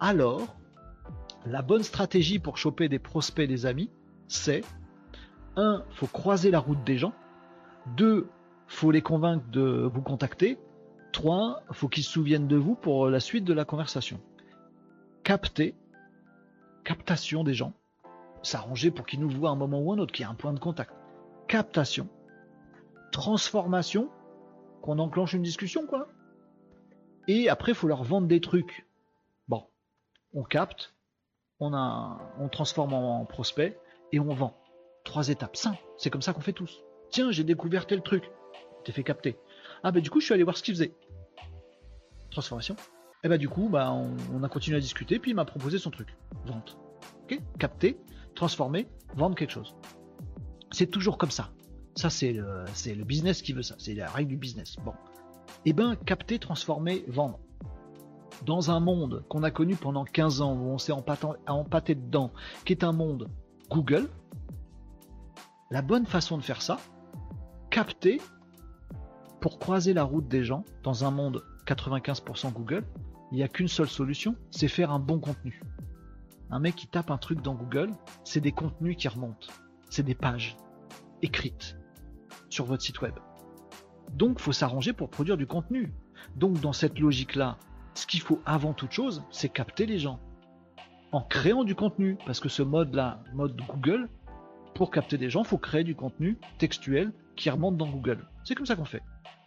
alors 0.00 0.54
la 1.46 1.62
bonne 1.62 1.82
stratégie 1.82 2.38
pour 2.38 2.58
choper 2.58 2.88
des 2.88 2.98
prospects, 2.98 3.48
des 3.48 3.66
amis, 3.66 3.90
c'est 4.28 4.64
1. 5.56 5.84
faut 5.90 6.06
croiser 6.06 6.50
la 6.50 6.58
route 6.58 6.82
des 6.84 6.98
gens. 6.98 7.14
2. 7.96 8.28
faut 8.66 8.90
les 8.90 9.02
convaincre 9.02 9.44
de 9.50 9.88
vous 9.92 10.02
contacter. 10.02 10.58
3. 11.12 11.62
faut 11.70 11.88
qu'ils 11.88 12.02
se 12.02 12.10
souviennent 12.10 12.48
de 12.48 12.56
vous 12.56 12.74
pour 12.74 13.08
la 13.08 13.20
suite 13.20 13.44
de 13.44 13.52
la 13.52 13.64
conversation. 13.64 14.20
Capter, 15.22 15.74
captation 16.84 17.44
des 17.44 17.54
gens, 17.54 17.72
s'arranger 18.42 18.90
pour 18.90 19.06
qu'ils 19.06 19.20
nous 19.20 19.30
voient 19.30 19.50
un 19.50 19.56
moment 19.56 19.80
ou 19.80 19.92
un 19.92 19.98
autre, 19.98 20.12
qu'il 20.12 20.24
y 20.24 20.28
ait 20.28 20.30
un 20.30 20.34
point 20.34 20.52
de 20.52 20.58
contact. 20.58 20.92
Captation, 21.48 22.08
transformation, 23.12 24.10
qu'on 24.82 24.98
enclenche 24.98 25.32
une 25.32 25.42
discussion, 25.42 25.86
quoi. 25.86 26.08
Et 27.28 27.48
après, 27.48 27.72
faut 27.72 27.88
leur 27.88 28.04
vendre 28.04 28.26
des 28.26 28.40
trucs. 28.40 28.86
Bon, 29.48 29.64
on 30.34 30.42
capte, 30.42 30.95
on, 31.60 31.74
a, 31.74 32.18
on 32.38 32.48
transforme 32.48 32.92
en 32.92 33.24
prospect 33.24 33.78
et 34.12 34.20
on 34.20 34.34
vend. 34.34 34.56
Trois 35.04 35.28
étapes, 35.28 35.56
simple. 35.56 35.78
C'est 35.98 36.10
comme 36.10 36.22
ça 36.22 36.32
qu'on 36.32 36.40
fait 36.40 36.52
tous. 36.52 36.82
Tiens, 37.10 37.30
j'ai 37.30 37.44
découvert 37.44 37.86
tel 37.86 38.02
truc. 38.02 38.30
T'es 38.84 38.92
fait 38.92 39.04
capter. 39.04 39.38
Ah 39.82 39.92
bah 39.92 40.00
du 40.00 40.10
coup, 40.10 40.20
je 40.20 40.26
suis 40.26 40.34
allé 40.34 40.42
voir 40.42 40.56
ce 40.56 40.62
qu'il 40.62 40.74
faisait. 40.74 40.94
Transformation. 42.30 42.76
Et 43.24 43.28
bah 43.28 43.38
du 43.38 43.48
coup, 43.48 43.68
bah 43.68 43.92
on, 43.92 44.42
a 44.42 44.48
continué 44.48 44.76
à 44.76 44.80
discuter, 44.80 45.18
puis 45.18 45.32
il 45.32 45.34
m'a 45.34 45.44
proposé 45.44 45.78
son 45.78 45.90
truc. 45.90 46.16
Vente. 46.44 46.78
Ok 47.24 47.40
Capter, 47.58 47.98
transformer, 48.34 48.86
vendre 49.14 49.36
quelque 49.36 49.50
chose. 49.50 49.74
C'est 50.70 50.88
toujours 50.88 51.18
comme 51.18 51.30
ça. 51.30 51.50
Ça, 51.94 52.10
c'est 52.10 52.32
le, 52.32 53.04
business 53.04 53.40
qui 53.42 53.52
veut 53.52 53.62
ça. 53.62 53.74
C'est 53.78 53.94
la 53.94 54.10
règle 54.10 54.30
du 54.30 54.36
business. 54.36 54.76
Bon. 54.84 54.92
Et 55.64 55.72
ben, 55.72 55.96
capter, 55.96 56.38
transformer, 56.38 57.04
vendre 57.08 57.40
dans 58.44 58.70
un 58.70 58.80
monde 58.80 59.24
qu'on 59.28 59.42
a 59.42 59.50
connu 59.50 59.76
pendant 59.76 60.04
15 60.04 60.40
ans, 60.40 60.54
où 60.54 60.66
on 60.68 60.78
s'est 60.78 60.92
empâté 60.92 61.94
dedans, 61.94 62.32
qui 62.64 62.72
est 62.72 62.84
un 62.84 62.92
monde 62.92 63.28
Google, 63.70 64.08
la 65.70 65.82
bonne 65.82 66.06
façon 66.06 66.36
de 66.36 66.42
faire 66.42 66.62
ça, 66.62 66.78
capter 67.70 68.20
pour 69.40 69.58
croiser 69.58 69.94
la 69.94 70.04
route 70.04 70.28
des 70.28 70.44
gens 70.44 70.64
dans 70.82 71.04
un 71.04 71.10
monde 71.10 71.42
95% 71.66 72.52
Google, 72.52 72.84
il 73.32 73.36
n'y 73.36 73.42
a 73.42 73.48
qu'une 73.48 73.68
seule 73.68 73.88
solution, 73.88 74.36
c'est 74.50 74.68
faire 74.68 74.92
un 74.92 75.00
bon 75.00 75.18
contenu. 75.18 75.60
Un 76.50 76.60
mec 76.60 76.76
qui 76.76 76.86
tape 76.86 77.10
un 77.10 77.18
truc 77.18 77.42
dans 77.42 77.54
Google, 77.54 77.90
c'est 78.22 78.40
des 78.40 78.52
contenus 78.52 78.96
qui 78.96 79.08
remontent. 79.08 79.48
C'est 79.90 80.04
des 80.04 80.14
pages 80.14 80.56
écrites 81.22 81.76
sur 82.48 82.64
votre 82.64 82.82
site 82.82 83.00
web. 83.00 83.14
Donc, 84.12 84.38
faut 84.38 84.52
s'arranger 84.52 84.92
pour 84.92 85.10
produire 85.10 85.36
du 85.36 85.46
contenu. 85.46 85.92
Donc, 86.36 86.60
dans 86.60 86.72
cette 86.72 86.98
logique-là, 87.00 87.58
ce 87.96 88.06
qu'il 88.06 88.20
faut 88.20 88.40
avant 88.46 88.72
toute 88.72 88.92
chose, 88.92 89.22
c'est 89.30 89.48
capter 89.48 89.86
les 89.86 89.98
gens 89.98 90.20
en 91.12 91.22
créant 91.22 91.64
du 91.64 91.74
contenu. 91.74 92.18
Parce 92.26 92.40
que 92.40 92.48
ce 92.48 92.62
mode-là, 92.62 93.20
mode 93.34 93.56
Google, 93.68 94.08
pour 94.74 94.90
capter 94.90 95.18
des 95.18 95.30
gens, 95.30 95.44
faut 95.44 95.58
créer 95.58 95.84
du 95.84 95.94
contenu 95.94 96.38
textuel 96.58 97.12
qui 97.36 97.50
remonte 97.50 97.76
dans 97.76 97.88
Google. 97.88 98.26
C'est 98.44 98.54
comme 98.54 98.66
ça 98.66 98.76
qu'on 98.76 98.84
fait. 98.84 99.02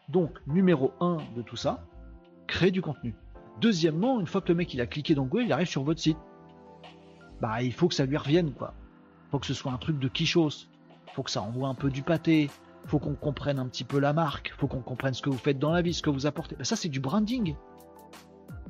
Donc, 0.10 0.32
numéro 0.48 0.92
1 1.00 1.18
de 1.36 1.42
tout 1.42 1.56
ça, 1.56 1.86
créer 2.48 2.72
du 2.72 2.82
contenu. 2.82 3.16
Deuxièmement, 3.62 4.20
une 4.20 4.26
fois 4.26 4.42
que 4.42 4.48
le 4.48 4.56
mec 4.56 4.74
il 4.74 4.82
a 4.82 4.88
cliqué 4.88 5.14
dans 5.14 5.26
Google, 5.26 5.46
il 5.46 5.54
arrive 5.54 5.68
sur 5.68 5.84
votre 5.84 6.00
site. 6.00 6.18
Bah, 7.42 7.62
il 7.62 7.74
faut 7.74 7.88
que 7.88 7.94
ça 7.94 8.06
lui 8.06 8.18
revienne, 8.18 8.52
quoi. 8.54 8.74
Faut 9.32 9.40
que 9.40 9.46
ce 9.46 9.54
soit 9.54 9.72
un 9.72 9.78
truc 9.78 10.00
de 10.00 10.08
quichos. 10.08 10.68
Faut 11.14 11.24
que 11.24 11.32
ça 11.32 11.42
envoie 11.42 11.68
un 11.68 11.76
peu 11.76 11.90
du 11.90 12.02
pâté. 12.02 12.50
Faut 12.86 13.00
qu'on 13.00 13.16
comprenne 13.16 13.60
un 13.60 13.68
petit 13.68 13.84
peu 13.84 14.00
la 14.00 14.14
marque. 14.14 14.54
Faut 14.58 14.68
qu'on 14.68 14.82
comprenne 14.82 15.14
ce 15.14 15.22
que 15.22 15.30
vous 15.30 15.38
faites 15.38 15.60
dans 15.60 15.72
la 15.72 15.82
vie, 15.82 15.94
ce 15.94 16.02
que 16.02 16.10
vous 16.10 16.26
apportez. 16.26 16.56
Bah, 16.56 16.64
ça, 16.64 16.76
c'est 16.76 16.90
du 16.90 17.00
branding. 17.00 17.56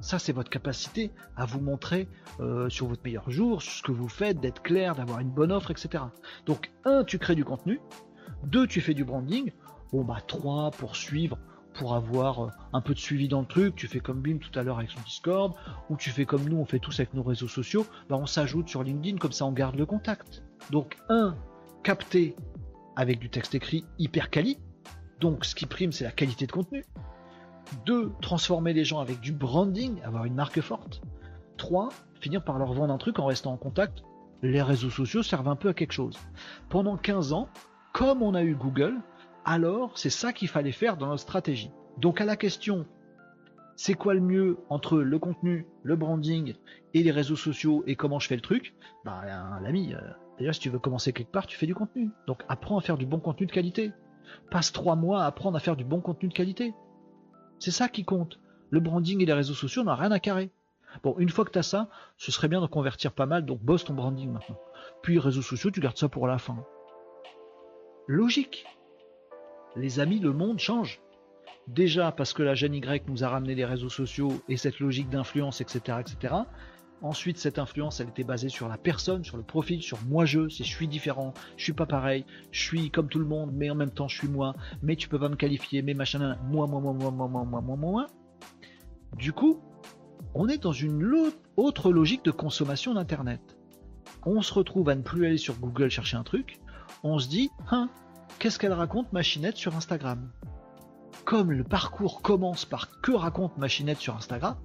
Ça, 0.02 0.18
c'est 0.18 0.32
votre 0.32 0.50
capacité 0.50 1.12
à 1.36 1.46
vous 1.46 1.60
montrer 1.60 2.08
euh, 2.40 2.70
sur 2.70 2.88
votre 2.88 3.04
meilleur 3.04 3.30
jour, 3.30 3.62
ce 3.62 3.82
que 3.82 3.92
vous 3.92 4.08
faites, 4.08 4.40
d'être 4.40 4.62
clair, 4.62 4.96
d'avoir 4.96 5.20
une 5.20 5.30
bonne 5.30 5.52
offre, 5.52 5.72
etc. 5.72 6.04
Donc, 6.46 6.72
un, 6.86 7.04
tu 7.04 7.20
crées 7.20 7.36
du 7.36 7.44
contenu. 7.44 7.82
Deux, 8.44 8.66
tu 8.66 8.80
fais 8.80 8.94
du 8.94 9.04
branding. 9.04 9.52
Bon, 9.92 10.04
bah, 10.04 10.20
trois, 10.26 10.72
pour 10.72 10.96
suivre, 10.96 11.38
pour 11.74 11.96
avoir 11.96 12.46
euh, 12.46 12.50
un 12.72 12.82
peu 12.82 12.94
de 12.94 13.00
suivi 13.00 13.28
dans 13.28 13.42
le 13.42 13.48
truc. 13.48 13.76
Tu 13.76 13.88
fais 13.88 14.00
comme 14.00 14.22
Bim 14.22 14.38
tout 14.38 14.58
à 14.58 14.64
l'heure 14.64 14.78
avec 14.78 14.92
son 14.92 15.02
Discord, 15.02 15.54
ou 15.90 15.98
tu 15.98 16.12
fais 16.12 16.26
comme 16.26 16.48
nous, 16.48 16.58
on 16.58 16.66
fait 16.66 16.80
tous 16.80 16.98
avec 17.00 17.14
nos 17.14 17.24
réseaux 17.24 17.50
sociaux. 17.50 17.86
Bah, 18.10 18.18
on 18.18 18.26
s'ajoute 18.26 18.70
sur 18.70 18.84
LinkedIn, 18.84 19.18
comme 19.18 19.34
ça, 19.34 19.46
on 19.46 19.52
garde 19.52 19.76
le 19.76 19.86
contact. 19.86 20.44
Donc, 20.72 20.98
un, 21.10 21.36
capter 21.84 22.36
avec 22.96 23.20
du 23.20 23.30
texte 23.30 23.54
écrit 23.54 23.86
hyper 23.98 24.30
quali. 24.30 24.60
Donc, 25.20 25.44
ce 25.44 25.56
qui 25.56 25.66
prime, 25.66 25.92
c'est 25.92 26.06
la 26.06 26.12
qualité 26.12 26.48
de 26.48 26.52
contenu. 26.54 26.86
2. 27.86 28.12
Transformer 28.22 28.74
les 28.74 28.84
gens 28.84 29.00
avec 29.00 29.20
du 29.20 29.32
branding, 29.32 30.02
avoir 30.04 30.26
une 30.26 30.36
marque 30.36 30.62
forte. 30.62 31.02
3. 31.58 31.90
Finir 32.20 32.44
par 32.44 32.58
leur 32.60 32.74
vendre 32.74 32.94
un 32.94 32.98
truc 32.98 33.20
en 33.20 33.26
restant 33.26 33.54
en 33.54 33.58
contact. 33.58 34.04
Les 34.42 34.62
réseaux 34.62 34.90
sociaux 34.90 35.24
servent 35.24 35.50
un 35.50 35.56
peu 35.56 35.70
à 35.70 35.74
quelque 35.74 35.92
chose. 35.92 36.18
Pendant 36.70 36.98
15 36.98 37.34
ans, 37.34 37.50
comme 37.94 38.22
on 38.22 38.34
a 38.34 38.44
eu 38.44 38.56
Google, 38.56 38.96
alors 39.46 39.98
c'est 39.98 40.10
ça 40.10 40.34
qu'il 40.34 40.48
fallait 40.48 40.72
faire 40.72 40.98
dans 40.98 41.08
notre 41.08 41.22
stratégie. 41.22 41.72
Donc 41.98 42.22
à 42.22 42.26
la 42.26 42.38
question, 42.38 42.86
c'est 43.76 43.94
quoi 43.94 44.14
le 44.14 44.22
mieux 44.22 44.58
entre 44.70 45.00
le 45.00 45.20
contenu, 45.20 45.66
le 45.84 45.96
branding 45.96 46.54
et 46.94 47.04
les 47.04 47.12
réseaux 47.12 47.36
sociaux 47.36 47.84
et 47.88 47.96
comment 47.96 48.20
je 48.20 48.28
fais 48.28 48.36
le 48.36 48.42
truc? 48.42 48.74
Bah 49.06 49.24
l'ami, 49.62 49.94
euh, 49.94 50.52
si 50.52 50.60
tu 50.60 50.70
veux 50.70 50.80
commencer 50.80 51.14
quelque 51.14 51.32
part, 51.32 51.48
tu 51.48 51.58
fais 51.58 51.66
du 51.66 51.76
contenu. 51.76 52.12
Donc 52.28 52.44
apprends 52.48 52.78
à 52.78 52.82
faire 52.82 52.98
du 52.98 53.06
bon 53.06 53.20
contenu 53.20 53.48
de 53.48 53.52
qualité. 53.52 53.92
Passe 54.52 54.72
trois 54.72 54.96
mois 54.96 55.24
à 55.24 55.28
apprendre 55.28 55.58
à 55.58 55.60
faire 55.60 55.76
du 55.76 55.84
bon 55.84 56.02
contenu 56.02 56.30
de 56.30 56.34
qualité. 56.34 56.74
C'est 57.60 57.72
ça 57.72 57.90
qui 57.90 58.06
compte. 58.06 58.40
Le 58.70 58.80
branding 58.80 59.22
et 59.22 59.26
les 59.26 59.34
réseaux 59.34 59.54
sociaux 59.54 59.84
n'ont 59.84 59.96
rien 59.96 60.12
à 60.12 60.20
carrer. 60.20 60.50
Bon, 61.04 61.16
une 61.20 61.30
fois 61.30 61.46
que 61.46 61.52
tu 61.52 61.60
as 61.60 61.64
ça, 61.64 61.90
ce 62.18 62.32
serait 62.32 62.48
bien 62.48 62.62
de 62.62 62.68
convertir 62.68 63.12
pas 63.12 63.26
mal, 63.26 63.46
donc 63.46 63.62
bosse 63.62 63.84
ton 63.84 63.94
branding 63.94 64.32
maintenant. 64.32 64.60
Puis 65.04 65.20
réseaux 65.20 65.42
sociaux, 65.42 65.72
tu 65.72 65.80
gardes 65.80 65.98
ça 65.98 66.10
pour 66.10 66.28
la 66.28 66.38
fin. 66.38 66.66
Logique. 68.08 68.66
Les 69.76 70.00
amis, 70.00 70.20
le 70.20 70.34
monde 70.34 70.60
change. 70.60 71.00
Déjà 71.68 72.12
parce 72.12 72.34
que 72.34 72.42
la 72.42 72.56
jeune 72.56 72.74
Y 72.74 73.08
nous 73.08 73.24
a 73.24 73.30
ramené 73.30 73.54
les 73.54 73.66
réseaux 73.66 73.90
sociaux 73.90 74.42
et 74.50 74.58
cette 74.58 74.80
logique 74.80 75.10
d'influence, 75.10 75.62
etc., 75.62 76.00
etc. 76.00 76.34
Ensuite, 77.02 77.38
cette 77.38 77.60
influence, 77.60 78.02
elle 78.02 78.10
était 78.10 78.26
basée 78.26 78.50
sur 78.50 78.68
la 78.68 78.78
personne, 78.78 79.24
sur 79.24 79.38
le 79.38 79.44
profil, 79.44 79.82
sur 79.82 80.00
moi-je, 80.08 80.50
si 80.50 80.66
je 80.66 80.70
suis 80.70 80.88
différent, 80.88 81.34
je 81.56 81.64
suis 81.64 81.74
pas 81.74 81.86
pareil, 81.86 82.26
je 82.52 82.62
suis 82.62 82.92
comme 82.92 83.08
tout 83.08 83.20
le 83.20 83.26
monde, 83.26 83.52
mais 83.54 83.70
en 83.70 83.76
même 83.76 83.92
temps, 83.92 84.10
je 84.10 84.18
suis 84.18 84.28
moi, 84.28 84.54
mais 84.82 84.98
tu 84.98 85.08
peux 85.08 85.20
pas 85.20 85.30
me 85.30 85.38
qualifier, 85.38 85.82
mais 85.82 85.94
machin, 85.94 86.38
moi, 86.50 86.68
moi, 86.68 86.82
moi, 86.82 86.94
moi, 86.94 87.12
moi, 87.12 87.28
moi, 87.28 87.46
moi, 87.46 87.62
moi, 87.62 87.78
moi. 87.78 88.08
Du 89.18 89.32
coup, 89.32 89.62
on 90.34 90.50
est 90.50 90.58
dans 90.58 90.74
une 90.74 91.32
autre 91.56 91.92
logique 91.92 92.26
de 92.26 92.32
consommation 92.32 92.94
d'Internet. 92.94 93.42
On 94.26 94.42
se 94.42 94.54
retrouve 94.54 94.90
à 94.90 94.96
ne 94.96 95.02
plus 95.02 95.26
aller 95.26 95.38
sur 95.38 95.58
Google 95.58 95.90
chercher 95.90 96.18
un 96.18 96.24
truc, 96.24 96.60
on 97.04 97.18
se 97.18 97.30
dit, 97.30 97.50
hein, 97.72 97.90
qu'est-ce 98.40 98.60
qu'elle 98.60 98.74
raconte 98.74 99.14
Machinette 99.14 99.56
sur 99.56 99.74
Instagram? 99.76 100.30
Comme 101.24 101.52
le 101.52 101.64
parcours 101.64 102.22
commence 102.22 102.66
par 102.66 103.00
que 103.02 103.14
raconte 103.14 103.58
Machinette 103.58 104.00
sur 104.00 104.18
Instagram, 104.18 104.58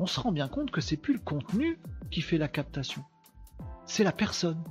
on 0.00 0.06
se 0.06 0.18
rend 0.18 0.32
bien 0.32 0.48
compte 0.48 0.70
que 0.70 0.80
c'est 0.80 0.96
plus 0.96 1.12
le 1.12 1.20
contenu 1.20 1.78
qui 2.10 2.22
fait 2.22 2.38
la 2.38 2.48
captation. 2.48 3.04
C'est 3.84 4.02
la 4.02 4.12
personne. 4.12 4.64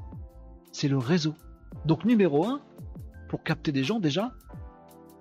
C'est 0.72 0.88
le 0.88 0.98
réseau. 0.98 1.36
Donc 1.86 2.04
numéro 2.04 2.46
1, 2.46 2.62
pour 3.30 3.44
capter 3.44 3.72
des 3.72 3.84
gens 3.84 4.00
déjà, 4.00 4.34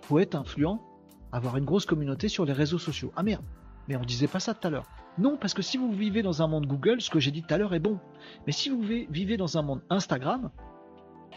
faut 0.01 0.19
être 0.19 0.35
influent, 0.35 0.83
avoir 1.31 1.59
une 1.59 1.67
grosse 1.67 1.85
communauté 1.85 2.29
sur 2.29 2.47
les 2.47 2.55
réseaux 2.55 2.79
sociaux. 2.79 3.13
Ah 3.17 3.23
merde, 3.23 3.45
mais 3.87 3.97
on 3.97 4.01
disait 4.01 4.29
pas 4.29 4.41
ça 4.41 4.55
tout 4.55 4.67
à 4.67 4.71
l'heure. 4.71 4.87
Non, 5.19 5.37
parce 5.37 5.53
que 5.53 5.63
si 5.63 5.77
vous 5.77 5.93
vivez 5.93 6.23
dans 6.23 6.41
un 6.43 6.47
monde 6.47 6.67
Google, 6.67 7.03
ce 7.03 7.11
que 7.11 7.21
j'ai 7.21 7.31
dit 7.31 7.43
tout 7.43 7.53
à 7.53 7.59
l'heure 7.59 7.75
est 7.75 7.81
bon. 7.81 7.99
Mais 8.47 8.53
si 8.53 8.71
vous 8.71 8.81
vivez 8.81 9.37
dans 9.37 9.59
un 9.59 9.63
monde 9.63 9.83
Instagram, 9.91 10.51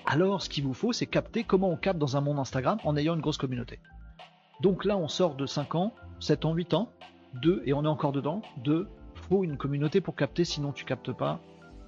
alors 0.05 0.41
ce 0.41 0.49
qu'il 0.49 0.63
vous 0.63 0.73
faut, 0.73 0.93
c'est 0.93 1.07
capter 1.07 1.43
comment 1.43 1.69
on 1.69 1.77
capte 1.77 1.99
dans 1.99 2.15
un 2.15 2.21
monde 2.21 2.39
Instagram 2.39 2.77
en 2.85 2.95
ayant 2.95 3.15
une 3.15 3.21
grosse 3.21 3.37
communauté. 3.37 3.79
Donc 4.61 4.85
là, 4.85 4.95
on 4.95 5.09
sort 5.09 5.35
de 5.35 5.45
5 5.45 5.75
ans, 5.75 5.93
7 6.21 6.45
ans, 6.45 6.53
8 6.53 6.73
ans, 6.73 6.89
2, 7.35 7.63
et 7.65 7.73
on 7.73 7.83
est 7.83 7.87
encore 7.87 8.11
dedans, 8.11 8.41
2, 8.63 8.87
faut 9.29 9.43
une 9.43 9.57
communauté 9.57 10.01
pour 10.01 10.15
capter, 10.15 10.43
sinon 10.43 10.71
tu 10.71 10.85
captes 10.85 11.11
pas. 11.11 11.39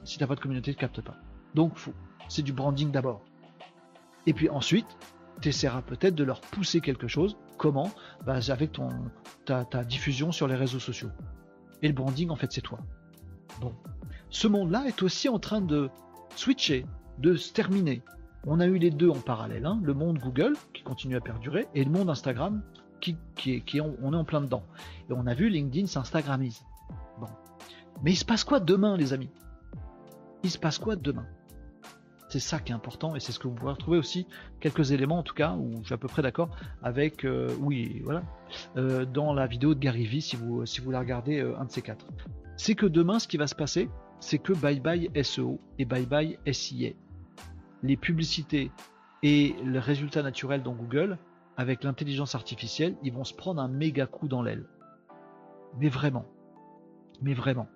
Si 0.03 0.17
t'as 0.17 0.27
pas 0.27 0.35
de 0.35 0.39
communauté, 0.39 0.73
tu 0.73 0.79
captes 0.79 1.01
pas. 1.01 1.15
Donc 1.55 1.75
faut. 1.77 1.93
C'est 2.27 2.41
du 2.41 2.53
branding 2.53 2.91
d'abord. 2.91 3.21
Et 4.25 4.33
puis 4.33 4.49
ensuite, 4.49 4.87
tu 5.41 5.49
essaieras 5.49 5.81
peut-être 5.81 6.15
de 6.15 6.23
leur 6.23 6.41
pousser 6.41 6.81
quelque 6.81 7.07
chose. 7.07 7.37
Comment? 7.57 7.91
Bah, 8.25 8.39
Avec 8.49 8.73
ton, 8.73 8.89
ta, 9.45 9.65
ta 9.65 9.83
diffusion 9.83 10.31
sur 10.31 10.47
les 10.47 10.55
réseaux 10.55 10.79
sociaux. 10.79 11.09
Et 11.81 11.87
le 11.87 11.93
branding, 11.93 12.29
en 12.29 12.35
fait, 12.35 12.51
c'est 12.51 12.61
toi. 12.61 12.79
Bon. 13.59 13.73
Ce 14.29 14.47
monde-là 14.47 14.85
est 14.87 15.03
aussi 15.03 15.29
en 15.29 15.39
train 15.39 15.61
de 15.61 15.89
switcher, 16.35 16.85
de 17.19 17.35
se 17.35 17.53
terminer. 17.53 18.01
On 18.45 18.59
a 18.59 18.65
eu 18.65 18.77
les 18.77 18.89
deux 18.89 19.09
en 19.09 19.19
parallèle, 19.19 19.65
hein. 19.65 19.79
le 19.83 19.93
monde 19.93 20.17
Google 20.19 20.53
qui 20.73 20.83
continue 20.83 21.15
à 21.15 21.21
perdurer 21.21 21.67
et 21.75 21.83
le 21.83 21.91
monde 21.91 22.09
Instagram 22.09 22.61
qui, 23.35 23.61
qui, 23.61 23.81
on 23.81 24.13
est 24.13 24.15
en 24.15 24.23
plein 24.23 24.41
dedans. 24.41 24.63
Et 25.09 25.13
on 25.13 25.27
a 25.27 25.33
vu 25.33 25.49
LinkedIn 25.49 25.87
s'instagrammise. 25.87 26.63
Bon. 27.19 27.27
Mais 28.03 28.11
il 28.11 28.15
se 28.15 28.25
passe 28.25 28.43
quoi 28.43 28.59
demain, 28.59 28.97
les 28.97 29.13
amis? 29.13 29.29
Il 30.43 30.51
se 30.51 30.57
passe 30.57 30.79
quoi 30.79 30.95
demain? 30.95 31.25
C'est 32.29 32.39
ça 32.39 32.59
qui 32.59 32.71
est 32.71 32.75
important 32.75 33.15
et 33.15 33.19
c'est 33.19 33.31
ce 33.31 33.37
que 33.37 33.47
vous 33.47 33.53
pourrez 33.53 33.73
retrouver 33.73 33.99
aussi 33.99 34.25
quelques 34.59 34.91
éléments 34.91 35.19
en 35.19 35.23
tout 35.23 35.35
cas 35.35 35.51
où 35.51 35.71
je 35.81 35.85
suis 35.85 35.93
à 35.93 35.97
peu 35.97 36.07
près 36.07 36.23
d'accord 36.23 36.49
avec 36.81 37.25
euh, 37.25 37.55
oui 37.59 38.01
voilà 38.03 38.23
euh, 38.75 39.05
dans 39.05 39.35
la 39.35 39.45
vidéo 39.45 39.75
de 39.75 39.79
Gary 39.79 40.07
Vee 40.07 40.21
si 40.23 40.35
vous 40.35 40.65
si 40.65 40.81
vous 40.81 40.89
la 40.89 41.01
regardez 41.01 41.41
euh, 41.41 41.55
un 41.59 41.65
de 41.65 41.71
ces 41.71 41.83
quatre. 41.83 42.07
C'est 42.57 42.73
que 42.73 42.87
demain 42.87 43.19
ce 43.19 43.27
qui 43.27 43.37
va 43.37 43.45
se 43.45 43.53
passer 43.53 43.87
c'est 44.19 44.39
que 44.39 44.51
bye 44.51 44.79
bye 44.79 45.11
SEO 45.23 45.59
et 45.77 45.85
bye 45.85 46.07
bye 46.07 46.39
SIA. 46.51 46.93
les 47.83 47.97
publicités 47.97 48.71
et 49.21 49.55
le 49.63 49.77
résultat 49.77 50.23
naturel 50.23 50.63
dans 50.63 50.73
Google, 50.73 51.19
avec 51.57 51.83
l'intelligence 51.83 52.35
artificielle, 52.35 52.95
ils 53.03 53.13
vont 53.13 53.23
se 53.23 53.33
prendre 53.33 53.61
un 53.61 53.67
méga 53.67 54.05
coup 54.05 54.27
dans 54.27 54.41
l'aile. 54.41 54.65
Mais 55.79 55.89
vraiment. 55.89 56.25
Mais 57.21 57.33
vraiment. 57.33 57.67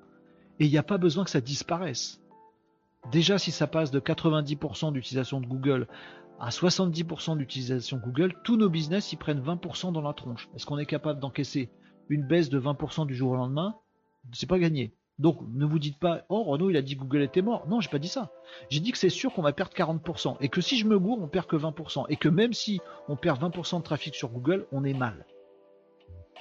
Et 0.59 0.65
il 0.65 0.71
n'y 0.71 0.77
a 0.77 0.83
pas 0.83 0.97
besoin 0.97 1.23
que 1.23 1.29
ça 1.29 1.41
disparaisse. 1.41 2.21
Déjà, 3.11 3.37
si 3.37 3.51
ça 3.51 3.67
passe 3.67 3.91
de 3.91 3.99
90% 3.99 4.91
d'utilisation 4.91 5.39
de 5.39 5.45
Google 5.45 5.87
à 6.39 6.49
70% 6.49 7.37
d'utilisation 7.37 7.97
Google, 7.97 8.35
tous 8.43 8.57
nos 8.57 8.69
business 8.69 9.11
ils 9.13 9.17
prennent 9.17 9.41
20% 9.41 9.91
dans 9.91 10.01
la 10.01 10.13
tronche. 10.13 10.49
Est-ce 10.55 10.65
qu'on 10.65 10.77
est 10.77 10.85
capable 10.85 11.19
d'encaisser 11.19 11.69
une 12.09 12.27
baisse 12.27 12.49
de 12.49 12.59
20% 12.59 13.05
du 13.05 13.15
jour 13.15 13.31
au 13.31 13.35
lendemain? 13.35 13.75
C'est 14.33 14.49
pas 14.49 14.59
gagné. 14.59 14.96
Donc 15.19 15.39
ne 15.53 15.65
vous 15.65 15.79
dites 15.79 15.97
pas 15.97 16.25
oh 16.29 16.43
Renault 16.43 16.69
il 16.69 16.77
a 16.77 16.81
dit 16.81 16.95
Google 16.95 17.23
était 17.23 17.41
mort. 17.41 17.67
Non, 17.67 17.81
j'ai 17.81 17.89
pas 17.89 17.99
dit 17.99 18.07
ça. 18.07 18.31
J'ai 18.69 18.79
dit 18.79 18.91
que 18.91 18.97
c'est 18.97 19.09
sûr 19.09 19.33
qu'on 19.33 19.41
va 19.41 19.53
perdre 19.53 19.73
40% 19.73 20.37
et 20.41 20.49
que 20.49 20.61
si 20.61 20.77
je 20.77 20.85
me 20.85 20.99
gourre, 20.99 21.21
on 21.21 21.27
perd 21.27 21.47
que 21.47 21.55
20% 21.55 22.05
et 22.09 22.17
que 22.17 22.29
même 22.29 22.53
si 22.53 22.79
on 23.07 23.15
perd 23.15 23.41
20% 23.41 23.79
de 23.79 23.83
trafic 23.83 24.15
sur 24.15 24.29
Google, 24.29 24.67
on 24.71 24.83
est 24.83 24.93
mal. 24.93 25.25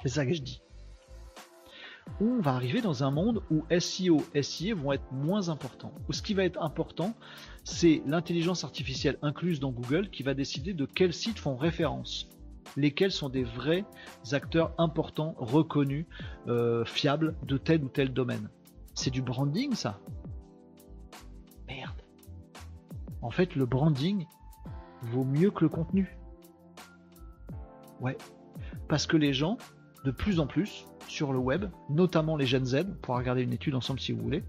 C'est 0.03 0.09
ça 0.09 0.25
que 0.25 0.33
je 0.33 0.41
dis. 0.41 0.61
On 2.21 2.39
va 2.39 2.53
arriver 2.53 2.81
dans 2.81 3.03
un 3.03 3.11
monde 3.11 3.43
où 3.51 3.65
SEO, 3.79 4.23
SIA 4.41 4.75
vont 4.75 4.93
être 4.93 5.11
moins 5.11 5.49
importants. 5.49 5.93
Où 6.07 6.13
ce 6.13 6.21
qui 6.21 6.33
va 6.33 6.45
être 6.45 6.61
important, 6.61 7.13
c'est 7.63 8.01
l'intelligence 8.05 8.63
artificielle 8.63 9.17
incluse 9.21 9.59
dans 9.59 9.71
Google 9.71 10.09
qui 10.09 10.23
va 10.23 10.33
décider 10.33 10.73
de 10.73 10.85
quels 10.85 11.13
sites 11.13 11.39
font 11.39 11.57
référence 11.57 12.29
lesquels 12.75 13.11
sont 13.11 13.29
des 13.29 13.43
vrais 13.43 13.85
acteurs 14.31 14.73
importants, 14.77 15.35
reconnus, 15.37 16.05
euh, 16.47 16.83
fiables 16.85 17.35
de 17.43 17.57
tel 17.57 17.83
ou 17.83 17.89
tel 17.89 18.13
domaine. 18.13 18.49
C'est 18.97 19.11
du 19.11 19.21
branding, 19.21 19.75
ça 19.75 19.99
Merde. 21.67 22.01
En 23.21 23.29
fait, 23.29 23.55
le 23.55 23.67
branding 23.67 24.25
vaut 25.03 25.23
mieux 25.23 25.51
que 25.51 25.63
le 25.63 25.69
contenu. 25.69 26.17
Ouais. 28.01 28.17
Parce 28.87 29.05
que 29.05 29.15
les 29.15 29.33
gens, 29.33 29.59
de 30.03 30.09
plus 30.09 30.39
en 30.39 30.47
plus, 30.47 30.87
sur 31.07 31.31
le 31.31 31.37
web, 31.37 31.65
notamment 31.91 32.35
les 32.35 32.47
jeunes 32.47 32.65
Z, 32.65 32.85
pour 33.03 33.15
regarder 33.15 33.43
une 33.43 33.53
étude 33.53 33.75
ensemble 33.75 33.99
si 33.99 34.13
vous 34.13 34.23
voulez, 34.23 34.43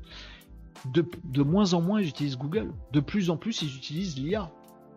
de, 0.94 1.04
de 1.24 1.42
moins 1.42 1.74
en 1.74 1.82
moins 1.82 2.00
ils 2.00 2.08
utilisent 2.08 2.38
Google. 2.38 2.72
De 2.92 3.00
plus 3.00 3.28
en 3.28 3.36
plus 3.36 3.60
ils 3.60 3.76
utilisent 3.76 4.16
l'IA, 4.16 4.50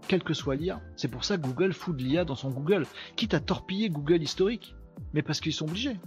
quel 0.08 0.24
que 0.24 0.34
soit 0.34 0.56
l'IA. 0.56 0.80
C'est 0.96 1.10
pour 1.10 1.26
ça 1.26 1.36
que 1.36 1.46
Google 1.46 1.74
fout 1.74 1.98
de 1.98 2.02
l'IA 2.02 2.24
dans 2.24 2.36
son 2.36 2.52
Google, 2.52 2.86
quitte 3.18 3.34
à 3.34 3.42
torpiller 3.42 3.90
Google 3.90 4.24
historique. 4.24 4.78
Mais 5.14 5.22
parce 5.22 5.42
qu'ils 5.42 5.54
sont 5.54 5.66
obligés. 5.66 6.00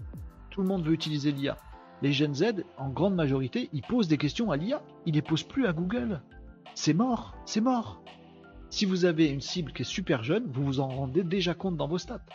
Tout 0.49 0.63
le 0.63 0.67
monde 0.67 0.83
veut 0.83 0.95
utiliser 0.95 1.31
l'IA 1.31 1.59
les 2.05 2.13
Gen 2.13 2.35
Z, 2.35 2.65
en 2.77 2.91
grande 2.91 3.15
majorité, 3.15 3.71
ils 3.73 3.81
posent 3.81 4.09
des 4.09 4.19
questions 4.19 4.51
à 4.51 4.59
l'IA. 4.59 4.83
Ils 5.07 5.15
les 5.15 5.23
posent 5.23 5.43
plus 5.43 5.67
à 5.67 5.73
Google. 5.73 6.21
C'est 6.75 6.93
mort, 6.93 7.35
c'est 7.47 7.63
mort. 7.63 8.03
Si 8.69 8.85
vous 8.85 9.07
avez 9.07 9.29
une 9.29 9.41
cible 9.41 9.73
qui 9.73 9.83
est 9.83 9.87
super 9.87 10.23
jeune, 10.23 10.45
vous 10.53 10.67
vous 10.67 10.81
en 10.81 10.89
rendez 10.89 11.25
déjà 11.25 11.55
compte 11.55 11.79
dans 11.79 11.89
vos 11.89 11.97
stats. 11.97 12.27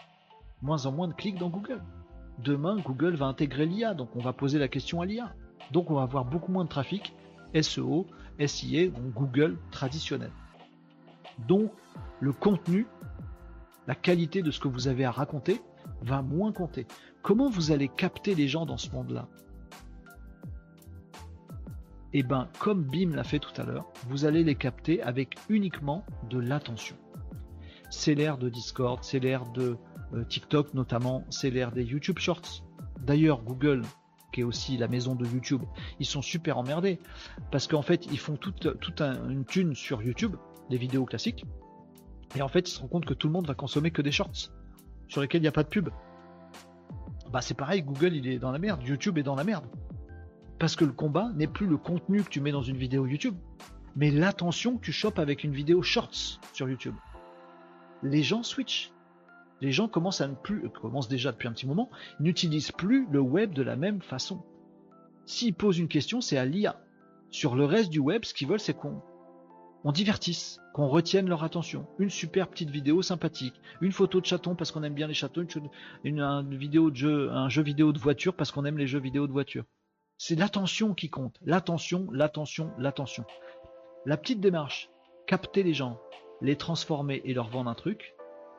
Moins 0.63 0.87
en 0.87 0.91
moins 0.91 1.07
de 1.07 1.13
clics 1.13 1.37
dans 1.37 1.49
Google. 1.49 1.83
Demain, 2.39 2.77
Google 2.77 3.13
va 3.13 3.27
intégrer 3.27 3.67
l'IA, 3.67 3.93
donc 3.93 4.15
on 4.15 4.21
va 4.21 4.33
poser 4.33 4.57
la 4.57 4.67
question 4.67 5.01
à 5.01 5.05
l'IA. 5.05 5.35
Donc 5.71 5.91
on 5.91 5.93
va 5.93 6.01
avoir 6.01 6.25
beaucoup 6.25 6.51
moins 6.51 6.63
de 6.63 6.69
trafic 6.69 7.13
SEO, 7.61 8.07
SIA, 8.43 8.87
donc 8.87 9.13
Google 9.13 9.59
traditionnel. 9.69 10.31
Donc 11.47 11.71
le 12.19 12.33
contenu, 12.33 12.87
la 13.85 13.93
qualité 13.93 14.41
de 14.41 14.49
ce 14.49 14.59
que 14.59 14.67
vous 14.67 14.87
avez 14.87 15.05
à 15.05 15.11
raconter 15.11 15.61
va 16.01 16.23
moins 16.23 16.51
compter. 16.53 16.87
Comment 17.21 17.51
vous 17.51 17.71
allez 17.71 17.87
capter 17.87 18.33
les 18.33 18.47
gens 18.47 18.65
dans 18.65 18.77
ce 18.77 18.89
monde-là? 18.89 19.27
Et 22.11 22.19
eh 22.19 22.23
ben 22.23 22.47
comme 22.57 22.83
BIM 22.83 23.15
l'a 23.15 23.23
fait 23.23 23.37
tout 23.37 23.53
à 23.61 23.65
l'heure, 23.65 23.85
vous 24.07 24.25
allez 24.25 24.43
les 24.43 24.55
capter 24.55 25.01
avec 25.03 25.35
uniquement 25.47 26.03
de 26.29 26.39
l'attention. 26.39 26.95
C'est 27.91 28.15
l'ère 28.15 28.39
de 28.39 28.49
Discord, 28.49 29.03
c'est 29.03 29.19
l'ère 29.19 29.45
de 29.51 29.77
euh, 30.13 30.23
TikTok 30.23 30.73
notamment, 30.73 31.23
c'est 31.29 31.51
l'ère 31.51 31.71
des 31.71 31.83
YouTube 31.83 32.17
Shorts. 32.17 32.63
D'ailleurs, 32.99 33.43
Google, 33.43 33.83
qui 34.33 34.41
est 34.41 34.43
aussi 34.43 34.75
la 34.77 34.87
maison 34.87 35.13
de 35.13 35.25
YouTube, 35.25 35.61
ils 35.99 36.05
sont 36.05 36.23
super 36.23 36.57
emmerdés 36.57 36.99
parce 37.51 37.67
qu'en 37.67 37.83
fait, 37.83 38.07
ils 38.11 38.19
font 38.19 38.37
toute, 38.37 38.65
une 39.01 39.45
thune 39.45 39.75
sur 39.75 40.01
YouTube, 40.01 40.35
des 40.71 40.77
vidéos 40.77 41.05
classiques, 41.05 41.45
et 42.35 42.41
en 42.41 42.47
fait, 42.47 42.67
ils 42.67 42.71
se 42.71 42.79
rendent 42.79 42.89
compte 42.89 43.05
que 43.05 43.13
tout 43.13 43.27
le 43.27 43.33
monde 43.33 43.47
va 43.47 43.55
consommer 43.55 43.91
que 43.91 44.01
des 44.01 44.11
shorts 44.11 44.51
sur 45.07 45.21
lesquels 45.21 45.41
il 45.41 45.43
n'y 45.43 45.47
a 45.47 45.51
pas 45.51 45.63
de 45.63 45.69
pub. 45.69 45.89
Bah 47.31 47.41
c'est 47.41 47.55
pareil, 47.55 47.83
Google 47.83 48.15
il 48.15 48.27
est 48.27 48.39
dans 48.39 48.51
la 48.51 48.57
merde, 48.57 48.81
YouTube 48.83 49.19
est 49.19 49.23
dans 49.23 49.35
la 49.35 49.43
merde. 49.43 49.65
Parce 50.59 50.75
que 50.75 50.83
le 50.83 50.91
combat 50.91 51.31
n'est 51.35 51.47
plus 51.47 51.67
le 51.67 51.77
contenu 51.77 52.21
que 52.21 52.29
tu 52.29 52.41
mets 52.41 52.51
dans 52.51 52.61
une 52.61 52.75
vidéo 52.75 53.05
YouTube, 53.05 53.35
mais 53.95 54.11
l'attention 54.11 54.77
que 54.77 54.83
tu 54.83 54.91
chopes 54.91 55.17
avec 55.17 55.45
une 55.45 55.53
vidéo 55.53 55.81
shorts 55.81 56.39
sur 56.53 56.69
YouTube. 56.69 56.95
Les 58.03 58.23
gens 58.23 58.43
switchent. 58.43 58.91
Les 59.61 59.71
gens 59.71 59.87
commencent 59.87 60.21
à 60.21 60.27
ne 60.27 60.35
plus, 60.35 60.65
euh, 60.65 60.69
commencent 60.69 61.09
déjà 61.09 61.31
depuis 61.31 61.47
un 61.47 61.53
petit 61.53 61.67
moment, 61.67 61.89
n'utilisent 62.19 62.71
plus 62.71 63.07
le 63.11 63.19
web 63.19 63.53
de 63.53 63.61
la 63.61 63.75
même 63.75 64.01
façon. 64.01 64.43
S'ils 65.25 65.53
posent 65.53 65.79
une 65.79 65.87
question, 65.87 66.21
c'est 66.21 66.37
à 66.37 66.45
l'IA. 66.45 66.81
Sur 67.29 67.55
le 67.55 67.65
reste 67.65 67.89
du 67.89 67.99
web, 67.99 68.25
ce 68.25 68.33
qu'ils 68.33 68.47
veulent, 68.47 68.59
c'est 68.59 68.73
qu'on 68.73 69.01
on 69.85 69.91
divertisse, 69.93 70.59
qu'on 70.73 70.87
retienne 70.87 71.29
leur 71.29 71.43
attention. 71.43 71.87
Une 71.99 72.09
super 72.09 72.49
petite 72.49 72.69
vidéo 72.69 73.01
sympathique, 73.01 73.55
une 73.79 73.93
photo 73.93 74.19
de 74.19 74.25
chaton 74.25 74.55
parce 74.55 74.71
qu'on 74.71 74.83
aime 74.83 74.93
bien 74.93 75.07
les 75.07 75.13
chatons, 75.13 75.47
une, 76.03 76.57
vidéo 76.57 76.89
de 76.89 76.95
jeu, 76.95 77.31
un 77.31 77.47
jeu 77.47 77.63
vidéo 77.63 77.93
de 77.93 77.99
voiture 77.99 78.33
parce 78.33 78.51
qu'on 78.51 78.65
aime 78.65 78.77
les 78.77 78.87
jeux 78.87 78.99
vidéo 78.99 79.25
de 79.25 79.31
voiture. 79.31 79.63
C'est 80.21 80.35
l'attention 80.35 80.93
qui 80.93 81.09
compte. 81.09 81.39
L'attention, 81.45 82.09
l'attention, 82.11 82.73
l'attention. 82.77 83.23
La 84.05 84.17
petite 84.17 84.41
démarche, 84.41 84.89
capter 85.25 85.63
les 85.63 85.73
gens, 85.73 85.97
les 86.41 86.57
transformer 86.57 87.21
et 87.23 87.33
leur 87.33 87.47
vendre 87.47 87.69
un 87.69 87.73
truc, 87.73 88.15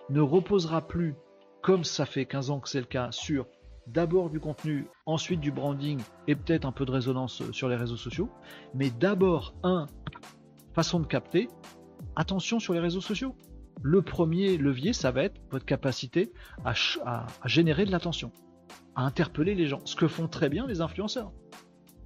ne 0.08 0.22
reposera 0.22 0.80
plus, 0.80 1.16
comme 1.60 1.84
ça 1.84 2.06
fait 2.06 2.24
15 2.24 2.48
ans 2.48 2.60
que 2.60 2.68
c'est 2.70 2.80
le 2.80 2.86
cas, 2.86 3.12
sur 3.12 3.46
d'abord 3.86 4.30
du 4.30 4.40
contenu, 4.40 4.86
ensuite 5.04 5.40
du 5.40 5.52
branding 5.52 6.00
et 6.28 6.34
peut-être 6.34 6.64
un 6.64 6.72
peu 6.72 6.86
de 6.86 6.92
résonance 6.92 7.42
sur 7.52 7.68
les 7.68 7.76
réseaux 7.76 7.98
sociaux, 7.98 8.30
mais 8.72 8.88
d'abord 8.90 9.54
un 9.62 9.84
façon 10.72 10.98
de 10.98 11.06
capter, 11.06 11.48
attention 12.16 12.58
sur 12.58 12.72
les 12.72 12.80
réseaux 12.80 13.02
sociaux. 13.02 13.36
Le 13.82 14.00
premier 14.00 14.56
levier, 14.56 14.94
ça 14.94 15.10
va 15.10 15.24
être 15.24 15.38
votre 15.50 15.66
capacité 15.66 16.32
à, 16.64 16.72
à 17.04 17.26
générer 17.44 17.84
de 17.84 17.92
l'attention, 17.92 18.32
à 18.94 19.04
interpeller 19.04 19.54
les 19.54 19.66
gens, 19.66 19.84
ce 19.84 19.94
que 19.94 20.08
font 20.08 20.26
très 20.26 20.48
bien 20.48 20.66
les 20.66 20.80
influenceurs 20.80 21.32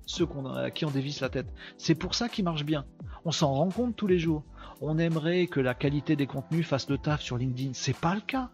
ceux 0.06 0.26
à 0.56 0.70
qui 0.70 0.84
on 0.84 0.90
dévisse 0.90 1.20
la 1.20 1.28
tête. 1.28 1.46
C'est 1.78 1.94
pour 1.94 2.14
ça 2.14 2.28
qu'ils 2.28 2.44
marchent 2.44 2.64
bien. 2.64 2.84
On 3.24 3.32
s'en 3.32 3.52
rend 3.52 3.68
compte 3.70 3.96
tous 3.96 4.06
les 4.06 4.18
jours. 4.18 4.44
On 4.80 4.98
aimerait 4.98 5.46
que 5.46 5.60
la 5.60 5.74
qualité 5.74 6.16
des 6.16 6.26
contenus 6.26 6.66
fasse 6.66 6.88
le 6.88 6.98
taf 6.98 7.22
sur 7.22 7.38
LinkedIn. 7.38 7.70
C'est 7.72 7.96
pas 7.96 8.14
le 8.14 8.20
cas. 8.20 8.50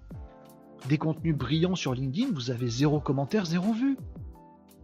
Des 0.89 0.99
contenus 0.99 1.37
brillants 1.37 1.75
sur 1.75 1.95
LinkedIn, 1.95 2.29
vous 2.33 2.51
avez 2.51 2.69
zéro 2.69 3.01
commentaire, 3.01 3.45
zéro 3.45 3.73
vue. 3.73 3.99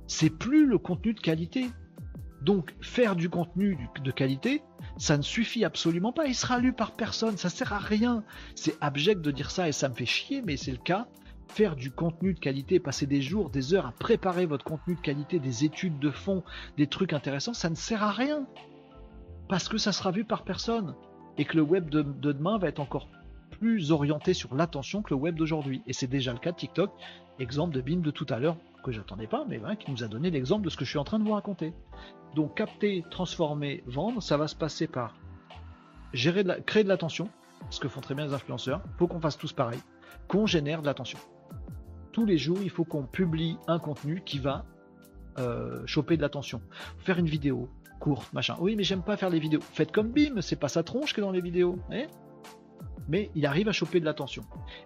C'est 0.06 0.30
plus 0.30 0.66
le 0.66 0.78
contenu 0.78 1.14
de 1.14 1.20
qualité. 1.20 1.66
Donc 2.42 2.74
faire 2.80 3.16
du 3.16 3.28
contenu 3.28 3.88
de 4.02 4.10
qualité, 4.10 4.62
ça 4.98 5.16
ne 5.16 5.22
suffit 5.22 5.64
absolument 5.64 6.12
pas. 6.12 6.26
Il 6.26 6.34
sera 6.34 6.58
lu 6.58 6.72
par 6.72 6.92
personne, 6.92 7.36
ça 7.36 7.48
sert 7.48 7.72
à 7.72 7.78
rien. 7.78 8.24
C'est 8.54 8.76
abject 8.80 9.20
de 9.20 9.30
dire 9.30 9.50
ça 9.50 9.68
et 9.68 9.72
ça 9.72 9.88
me 9.88 9.94
fait 9.94 10.06
chier, 10.06 10.42
mais 10.42 10.56
c'est 10.56 10.70
le 10.72 10.76
cas 10.78 11.08
faire 11.48 11.76
du 11.76 11.90
contenu 11.90 12.34
de 12.34 12.38
qualité, 12.38 12.80
passer 12.80 13.06
des 13.06 13.22
jours, 13.22 13.50
des 13.50 13.74
heures 13.74 13.86
à 13.86 13.92
préparer 13.92 14.46
votre 14.46 14.64
contenu 14.64 14.94
de 14.94 15.00
qualité, 15.00 15.38
des 15.38 15.64
études 15.64 15.98
de 15.98 16.10
fond, 16.10 16.42
des 16.76 16.86
trucs 16.86 17.12
intéressants, 17.12 17.54
ça 17.54 17.70
ne 17.70 17.74
sert 17.74 18.02
à 18.02 18.10
rien. 18.10 18.46
Parce 19.48 19.68
que 19.68 19.78
ça 19.78 19.92
sera 19.92 20.10
vu 20.10 20.24
par 20.24 20.42
personne. 20.42 20.94
Et 21.38 21.44
que 21.44 21.56
le 21.56 21.62
web 21.62 21.88
de, 21.88 22.02
demain 22.02 22.58
va 22.58 22.68
être 22.68 22.80
encore 22.80 23.08
plus 23.50 23.92
orienté 23.92 24.34
sur 24.34 24.54
l'attention 24.54 25.02
que 25.02 25.10
le 25.10 25.20
web 25.20 25.36
d'aujourd'hui. 25.36 25.82
Et 25.86 25.92
c'est 25.92 26.06
déjà 26.06 26.32
le 26.32 26.38
cas 26.38 26.52
de 26.52 26.56
TikTok, 26.56 26.90
exemple 27.38 27.74
de 27.74 27.80
BIM 27.80 28.00
de 28.00 28.10
tout 28.10 28.26
à 28.28 28.38
l'heure, 28.38 28.56
que 28.82 28.92
j'attendais 28.92 29.26
pas, 29.26 29.44
mais 29.48 29.60
qui 29.78 29.90
nous 29.90 30.04
a 30.04 30.08
donné 30.08 30.30
l'exemple 30.30 30.64
de 30.64 30.70
ce 30.70 30.76
que 30.76 30.84
je 30.84 30.90
suis 30.90 30.98
en 30.98 31.04
train 31.04 31.18
de 31.18 31.24
vous 31.24 31.32
raconter. 31.32 31.72
Donc 32.34 32.56
capter, 32.56 33.04
transformer, 33.10 33.82
vendre, 33.86 34.22
ça 34.22 34.36
va 34.36 34.48
se 34.48 34.56
passer 34.56 34.86
par 34.86 35.14
gérer 36.12 36.44
créer 36.64 36.84
de 36.84 36.88
l'attention, 36.88 37.28
ce 37.70 37.80
que 37.80 37.88
font 37.88 38.00
très 38.00 38.14
bien 38.14 38.26
les 38.26 38.34
influenceurs, 38.34 38.82
faut 38.98 39.06
qu'on 39.06 39.20
fasse 39.20 39.38
tous 39.38 39.52
pareil, 39.52 39.80
qu'on 40.28 40.46
génère 40.46 40.80
de 40.80 40.86
l'attention 40.86 41.18
tous 42.12 42.24
les 42.24 42.38
jours, 42.38 42.58
il 42.62 42.70
faut 42.70 42.84
qu'on 42.84 43.04
publie 43.04 43.58
un 43.66 43.78
contenu 43.78 44.22
qui 44.24 44.38
va 44.38 44.64
euh, 45.38 45.82
choper 45.86 46.16
de 46.16 46.22
l'attention. 46.22 46.62
Faire 46.98 47.18
une 47.18 47.28
vidéo 47.28 47.68
courte, 48.00 48.32
machin. 48.32 48.56
Oui, 48.60 48.74
mais 48.76 48.84
j'aime 48.84 49.02
pas 49.02 49.16
faire 49.16 49.30
les 49.30 49.38
vidéos. 49.38 49.60
Faites 49.60 49.92
comme 49.92 50.08
Bim, 50.08 50.40
c'est 50.40 50.56
pas 50.56 50.68
sa 50.68 50.82
tronche 50.82 51.14
que 51.14 51.20
dans 51.20 51.30
les 51.30 51.40
vidéos. 51.40 51.78
Hein 51.90 52.06
mais 53.08 53.30
il 53.34 53.46
arrive 53.46 53.68
à 53.68 53.72
choper 53.72 54.00
de 54.00 54.04
l'attention. 54.04 54.42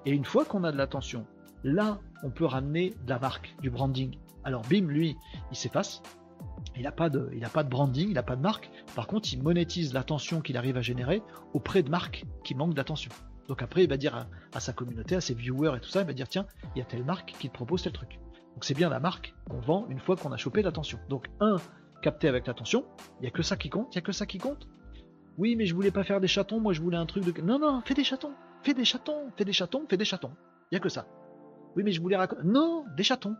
Et 0.06 0.12
une 0.12 0.24
fois 0.24 0.44
qu'on 0.44 0.64
a 0.64 0.72
de 0.72 0.76
l'attention, 0.76 1.26
là, 1.64 1.98
on 2.22 2.30
peut 2.30 2.44
ramener 2.44 2.90
de 3.04 3.10
la 3.10 3.18
marque, 3.18 3.54
du 3.60 3.70
branding. 3.70 4.16
Alors 4.44 4.62
Bim, 4.62 4.86
lui, 4.86 5.16
il 5.50 5.56
s'efface. 5.56 6.02
Il 6.76 6.82
n'a 6.82 6.92
pas, 6.92 7.10
pas 7.10 7.64
de 7.64 7.68
branding, 7.68 8.08
il 8.08 8.14
n'a 8.14 8.22
pas 8.22 8.36
de 8.36 8.42
marque. 8.42 8.70
Par 8.94 9.06
contre, 9.06 9.32
il 9.32 9.42
monétise 9.42 9.92
l'attention 9.92 10.40
qu'il 10.40 10.56
arrive 10.56 10.76
à 10.76 10.82
générer 10.82 11.22
auprès 11.52 11.82
de 11.82 11.90
marques 11.90 12.24
qui 12.44 12.54
manquent 12.54 12.74
d'attention. 12.74 13.10
Donc 13.50 13.62
après, 13.62 13.82
il 13.82 13.88
va 13.88 13.96
dire 13.96 14.28
à, 14.54 14.60
sa 14.60 14.72
communauté, 14.72 15.16
à 15.16 15.20
ses 15.20 15.34
viewers 15.34 15.76
et 15.76 15.80
tout 15.80 15.88
ça, 15.88 16.02
il 16.02 16.06
va 16.06 16.12
dire 16.12 16.28
tiens, 16.28 16.46
il 16.76 16.78
y 16.78 16.82
a 16.82 16.84
telle 16.84 17.04
marque 17.04 17.34
qui 17.36 17.48
te 17.48 17.52
propose 17.52 17.82
tel 17.82 17.90
truc. 17.90 18.20
Donc 18.54 18.64
c'est 18.64 18.74
bien 18.74 18.88
la 18.88 19.00
marque 19.00 19.34
qu'on 19.48 19.58
vend 19.58 19.88
une 19.88 19.98
fois 19.98 20.14
qu'on 20.14 20.30
a 20.30 20.36
chopé 20.36 20.62
l'attention. 20.62 21.00
Donc 21.08 21.26
un, 21.40 21.56
capter 22.00 22.28
avec 22.28 22.46
l'attention, 22.46 22.84
il 23.18 23.22
n'y 23.22 23.26
a 23.26 23.32
que 23.32 23.42
ça 23.42 23.56
qui 23.56 23.68
compte, 23.68 23.92
il 23.92 23.98
n'y 23.98 24.02
a 24.02 24.06
que 24.06 24.12
ça 24.12 24.24
qui 24.24 24.38
compte. 24.38 24.68
Oui, 25.36 25.56
mais 25.56 25.66
je 25.66 25.74
voulais 25.74 25.90
pas 25.90 26.04
faire 26.04 26.20
des 26.20 26.28
chatons, 26.28 26.60
moi 26.60 26.72
je 26.74 26.80
voulais 26.80 26.96
un 26.96 27.06
truc 27.06 27.24
de. 27.24 27.42
Non, 27.42 27.58
non, 27.58 27.82
fais 27.84 27.94
des 27.94 28.04
chatons, 28.04 28.34
fais 28.62 28.72
des 28.72 28.84
chatons, 28.84 29.32
fais 29.36 29.44
des 29.44 29.52
chatons, 29.52 29.84
fais 29.90 29.96
des 29.96 30.04
chatons. 30.04 30.30
Il 30.70 30.76
y 30.76 30.78
a 30.78 30.80
que 30.80 30.88
ça. 30.88 31.08
Oui, 31.74 31.82
mais 31.82 31.90
je 31.90 32.00
voulais 32.00 32.16
raconter. 32.16 32.42
Non, 32.44 32.84
des 32.96 33.02
chatons. 33.02 33.34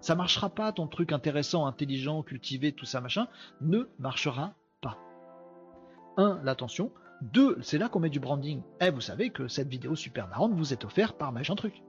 Ça 0.00 0.14
marchera 0.14 0.48
pas, 0.48 0.70
ton 0.70 0.86
truc 0.86 1.10
intéressant, 1.10 1.66
intelligent, 1.66 2.22
cultivé, 2.22 2.70
tout 2.70 2.84
ça, 2.84 3.00
machin, 3.00 3.26
ne 3.62 3.88
marchera 3.98 4.54
pas. 4.80 4.96
Un, 6.18 6.40
l'attention. 6.44 6.92
Deux, 7.20 7.58
c'est 7.62 7.78
là 7.78 7.88
qu'on 7.88 7.98
met 7.98 8.10
du 8.10 8.20
branding. 8.20 8.62
Eh, 8.80 8.90
vous 8.90 9.00
savez 9.00 9.30
que 9.30 9.48
cette 9.48 9.68
vidéo 9.68 9.96
super 9.96 10.28
marrante 10.28 10.52
vous 10.54 10.72
est 10.72 10.84
offerte 10.84 11.18
par 11.18 11.32
machin 11.32 11.56
truc. 11.56 11.82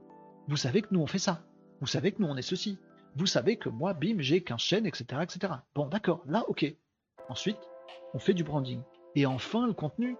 Vous 0.48 0.56
savez 0.56 0.82
que 0.82 0.88
nous 0.90 1.00
on 1.00 1.06
fait 1.06 1.18
ça. 1.18 1.42
Vous 1.80 1.86
savez 1.86 2.12
que 2.12 2.20
nous 2.20 2.28
on 2.28 2.36
est 2.36 2.42
ceci. 2.42 2.78
Vous 3.16 3.26
savez 3.26 3.56
que 3.56 3.68
moi, 3.68 3.94
bim, 3.94 4.16
j'ai 4.18 4.42
15 4.42 4.60
chaînes, 4.60 4.86
etc., 4.86 5.22
etc. 5.22 5.52
Bon, 5.74 5.86
d'accord, 5.86 6.22
là, 6.26 6.44
ok. 6.48 6.64
Ensuite, 7.28 7.58
on 8.14 8.18
fait 8.18 8.34
du 8.34 8.44
branding. 8.44 8.80
Et 9.14 9.26
enfin, 9.26 9.66
le 9.66 9.72
contenu. 9.72 10.16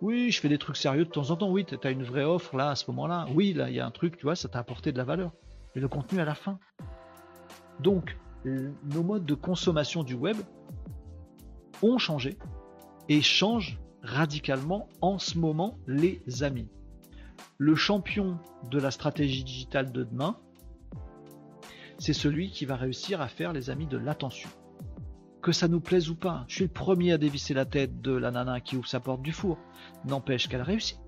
Oui, 0.00 0.32
je 0.32 0.40
fais 0.40 0.48
des 0.48 0.58
trucs 0.58 0.76
sérieux 0.76 1.04
de 1.04 1.10
temps 1.10 1.30
en 1.30 1.36
temps. 1.36 1.50
Oui, 1.50 1.64
tu 1.64 1.76
as 1.82 1.90
une 1.90 2.02
vraie 2.02 2.24
offre 2.24 2.56
là, 2.56 2.70
à 2.70 2.76
ce 2.76 2.90
moment-là. 2.90 3.26
Oui, 3.34 3.52
là, 3.52 3.70
il 3.70 3.76
y 3.76 3.80
a 3.80 3.86
un 3.86 3.90
truc, 3.90 4.16
tu 4.16 4.24
vois, 4.24 4.34
ça 4.34 4.48
t'a 4.48 4.58
apporté 4.58 4.92
de 4.92 4.98
la 4.98 5.04
valeur. 5.04 5.32
Mais 5.74 5.80
le 5.80 5.88
contenu 5.88 6.20
à 6.20 6.24
la 6.24 6.34
fin. 6.34 6.58
Donc, 7.80 8.16
nos 8.44 9.02
modes 9.02 9.24
de 9.24 9.34
consommation 9.34 10.02
du 10.02 10.14
web 10.14 10.36
ont 11.82 11.98
changé 11.98 12.36
et 13.08 13.22
changent 13.22 13.78
radicalement 14.02 14.88
en 15.00 15.18
ce 15.18 15.38
moment, 15.38 15.78
les 15.86 16.22
amis. 16.42 16.68
Le 17.58 17.74
champion 17.74 18.38
de 18.70 18.78
la 18.78 18.90
stratégie 18.90 19.44
digitale 19.44 19.92
de 19.92 20.04
demain, 20.04 20.36
c'est 21.98 22.12
celui 22.12 22.50
qui 22.50 22.64
va 22.64 22.76
réussir 22.76 23.20
à 23.20 23.28
faire 23.28 23.52
les 23.52 23.70
amis 23.70 23.86
de 23.86 23.96
l'attention. 23.96 24.50
Que 25.40 25.52
ça 25.52 25.68
nous 25.68 25.80
plaise 25.80 26.08
ou 26.08 26.16
pas, 26.16 26.44
je 26.48 26.56
suis 26.56 26.64
le 26.64 26.70
premier 26.70 27.12
à 27.12 27.18
dévisser 27.18 27.54
la 27.54 27.64
tête 27.64 28.00
de 28.00 28.12
la 28.12 28.30
nana 28.30 28.60
qui 28.60 28.76
ouvre 28.76 28.88
sa 28.88 29.00
porte 29.00 29.22
du 29.22 29.32
four. 29.32 29.58
N'empêche 30.04 30.48
qu'elle 30.48 30.62
réussit. 30.62 30.98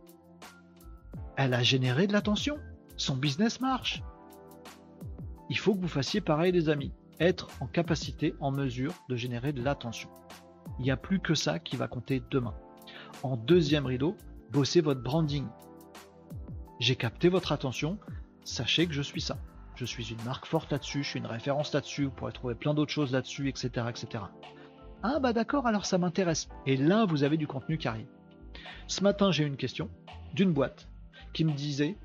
Elle 1.37 1.55
a 1.55 1.63
généré 1.63 2.07
de 2.07 2.13
l'attention. 2.13 2.59
Son 2.97 3.17
business 3.17 3.61
marche. 3.61 4.03
Il 5.51 5.59
faut 5.59 5.75
que 5.75 5.81
vous 5.81 5.89
fassiez 5.89 6.21
pareil 6.21 6.53
les 6.53 6.69
amis. 6.69 6.93
Être 7.21 7.49
en 7.61 7.67
capacité, 7.67 8.35
en 8.41 8.51
mesure 8.51 8.95
de 9.09 9.17
générer 9.17 9.53
de 9.53 9.63
l'attention. 9.63 10.11
Il 10.79 10.85
n'y 10.85 10.91
a 10.91 10.97
plus 10.97 11.21
que 11.21 11.35
ça 11.35 11.59
qui 11.59 11.77
va 11.77 11.89
compter 11.89 12.23
demain. 12.31 12.55
En 13.23 13.37
deuxième 13.37 13.87
rideau, 13.87 14.17
bossez 14.51 14.81
votre 14.81 15.03
branding. 15.03 15.47
J'ai 16.81 16.97
capté 16.97 17.29
votre 17.29 17.53
attention, 17.53 17.99
sachez 18.45 18.87
que 18.87 18.93
je 18.93 19.03
suis 19.03 19.21
ça. 19.21 19.39
Je 19.77 19.85
suis 19.85 20.13
une 20.13 20.23
marque 20.25 20.47
forte 20.47 20.71
là-dessus, 20.71 21.03
je 21.03 21.09
suis 21.09 21.19
une 21.19 21.27
référence 21.27 21.73
là-dessus, 21.73 22.05
vous 22.05 22.11
pourrez 22.11 22.33
trouver 22.33 22.55
plein 22.55 22.75
d'autres 22.75 22.93
choses 22.93 23.13
là-dessus, 23.13 23.49
etc., 23.49 23.87
etc. 23.89 24.25
Ah 25.03 25.19
bah 25.21 25.33
d'accord, 25.33 25.67
alors 25.67 25.85
ça 25.85 25.99
m'intéresse. 25.99 26.49
Et 26.67 26.77
là, 26.77 27.07
vous 27.07 27.25
avez 27.25 27.37
du 27.37 27.47
contenu 27.47 27.77
qui 27.77 27.89
arrive. 27.89 28.07
Ce 28.87 29.03
matin, 29.03 29.33
j'ai 29.33 29.45
eu 29.45 29.47
une 29.47 29.57
question 29.57 29.91
d'une 30.33 30.53
boîte 30.53 30.89
qui 31.33 31.45
me 31.45 31.53
disait, 31.53 31.97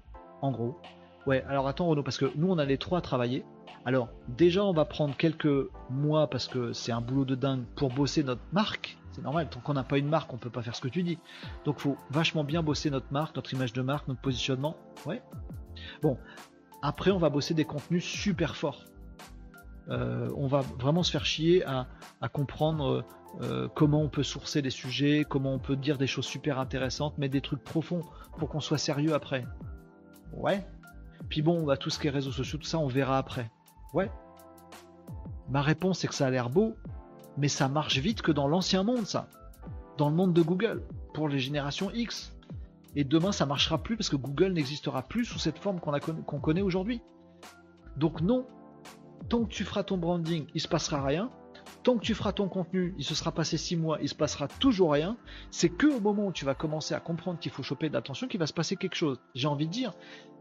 en 0.41 0.52
gros, 0.52 0.80
ouais, 1.28 1.44
alors 1.48 1.68
attends 1.68 1.88
Renaud, 1.88 2.04
parce 2.04 2.18
que 2.18 2.32
nous, 2.36 2.50
on 2.50 2.58
a 2.58 2.66
les 2.66 2.78
trois 2.78 3.00
à 3.00 3.02
travailler. 3.02 3.46
Alors, 3.85 4.10
déjà, 4.27 4.64
on 4.64 4.73
va 4.73 4.85
prendre 4.85 5.15
quelques 5.15 5.69
mois, 5.89 6.30
parce 6.30 6.47
que 6.47 6.73
c'est 6.73 6.91
un 6.91 7.01
boulot 7.01 7.26
de 7.26 7.35
dingue, 7.35 7.64
pour 7.76 7.89
bosser 7.89 8.23
notre 8.23 8.41
marque. 8.51 8.97
C'est 9.11 9.22
normal, 9.22 9.49
tant 9.49 9.60
qu'on 9.60 9.73
n'a 9.73 9.84
pas 9.84 9.97
une 9.97 10.10
marque, 10.10 10.34
on 10.34 10.38
peut 10.38 10.49
pas 10.49 10.61
faire 10.61 10.76
ce 10.76 10.81
que 10.81 10.88
tu 10.88 11.03
dis. 11.03 11.18
Donc, 11.65 11.80
faut 11.80 11.97
vachement 12.11 12.43
bien 12.43 12.61
bosser 12.61 12.89
notre 12.89 13.11
marque, 13.11 13.35
notre 13.35 13.53
image 13.53 13.73
de 13.73 13.81
marque, 13.81 14.07
notre 14.07 14.22
positionnement. 14.22 14.76
Ouais. 15.06 15.22
Bon, 16.01 16.18
après, 16.81 17.11
on 17.11 17.18
va 17.18 17.30
bosser 17.30 17.53
des 17.53 17.65
contenus 17.65 18.03
super 18.03 18.56
forts. 18.56 18.85
Euh, 19.89 20.30
on 20.35 20.47
va 20.47 20.61
vraiment 20.80 21.01
se 21.01 21.11
faire 21.11 21.26
chier 21.26 21.65
à, 21.65 21.88
comprendre 22.31 23.06
euh, 23.41 23.68
comment 23.73 24.01
on 24.01 24.10
peut 24.10 24.23
sourcer 24.23 24.61
des 24.61 24.69
sujets, 24.69 25.26
comment 25.27 25.53
on 25.53 25.60
peut 25.60 25.76
dire 25.76 25.97
des 25.97 26.06
choses 26.06 26.26
super 26.26 26.60
intéressantes, 26.60 27.15
mais 27.18 27.30
des 27.30 27.41
trucs 27.41 27.64
profonds 27.64 28.01
pour 28.38 28.49
qu'on 28.49 28.60
soit 28.60 28.77
sérieux 28.77 29.14
après. 29.14 29.45
Ouais. 30.34 30.68
Puis 31.27 31.41
bon, 31.41 31.76
tout 31.77 31.89
ce 31.89 31.97
qui 31.97 32.07
est 32.07 32.11
réseaux 32.11 32.31
sociaux, 32.31 32.60
tout 32.60 32.68
ça, 32.68 32.77
on 32.77 32.88
verra 32.88 33.18
après. 33.18 33.49
Ouais. 33.94 34.11
Ma 35.49 35.61
réponse 35.61 36.03
est 36.03 36.07
que 36.07 36.14
ça 36.14 36.28
a 36.28 36.30
l'air 36.30 36.49
beau, 36.49 36.76
mais 37.38 37.48
ça 37.48 37.68
marche 37.68 37.98
vite 37.98 38.22
que 38.22 38.32
dans 38.32 38.48
l'ancien 38.48 38.84
monde, 38.84 39.06
ça. 39.06 39.30
Dans 39.98 40.10
le 40.10 40.16
monde 40.16 40.34
de 40.34 40.41
Google, 40.41 40.84
pour 41.14 41.28
les 41.28 41.40
générations 41.40 41.91
X. 41.91 42.36
Et 42.95 43.03
demain, 43.03 43.32
ça 43.32 43.45
marchera 43.45 43.78
plus 43.78 43.98
parce 43.98 44.10
que 44.10 44.16
Google 44.16 44.53
n'existera 44.53 45.03
plus 45.03 45.26
sous 45.26 45.40
cette 45.40 45.60
forme 45.60 45.80
qu'on 45.80 46.40
connaît 46.40 46.61
aujourd'hui. 46.61 47.02
Donc 47.98 48.22
non, 48.22 48.45
tant 49.28 49.44
que 49.44 49.49
tu 49.49 49.64
feras 49.64 49.84
ton 49.84 49.98
branding, 49.98 50.48
il 50.53 50.61
se 50.61 50.68
passera 50.68 51.03
rien. 51.03 51.30
Tant 51.84 51.98
que 51.98 52.02
tu 52.02 52.14
feras 52.14 52.34
ton 52.34 52.49
contenu, 52.49 52.94
il 52.98 53.03
se 53.03 53.16
sera 53.16 53.32
passé 53.32 53.57
six 53.57 53.78
mois, 53.78 53.99
il 54.02 54.10
se 54.10 54.16
passera 54.16 54.48
toujours 54.48 54.91
rien. 54.91 55.18
C'est 55.52 55.70
que 55.70 55.88
au 55.88 55.99
moment 55.99 56.28
où 56.28 56.32
tu 56.32 56.45
vas 56.45 56.56
commencer 56.56 56.94
à 56.94 56.99
comprendre 56.99 57.40
qu'il 57.40 57.52
faut 57.52 57.64
choper 57.64 57.90
de 57.90 57.94
l'attention 57.94 58.28
qu'il 58.28 58.40
va 58.40 58.48
se 58.48 58.53
passer 58.53 58.76
quelque 58.76 58.95
chose. 58.95 59.20
J'ai 59.36 59.48
envie 59.48 59.68
de 59.68 59.72
dire, 59.72 59.94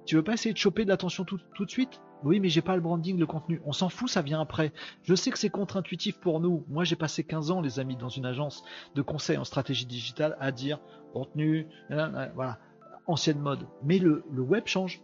tu 0.08 0.16
veux 0.16 0.22
pas 0.22 0.32
essayer 0.32 0.54
de 0.54 0.58
choper 0.58 0.84
de 0.84 0.88
l'attention 0.88 1.24
tout, 1.24 1.36
de 1.36 1.70
suite? 1.70 2.00
Oui, 2.24 2.40
mais 2.40 2.48
j'ai 2.48 2.62
pas 2.62 2.74
le 2.74 2.80
branding, 2.80 3.18
le 3.18 3.26
contenu. 3.26 3.60
On 3.66 3.72
s'en 3.72 3.90
fout, 3.90 4.08
ça 4.08 4.22
vient 4.22 4.40
après. 4.40 4.72
Je 5.02 5.14
sais 5.14 5.30
que 5.30 5.38
c'est 5.38 5.50
contre-intuitif 5.50 6.18
pour 6.18 6.40
nous. 6.40 6.64
Moi, 6.68 6.84
j'ai 6.84 6.96
passé 6.96 7.24
15 7.24 7.50
ans, 7.50 7.60
les 7.60 7.78
amis, 7.78 7.94
dans 7.94 8.08
une 8.08 8.24
agence 8.24 8.64
de 8.94 9.02
conseil 9.02 9.36
en 9.36 9.44
stratégie 9.44 9.84
digitale 9.84 10.34
à 10.40 10.50
dire 10.50 10.80
contenu, 11.12 11.66
voilà, 11.90 12.58
ancienne 13.06 13.38
mode. 13.38 13.66
Mais 13.84 13.98
le, 13.98 14.24
web 14.34 14.66
change. 14.66 15.02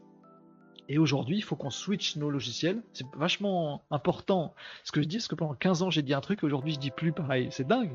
Et 0.88 0.96
aujourd'hui, 0.96 1.36
il 1.36 1.42
faut 1.42 1.54
qu'on 1.54 1.68
switch 1.68 2.16
nos 2.16 2.30
logiciels. 2.30 2.82
C'est 2.94 3.06
vachement 3.14 3.84
important 3.90 4.54
ce 4.84 4.92
que 4.92 5.02
je 5.02 5.06
dis, 5.06 5.16
parce 5.16 5.28
que 5.28 5.34
pendant 5.34 5.52
15 5.52 5.82
ans, 5.82 5.90
j'ai 5.90 6.02
dit 6.02 6.14
un 6.14 6.22
truc, 6.22 6.42
aujourd'hui, 6.42 6.72
je 6.72 6.78
dis 6.78 6.90
plus 6.90 7.12
pareil. 7.12 7.48
C'est 7.50 7.66
dingue. 7.66 7.94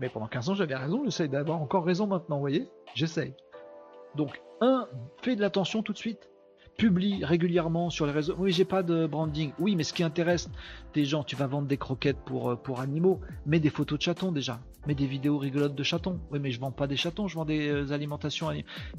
Mais 0.00 0.10
pendant 0.10 0.26
15 0.26 0.50
ans, 0.50 0.54
j'avais 0.54 0.76
raison, 0.76 1.02
j'essaye 1.02 1.30
d'avoir 1.30 1.62
encore 1.62 1.86
raison 1.86 2.06
maintenant, 2.06 2.36
vous 2.36 2.42
voyez? 2.42 2.68
J'essaye. 2.94 3.34
Donc, 4.16 4.40
un, 4.60 4.88
fais 5.22 5.36
de 5.36 5.40
l'attention 5.40 5.82
tout 5.82 5.92
de 5.92 5.98
suite. 5.98 6.28
Publie 6.78 7.24
régulièrement 7.24 7.88
sur 7.88 8.06
les 8.06 8.12
réseaux. 8.12 8.34
Oui, 8.38 8.52
j'ai 8.52 8.66
pas 8.66 8.82
de 8.82 9.06
branding. 9.06 9.52
Oui, 9.58 9.76
mais 9.76 9.82
ce 9.82 9.94
qui 9.94 10.02
intéresse 10.02 10.50
des 10.92 11.06
gens, 11.06 11.22
tu 11.22 11.34
vas 11.34 11.46
vendre 11.46 11.68
des 11.68 11.78
croquettes 11.78 12.18
pour, 12.24 12.50
euh, 12.50 12.74
animaux. 12.76 13.20
Mets 13.46 13.60
des 13.60 13.70
photos 13.70 13.98
de 13.98 14.02
chatons 14.02 14.32
déjà. 14.32 14.60
Mets 14.86 14.94
des 14.94 15.06
vidéos 15.06 15.38
rigolotes 15.38 15.74
de 15.74 15.82
chatons. 15.82 16.20
Oui, 16.30 16.38
mais 16.38 16.50
je 16.50 16.60
vends 16.60 16.72
pas 16.72 16.86
des 16.86 16.96
chatons, 16.96 17.28
je 17.28 17.34
vends 17.34 17.46
des 17.46 17.68
euh, 17.68 17.92
alimentations. 17.92 18.50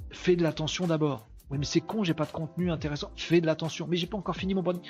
Fais 0.09 0.35
de 0.35 0.41
l'attention 0.41 0.87
d'abord. 0.87 1.27
Oui, 1.49 1.57
mais 1.59 1.65
c'est 1.65 1.81
con, 1.81 2.03
j'ai 2.03 2.15
pas 2.15 2.25
de 2.25 2.31
contenu 2.31 2.71
intéressant. 2.71 3.11
Fais 3.15 3.41
de 3.41 3.45
l'attention. 3.45 3.87
Mais 3.87 3.95
j'ai 3.95 4.07
pas 4.07 4.17
encore 4.17 4.35
fini 4.35 4.55
mon 4.55 4.63
branding. 4.63 4.83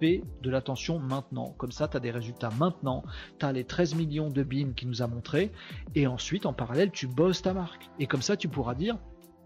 Fais 0.00 0.22
de 0.42 0.50
l'attention 0.50 0.98
maintenant. 0.98 1.54
Comme 1.58 1.72
ça, 1.72 1.88
tu 1.88 1.96
as 1.98 2.00
des 2.00 2.10
résultats 2.10 2.50
maintenant. 2.58 3.04
Tu 3.38 3.46
as 3.46 3.52
les 3.52 3.64
13 3.64 3.94
millions 3.94 4.30
de 4.30 4.42
BIM 4.42 4.72
qui 4.74 4.86
nous 4.86 5.02
a 5.02 5.06
montré. 5.06 5.52
Et 5.94 6.06
ensuite, 6.06 6.46
en 6.46 6.52
parallèle, 6.52 6.90
tu 6.90 7.06
bosses 7.06 7.42
ta 7.42 7.52
marque. 7.52 7.90
Et 7.98 8.06
comme 8.06 8.22
ça, 8.22 8.36
tu 8.36 8.48
pourras 8.48 8.74
dire 8.74 8.96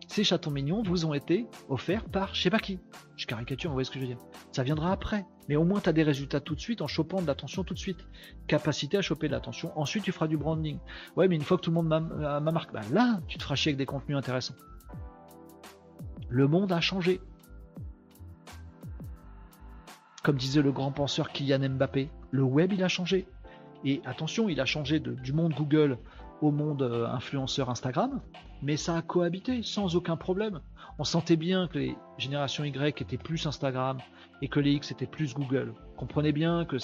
ces 0.09 0.25
chatons 0.25 0.51
mignons 0.51 0.83
vous 0.83 1.07
ont 1.07 1.15
été 1.15 1.47
offerts 1.69 2.05
par 2.05 2.35
je 2.35 2.43
sais 2.43 2.51
pas 2.51 2.59
qui. 2.59 2.79
Je 3.17 3.27
caricature, 3.27 3.71
vous 3.71 3.75
voyez 3.75 3.85
ce 3.85 3.91
que 3.91 3.99
je 3.99 4.05
veux 4.05 4.09
dire. 4.09 4.19
Ça 4.53 4.63
viendra 4.63 4.93
après. 4.93 5.25
Mais 5.49 5.57
au 5.57 5.65
moins, 5.65 5.81
tu 5.81 5.89
as 5.89 5.93
des 5.93 6.03
résultats 6.03 6.41
tout 6.41 6.55
de 6.55 6.61
suite 6.61 6.83
en 6.83 6.87
chopant 6.87 7.21
de 7.21 7.27
l'attention 7.27 7.65
tout 7.65 7.75
de 7.75 7.79
suite. 7.79 8.07
Capacité 8.47 8.97
à 8.97 9.03
choper 9.03 9.29
de 9.29 9.33
l'attention. 9.33 9.73
Ensuite, 9.79 10.05
tu 10.05 10.13
feras 10.13 10.27
du 10.27 10.37
branding. 10.37 10.79
Ouais, 11.17 11.29
mais 11.29 11.37
une 11.37 11.43
fois 11.43 11.57
que 11.59 11.63
tout 11.63 11.71
le 11.71 11.75
monde 11.75 11.89
m'a 11.89 12.01
ma 12.41 12.51
marque, 12.53 12.73
bah 12.73 12.81
là, 12.93 13.21
tu 13.29 13.39
te 13.39 13.43
feras 13.43 13.55
chier 13.55 13.71
avec 13.71 13.79
des 13.79 13.87
contenus 13.87 14.17
intéressants. 14.17 14.55
Le 16.29 16.49
monde 16.49 16.73
a 16.73 16.81
changé. 16.81 17.21
Comme 20.23 20.37
disait 20.37 20.63
le 20.63 20.73
grand 20.73 20.91
penseur 20.91 21.31
Kylian 21.31 21.69
Mbappé, 21.69 22.11
le 22.31 22.43
web, 22.43 22.73
il 22.73 22.83
a 22.83 22.89
changé. 22.89 23.27
Et 23.85 24.01
attention, 24.07 24.49
il 24.49 24.61
a 24.61 24.65
changé 24.65 24.99
du 24.99 25.33
monde 25.35 25.53
Google 25.53 25.99
au 26.41 26.51
monde 26.51 26.83
euh, 26.83 27.07
influenceur 27.07 27.71
Instagram, 27.71 28.21
mais 28.63 28.77
ça 28.77 28.97
a 28.97 29.03
cohabité 29.03 29.63
sans 29.63 29.97
aucun 29.97 30.17
problème. 30.17 30.61
On 30.99 31.05
sentait 31.05 31.37
bien 31.37 31.69
que 31.69 31.79
les 31.79 31.97
générations 32.19 32.65
Y 32.65 33.03
étaient 33.03 33.19
plus 33.19 33.47
Instagram 33.47 33.99
et 34.43 34.49
que 34.49 34.61
les 34.61 34.73
X 34.73 34.91
étaient 34.91 35.07
plus 35.07 35.35
Google. 35.35 35.75
Comprenez 35.97 36.33
bien 36.33 36.65
que 36.65 36.77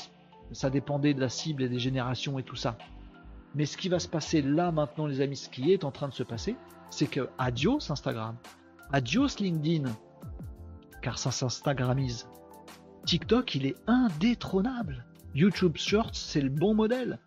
ça 0.53 0.71
dépendait 0.71 1.15
de 1.15 1.21
la 1.21 1.29
cible 1.29 1.63
et 1.63 1.69
des 1.69 1.79
générations 1.79 2.39
et 2.39 2.43
tout 2.43 2.57
ça. 2.57 2.77
Mais 3.55 3.67
ce 3.67 3.77
qui 3.77 3.89
va 3.89 3.99
se 3.99 4.09
passer 4.09 4.43
là 4.43 4.73
maintenant, 4.73 5.07
les 5.07 5.21
amis, 5.21 5.37
ce 5.37 5.49
qui 5.49 5.73
est 5.73 5.85
en 5.85 5.91
train 5.91 6.09
de 6.09 6.15
se 6.15 6.23
passer, 6.23 6.57
c'est 6.91 7.07
que 7.07 7.29
adios 7.39 7.91
Instagram, 7.91 8.37
adios 8.93 9.39
LinkedIn, 9.39 9.91
car 11.03 11.19
ça 11.19 11.31
s'instagramise. 11.31 12.29
TikTok, 13.07 13.55
il 13.55 13.67
est 13.67 13.77
indétrônable. 13.87 15.05
YouTube 15.35 15.77
Shorts, 15.77 16.15
c'est 16.15 16.41
le 16.41 16.51
bon 16.51 16.75
modèle. 16.75 17.19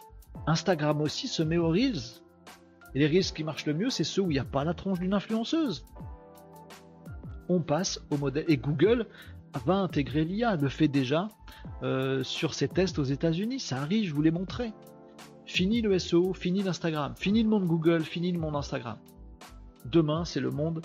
Instagram 0.47 1.01
aussi 1.01 1.27
se 1.27 1.43
met. 1.43 1.57
Et 2.95 2.99
les 2.99 3.07
Reels 3.07 3.33
qui 3.33 3.43
marchent 3.43 3.65
le 3.65 3.73
mieux, 3.73 3.89
c'est 3.89 4.03
ceux 4.03 4.21
où 4.21 4.31
il 4.31 4.35
n'y 4.35 4.39
a 4.39 4.45
pas 4.45 4.63
la 4.63 4.73
tronche 4.73 4.99
d'une 4.99 5.13
influenceuse. 5.13 5.85
On 7.49 7.59
passe 7.59 7.99
au 8.11 8.17
modèle. 8.17 8.45
Et 8.47 8.57
Google 8.57 9.07
va 9.65 9.75
intégrer 9.75 10.23
l'IA, 10.23 10.55
le 10.55 10.69
fait 10.69 10.87
déjà 10.87 11.27
euh, 11.81 12.23
sur 12.23 12.53
ses 12.53 12.67
tests 12.67 12.99
aux 12.99 13.03
États-Unis. 13.03 13.59
Ça 13.59 13.77
arrive, 13.77 14.07
je 14.07 14.13
vous 14.13 14.21
l'ai 14.21 14.31
montré. 14.31 14.73
Fini 15.45 15.81
le 15.81 15.97
SEO, 15.99 16.33
fini 16.33 16.63
l'Instagram, 16.63 17.13
fini 17.17 17.43
le 17.43 17.49
monde 17.49 17.65
Google, 17.65 18.03
fini 18.03 18.31
le 18.31 18.39
monde 18.39 18.55
Instagram. 18.55 18.97
Demain, 19.85 20.23
c'est 20.23 20.39
le 20.39 20.51
monde 20.51 20.81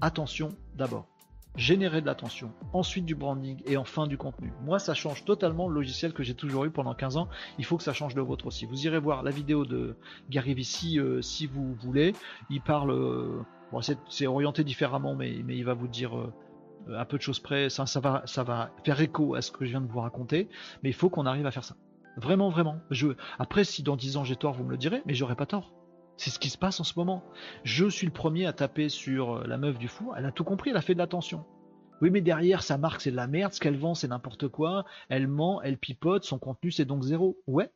attention 0.00 0.50
d'abord. 0.76 1.13
Générer 1.56 2.00
de 2.00 2.06
l'attention, 2.06 2.52
ensuite 2.72 3.04
du 3.04 3.14
branding 3.14 3.62
et 3.66 3.76
enfin 3.76 4.06
du 4.06 4.18
contenu. 4.18 4.52
Moi, 4.64 4.78
ça 4.78 4.94
change 4.94 5.24
totalement 5.24 5.68
le 5.68 5.74
logiciel 5.74 6.12
que 6.12 6.22
j'ai 6.22 6.34
toujours 6.34 6.64
eu 6.64 6.70
pendant 6.70 6.94
15 6.94 7.16
ans. 7.16 7.28
Il 7.58 7.64
faut 7.64 7.76
que 7.76 7.82
ça 7.82 7.92
change 7.92 8.14
le 8.14 8.22
vôtre 8.22 8.46
aussi. 8.46 8.66
Vous 8.66 8.86
irez 8.86 8.98
voir 8.98 9.22
la 9.22 9.30
vidéo 9.30 9.64
de 9.64 9.96
Gary 10.30 10.54
Vee 10.54 10.98
euh, 10.98 11.22
si 11.22 11.46
vous 11.46 11.74
voulez. 11.74 12.12
Il 12.50 12.60
parle, 12.60 12.90
euh, 12.90 13.42
c'est 14.08 14.26
orienté 14.26 14.64
différemment, 14.64 15.14
mais, 15.14 15.32
il 15.32 15.64
va 15.64 15.74
vous 15.74 15.88
dire 15.88 16.18
euh, 16.18 16.32
à 16.96 17.04
peu 17.04 17.16
de 17.16 17.22
choses 17.22 17.40
près. 17.40 17.70
Ça, 17.70 17.84
va, 18.00 18.22
ça 18.26 18.42
va 18.42 18.70
faire 18.84 19.00
écho 19.00 19.34
à 19.34 19.42
ce 19.42 19.50
que 19.50 19.64
je 19.64 19.70
viens 19.70 19.80
de 19.80 19.86
vous 19.86 20.00
raconter. 20.00 20.48
Mais 20.82 20.90
il 20.90 20.94
faut 20.94 21.10
qu'on 21.10 21.26
arrive 21.26 21.46
à 21.46 21.50
faire 21.50 21.64
ça. 21.64 21.76
Vraiment, 22.16 22.48
vraiment. 22.48 22.78
Après, 23.38 23.64
si 23.64 23.82
dans 23.82 23.96
10 23.96 24.16
ans 24.16 24.24
j'ai 24.24 24.36
tort, 24.36 24.54
vous 24.54 24.64
me 24.64 24.70
le 24.70 24.76
direz, 24.76 25.02
mais 25.06 25.14
j'aurai 25.14 25.34
pas 25.34 25.46
tort. 25.46 25.72
C'est 26.16 26.30
ce 26.30 26.38
qui 26.38 26.50
se 26.50 26.58
passe 26.58 26.80
en 26.80 26.84
ce 26.84 26.94
moment. 26.96 27.24
Je 27.64 27.88
suis 27.88 28.06
le 28.06 28.12
premier 28.12 28.46
à 28.46 28.52
taper 28.52 28.88
sur 28.88 29.38
euh, 29.38 29.46
la 29.46 29.58
meuf 29.58 29.78
du 29.78 29.88
fou. 29.88 30.12
Elle 30.16 30.26
a 30.26 30.32
tout 30.32 30.44
compris, 30.44 30.70
elle 30.70 30.76
a 30.76 30.82
fait 30.82 30.94
de 30.94 30.98
l'attention. 30.98 31.44
Oui, 32.00 32.10
mais 32.10 32.20
derrière, 32.20 32.62
sa 32.62 32.78
marque, 32.78 33.00
c'est 33.00 33.10
de 33.10 33.16
la 33.16 33.26
merde. 33.26 33.52
Ce 33.52 33.60
qu'elle 33.60 33.76
vend, 33.76 33.94
c'est 33.94 34.08
n'importe 34.08 34.48
quoi. 34.48 34.84
Elle 35.08 35.26
ment, 35.26 35.62
elle 35.62 35.78
pipote. 35.78 36.24
Son 36.24 36.38
contenu, 36.38 36.70
c'est 36.70 36.84
donc 36.84 37.02
zéro. 37.02 37.38
Ouais. 37.46 37.70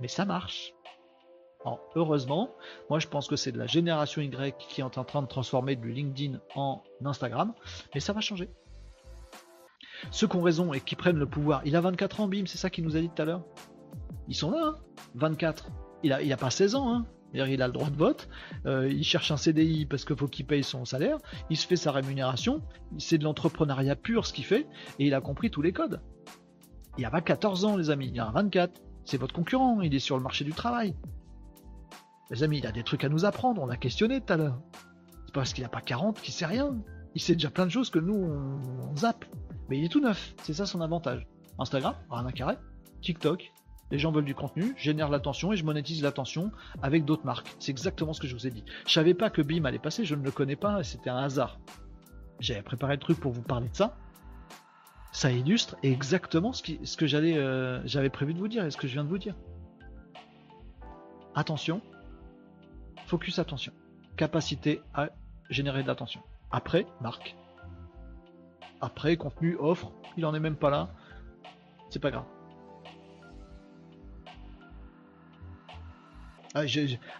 Mais 0.00 0.08
ça 0.08 0.24
marche. 0.24 0.72
heureusement, 1.94 2.54
moi, 2.88 2.98
je 2.98 3.08
pense 3.08 3.28
que 3.28 3.36
c'est 3.36 3.52
de 3.52 3.58
la 3.58 3.66
génération 3.66 4.22
Y 4.22 4.56
qui 4.56 4.80
est 4.80 4.84
en 4.84 5.04
train 5.04 5.22
de 5.22 5.26
transformer 5.26 5.76
du 5.76 5.92
LinkedIn 5.92 6.40
en 6.54 6.82
Instagram. 7.04 7.52
Mais 7.94 8.00
ça 8.00 8.12
va 8.12 8.20
changer. 8.20 8.48
Ceux 10.10 10.28
qui 10.28 10.36
ont 10.36 10.42
raison 10.42 10.72
et 10.72 10.80
qui 10.80 10.96
prennent 10.96 11.18
le 11.18 11.26
pouvoir. 11.26 11.62
Il 11.64 11.74
a 11.76 11.80
24 11.80 12.20
ans, 12.20 12.28
bim, 12.28 12.46
c'est 12.46 12.58
ça 12.58 12.70
qu'il 12.70 12.84
nous 12.84 12.96
a 12.96 13.00
dit 13.00 13.10
tout 13.10 13.20
à 13.20 13.24
l'heure. 13.24 13.44
Ils 14.28 14.36
sont 14.36 14.50
là, 14.50 14.60
hein 14.62 14.76
24 15.16 15.70
il 16.02 16.12
a, 16.12 16.36
pas 16.36 16.50
16 16.50 16.74
ans, 16.74 16.94
hein. 16.94 17.06
il 17.34 17.62
a 17.62 17.66
le 17.66 17.72
droit 17.72 17.90
de 17.90 17.96
vote, 17.96 18.28
euh, 18.66 18.88
il 18.90 19.04
cherche 19.04 19.30
un 19.30 19.36
CDI 19.36 19.86
parce 19.86 20.04
qu'il 20.04 20.16
faut 20.16 20.28
qu'il 20.28 20.46
paye 20.46 20.62
son 20.62 20.84
salaire, 20.84 21.18
il 21.50 21.56
se 21.56 21.66
fait 21.66 21.76
sa 21.76 21.92
rémunération, 21.92 22.62
c'est 22.98 23.18
de 23.18 23.24
l'entrepreneuriat 23.24 23.96
pur 23.96 24.26
ce 24.26 24.32
qu'il 24.32 24.44
fait, 24.44 24.66
et 24.98 25.06
il 25.06 25.14
a 25.14 25.20
compris 25.20 25.50
tous 25.50 25.62
les 25.62 25.72
codes. 25.72 26.00
Il 26.98 27.04
a 27.04 27.10
pas 27.10 27.20
14 27.20 27.64
ans 27.64 27.76
les 27.76 27.90
amis, 27.90 28.10
il 28.12 28.20
a 28.20 28.30
24. 28.30 28.80
C'est 29.04 29.18
votre 29.18 29.32
concurrent, 29.32 29.80
il 29.80 29.94
est 29.94 30.00
sur 30.00 30.16
le 30.16 30.22
marché 30.22 30.44
du 30.44 30.52
travail. 30.52 30.96
Les 32.30 32.42
amis, 32.42 32.58
il 32.58 32.66
a 32.66 32.72
des 32.72 32.82
trucs 32.82 33.04
à 33.04 33.08
nous 33.08 33.24
apprendre, 33.24 33.62
on 33.62 33.66
l'a 33.66 33.76
questionné 33.76 34.20
tout 34.20 34.32
à 34.32 34.36
l'heure. 34.36 34.60
C'est 35.24 35.34
parce 35.34 35.52
qu'il 35.52 35.64
a 35.64 35.68
pas 35.68 35.80
40 35.80 36.20
qu'il 36.20 36.34
sait 36.34 36.44
rien. 36.44 36.76
Il 37.14 37.20
sait 37.20 37.34
déjà 37.34 37.50
plein 37.50 37.64
de 37.66 37.70
choses 37.70 37.88
que 37.88 37.98
nous 37.98 38.14
on, 38.14 38.96
zappe. 38.96 39.24
Mais 39.68 39.78
il 39.78 39.84
est 39.84 39.88
tout 39.88 40.00
neuf, 40.00 40.34
c'est 40.42 40.54
ça 40.54 40.66
son 40.66 40.80
avantage. 40.80 41.26
Instagram, 41.58 41.94
rien 42.10 42.30
carré. 42.32 42.56
TikTok, 43.00 43.52
les 43.90 43.98
gens 43.98 44.12
veulent 44.12 44.24
du 44.24 44.34
contenu, 44.34 44.74
génère 44.76 45.08
l'attention 45.08 45.52
et 45.52 45.56
je 45.56 45.64
monétise 45.64 46.02
l'attention 46.02 46.52
avec 46.82 47.04
d'autres 47.04 47.24
marques. 47.24 47.54
C'est 47.58 47.70
exactement 47.70 48.12
ce 48.12 48.20
que 48.20 48.26
je 48.26 48.34
vous 48.34 48.46
ai 48.46 48.50
dit. 48.50 48.64
Je 48.86 48.92
savais 48.92 49.14
pas 49.14 49.30
que 49.30 49.42
BIM 49.42 49.64
allait 49.64 49.78
passer, 49.78 50.04
je 50.04 50.14
ne 50.14 50.22
le 50.22 50.30
connais 50.30 50.56
pas, 50.56 50.82
c'était 50.82 51.10
un 51.10 51.18
hasard. 51.18 51.58
J'avais 52.40 52.62
préparé 52.62 52.94
le 52.94 53.00
truc 53.00 53.18
pour 53.18 53.32
vous 53.32 53.42
parler 53.42 53.68
de 53.68 53.76
ça. 53.76 53.96
Ça 55.10 55.32
illustre 55.32 55.76
exactement 55.82 56.52
ce, 56.52 56.62
ce 56.84 56.96
que 56.96 57.06
euh, 57.14 57.80
j'avais 57.84 58.10
prévu 58.10 58.34
de 58.34 58.38
vous 58.38 58.48
dire 58.48 58.64
et 58.64 58.70
ce 58.70 58.76
que 58.76 58.86
je 58.86 58.92
viens 58.92 59.04
de 59.04 59.08
vous 59.08 59.18
dire. 59.18 59.34
Attention, 61.34 61.80
focus 63.06 63.38
attention, 63.38 63.72
capacité 64.16 64.82
à 64.94 65.08
générer 65.50 65.82
de 65.82 65.88
l'attention. 65.88 66.20
Après, 66.50 66.86
marque. 67.00 67.36
Après, 68.80 69.16
contenu, 69.16 69.56
offre, 69.58 69.92
il 70.16 70.26
en 70.26 70.34
est 70.34 70.40
même 70.40 70.56
pas 70.56 70.70
là. 70.70 70.90
C'est 71.90 72.00
pas 72.00 72.10
grave. 72.10 72.26
Ah, 76.58 76.64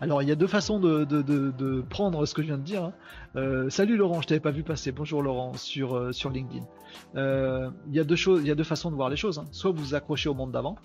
alors 0.01 0.21
il 0.21 0.29
y 0.29 0.33
a 0.33 0.35
deux 0.35 0.49
façons 0.49 0.81
de, 0.81 1.81
prendre 1.89 2.27
ce 2.27 2.35
que 2.35 2.43
je 2.43 2.49
viens 2.49 2.59
de 2.59 2.65
dire. 2.65 2.85
Hein. 2.85 2.93
Euh, 3.37 3.71
salut 3.71 3.97
Laurent, 3.97 4.21
je 4.21 4.27
t'avais 4.27 4.41
pas 4.41 4.51
vu 4.51 4.65
passer. 4.65 4.91
Bonjour 4.91 5.23
Laurent 5.23 5.55
sur, 5.55 5.95
euh, 5.95 6.11
LinkedIn. 6.33 6.67
Euh, 7.15 7.71
il 7.89 7.95
y 7.95 8.01
a 8.01 8.05
deux 8.05 8.17
choses, 8.17 8.41
il 8.43 8.49
y 8.49 8.51
a 8.51 8.57
deux 8.57 8.65
façons 8.65 8.91
de 8.91 8.97
voir 8.97 9.11
les 9.11 9.17
choses. 9.17 9.39
Hein. 9.39 9.45
Soit 9.53 9.71
vous 9.71 9.83
vous 9.83 9.95
accrochez 9.95 10.29
au 10.29 10.35
monde 10.35 10.51
d'avant, 10.51 10.77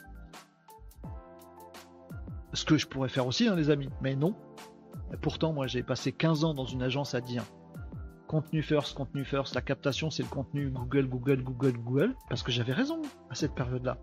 ce 2.53 2.63
que 2.65 2.77
je 2.77 2.85
pourrais 2.85 3.09
faire 3.09 3.25
aussi, 3.25 3.47
hein, 3.47 3.55
les 3.55 3.71
amis. 3.71 3.89
Mais 4.01 4.15
non. 4.15 4.35
pourtant, 5.21 5.51
moi, 5.51 5.65
j'ai 5.65 5.81
passé 5.81 6.11
15 6.11 6.43
ans 6.43 6.53
dans 6.53 6.65
une 6.65 6.83
agence 6.83 7.15
à 7.15 7.21
dire 7.21 7.43
contenu 8.27 8.61
first, 8.61 8.95
contenu 8.95 9.25
first. 9.25 9.55
La 9.55 9.61
captation, 9.61 10.11
c'est 10.11 10.23
le 10.23 10.29
contenu 10.29 10.69
Google, 10.69 11.07
Google, 11.07 11.41
Google, 11.43 11.77
Google, 11.77 12.15
parce 12.29 12.43
que 12.43 12.51
j'avais 12.51 12.73
raison 12.73 13.01
à 13.31 13.35
cette 13.35 13.55
période-là. 13.55 13.97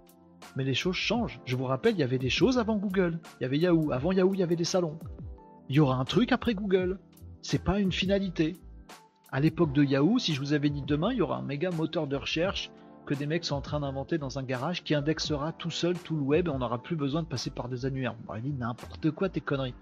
Mais 0.56 0.64
les 0.64 0.74
choses 0.74 0.96
changent. 0.96 1.40
Je 1.44 1.56
vous 1.56 1.64
rappelle, 1.64 1.94
il 1.94 2.00
y 2.00 2.04
avait 2.04 2.18
des 2.18 2.30
choses 2.30 2.58
avant 2.58 2.76
Google. 2.76 3.18
Il 3.38 3.42
y 3.42 3.46
avait 3.46 3.58
Yahoo. 3.58 3.92
Avant 3.92 4.12
Yahoo, 4.12 4.34
il 4.34 4.40
y 4.40 4.42
avait 4.42 4.56
des 4.56 4.64
salons. 4.64 4.98
Il 5.68 5.76
y 5.76 5.80
aura 5.80 5.96
un 5.96 6.04
truc 6.04 6.32
après 6.32 6.54
Google. 6.54 6.98
C'est 7.42 7.62
pas 7.62 7.78
une 7.80 7.92
finalité. 7.92 8.56
À 9.32 9.40
l'époque 9.40 9.72
de 9.72 9.84
Yahoo, 9.84 10.18
si 10.18 10.34
je 10.34 10.40
vous 10.40 10.52
avais 10.52 10.70
dit 10.70 10.82
demain, 10.82 11.12
il 11.12 11.18
y 11.18 11.22
aura 11.22 11.36
un 11.36 11.42
méga 11.42 11.70
moteur 11.70 12.06
de 12.06 12.16
recherche 12.16 12.70
que 13.06 13.14
des 13.14 13.26
mecs 13.26 13.44
sont 13.44 13.56
en 13.56 13.60
train 13.60 13.80
d'inventer 13.80 14.18
dans 14.18 14.38
un 14.38 14.42
garage 14.42 14.84
qui 14.84 14.94
indexera 14.94 15.52
tout 15.52 15.70
seul 15.70 15.98
tout 15.98 16.16
le 16.16 16.22
web 16.22 16.46
et 16.46 16.50
on 16.50 16.58
n'aura 16.58 16.82
plus 16.82 16.96
besoin 16.96 17.22
de 17.22 17.26
passer 17.26 17.50
par 17.50 17.68
des 17.68 17.86
annuaires. 17.86 18.14
On 18.28 18.38
dit 18.38 18.52
n'importe 18.52 19.10
quoi 19.10 19.28
tes 19.28 19.40
conneries. 19.40 19.74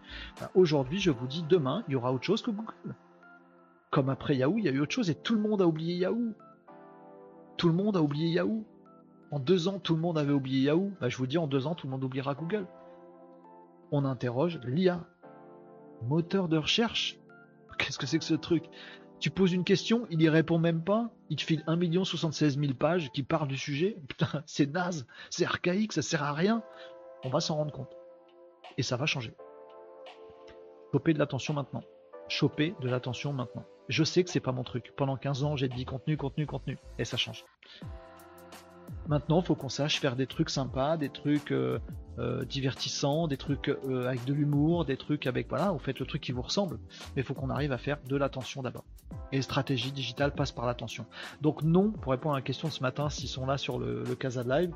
Aujourd'hui, 0.54 0.98
je 0.98 1.10
vous 1.10 1.26
dis 1.26 1.44
demain, 1.48 1.84
il 1.88 1.92
y 1.92 1.94
aura 1.94 2.12
autre 2.12 2.24
chose 2.24 2.42
que 2.42 2.50
Google. 2.50 2.94
Comme 3.90 4.08
après 4.08 4.36
Yahoo, 4.36 4.58
il 4.58 4.64
y 4.64 4.68
a 4.68 4.72
eu 4.72 4.80
autre 4.80 4.94
chose 4.94 5.10
et 5.10 5.14
tout 5.14 5.34
le 5.34 5.40
monde 5.40 5.60
a 5.60 5.66
oublié 5.66 5.96
Yahoo. 5.96 6.32
Tout 7.56 7.68
le 7.68 7.74
monde 7.74 7.96
a 7.96 8.02
oublié 8.02 8.28
Yahoo. 8.28 8.64
En 9.30 9.38
deux 9.38 9.68
ans, 9.68 9.78
tout 9.78 9.94
le 9.94 10.00
monde 10.00 10.18
avait 10.18 10.32
oublié 10.32 10.62
Yahoo. 10.62 10.92
Bah, 11.00 11.08
je 11.08 11.16
vous 11.16 11.26
dis, 11.26 11.38
en 11.38 11.46
deux 11.46 11.66
ans, 11.66 11.74
tout 11.74 11.86
le 11.86 11.90
monde 11.90 12.04
oubliera 12.04 12.34
Google. 12.34 12.66
On 13.90 14.04
interroge 14.04 14.60
l'IA. 14.64 15.06
Moteur 16.02 16.48
de 16.48 16.56
recherche 16.56 17.18
Qu'est-ce 17.78 17.98
que 17.98 18.06
c'est 18.06 18.18
que 18.18 18.24
ce 18.24 18.34
truc? 18.34 18.64
Tu 19.20 19.30
poses 19.30 19.52
une 19.52 19.64
question, 19.64 20.06
il 20.10 20.22
y 20.22 20.28
répond 20.28 20.58
même 20.58 20.84
pas. 20.84 21.10
Il 21.28 21.36
te 21.36 21.42
file 21.42 21.64
1 21.66 22.04
76 22.04 22.58
000 22.58 22.74
pages 22.74 23.10
qui 23.12 23.22
parlent 23.22 23.48
du 23.48 23.56
sujet. 23.56 23.96
Putain, 24.08 24.42
c'est 24.46 24.66
naze, 24.66 25.06
c'est 25.30 25.44
archaïque, 25.44 25.92
ça 25.92 26.02
sert 26.02 26.22
à 26.22 26.32
rien. 26.32 26.62
On 27.24 27.28
va 27.28 27.40
s'en 27.40 27.56
rendre 27.56 27.72
compte. 27.72 27.96
Et 28.76 28.82
ça 28.82 28.96
va 28.96 29.06
changer. 29.06 29.34
Choper 30.92 31.12
de 31.12 31.18
l'attention 31.18 31.52
maintenant. 31.52 31.82
Choper 32.28 32.74
de 32.80 32.88
l'attention 32.88 33.32
maintenant. 33.32 33.64
Je 33.88 34.04
sais 34.04 34.22
que 34.22 34.30
c'est 34.30 34.40
pas 34.40 34.52
mon 34.52 34.62
truc. 34.62 34.92
Pendant 34.96 35.16
15 35.16 35.44
ans, 35.44 35.56
j'ai 35.56 35.68
dit 35.68 35.84
contenu, 35.84 36.16
contenu, 36.16 36.46
contenu. 36.46 36.78
Et 36.98 37.04
ça 37.04 37.16
change. 37.16 37.44
Maintenant, 39.08 39.40
il 39.40 39.46
faut 39.46 39.54
qu'on 39.54 39.70
sache 39.70 40.00
faire 40.00 40.16
des 40.16 40.26
trucs 40.26 40.50
sympas, 40.50 40.98
des 40.98 41.08
trucs 41.08 41.50
euh, 41.50 41.78
euh, 42.18 42.44
divertissants, 42.44 43.26
des 43.26 43.38
trucs 43.38 43.70
euh, 43.70 44.06
avec 44.06 44.26
de 44.26 44.34
l'humour, 44.34 44.84
des 44.84 44.98
trucs 44.98 45.26
avec 45.26 45.48
voilà, 45.48 45.70
vous 45.70 45.78
faites 45.78 45.98
le 45.98 46.04
truc 46.04 46.20
qui 46.20 46.32
vous 46.32 46.42
ressemble, 46.42 46.78
mais 47.16 47.22
il 47.22 47.24
faut 47.24 47.32
qu'on 47.32 47.48
arrive 47.48 47.72
à 47.72 47.78
faire 47.78 47.96
de 48.06 48.16
l'attention 48.16 48.62
d'abord. 48.62 48.84
Et 49.32 49.40
stratégie 49.40 49.92
digitale 49.92 50.34
passe 50.34 50.52
par 50.52 50.66
l'attention. 50.66 51.06
Donc 51.40 51.62
non, 51.62 51.90
pour 51.90 52.12
répondre 52.12 52.34
à 52.34 52.38
la 52.38 52.42
question 52.42 52.68
de 52.68 52.72
ce 52.72 52.82
matin, 52.82 53.08
s'ils 53.08 53.30
sont 53.30 53.46
là 53.46 53.56
sur 53.56 53.78
le, 53.78 54.04
Casa 54.14 54.42
Live, 54.42 54.74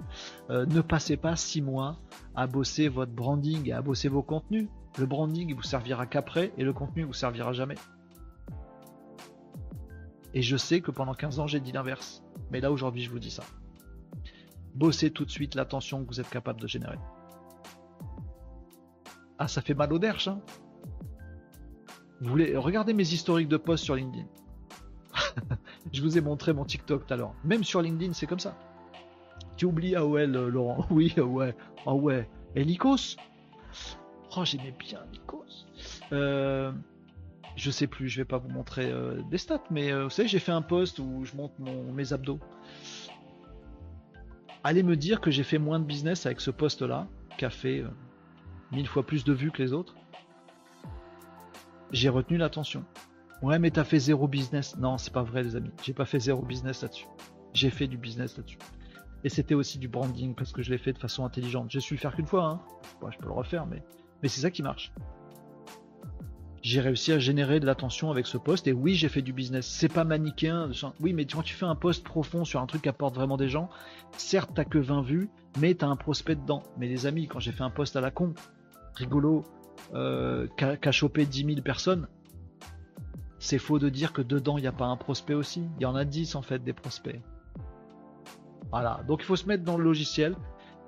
ne 0.49 0.81
passez 0.81 1.19
pas 1.19 1.37
six 1.37 1.61
mois 1.61 1.99
à 2.35 2.47
bosser 2.47 2.89
votre 2.89 3.13
branding 3.13 3.69
et 3.69 3.73
à 3.73 3.83
bosser 3.83 4.09
vos 4.09 4.23
contenus. 4.23 4.69
Le 4.99 5.07
branding 5.07 5.49
il 5.51 5.55
vous 5.55 5.63
servira 5.63 6.07
qu'après 6.07 6.53
et 6.57 6.65
le 6.65 6.73
contenu 6.73 7.05
vous 7.05 7.13
servira 7.13 7.53
jamais. 7.53 7.77
Et 10.35 10.41
je 10.41 10.57
sais 10.57 10.81
que 10.81 10.91
pendant 10.91 11.15
15 11.15 11.39
ans 11.41 11.47
j'ai 11.47 11.61
dit 11.61 11.73
l'inverse. 11.73 12.23
Mais 12.51 12.61
là 12.61 12.73
aujourd'hui 12.73 13.03
je 13.03 13.11
vous 13.11 13.19
dis 13.19 13.31
ça 13.31 13.43
bossez 14.75 15.11
tout 15.11 15.25
de 15.25 15.31
suite 15.31 15.55
l'attention 15.55 16.05
que 16.05 16.09
vous 16.09 16.21
êtes 16.21 16.31
capable 16.31 16.61
de 16.61 16.67
générer. 16.67 16.99
Ah, 19.39 19.49
ça 19.49 19.61
fait 19.61 19.75
mal 19.75 19.93
au 19.93 19.99
derche, 19.99 20.29
hein 20.29 20.41
Vous 22.21 22.31
voulez 22.31 22.57
regardez 22.57 22.93
mes 22.93 23.13
historiques 23.13 23.49
de 23.49 23.57
posts 23.57 23.85
sur 23.85 23.97
LinkedIn. 23.97 24.27
Je 25.93 26.03
vous 26.03 26.17
ai 26.17 26.21
montré 26.21 26.53
mon 26.53 26.65
TikTok 26.65 27.07
tout 27.07 27.15
à 27.15 27.17
l'heure. 27.17 27.35
Même 27.45 27.65
sur 27.65 27.83
LinkedIn, 27.83 28.13
c'est 28.13 28.27
comme 28.27 28.39
ça. 28.39 28.57
Tu 29.57 29.67
oublies 29.67 29.97
AOL, 29.97 30.37
euh, 30.37 30.49
Laurent. 30.49 30.87
Oui, 30.91 31.13
ouais. 31.19 31.55
Ah 31.87 31.95
ouais. 31.95 32.29
Et 32.55 32.65
Nikos? 32.65 33.17
Oh, 34.37 34.45
j'aimais 34.45 34.75
bien 34.79 35.01
Nikos. 35.13 35.67
Euh, 36.13 36.73
je 37.57 37.71
sais 37.71 37.87
plus, 37.87 38.09
je 38.09 38.21
vais 38.21 38.25
pas 38.25 38.39
vous 38.39 38.49
montrer 38.49 38.91
euh, 38.91 39.21
des 39.31 39.39
stats, 39.39 39.65
mais 39.71 39.93
vous 39.93 40.11
savez, 40.11 40.29
j'ai 40.29 40.39
fait 40.39 40.53
un 40.53 40.63
post 40.63 40.99
où 40.99 41.25
je 41.25 41.37
montre 41.37 41.55
mes 41.61 42.13
abdos 42.13 42.39
allez 44.65 44.83
me 44.83 44.97
dire 44.97 45.21
que 45.21 45.31
j'ai 45.31 45.43
fait 45.43 45.59
moins 45.59 45.81
de 45.81 45.85
business 45.85 46.27
avec 46.27 46.41
ce 46.41 46.51
poste-là, 46.51 47.09
qui 47.39 47.45
a 47.45 47.51
fait 47.51 47.81
euh, 47.81 47.89
mille 48.71 48.87
fois 48.87 49.05
plus 49.05 49.25
de 49.25 49.33
vues 49.33 49.51
que 49.51 49.63
les 49.63 49.73
autres. 49.73 49.95
J'ai 51.91 52.09
retenu 52.09 52.37
l'attention. 52.37 52.85
Ouais, 53.43 53.59
mais 53.59 53.71
t'as 53.71 53.85
fait 53.85 53.99
zéro 53.99 54.29
business. 54.29 54.77
Non, 54.79 54.99
c'est 54.99 55.13
pas 55.13 55.23
vrai, 55.23 55.43
les 55.43 55.57
amis. 55.57 55.73
J'ai 55.83 55.93
pas 55.93 56.05
fait 56.05 56.21
zéro 56.21 56.43
business 56.43 56.83
là-dessus. 56.83 57.07
J'ai 57.53 57.71
fait 57.71 57.87
du 57.87 57.99
business 57.99 58.37
là-dessus. 58.37 58.59
Et 59.25 59.29
c'était 59.29 59.55
aussi 59.55 59.79
du 59.79 59.89
branding 59.89 60.35
parce 60.35 60.53
que 60.53 60.63
je 60.63 60.71
l'ai 60.71 60.79
fait 60.79 60.93
de 60.93 60.99
façon 60.99 61.25
intelligente. 61.25 61.71
J'ai 61.71 61.81
su 61.81 61.95
le 61.95 62.01
faire 62.01 62.15
qu'une 62.15 62.27
fois. 62.27 62.45
Hein. 62.45 62.61
je 63.11 63.19
peux 63.19 63.27
le 63.27 63.33
refaire, 63.33 63.67
mais, 63.67 63.83
mais 64.23 64.29
c'est 64.29 64.41
ça 64.41 64.51
qui 64.51 64.63
marche 64.63 64.93
j'ai 66.63 66.81
réussi 66.81 67.13
à 67.13 67.19
générer 67.19 67.61
de 67.61 67.67
l'attention 67.67 68.11
avec 68.11 68.27
ce 68.27 68.39
poste 68.39 68.67
et 68.67 68.73
oui 68.73 68.95
j'ai 68.95 69.09
fait 69.09 69.23
du 69.23 69.33
business 69.33 69.67
c'est 69.67 69.93
pas 69.93 70.05
manichéen 70.05 70.71
oui 71.01 71.13
mais 71.13 71.27
quand 71.27 71.43
tu 71.43 71.55
fais 71.55 71.67
un 71.67 71.75
post 71.75 72.05
profond 72.05 72.45
sur 72.45 72.61
un 72.61 72.67
truc 72.67 72.83
qui 72.83 72.89
apporte 72.89 73.15
vraiment 73.15 73.37
des 73.37 73.49
gens 73.49 73.69
certes 74.17 74.51
t'as 74.55 74.65
que 74.65 74.79
20 74.79 75.03
vues 75.03 75.29
mais 75.59 75.75
t'as 75.75 75.89
un 75.89 75.97
prospect 75.97 76.37
dedans 76.37 76.63
mais 76.79 76.89
les 76.89 77.07
amis 77.07 77.27
quand 77.27 77.41
j'ai 77.41 77.53
fait 77.53 77.65
un 77.65 77.71
post 77.71 77.97
à 77.97 78.01
la 78.01 78.11
con 78.11 78.35
rigolo 78.95 79.45
euh, 79.95 80.47
qu'a 80.57 80.93
chopé 80.93 81.27
10 81.27 81.45
000 81.45 81.61
personnes 81.63 82.07
c'est 83.43 83.59
faux 83.59 83.81
de 83.81 83.89
dire 83.89 84.13
que 84.13 84.23
dedans 84.23 84.57
il 84.57 84.61
n'y 84.61 84.69
a 84.69 84.73
pas 84.73 84.87
un 84.87 84.97
prospect 84.97 85.35
aussi. 85.35 85.65
Il 85.79 85.83
y 85.83 85.87
en 85.87 85.97
a 85.97 86.05
10 86.05 86.37
en 86.37 86.43
fait 86.43 86.63
des 86.63 86.73
prospects. 86.73 87.21
Voilà, 88.71 89.01
donc 89.09 89.21
il 89.21 89.25
faut 89.25 89.35
se 89.35 89.47
mettre 89.47 89.65
dans 89.65 89.77
le 89.77 89.83
logiciel 89.83 90.37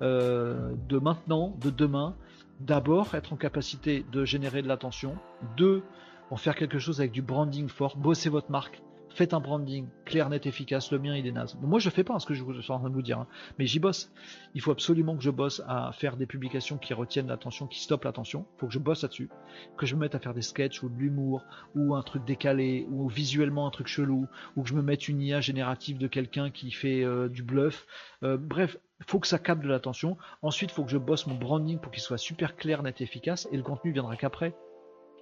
euh, 0.01 0.71
de 0.87 0.97
maintenant, 0.97 1.53
de 1.59 1.69
demain. 1.69 2.15
D'abord, 2.59 3.15
être 3.15 3.33
en 3.33 3.35
capacité 3.35 4.05
de 4.11 4.23
générer 4.23 4.61
de 4.61 4.67
l'attention. 4.67 5.17
Deux, 5.57 5.83
en 6.31 6.37
faire 6.37 6.55
quelque 6.55 6.79
chose 6.79 7.01
avec 7.01 7.11
du 7.11 7.21
branding 7.21 7.67
fort, 7.67 7.97
bosser 7.97 8.29
votre 8.29 8.51
marque, 8.51 8.81
faites 9.15 9.33
un 9.33 9.39
branding 9.39 9.87
clair, 10.03 10.29
net, 10.29 10.45
efficace. 10.45 10.91
Le 10.91 10.99
mien, 10.99 11.15
il 11.15 11.25
est 11.25 11.31
naze. 11.31 11.57
Moi, 11.61 11.79
je 11.79 11.89
fais 11.89 12.03
pas 12.03 12.19
ce 12.19 12.25
que 12.25 12.33
je 12.33 12.43
suis 12.43 12.71
en 12.71 12.79
train 12.79 12.89
de 12.89 12.93
vous 12.93 13.01
dire, 13.01 13.19
hein. 13.19 13.27
mais 13.57 13.65
j'y 13.65 13.79
bosse. 13.79 14.11
Il 14.53 14.61
faut 14.61 14.71
absolument 14.71 15.15
que 15.15 15.23
je 15.23 15.29
bosse 15.29 15.61
à 15.67 15.91
faire 15.93 16.17
des 16.17 16.25
publications 16.25 16.77
qui 16.77 16.93
retiennent 16.93 17.27
l'attention, 17.27 17.65
qui 17.65 17.79
stoppent 17.79 18.03
l'attention. 18.03 18.45
Il 18.55 18.59
faut 18.59 18.67
que 18.67 18.73
je 18.73 18.79
bosse 18.79 19.03
là-dessus, 19.03 19.29
que 19.77 19.85
je 19.85 19.95
me 19.95 20.01
mette 20.01 20.15
à 20.15 20.19
faire 20.19 20.33
des 20.33 20.41
sketchs 20.41 20.83
ou 20.83 20.89
de 20.89 20.97
l'humour 20.97 21.43
ou 21.75 21.95
un 21.95 22.03
truc 22.03 22.25
décalé 22.25 22.85
ou 22.89 23.07
visuellement 23.07 23.67
un 23.67 23.71
truc 23.71 23.87
chelou 23.87 24.27
ou 24.55 24.63
que 24.63 24.69
je 24.69 24.75
me 24.75 24.81
mette 24.81 25.07
une 25.07 25.21
IA 25.21 25.41
générative 25.41 25.97
de 25.97 26.07
quelqu'un 26.07 26.51
qui 26.51 26.71
fait 26.71 27.03
euh, 27.03 27.29
du 27.29 27.41
bluff. 27.41 27.87
Euh, 28.23 28.37
bref, 28.37 28.77
faut 29.07 29.19
que 29.19 29.27
ça 29.27 29.39
capte 29.39 29.63
de 29.63 29.69
l'attention. 29.69 30.17
Ensuite, 30.41 30.71
faut 30.71 30.83
que 30.83 30.91
je 30.91 30.97
bosse 30.97 31.25
mon 31.27 31.35
branding 31.35 31.79
pour 31.79 31.91
qu'il 31.91 32.01
soit 32.01 32.17
super 32.17 32.55
clair, 32.55 32.83
net, 32.83 33.01
efficace, 33.01 33.47
et 33.51 33.57
le 33.57 33.63
contenu 33.63 33.91
viendra 33.91 34.15
qu'après. 34.15 34.55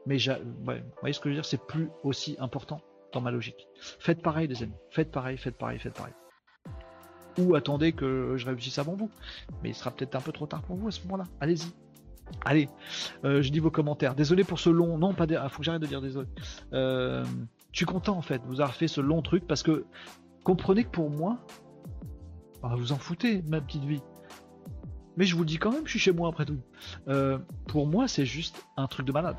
Mais 0.05 0.17
vous 0.17 0.81
voyez 0.99 1.13
ce 1.13 1.19
que 1.19 1.29
je 1.29 1.35
veux 1.35 1.35
dire, 1.35 1.45
c'est 1.45 1.65
plus 1.65 1.89
aussi 2.03 2.35
important 2.39 2.81
dans 3.13 3.21
ma 3.21 3.31
logique. 3.31 3.67
Faites 3.99 4.21
pareil, 4.21 4.47
les 4.47 4.63
amis. 4.63 4.73
Faites 4.89 5.11
pareil, 5.11 5.37
faites 5.37 5.57
pareil, 5.57 5.79
faites 5.79 5.93
pareil. 5.93 6.13
Ou 7.39 7.55
attendez 7.55 7.93
que 7.93 8.35
je 8.37 8.45
réussisse 8.45 8.77
avant 8.79 8.95
vous. 8.95 9.09
Mais 9.61 9.69
il 9.69 9.75
sera 9.75 9.91
peut-être 9.91 10.15
un 10.15 10.21
peu 10.21 10.31
trop 10.31 10.45
tard 10.45 10.61
pour 10.63 10.75
vous 10.75 10.87
à 10.87 10.91
ce 10.91 11.01
moment-là. 11.03 11.25
Allez-y. 11.39 11.71
Allez, 12.45 12.69
euh, 13.25 13.41
je 13.41 13.51
dis 13.51 13.59
vos 13.59 13.71
commentaires. 13.71 14.15
Désolé 14.15 14.43
pour 14.43 14.59
ce 14.59 14.69
long. 14.69 14.97
Non, 14.97 15.13
pas. 15.13 15.25
Dé... 15.25 15.35
Ah, 15.35 15.49
faut 15.49 15.59
que 15.59 15.63
j'arrête 15.63 15.81
de 15.81 15.87
dire 15.87 16.01
désolé. 16.01 16.27
Euh, 16.73 17.23
je 17.71 17.77
suis 17.77 17.85
content 17.85 18.17
en 18.17 18.21
fait. 18.21 18.41
Vous 18.45 18.61
avez 18.61 18.71
fait 18.71 18.87
ce 18.87 19.01
long 19.01 19.21
truc 19.21 19.47
parce 19.47 19.63
que 19.63 19.85
comprenez 20.43 20.83
que 20.83 20.89
pour 20.89 21.09
moi, 21.09 21.39
bah, 22.61 22.73
vous 22.77 22.91
en 22.91 22.97
foutez 22.97 23.41
ma 23.43 23.61
petite 23.61 23.83
vie. 23.83 24.01
Mais 25.17 25.25
je 25.25 25.35
vous 25.35 25.41
le 25.41 25.47
dis 25.47 25.57
quand 25.57 25.71
même, 25.71 25.85
je 25.85 25.91
suis 25.91 25.99
chez 25.99 26.11
moi 26.11 26.29
après 26.29 26.45
tout. 26.45 26.59
Euh, 27.07 27.37
pour 27.67 27.85
moi, 27.85 28.07
c'est 28.07 28.25
juste 28.25 28.65
un 28.77 28.87
truc 28.87 29.05
de 29.05 29.11
malade 29.11 29.37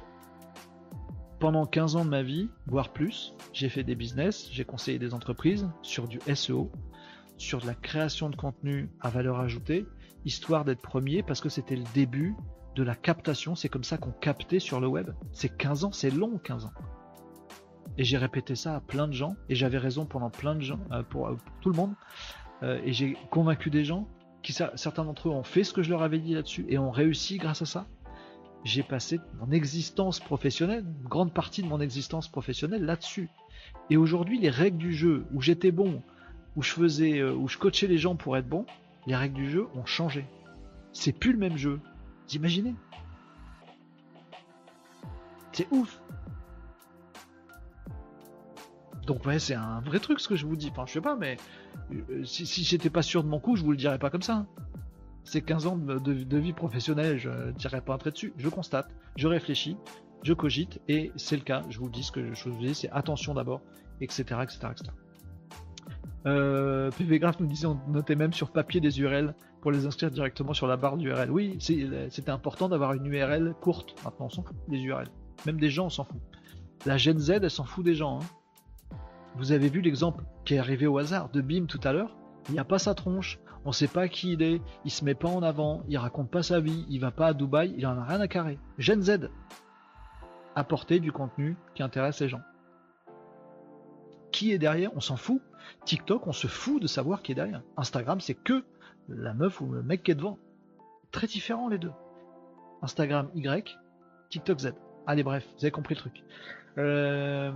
pendant 1.38 1.66
15 1.66 1.96
ans 1.96 2.04
de 2.04 2.10
ma 2.10 2.22
vie, 2.22 2.48
voire 2.66 2.92
plus, 2.92 3.34
j'ai 3.52 3.68
fait 3.68 3.84
des 3.84 3.94
business, 3.94 4.48
j'ai 4.50 4.64
conseillé 4.64 4.98
des 4.98 5.14
entreprises 5.14 5.68
sur 5.82 6.08
du 6.08 6.20
SEO, 6.34 6.70
sur 7.36 7.60
de 7.60 7.66
la 7.66 7.74
création 7.74 8.30
de 8.30 8.36
contenu 8.36 8.90
à 9.00 9.10
valeur 9.10 9.40
ajoutée, 9.40 9.86
histoire 10.24 10.64
d'être 10.64 10.80
premier 10.80 11.22
parce 11.22 11.40
que 11.40 11.48
c'était 11.48 11.76
le 11.76 11.84
début 11.94 12.34
de 12.74 12.82
la 12.82 12.94
captation. 12.94 13.54
C'est 13.54 13.68
comme 13.68 13.84
ça 13.84 13.98
qu'on 13.98 14.12
captait 14.12 14.58
sur 14.58 14.80
le 14.80 14.86
web. 14.86 15.10
C'est 15.32 15.56
15 15.56 15.84
ans, 15.84 15.92
c'est 15.92 16.10
long 16.10 16.38
15 16.38 16.66
ans. 16.66 16.72
Et 17.98 18.04
j'ai 18.04 18.16
répété 18.16 18.56
ça 18.56 18.76
à 18.76 18.80
plein 18.80 19.06
de 19.06 19.12
gens 19.12 19.36
et 19.48 19.54
j'avais 19.54 19.78
raison 19.78 20.04
pendant 20.04 20.30
plein 20.30 20.54
de 20.54 20.62
gens, 20.62 20.80
euh, 20.90 21.02
pour, 21.02 21.28
euh, 21.28 21.36
tout 21.60 21.70
le 21.70 21.76
monde. 21.76 21.94
Euh, 22.62 22.80
et 22.84 22.92
j'ai 22.92 23.16
convaincu 23.30 23.70
des 23.70 23.84
gens 23.84 24.08
qui 24.42 24.52
certains 24.52 25.04
d'entre 25.04 25.28
eux 25.28 25.32
ont 25.32 25.42
fait 25.42 25.64
ce 25.64 25.72
que 25.72 25.82
je 25.82 25.90
leur 25.90 26.02
avais 26.02 26.18
dit 26.18 26.34
là-dessus 26.34 26.66
et 26.68 26.76
ont 26.76 26.90
réussi 26.90 27.38
grâce 27.38 27.62
à 27.62 27.66
ça 27.66 27.86
j'ai 28.64 28.82
passé 28.82 29.20
mon 29.38 29.50
existence 29.52 30.20
professionnelle, 30.20 30.84
une 31.02 31.08
grande 31.08 31.32
partie 31.32 31.62
de 31.62 31.68
mon 31.68 31.80
existence 31.80 32.28
professionnelle 32.28 32.84
là-dessus. 32.84 33.28
Et 33.90 33.96
aujourd'hui, 33.96 34.38
les 34.38 34.50
règles 34.50 34.78
du 34.78 34.94
jeu 34.94 35.26
où 35.32 35.42
j'étais 35.42 35.70
bon, 35.70 36.02
où 36.56 36.62
je 36.62 36.70
faisais, 36.72 37.18
euh, 37.18 37.34
où 37.34 37.46
je 37.46 37.58
coachais 37.58 37.86
les 37.86 37.98
gens 37.98 38.16
pour 38.16 38.36
être 38.36 38.48
bon, 38.48 38.64
les 39.06 39.14
règles 39.14 39.36
du 39.36 39.50
jeu 39.50 39.66
ont 39.74 39.84
changé. 39.84 40.24
C'est 40.92 41.12
plus 41.12 41.32
le 41.32 41.38
même 41.38 41.58
jeu. 41.58 41.80
Vous 42.26 42.36
imaginez? 42.36 42.74
C'est 45.52 45.68
ouf. 45.70 46.00
Donc 49.06 49.26
ouais, 49.26 49.38
c'est 49.38 49.54
un 49.54 49.80
vrai 49.80 50.00
truc 50.00 50.18
ce 50.20 50.28
que 50.28 50.36
je 50.36 50.46
vous 50.46 50.56
dis. 50.56 50.70
Enfin, 50.70 50.84
je 50.86 50.92
sais 50.92 51.00
pas, 51.02 51.16
mais 51.16 51.36
euh, 51.92 52.24
si, 52.24 52.46
si 52.46 52.64
j'étais 52.64 52.88
pas 52.88 53.02
sûr 53.02 53.22
de 53.22 53.28
mon 53.28 53.38
coup, 53.38 53.56
je 53.56 53.62
vous 53.62 53.72
le 53.72 53.76
dirais 53.76 53.98
pas 53.98 54.08
comme 54.08 54.22
ça. 54.22 54.46
C'est 55.24 55.40
15 55.40 55.66
ans 55.66 55.76
de, 55.76 56.38
vie 56.38 56.52
professionnelle, 56.52 57.18
je 57.18 57.30
ne 57.30 57.52
dirais 57.52 57.80
pas 57.80 57.94
un 57.94 57.98
trait 57.98 58.10
dessus. 58.10 58.32
Je 58.36 58.48
constate, 58.48 58.88
je 59.16 59.26
réfléchis, 59.26 59.76
je 60.22 60.32
cogite, 60.32 60.80
et 60.88 61.12
c'est 61.16 61.36
le 61.36 61.42
cas. 61.42 61.62
Je 61.70 61.78
vous 61.78 61.88
dis, 61.88 62.02
ce 62.02 62.12
que 62.12 62.34
je 62.34 62.48
vous 62.48 62.58
dis, 62.58 62.74
c'est 62.74 62.90
attention 62.90 63.34
d'abord, 63.34 63.62
etc., 64.00 64.40
etc., 64.42 64.58
etc. 64.72 64.90
PV 66.24 67.18
Graph 67.18 67.40
nous 67.40 67.46
disait, 67.46 67.66
on 67.66 67.78
notait 67.88 68.16
même 68.16 68.32
sur 68.32 68.50
papier 68.50 68.80
des 68.80 69.00
URL 69.00 69.34
pour 69.60 69.72
les 69.72 69.86
inscrire 69.86 70.10
directement 70.10 70.54
sur 70.54 70.66
la 70.66 70.76
barre 70.76 70.96
d'URL. 70.96 71.30
Oui, 71.30 71.56
c'était 71.58 72.30
important 72.30 72.68
d'avoir 72.68 72.92
une 72.92 73.06
URL 73.06 73.54
courte. 73.60 73.94
Maintenant, 74.04 74.26
on 74.26 74.30
s'en 74.30 74.42
fout 74.42 74.56
des 74.68 74.78
URL. 74.78 75.08
Même 75.46 75.58
des 75.58 75.70
gens, 75.70 75.86
on 75.86 75.90
s'en 75.90 76.04
fout. 76.04 76.20
La 76.86 76.98
Gen 76.98 77.18
Z, 77.18 77.30
elle 77.30 77.50
s'en 77.50 77.64
fout 77.64 77.84
des 77.84 77.94
gens. 77.94 78.20
Hein. 78.20 78.96
Vous 79.36 79.52
avez 79.52 79.68
vu 79.68 79.80
l'exemple 79.80 80.24
qui 80.44 80.54
est 80.54 80.58
arrivé 80.58 80.86
au 80.86 80.98
hasard 80.98 81.30
de 81.30 81.40
BIM 81.40 81.66
tout 81.66 81.80
à 81.82 81.92
l'heure? 81.92 82.16
Il 82.48 82.52
n'y 82.52 82.58
a 82.58 82.64
pas 82.64 82.78
sa 82.78 82.94
tronche, 82.94 83.38
on 83.64 83.72
sait 83.72 83.88
pas 83.88 84.08
qui 84.08 84.32
il 84.32 84.42
est, 84.42 84.60
il 84.84 84.90
se 84.90 85.04
met 85.04 85.14
pas 85.14 85.28
en 85.28 85.42
avant, 85.42 85.82
il 85.88 85.96
raconte 85.96 86.30
pas 86.30 86.42
sa 86.42 86.60
vie, 86.60 86.84
il 86.88 87.00
va 87.00 87.10
pas 87.10 87.28
à 87.28 87.34
Dubaï, 87.34 87.74
il 87.76 87.86
en 87.86 87.98
a 87.98 88.04
rien 88.04 88.20
à 88.20 88.28
carrer. 88.28 88.58
Gen 88.78 89.02
Z, 89.02 89.30
apporter 90.54 91.00
du 91.00 91.12
contenu 91.12 91.56
qui 91.74 91.82
intéresse 91.82 92.20
les 92.20 92.28
gens. 92.28 92.42
Qui 94.32 94.52
est 94.52 94.58
derrière 94.58 94.90
On 94.96 95.00
s'en 95.00 95.16
fout. 95.16 95.40
TikTok, 95.84 96.26
on 96.26 96.32
se 96.32 96.46
fout 96.46 96.82
de 96.82 96.86
savoir 96.86 97.22
qui 97.22 97.32
est 97.32 97.34
derrière. 97.34 97.62
Instagram, 97.76 98.20
c'est 98.20 98.34
que 98.34 98.64
la 99.08 99.32
meuf 99.32 99.60
ou 99.60 99.70
le 99.70 99.82
mec 99.82 100.02
qui 100.02 100.10
est 100.10 100.14
devant. 100.14 100.38
Très 101.10 101.26
différents 101.26 101.68
les 101.68 101.78
deux. 101.78 101.92
Instagram 102.82 103.30
Y, 103.34 103.78
TikTok 104.30 104.58
Z. 104.58 104.74
Allez 105.06 105.22
bref, 105.22 105.46
vous 105.56 105.64
avez 105.64 105.70
compris 105.70 105.94
le 105.94 106.00
truc. 106.00 106.24
Euh, 106.78 107.52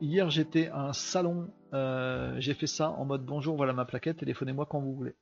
hier 0.00 0.30
j'étais 0.30 0.68
à 0.68 0.88
un 0.88 0.92
salon 0.92 1.50
euh, 1.72 2.34
j'ai 2.38 2.54
fait 2.54 2.66
ça 2.66 2.90
en 2.90 3.04
mode 3.04 3.24
bonjour, 3.24 3.56
voilà 3.56 3.72
ma 3.72 3.84
plaquette, 3.84 4.18
téléphonez-moi 4.18 4.66
quand 4.66 4.80
vous 4.80 4.94
voulez. 4.94 5.14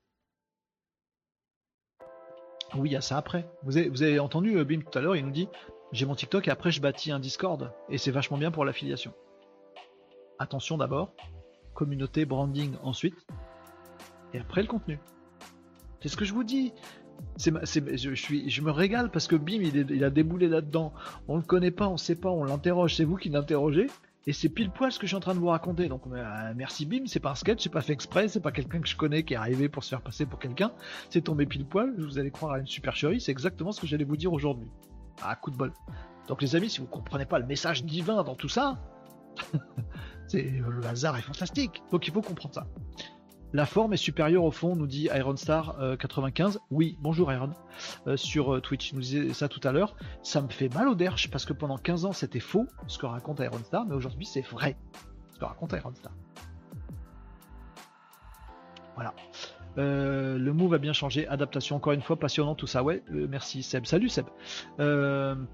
Oui, 2.74 2.90
il 2.90 2.92
y 2.92 2.96
a 2.96 3.00
ça 3.00 3.16
après. 3.16 3.48
Vous 3.62 3.78
avez, 3.78 4.18
entendu 4.18 4.56
euh, 4.56 4.64
Bim 4.64 4.80
tout 4.80 4.98
à 4.98 5.00
l'heure, 5.00 5.16
il 5.16 5.24
nous 5.24 5.30
dit 5.30 5.48
j'ai 5.92 6.04
mon 6.04 6.14
TikTok 6.14 6.48
et 6.48 6.50
après 6.50 6.70
je 6.70 6.80
bâtis 6.80 7.10
un 7.10 7.18
Discord 7.18 7.72
et 7.88 7.98
c'est 7.98 8.10
vachement 8.10 8.38
bien 8.38 8.50
pour 8.50 8.64
l'affiliation. 8.64 9.12
Attention 10.38 10.78
d'abord, 10.78 11.12
communauté, 11.74 12.24
branding 12.24 12.74
ensuite, 12.82 13.26
et 14.32 14.38
après 14.38 14.62
le 14.62 14.68
contenu. 14.68 14.98
C'est 16.00 16.08
ce 16.08 16.16
que 16.16 16.24
je 16.24 16.32
vous 16.32 16.44
dis. 16.44 16.72
je, 17.38 18.60
me 18.60 18.70
régale 18.70 19.10
parce 19.10 19.26
que 19.26 19.36
Bim 19.36 19.60
il, 19.62 19.90
il 19.90 20.04
a 20.04 20.10
déboulé 20.10 20.48
là-dedans. 20.48 20.92
On 21.26 21.36
le 21.36 21.42
connaît 21.42 21.72
pas, 21.72 21.88
on 21.88 21.96
sait 21.96 22.16
pas, 22.16 22.30
on 22.30 22.44
l'interroge. 22.44 22.94
C'est 22.94 23.04
vous 23.04 23.16
qui 23.16 23.30
l'interrogez. 23.30 23.88
Et 24.28 24.34
c'est 24.34 24.50
pile 24.50 24.70
poil 24.70 24.92
ce 24.92 24.98
que 24.98 25.06
je 25.06 25.08
suis 25.08 25.16
en 25.16 25.20
train 25.20 25.34
de 25.34 25.38
vous 25.40 25.48
raconter. 25.48 25.88
Donc 25.88 26.02
euh, 26.06 26.52
merci 26.54 26.84
Bim, 26.84 27.06
c'est 27.06 27.18
pas 27.18 27.30
un 27.30 27.34
sketch, 27.34 27.62
c'est 27.62 27.72
pas 27.72 27.80
fait 27.80 27.94
exprès, 27.94 28.28
c'est 28.28 28.42
pas 28.42 28.52
quelqu'un 28.52 28.78
que 28.82 28.86
je 28.86 28.94
connais 28.94 29.22
qui 29.22 29.32
est 29.32 29.38
arrivé 29.38 29.70
pour 29.70 29.82
se 29.82 29.88
faire 29.88 30.02
passer 30.02 30.26
pour 30.26 30.38
quelqu'un. 30.38 30.70
C'est 31.08 31.22
tombé 31.22 31.46
pile 31.46 31.64
poil, 31.64 31.94
vous 31.96 32.18
allez 32.18 32.30
croire 32.30 32.52
à 32.52 32.58
une 32.58 32.66
supercherie, 32.66 33.22
c'est 33.22 33.32
exactement 33.32 33.72
ce 33.72 33.80
que 33.80 33.86
j'allais 33.86 34.04
vous 34.04 34.18
dire 34.18 34.30
aujourd'hui. 34.30 34.68
Ah, 35.22 35.34
coup 35.34 35.50
de 35.50 35.56
bol. 35.56 35.72
Donc 36.28 36.42
les 36.42 36.54
amis, 36.56 36.68
si 36.68 36.80
vous 36.80 36.86
comprenez 36.86 37.24
pas 37.24 37.38
le 37.38 37.46
message 37.46 37.84
divin 37.84 38.22
dans 38.22 38.34
tout 38.34 38.50
ça, 38.50 38.78
c'est 40.26 40.42
le 40.42 40.84
hasard 40.84 41.16
est 41.16 41.22
fantastique. 41.22 41.82
Donc 41.90 42.06
il 42.06 42.12
faut 42.12 42.20
comprendre 42.20 42.54
ça. 42.54 42.66
La 43.54 43.64
forme 43.64 43.94
est 43.94 43.98
supérieure 43.98 44.44
au 44.44 44.50
fond, 44.50 44.76
nous 44.76 44.86
dit 44.86 45.08
IronStar95. 45.08 46.56
Euh, 46.56 46.58
oui, 46.70 46.98
bonjour 47.00 47.32
Iron. 47.32 47.50
Euh, 48.06 48.18
sur 48.18 48.54
euh, 48.54 48.60
Twitch, 48.60 48.90
il 48.90 48.96
nous 48.96 49.00
disait 49.00 49.32
ça 49.32 49.48
tout 49.48 49.60
à 49.66 49.72
l'heure. 49.72 49.96
Ça 50.22 50.42
me 50.42 50.48
fait 50.48 50.68
mal 50.74 50.86
au 50.86 50.94
derche 50.94 51.30
parce 51.30 51.46
que 51.46 51.54
pendant 51.54 51.78
15 51.78 52.04
ans 52.04 52.12
c'était 52.12 52.40
faux 52.40 52.66
ce 52.88 52.98
que 52.98 53.06
raconte 53.06 53.40
IronStar, 53.40 53.86
mais 53.86 53.94
aujourd'hui 53.94 54.26
c'est 54.26 54.42
vrai 54.42 54.76
ce 55.32 55.38
que 55.38 55.46
raconte 55.46 55.72
IronStar. 55.72 56.12
Voilà. 58.96 59.14
le 59.76 60.50
move 60.50 60.74
a 60.74 60.78
bien 60.78 60.92
changé, 60.92 61.26
adaptation 61.28 61.76
encore 61.76 61.92
une 61.92 62.02
fois, 62.02 62.18
passionnant 62.18 62.54
tout 62.54 62.66
ça. 62.66 62.82
Ouais, 62.82 63.02
merci 63.10 63.62
Seb. 63.62 63.86
Salut 63.86 64.10
Seb. 64.10 64.26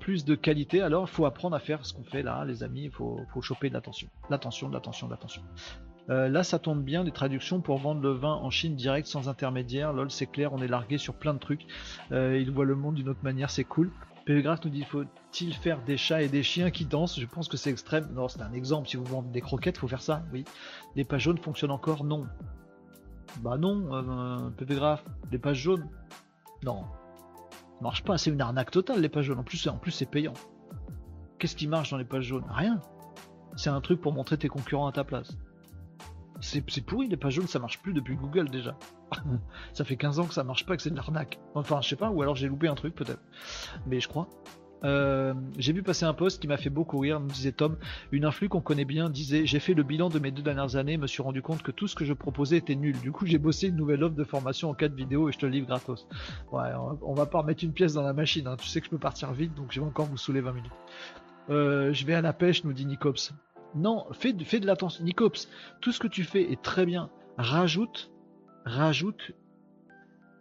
plus 0.00 0.24
de 0.24 0.34
qualité, 0.34 0.82
alors 0.82 1.04
il 1.04 1.12
faut 1.12 1.26
apprendre 1.26 1.54
à 1.54 1.60
faire 1.60 1.86
ce 1.86 1.92
qu'on 1.92 2.04
fait 2.04 2.22
là, 2.22 2.44
les 2.44 2.64
amis. 2.64 2.84
Il 2.84 2.90
faut, 2.90 3.20
faut 3.32 3.42
choper 3.42 3.68
de 3.68 3.74
l'attention. 3.74 4.08
L'attention, 4.30 4.68
de 4.68 4.74
l'attention, 4.74 5.06
de 5.06 5.12
l'attention. 5.12 5.42
Euh, 6.10 6.28
là, 6.28 6.42
ça 6.42 6.58
tombe 6.58 6.82
bien, 6.82 7.02
les 7.02 7.12
traductions 7.12 7.60
pour 7.60 7.78
vendre 7.78 8.02
le 8.02 8.10
vin 8.10 8.34
en 8.34 8.50
Chine 8.50 8.76
direct 8.76 9.06
sans 9.06 9.28
intermédiaire. 9.28 9.92
Lol, 9.92 10.10
c'est 10.10 10.26
clair, 10.26 10.52
on 10.52 10.60
est 10.60 10.68
largué 10.68 10.98
sur 10.98 11.14
plein 11.14 11.32
de 11.32 11.38
trucs. 11.38 11.66
Euh, 12.12 12.38
il 12.38 12.50
voit 12.50 12.66
le 12.66 12.74
monde 12.74 12.96
d'une 12.96 13.08
autre 13.08 13.22
manière, 13.22 13.50
c'est 13.50 13.64
cool. 13.64 13.90
Pégraphe 14.26 14.64
nous 14.64 14.70
dit 14.70 14.84
faut-il 14.84 15.54
faire 15.54 15.82
des 15.82 15.98
chats 15.98 16.22
et 16.22 16.28
des 16.28 16.42
chiens 16.42 16.70
qui 16.70 16.86
dansent? 16.86 17.20
Je 17.20 17.26
pense 17.26 17.46
que 17.48 17.58
c'est 17.58 17.70
extrême. 17.70 18.08
Non, 18.14 18.28
c'est 18.28 18.40
un 18.40 18.52
exemple. 18.54 18.88
Si 18.88 18.96
vous 18.96 19.04
vendez 19.04 19.28
des 19.30 19.42
croquettes, 19.42 19.76
faut 19.76 19.88
faire 19.88 20.00
ça. 20.00 20.22
Oui. 20.32 20.44
Les 20.96 21.04
pages 21.04 21.22
jaunes 21.22 21.36
fonctionnent 21.36 21.70
encore? 21.70 22.04
Non. 22.04 22.26
Bah 23.40 23.58
non, 23.58 23.86
euh. 23.92 24.50
Les 25.30 25.38
pages 25.38 25.58
jaunes? 25.58 25.86
Non. 26.62 26.84
Marche 27.82 28.02
pas. 28.02 28.16
C'est 28.16 28.30
une 28.30 28.40
arnaque 28.40 28.70
totale 28.70 29.00
les 29.02 29.10
pages 29.10 29.26
jaunes. 29.26 29.44
Plus, 29.44 29.66
en 29.68 29.76
plus 29.76 29.90
c'est 29.90 30.10
payant. 30.10 30.32
Qu'est-ce 31.38 31.56
qui 31.56 31.66
marche 31.66 31.90
dans 31.90 31.98
les 31.98 32.04
pages 32.04 32.24
jaunes? 32.24 32.46
Rien. 32.48 32.80
C'est 33.56 33.70
un 33.70 33.82
truc 33.82 34.00
pour 34.00 34.14
montrer 34.14 34.38
tes 34.38 34.48
concurrents 34.48 34.86
à 34.86 34.92
ta 34.92 35.04
place. 35.04 35.36
C'est 36.44 36.84
pourri, 36.84 37.08
les 37.08 37.16
pages 37.16 37.34
jaunes, 37.34 37.46
ça 37.46 37.58
marche 37.58 37.80
plus 37.80 37.94
depuis 37.94 38.16
Google 38.16 38.50
déjà. 38.50 38.76
ça 39.72 39.84
fait 39.84 39.96
15 39.96 40.18
ans 40.18 40.26
que 40.26 40.34
ça 40.34 40.44
marche 40.44 40.66
pas, 40.66 40.76
que 40.76 40.82
c'est 40.82 40.90
de 40.90 40.96
l'arnaque. 40.96 41.40
Enfin, 41.54 41.80
je 41.80 41.88
sais 41.88 41.96
pas, 41.96 42.10
ou 42.10 42.20
alors 42.20 42.36
j'ai 42.36 42.48
loupé 42.48 42.68
un 42.68 42.74
truc 42.74 42.94
peut-être. 42.94 43.22
Mais 43.86 44.00
je 44.00 44.08
crois. 44.08 44.28
Euh, 44.84 45.32
j'ai 45.56 45.72
vu 45.72 45.82
passer 45.82 46.04
un 46.04 46.12
post 46.12 46.42
qui 46.42 46.46
m'a 46.46 46.58
fait 46.58 46.68
beaucoup 46.68 46.98
rire, 46.98 47.18
nous 47.18 47.28
disait 47.28 47.52
Tom. 47.52 47.78
Une 48.12 48.26
influe 48.26 48.50
qu'on 48.50 48.60
connaît 48.60 48.84
bien 48.84 49.08
disait 49.08 49.46
J'ai 49.46 49.58
fait 49.58 49.72
le 49.72 49.82
bilan 49.82 50.10
de 50.10 50.18
mes 50.18 50.30
deux 50.30 50.42
dernières 50.42 50.76
années, 50.76 50.98
me 50.98 51.06
suis 51.06 51.22
rendu 51.22 51.40
compte 51.40 51.62
que 51.62 51.70
tout 51.70 51.88
ce 51.88 51.94
que 51.94 52.04
je 52.04 52.12
proposais 52.12 52.58
était 52.58 52.74
nul. 52.74 53.00
Du 53.00 53.10
coup, 53.10 53.24
j'ai 53.24 53.38
bossé 53.38 53.68
une 53.68 53.76
nouvelle 53.76 54.04
offre 54.04 54.14
de 54.14 54.24
formation 54.24 54.68
en 54.68 54.74
4 54.74 54.92
vidéos 54.92 55.30
et 55.30 55.32
je 55.32 55.38
te 55.38 55.46
le 55.46 55.52
livre 55.52 55.66
gratos. 55.66 56.06
Ouais, 56.52 56.68
on 57.00 57.14
va 57.14 57.24
pas 57.24 57.38
remettre 57.38 57.64
une 57.64 57.72
pièce 57.72 57.94
dans 57.94 58.02
la 58.02 58.12
machine. 58.12 58.46
Hein. 58.46 58.56
Tu 58.58 58.68
sais 58.68 58.80
que 58.80 58.86
je 58.86 58.90
peux 58.90 58.98
partir 58.98 59.32
vite, 59.32 59.54
donc 59.54 59.72
je 59.72 59.80
vais 59.80 59.86
encore 59.86 60.06
vous 60.06 60.18
saouler 60.18 60.42
20 60.42 60.52
minutes. 60.52 60.72
Euh, 61.48 61.92
je 61.94 62.04
vais 62.04 62.14
à 62.14 62.20
la 62.20 62.34
pêche, 62.34 62.64
nous 62.64 62.74
dit 62.74 62.84
Nicops. 62.84 63.32
Non, 63.74 64.06
fais, 64.12 64.32
de 64.32 64.66
l'attention. 64.66 65.04
Nicops, 65.04 65.48
tout 65.80 65.92
ce 65.92 65.98
que 65.98 66.06
tu 66.06 66.24
fais 66.24 66.42
est 66.52 66.62
très 66.62 66.86
bien. 66.86 67.10
Rajoute, 67.36 68.12
rajoute, 68.64 69.32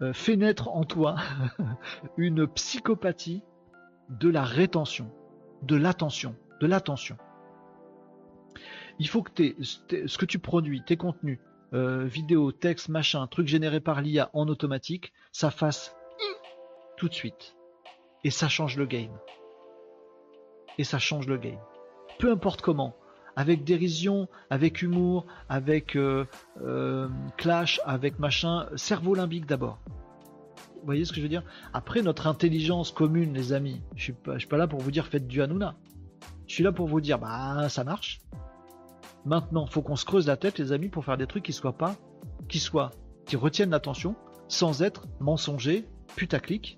euh, 0.01 0.13
fais 0.13 0.35
naître 0.35 0.69
en 0.69 0.83
toi 0.83 1.15
une 2.17 2.47
psychopathie 2.47 3.41
de 4.09 4.29
la 4.29 4.43
rétention, 4.43 5.11
de 5.63 5.75
l'attention, 5.75 6.35
de 6.61 6.67
l'attention. 6.67 7.17
Il 8.99 9.07
faut 9.07 9.23
que 9.23 9.31
ce 9.61 10.17
que 10.17 10.25
tu 10.25 10.37
produis, 10.37 10.83
tes 10.83 10.97
contenus, 10.97 11.39
euh, 11.73 12.05
vidéos, 12.05 12.51
textes, 12.51 12.89
machin, 12.89 13.25
trucs 13.25 13.47
générés 13.47 13.79
par 13.79 14.01
l'IA 14.01 14.29
en 14.33 14.47
automatique, 14.47 15.11
ça 15.31 15.49
fasse 15.49 15.95
tout 16.97 17.09
de 17.09 17.13
suite. 17.13 17.55
Et 18.23 18.29
ça 18.29 18.47
change 18.47 18.77
le 18.77 18.85
game. 18.85 19.17
Et 20.77 20.83
ça 20.83 20.99
change 20.99 21.27
le 21.27 21.37
game. 21.37 21.59
Peu 22.19 22.31
importe 22.31 22.61
comment. 22.61 22.95
Avec 23.35 23.63
dérision, 23.63 24.27
avec 24.49 24.81
humour, 24.81 25.25
avec 25.49 25.95
euh, 25.95 26.25
euh, 26.61 27.09
clash, 27.37 27.81
avec 27.85 28.19
machin, 28.19 28.67
cerveau 28.75 29.15
limbique 29.15 29.45
d'abord. 29.45 29.79
Vous 30.75 30.85
voyez 30.85 31.05
ce 31.05 31.11
que 31.11 31.17
je 31.17 31.23
veux 31.23 31.29
dire? 31.29 31.43
Après, 31.73 32.01
notre 32.01 32.27
intelligence 32.27 32.91
commune, 32.91 33.33
les 33.33 33.53
amis, 33.53 33.81
je 33.95 34.03
suis 34.03 34.15
suis 34.37 34.47
pas 34.47 34.57
là 34.57 34.67
pour 34.67 34.81
vous 34.81 34.91
dire 34.91 35.07
faites 35.07 35.27
du 35.27 35.41
Hanouna. 35.41 35.75
Je 36.47 36.53
suis 36.53 36.63
là 36.63 36.71
pour 36.71 36.87
vous 36.87 37.01
dire, 37.01 37.19
bah 37.19 37.69
ça 37.69 37.83
marche. 37.83 38.19
Maintenant, 39.25 39.65
faut 39.65 39.81
qu'on 39.81 39.95
se 39.95 40.05
creuse 40.05 40.27
la 40.27 40.35
tête, 40.35 40.59
les 40.59 40.73
amis, 40.73 40.89
pour 40.89 41.05
faire 41.05 41.17
des 41.17 41.27
trucs 41.27 41.43
qui 41.43 41.53
soient 41.53 41.77
pas, 41.77 41.95
qui 42.49 42.59
soient, 42.59 42.91
qui 43.25 43.37
retiennent 43.37 43.69
l'attention, 43.69 44.15
sans 44.49 44.83
être 44.83 45.07
mensongers, 45.21 45.87
putaclic, 46.15 46.77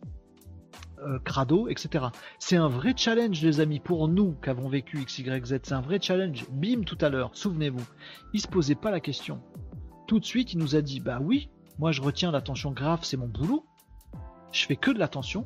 euh, 1.00 1.20
crado, 1.20 1.68
etc. 1.68 2.06
C'est 2.40 2.58
un 2.58 2.68
vrai 2.68 2.94
challenge, 2.96 3.42
les 3.42 3.60
amis, 3.60 3.80
pour 3.80 4.08
nous 4.08 4.36
qui 4.44 4.50
avons 4.50 4.70
vécu 4.70 5.04
XYZ. 5.04 5.60
C'est 5.64 5.74
un 5.74 5.82
vrai 5.82 6.00
challenge. 6.02 6.46
Bim 6.52 6.84
tout 6.86 6.98
à 7.02 7.10
l'heure, 7.10 7.32
souvenez-vous, 7.34 7.86
il 8.34 8.42
se 8.42 8.48
posait 8.48 8.76
pas 8.76 8.92
la 8.92 9.00
question. 9.00 9.42
Tout 10.08 10.20
de 10.20 10.26
suite, 10.26 10.54
il 10.54 10.60
nous 10.60 10.76
a 10.76 10.82
dit, 10.82 11.00
bah 11.00 11.20
oui, 11.22 11.50
moi 11.80 11.92
je 11.92 12.02
retiens 12.02 12.32
l'attention 12.32 12.72
grave, 12.72 13.00
c'est 13.04 13.18
mon 13.18 13.28
boulot 13.28 13.66
je 14.56 14.66
fais 14.66 14.76
que 14.76 14.92
de 14.92 15.00
l'attention, 15.00 15.46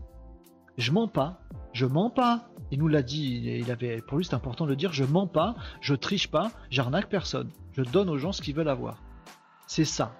je 0.77 0.91
mens 0.91 1.07
pas, 1.07 1.41
je 1.73 1.85
mens 1.85 2.09
pas. 2.09 2.49
Il 2.71 2.79
nous 2.79 2.87
l'a 2.87 3.01
dit, 3.01 3.41
il 3.59 3.71
avait, 3.71 4.01
pour 4.01 4.17
lui 4.17 4.25
c'est 4.25 4.35
important 4.35 4.65
de 4.65 4.69
le 4.69 4.75
dire, 4.75 4.93
je 4.93 5.03
mens 5.03 5.27
pas, 5.27 5.55
je 5.81 5.95
triche 5.95 6.29
pas, 6.29 6.51
j'arnaque 6.69 7.09
personne, 7.09 7.49
je 7.73 7.81
donne 7.81 8.09
aux 8.09 8.17
gens 8.17 8.31
ce 8.31 8.41
qu'ils 8.41 8.55
veulent 8.55 8.69
avoir. 8.69 9.01
C'est 9.65 9.85
ça. 9.85 10.13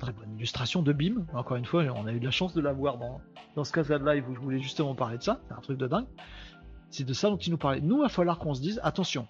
Très 0.00 0.12
bonne 0.12 0.34
illustration 0.34 0.82
de 0.82 0.92
BIM, 0.92 1.26
encore 1.32 1.56
une 1.56 1.64
fois, 1.64 1.84
on 1.94 2.06
a 2.06 2.12
eu 2.12 2.18
de 2.18 2.24
la 2.24 2.32
chance 2.32 2.54
de 2.54 2.60
l'avoir 2.60 2.98
dans, 2.98 3.20
dans 3.56 3.64
ce 3.64 3.72
cas 3.72 3.82
de 3.82 4.04
live 4.04 4.28
où 4.28 4.34
je 4.34 4.40
voulais 4.40 4.60
justement 4.60 4.94
parler 4.94 5.18
de 5.18 5.22
ça, 5.22 5.40
c'est 5.46 5.54
un 5.54 5.60
truc 5.60 5.78
de 5.78 5.86
dingue. 5.86 6.06
C'est 6.90 7.04
de 7.04 7.12
ça 7.12 7.28
dont 7.28 7.36
il 7.36 7.50
nous 7.50 7.58
parlait. 7.58 7.80
Nous, 7.80 7.96
il 7.96 8.02
va 8.02 8.08
falloir 8.08 8.38
qu'on 8.38 8.54
se 8.54 8.60
dise, 8.60 8.80
attention, 8.82 9.26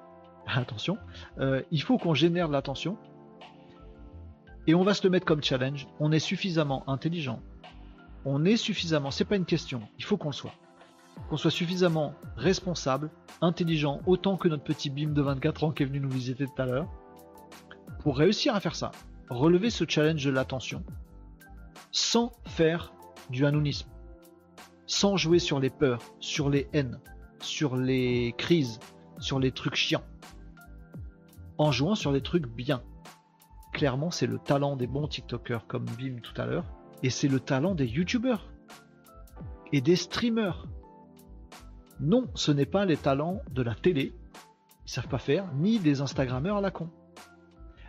attention, 0.46 0.98
euh, 1.38 1.62
il 1.70 1.82
faut 1.82 1.98
qu'on 1.98 2.14
génère 2.14 2.48
de 2.48 2.52
l'attention, 2.52 2.96
et 4.66 4.74
on 4.74 4.82
va 4.82 4.94
se 4.94 5.02
le 5.04 5.10
mettre 5.10 5.26
comme 5.26 5.42
challenge. 5.42 5.88
On 5.98 6.12
est 6.12 6.20
suffisamment 6.20 6.88
intelligent, 6.88 7.40
on 8.24 8.44
est 8.44 8.56
suffisamment, 8.56 9.10
c'est 9.10 9.24
pas 9.24 9.36
une 9.36 9.46
question, 9.46 9.82
il 9.98 10.04
faut 10.04 10.16
qu'on 10.16 10.28
le 10.28 10.34
soit. 10.34 10.54
Qu'on 11.28 11.36
soit 11.36 11.50
suffisamment 11.50 12.14
responsable, 12.36 13.10
intelligent, 13.40 14.00
autant 14.06 14.36
que 14.36 14.48
notre 14.48 14.64
petit 14.64 14.90
bim 14.90 15.10
de 15.10 15.22
24 15.22 15.64
ans 15.64 15.70
qui 15.70 15.82
est 15.82 15.86
venu 15.86 16.00
nous 16.00 16.10
visiter 16.10 16.46
tout 16.46 16.62
à 16.62 16.66
l'heure, 16.66 16.88
pour 18.00 18.16
réussir 18.16 18.54
à 18.54 18.60
faire 18.60 18.74
ça, 18.74 18.90
relever 19.28 19.70
ce 19.70 19.84
challenge 19.86 20.24
de 20.24 20.30
l'attention, 20.30 20.82
sans 21.92 22.32
faire 22.46 22.92
du 23.30 23.46
anonymisme, 23.46 23.88
sans 24.86 25.16
jouer 25.16 25.38
sur 25.38 25.60
les 25.60 25.70
peurs, 25.70 26.02
sur 26.18 26.50
les 26.50 26.68
haines, 26.72 27.00
sur 27.40 27.76
les 27.76 28.34
crises, 28.36 28.80
sur 29.18 29.38
les 29.38 29.52
trucs 29.52 29.76
chiants, 29.76 30.04
en 31.58 31.72
jouant 31.72 31.94
sur 31.94 32.12
les 32.12 32.22
trucs 32.22 32.46
bien. 32.46 32.82
Clairement, 33.72 34.10
c'est 34.10 34.26
le 34.26 34.38
talent 34.38 34.76
des 34.76 34.86
bons 34.86 35.08
TikTokers 35.08 35.66
comme 35.66 35.86
Bim 35.98 36.20
tout 36.22 36.38
à 36.40 36.46
l'heure, 36.46 36.66
et 37.02 37.10
c'est 37.10 37.28
le 37.28 37.40
talent 37.40 37.74
des 37.74 37.86
youtubeurs 37.86 38.50
et 39.72 39.80
des 39.80 39.96
streamers. 39.96 40.66
Non, 42.00 42.28
ce 42.34 42.50
n'est 42.50 42.66
pas 42.66 42.84
les 42.84 42.96
talents 42.96 43.42
de 43.50 43.62
la 43.62 43.74
télé, 43.74 44.14
ils 44.86 44.90
savent 44.90 45.08
pas 45.08 45.18
faire, 45.18 45.52
ni 45.54 45.78
des 45.78 46.00
Instagrammeurs 46.00 46.56
à 46.56 46.60
la 46.60 46.70
con. 46.70 46.90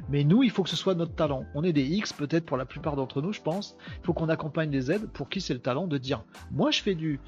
Mais 0.10 0.24
nous, 0.24 0.44
il 0.44 0.50
faut 0.50 0.64
que 0.64 0.70
ce 0.70 0.76
soit 0.76 0.96
notre 0.96 1.16
talent. 1.16 1.46
On 1.56 1.64
est 1.64 1.74
des 1.74 1.86
X 1.86 2.14
peut-être 2.14 2.46
pour 2.46 2.58
la 2.58 2.66
plupart 2.66 2.96
d'entre 2.96 3.22
nous, 3.22 3.34
je 3.34 3.42
pense. 3.42 3.78
Il 4.00 4.06
faut 4.06 4.14
qu'on 4.14 4.30
accompagne 4.30 4.70
des 4.70 4.82
Z 4.82 5.08
pour 5.14 5.30
qui 5.30 5.42
c'est 5.42 5.54
le 5.54 5.62
talent 5.62 5.88
de 5.88 5.98
dire 5.98 6.24
moi 6.52 6.72
je 6.72 6.82
fais 6.82 6.96
du 6.96 7.20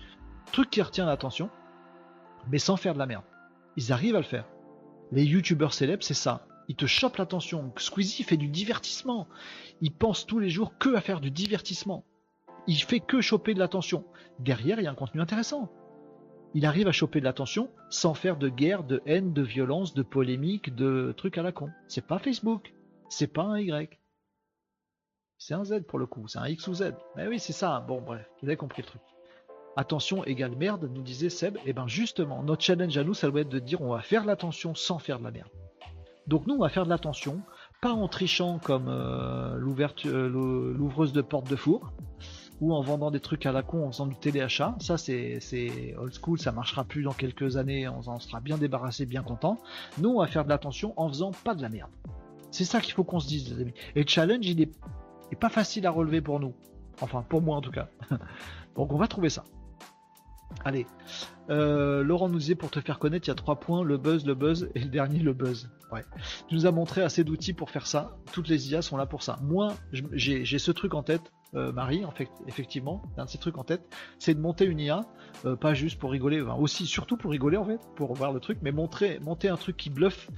truc 0.51 0.69
qui 0.69 0.81
retient 0.81 1.05
l'attention, 1.05 1.49
mais 2.51 2.59
sans 2.59 2.77
faire 2.77 2.93
de 2.93 2.99
la 2.99 3.05
merde. 3.05 3.23
Ils 3.77 3.91
arrivent 3.91 4.15
à 4.15 4.19
le 4.19 4.25
faire. 4.25 4.45
Les 5.11 5.23
youtubeurs 5.23 5.73
célèbres, 5.73 6.03
c'est 6.03 6.13
ça. 6.13 6.45
Ils 6.67 6.75
te 6.75 6.85
chopent 6.85 7.17
l'attention. 7.17 7.71
Squeezie 7.77 8.23
fait 8.23 8.37
du 8.37 8.47
divertissement 8.47 9.27
il 9.83 9.91
pense 9.91 10.25
tous 10.25 10.39
les 10.39 10.49
jours 10.49 10.77
que 10.77 10.95
à 10.95 11.01
faire 11.01 11.19
du 11.19 11.29
divertissement. 11.29 12.05
Il 12.67 12.77
fait 12.77 13.01
que 13.01 13.19
choper 13.19 13.53
de 13.53 13.59
l'attention. 13.59 14.05
Derrière, 14.39 14.79
il 14.79 14.83
y 14.83 14.87
a 14.87 14.91
un 14.91 14.95
contenu 14.95 15.19
intéressant. 15.19 15.69
Il 16.55 16.67
arrive 16.67 16.87
à 16.87 16.91
choper 16.91 17.19
de 17.19 17.25
l'attention 17.25 17.69
sans 17.89 18.13
faire 18.13 18.37
de 18.37 18.47
guerre, 18.47 18.83
de 18.83 19.01
haine, 19.07 19.33
de 19.33 19.41
violence, 19.41 19.95
de 19.95 20.03
polémique, 20.03 20.75
de 20.75 21.13
trucs 21.17 21.39
à 21.39 21.43
la 21.43 21.51
con. 21.51 21.69
C'est 21.87 22.05
pas 22.05 22.19
Facebook. 22.19 22.73
C'est 23.09 23.27
pas 23.27 23.43
un 23.43 23.59
Y. 23.59 23.99
C'est 25.39 25.55
un 25.55 25.63
Z 25.63 25.81
pour 25.87 25.97
le 25.97 26.05
coup. 26.05 26.27
C'est 26.27 26.37
un 26.37 26.47
X 26.47 26.67
ou 26.67 26.75
Z. 26.75 26.93
Mais 27.15 27.27
oui, 27.27 27.39
c'est 27.39 27.53
ça. 27.53 27.79
Bon, 27.87 28.01
bref. 28.01 28.29
Vous 28.41 28.47
avez 28.47 28.55
compris 28.55 28.83
le 28.83 28.87
truc. 28.87 29.01
Attention 29.75 30.23
égale 30.25 30.55
merde, 30.55 30.87
nous 30.93 31.01
disait 31.01 31.29
Seb. 31.29 31.57
Et 31.57 31.61
eh 31.67 31.73
ben 31.73 31.87
justement, 31.87 32.43
notre 32.43 32.63
challenge 32.63 32.95
à 32.95 33.03
nous, 33.03 33.15
ça 33.15 33.29
doit 33.29 33.41
être 33.41 33.49
de 33.49 33.57
dire 33.57 33.81
on 33.81 33.91
va 33.93 34.01
faire 34.01 34.21
de 34.21 34.27
l'attention 34.27 34.75
sans 34.75 34.99
faire 34.99 35.17
de 35.17 35.23
la 35.23 35.31
merde. 35.31 35.49
Donc 36.27 36.45
nous, 36.45 36.53
on 36.53 36.59
va 36.59 36.69
faire 36.69 36.85
de 36.85 36.89
l'attention 36.89 37.41
pas 37.81 37.91
en 37.91 38.07
trichant 38.07 38.59
comme 38.59 38.87
euh, 38.87 39.57
euh, 40.05 40.29
l'ouvreuse 40.77 41.11
de 41.11 41.21
porte 41.21 41.49
de 41.49 41.55
four 41.55 41.91
en 42.71 42.81
vendant 42.81 43.11
des 43.11 43.19
trucs 43.19 43.45
à 43.45 43.51
la 43.51 43.63
con 43.63 43.85
en 43.85 43.91
faisant 43.91 44.07
du 44.07 44.15
téléachat. 44.15 44.75
Ça, 44.79 44.97
c'est 44.97 45.95
old 45.97 46.13
school, 46.13 46.39
ça 46.39 46.51
marchera 46.51 46.83
plus 46.83 47.03
dans 47.03 47.13
quelques 47.13 47.57
années, 47.57 47.87
on 47.87 48.07
en 48.07 48.19
sera 48.19 48.39
bien 48.39 48.57
débarrassé, 48.57 49.05
bien 49.05 49.23
content. 49.23 49.57
Nous, 49.97 50.09
on 50.09 50.19
va 50.19 50.27
faire 50.27 50.43
de 50.43 50.49
l'attention 50.49 50.93
en 50.97 51.09
faisant 51.09 51.31
pas 51.43 51.55
de 51.55 51.61
la 51.61 51.69
merde. 51.69 51.91
C'est 52.51 52.65
ça 52.65 52.81
qu'il 52.81 52.93
faut 52.93 53.03
qu'on 53.03 53.19
se 53.19 53.27
dise, 53.27 53.53
les 53.53 53.61
amis. 53.61 53.73
Et 53.95 54.03
le 54.03 54.07
challenge, 54.07 54.45
il 54.45 54.61
est, 54.61 54.71
est 55.31 55.35
pas 55.35 55.49
facile 55.49 55.87
à 55.87 55.91
relever 55.91 56.21
pour 56.21 56.39
nous. 56.39 56.53
Enfin, 57.01 57.23
pour 57.27 57.41
moi 57.41 57.57
en 57.57 57.61
tout 57.61 57.71
cas. 57.71 57.89
Donc, 58.75 58.93
on 58.93 58.97
va 58.97 59.07
trouver 59.07 59.29
ça. 59.29 59.43
Allez, 60.65 60.85
euh, 61.49 62.03
Laurent 62.03 62.29
nous 62.29 62.39
disait 62.39 62.55
pour 62.55 62.71
te 62.71 62.79
faire 62.79 62.99
connaître, 62.99 63.27
il 63.27 63.31
y 63.31 63.31
a 63.31 63.35
trois 63.35 63.59
points 63.59 63.83
le 63.83 63.97
buzz, 63.97 64.25
le 64.25 64.35
buzz 64.35 64.69
et 64.75 64.79
le 64.79 64.89
dernier, 64.89 65.19
le 65.19 65.33
buzz. 65.33 65.69
Ouais. 65.91 66.03
Tu 66.47 66.55
nous 66.55 66.65
as 66.65 66.71
montré 66.71 67.01
assez 67.01 67.23
d'outils 67.23 67.53
pour 67.53 67.69
faire 67.69 67.87
ça. 67.87 68.15
Toutes 68.31 68.47
les 68.47 68.71
IA 68.71 68.81
sont 68.81 68.97
là 68.97 69.05
pour 69.05 69.23
ça. 69.23 69.39
Moi, 69.41 69.73
j'ai 69.91 70.59
ce 70.59 70.71
truc 70.71 70.93
en 70.93 71.03
tête, 71.03 71.31
euh, 71.55 71.71
Marie, 71.71 72.05
en 72.05 72.11
fait, 72.11 72.29
effectivement, 72.47 73.01
un 73.17 73.25
de 73.25 73.29
ces 73.29 73.37
trucs 73.37 73.57
en 73.57 73.63
tête, 73.63 73.81
c'est 74.19 74.33
de 74.33 74.39
monter 74.39 74.65
une 74.65 74.79
IA, 74.79 75.01
euh, 75.45 75.55
pas 75.55 75.73
juste 75.73 75.99
pour 75.99 76.11
rigoler, 76.11 76.41
aussi, 76.41 76.85
surtout 76.85 77.17
pour 77.17 77.31
rigoler 77.31 77.57
en 77.57 77.65
fait, 77.65 77.79
pour 77.95 78.13
voir 78.13 78.33
le 78.33 78.39
truc, 78.39 78.59
mais 78.61 78.71
montrer, 78.71 79.19
monter 79.19 79.49
un 79.49 79.57
truc 79.57 79.77
qui 79.77 79.89
bluffe 79.89 80.29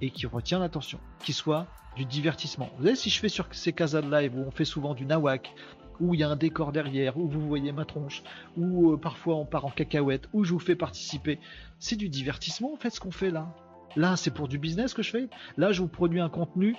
et 0.00 0.10
qui 0.10 0.26
retient 0.26 0.58
l'attention, 0.58 0.98
qui 1.20 1.32
soit 1.32 1.66
du 1.96 2.04
divertissement. 2.04 2.68
Vous 2.78 2.84
savez, 2.84 2.96
si 2.96 3.10
je 3.10 3.20
fais 3.20 3.28
sur 3.28 3.46
ces 3.52 3.72
casas 3.72 4.02
de 4.02 4.10
live 4.10 4.36
où 4.36 4.40
on 4.40 4.50
fait 4.50 4.64
souvent 4.64 4.94
du 4.94 5.06
nawak, 5.06 5.54
où 6.00 6.14
il 6.14 6.20
y 6.20 6.24
a 6.24 6.28
un 6.28 6.36
décor 6.36 6.72
derrière, 6.72 7.16
où 7.16 7.28
vous 7.28 7.40
voyez 7.40 7.72
ma 7.72 7.84
tronche, 7.84 8.22
où 8.56 8.92
euh, 8.92 8.96
parfois 8.96 9.36
on 9.36 9.46
part 9.46 9.64
en 9.64 9.70
cacahuète, 9.70 10.28
où 10.32 10.44
je 10.44 10.52
vous 10.52 10.58
fais 10.58 10.74
participer. 10.74 11.38
C'est 11.78 11.96
du 11.96 12.08
divertissement 12.08 12.72
en 12.72 12.76
fait 12.76 12.90
ce 12.90 13.00
qu'on 13.00 13.12
fait 13.12 13.30
là. 13.30 13.54
Là, 13.96 14.16
c'est 14.16 14.30
pour 14.30 14.48
du 14.48 14.58
business 14.58 14.94
que 14.94 15.02
je 15.02 15.10
fais. 15.10 15.28
Là, 15.56 15.72
je 15.72 15.80
vous 15.80 15.88
produis 15.88 16.20
un 16.20 16.28
contenu 16.28 16.76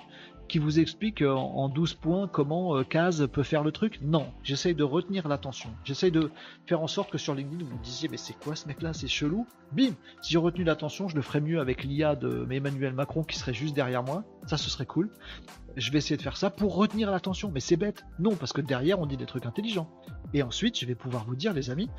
qui 0.48 0.58
vous 0.58 0.78
explique 0.78 1.22
euh, 1.22 1.32
en 1.32 1.68
12 1.68 1.94
points 1.94 2.28
comment 2.28 2.82
Case 2.84 3.22
euh, 3.22 3.26
peut 3.26 3.42
faire 3.42 3.64
le 3.64 3.72
truc. 3.72 3.98
Non, 4.00 4.32
j'essaye 4.44 4.74
de 4.74 4.84
retenir 4.84 5.26
l'attention. 5.26 5.70
J'essaye 5.84 6.12
de 6.12 6.30
faire 6.66 6.80
en 6.80 6.86
sorte 6.86 7.10
que 7.10 7.18
sur 7.18 7.34
LinkedIn, 7.34 7.64
vous 7.64 7.76
me 7.76 7.82
disiez, 7.82 8.08
mais 8.08 8.16
c'est 8.16 8.38
quoi 8.38 8.54
ce 8.54 8.68
mec-là? 8.68 8.92
C'est 8.92 9.08
chelou. 9.08 9.46
Bim 9.72 9.94
Si 10.22 10.32
j'ai 10.32 10.38
retenu 10.38 10.62
l'attention, 10.62 11.08
je 11.08 11.16
le 11.16 11.22
ferais 11.22 11.40
mieux 11.40 11.58
avec 11.58 11.82
l'IA 11.82 12.14
de 12.14 12.46
Emmanuel 12.50 12.92
Macron 12.92 13.24
qui 13.24 13.36
serait 13.36 13.54
juste 13.54 13.74
derrière 13.74 14.04
moi. 14.04 14.22
Ça, 14.46 14.56
ce 14.56 14.70
serait 14.70 14.86
cool 14.86 15.10
je 15.76 15.92
vais 15.92 15.98
essayer 15.98 16.16
de 16.16 16.22
faire 16.22 16.36
ça 16.36 16.50
pour 16.50 16.74
retenir 16.74 17.10
l'attention. 17.10 17.50
Mais 17.52 17.60
c'est 17.60 17.76
bête. 17.76 18.04
Non, 18.18 18.34
parce 18.34 18.52
que 18.52 18.60
derrière, 18.60 18.98
on 18.98 19.06
dit 19.06 19.16
des 19.16 19.26
trucs 19.26 19.46
intelligents. 19.46 19.88
Et 20.34 20.42
ensuite, 20.42 20.78
je 20.78 20.86
vais 20.86 20.94
pouvoir 20.94 21.24
vous 21.24 21.36
dire, 21.36 21.52
les 21.52 21.70
amis, 21.70 21.90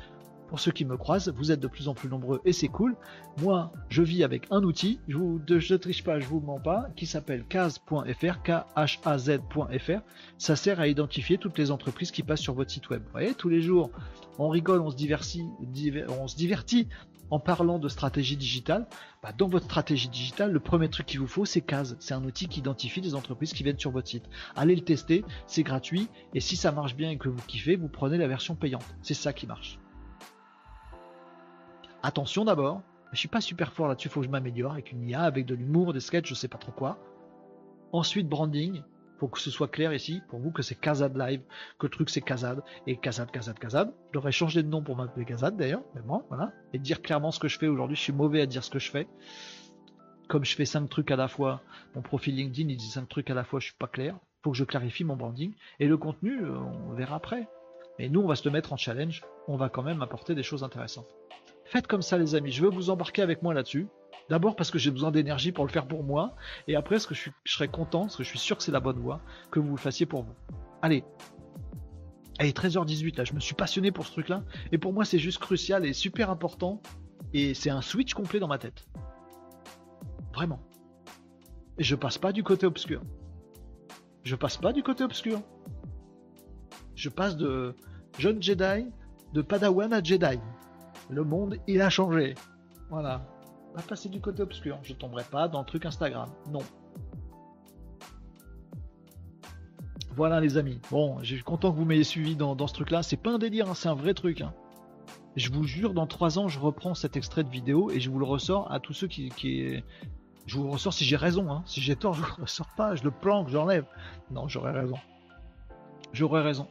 pour 0.48 0.58
ceux 0.60 0.72
qui 0.72 0.84
me 0.84 0.96
croisent, 0.96 1.30
vous 1.36 1.52
êtes 1.52 1.60
de 1.60 1.68
plus 1.68 1.88
en 1.88 1.94
plus 1.94 2.08
nombreux 2.08 2.40
et 2.44 2.52
c'est 2.52 2.68
cool. 2.68 2.96
Moi, 3.42 3.70
je 3.90 4.02
vis 4.02 4.24
avec 4.24 4.46
un 4.50 4.62
outil, 4.62 4.98
je 5.06 5.18
ne 5.18 5.76
triche 5.76 6.02
pas, 6.02 6.18
je 6.18 6.26
vous 6.26 6.40
mens 6.40 6.58
pas, 6.58 6.88
qui 6.96 7.06
s'appelle 7.06 7.44
Kaz.fr, 7.44 8.42
K-H-A-Z.fr. 8.42 10.00
Ça 10.38 10.56
sert 10.56 10.80
à 10.80 10.88
identifier 10.88 11.38
toutes 11.38 11.58
les 11.58 11.70
entreprises 11.70 12.10
qui 12.10 12.22
passent 12.22 12.40
sur 12.40 12.54
votre 12.54 12.70
site 12.70 12.88
web. 12.90 13.02
Vous 13.04 13.12
voyez, 13.12 13.34
tous 13.34 13.48
les 13.48 13.60
jours, 13.60 13.90
on 14.38 14.48
rigole, 14.48 14.80
on 14.80 14.90
se 14.90 14.96
divertit, 14.96 16.88
en 17.30 17.38
parlant 17.38 17.78
de 17.78 17.88
stratégie 17.88 18.36
digitale, 18.36 18.86
bah, 19.22 19.32
dans 19.36 19.48
votre 19.48 19.66
stratégie 19.66 20.08
digitale, 20.08 20.50
le 20.50 20.60
premier 20.60 20.88
truc 20.88 21.06
qu'il 21.06 21.20
vous 21.20 21.26
faut, 21.26 21.44
c'est 21.44 21.60
CAS. 21.60 21.94
C'est 21.98 22.14
un 22.14 22.24
outil 22.24 22.48
qui 22.48 22.60
identifie 22.60 23.02
des 23.02 23.14
entreprises 23.14 23.52
qui 23.52 23.64
viennent 23.64 23.78
sur 23.78 23.90
votre 23.90 24.08
site. 24.08 24.24
Allez 24.56 24.74
le 24.74 24.82
tester, 24.82 25.24
c'est 25.46 25.62
gratuit, 25.62 26.08
et 26.34 26.40
si 26.40 26.56
ça 26.56 26.72
marche 26.72 26.96
bien 26.96 27.10
et 27.10 27.18
que 27.18 27.28
vous 27.28 27.42
kiffez, 27.46 27.76
vous 27.76 27.88
prenez 27.88 28.16
la 28.16 28.28
version 28.28 28.54
payante. 28.54 28.86
C'est 29.02 29.14
ça 29.14 29.34
qui 29.34 29.46
marche. 29.46 29.78
Attention 32.02 32.44
d'abord, 32.44 32.82
je 33.12 33.18
suis 33.18 33.28
pas 33.28 33.40
super 33.40 33.72
fort 33.72 33.88
là-dessus, 33.88 34.08
il 34.08 34.10
faut 34.10 34.20
que 34.20 34.26
je 34.26 34.30
m'améliore 34.30 34.72
avec 34.72 34.92
une 34.92 35.08
IA, 35.08 35.22
avec 35.22 35.46
de 35.46 35.54
l'humour, 35.54 35.92
des 35.92 36.00
sketchs, 36.00 36.28
je 36.28 36.34
sais 36.34 36.48
pas 36.48 36.58
trop 36.58 36.72
quoi. 36.72 36.98
Ensuite, 37.92 38.28
branding, 38.28 38.82
pour 39.18 39.32
que 39.32 39.40
ce 39.40 39.50
soit 39.50 39.68
clair 39.68 39.92
ici, 39.92 40.22
pour 40.28 40.38
vous 40.38 40.52
que 40.52 40.62
c'est 40.62 40.76
Kazad 40.76 41.16
Live, 41.16 41.42
que 41.78 41.86
le 41.86 41.90
truc 41.90 42.08
c'est 42.08 42.20
Kazad, 42.20 42.62
et 42.86 42.96
Kazad, 42.96 43.30
Kazad, 43.30 43.58
Kazad. 43.58 43.92
J'aurais 44.12 44.30
changé 44.30 44.62
de 44.62 44.68
nom 44.68 44.82
pour 44.82 44.96
m'appeler 44.96 45.24
Kazad 45.24 45.56
d'ailleurs, 45.56 45.82
mais 45.94 46.02
bon, 46.02 46.22
voilà. 46.28 46.52
Et 46.72 46.78
dire 46.78 47.02
clairement 47.02 47.32
ce 47.32 47.40
que 47.40 47.48
je 47.48 47.58
fais 47.58 47.66
aujourd'hui, 47.66 47.96
je 47.96 48.02
suis 48.02 48.12
mauvais 48.12 48.40
à 48.42 48.46
dire 48.46 48.62
ce 48.62 48.70
que 48.70 48.78
je 48.78 48.90
fais. 48.90 49.08
Comme 50.28 50.44
je 50.44 50.54
fais 50.54 50.66
5 50.66 50.88
trucs 50.88 51.10
à 51.10 51.16
la 51.16 51.26
fois, 51.26 51.62
mon 51.94 52.02
profil 52.02 52.36
LinkedIn 52.36 52.68
il 52.68 52.76
dit 52.76 52.90
5 52.90 53.08
trucs 53.08 53.30
à 53.30 53.34
la 53.34 53.44
fois, 53.44 53.58
je 53.60 53.66
suis 53.66 53.76
pas 53.76 53.88
clair. 53.88 54.16
Faut 54.44 54.52
que 54.52 54.56
je 54.56 54.64
clarifie 54.64 55.02
mon 55.02 55.16
branding. 55.16 55.52
Et 55.80 55.88
le 55.88 55.96
contenu, 55.96 56.44
euh, 56.44 56.58
on 56.58 56.92
verra 56.92 57.16
après. 57.16 57.48
Mais 57.98 58.08
nous, 58.08 58.20
on 58.20 58.28
va 58.28 58.36
se 58.36 58.48
mettre 58.48 58.72
en 58.72 58.76
challenge. 58.76 59.24
On 59.48 59.56
va 59.56 59.68
quand 59.68 59.82
même 59.82 60.02
apporter 60.02 60.36
des 60.36 60.44
choses 60.44 60.62
intéressantes. 60.62 61.08
Faites 61.68 61.86
comme 61.86 62.02
ça, 62.02 62.16
les 62.16 62.34
amis. 62.34 62.50
Je 62.50 62.62
veux 62.62 62.70
vous 62.70 62.88
embarquer 62.88 63.20
avec 63.20 63.42
moi 63.42 63.52
là-dessus. 63.52 63.88
D'abord 64.30 64.56
parce 64.56 64.70
que 64.70 64.78
j'ai 64.78 64.90
besoin 64.90 65.10
d'énergie 65.10 65.52
pour 65.52 65.66
le 65.66 65.70
faire 65.70 65.86
pour 65.86 66.02
moi, 66.02 66.34
et 66.66 66.76
après 66.76 66.96
parce 66.96 67.06
que 67.06 67.14
je, 67.14 67.30
serais 67.44 67.68
content, 67.68 68.02
parce 68.02 68.16
que 68.16 68.24
je 68.24 68.28
suis 68.28 68.38
sûr 68.38 68.56
que 68.56 68.62
c'est 68.62 68.72
la 68.72 68.80
bonne 68.80 68.98
voie, 68.98 69.20
que 69.50 69.58
vous 69.58 69.70
le 69.70 69.80
fassiez 69.80 70.06
pour 70.06 70.22
vous. 70.22 70.34
Allez. 70.82 71.04
Allez, 72.38 72.52
13h18 72.52 73.16
là, 73.16 73.24
je 73.24 73.32
me 73.32 73.40
suis 73.40 73.54
passionné 73.54 73.90
pour 73.90 74.06
ce 74.06 74.12
truc-là, 74.12 74.44
et 74.70 74.78
pour 74.78 74.92
moi 74.92 75.04
c'est 75.04 75.18
juste 75.18 75.38
crucial 75.38 75.86
et 75.86 75.92
super 75.94 76.30
important, 76.30 76.82
et 77.32 77.54
c'est 77.54 77.70
un 77.70 77.80
switch 77.80 78.12
complet 78.12 78.38
dans 78.38 78.48
ma 78.48 78.58
tête. 78.58 78.86
Vraiment. 80.34 80.60
Et 81.78 81.84
je 81.84 81.96
passe 81.96 82.18
pas 82.18 82.32
du 82.32 82.42
côté 82.42 82.66
obscur. 82.66 83.02
Je 84.24 84.36
passe 84.36 84.58
pas 84.58 84.72
du 84.72 84.82
côté 84.82 85.04
obscur. 85.04 85.40
Je 86.94 87.08
passe 87.08 87.36
de 87.36 87.74
jeune 88.18 88.42
Jedi, 88.42 88.86
de 89.32 89.42
Padawan 89.42 89.92
à 89.92 90.02
Jedi. 90.02 90.38
Le 91.10 91.24
monde, 91.24 91.56
il 91.66 91.80
a 91.82 91.90
changé. 91.90 92.34
Voilà 92.90 93.22
pas 93.74 93.82
passer 93.82 94.08
du 94.08 94.20
côté 94.20 94.42
obscur. 94.42 94.78
Je 94.82 94.92
tomberai 94.92 95.24
pas 95.24 95.48
dans 95.48 95.60
le 95.60 95.64
truc 95.64 95.86
Instagram. 95.86 96.28
Non. 96.50 96.60
Voilà 100.16 100.40
les 100.40 100.56
amis. 100.56 100.80
Bon, 100.90 101.18
je 101.22 101.36
suis 101.36 101.44
content 101.44 101.70
que 101.70 101.76
vous 101.76 101.84
m'ayez 101.84 102.04
suivi 102.04 102.34
dans, 102.34 102.66
ce 102.66 102.74
truc-là. 102.74 103.02
C'est 103.02 103.16
pas 103.16 103.30
un 103.30 103.38
délire, 103.38 103.70
hein, 103.70 103.74
c'est 103.74 103.88
un 103.88 103.94
vrai 103.94 104.14
truc. 104.14 104.40
Hein. 104.40 104.52
Je 105.36 105.52
vous 105.52 105.62
jure, 105.62 105.94
dans 105.94 106.06
trois 106.06 106.38
ans, 106.38 106.48
je 106.48 106.58
reprends 106.58 106.94
cet 106.94 107.16
extrait 107.16 107.44
de 107.44 107.50
vidéo 107.50 107.90
et 107.90 108.00
je 108.00 108.10
vous 108.10 108.18
le 108.18 108.24
ressors 108.24 108.70
à 108.72 108.80
tous 108.80 108.94
ceux 108.94 109.06
qui. 109.06 109.30
Je 110.46 110.56
vous 110.56 110.70
ressors 110.70 110.92
si 110.92 111.04
j'ai 111.04 111.16
raison. 111.16 111.52
Hein. 111.52 111.62
Si 111.66 111.80
j'ai 111.80 111.94
tort, 111.94 112.14
je 112.14 112.22
vous 112.22 112.26
le 112.36 112.42
ressors 112.42 112.74
pas. 112.76 112.96
Je 112.96 113.04
le 113.04 113.12
planque, 113.12 113.48
j'enlève. 113.48 113.84
Non, 114.30 114.48
j'aurais 114.48 114.72
raison. 114.72 114.96
J'aurais 116.12 116.42
raison. 116.42 116.66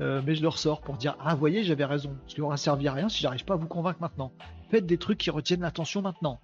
Euh, 0.00 0.20
mais 0.24 0.34
je 0.34 0.42
le 0.42 0.48
ressors 0.48 0.80
pour 0.80 0.96
dire 0.96 1.16
Ah, 1.20 1.34
voyez, 1.34 1.64
j'avais 1.64 1.84
raison. 1.84 2.16
Ce 2.26 2.34
qui 2.34 2.40
aura 2.40 2.56
servi 2.56 2.88
à 2.88 2.92
rien 2.92 3.08
si 3.08 3.20
j'arrive 3.22 3.44
pas 3.44 3.54
à 3.54 3.56
vous 3.56 3.66
convaincre 3.66 4.00
maintenant. 4.00 4.32
Faites 4.70 4.86
des 4.86 4.98
trucs 4.98 5.18
qui 5.18 5.30
retiennent 5.30 5.62
l'attention 5.62 6.02
maintenant. 6.02 6.40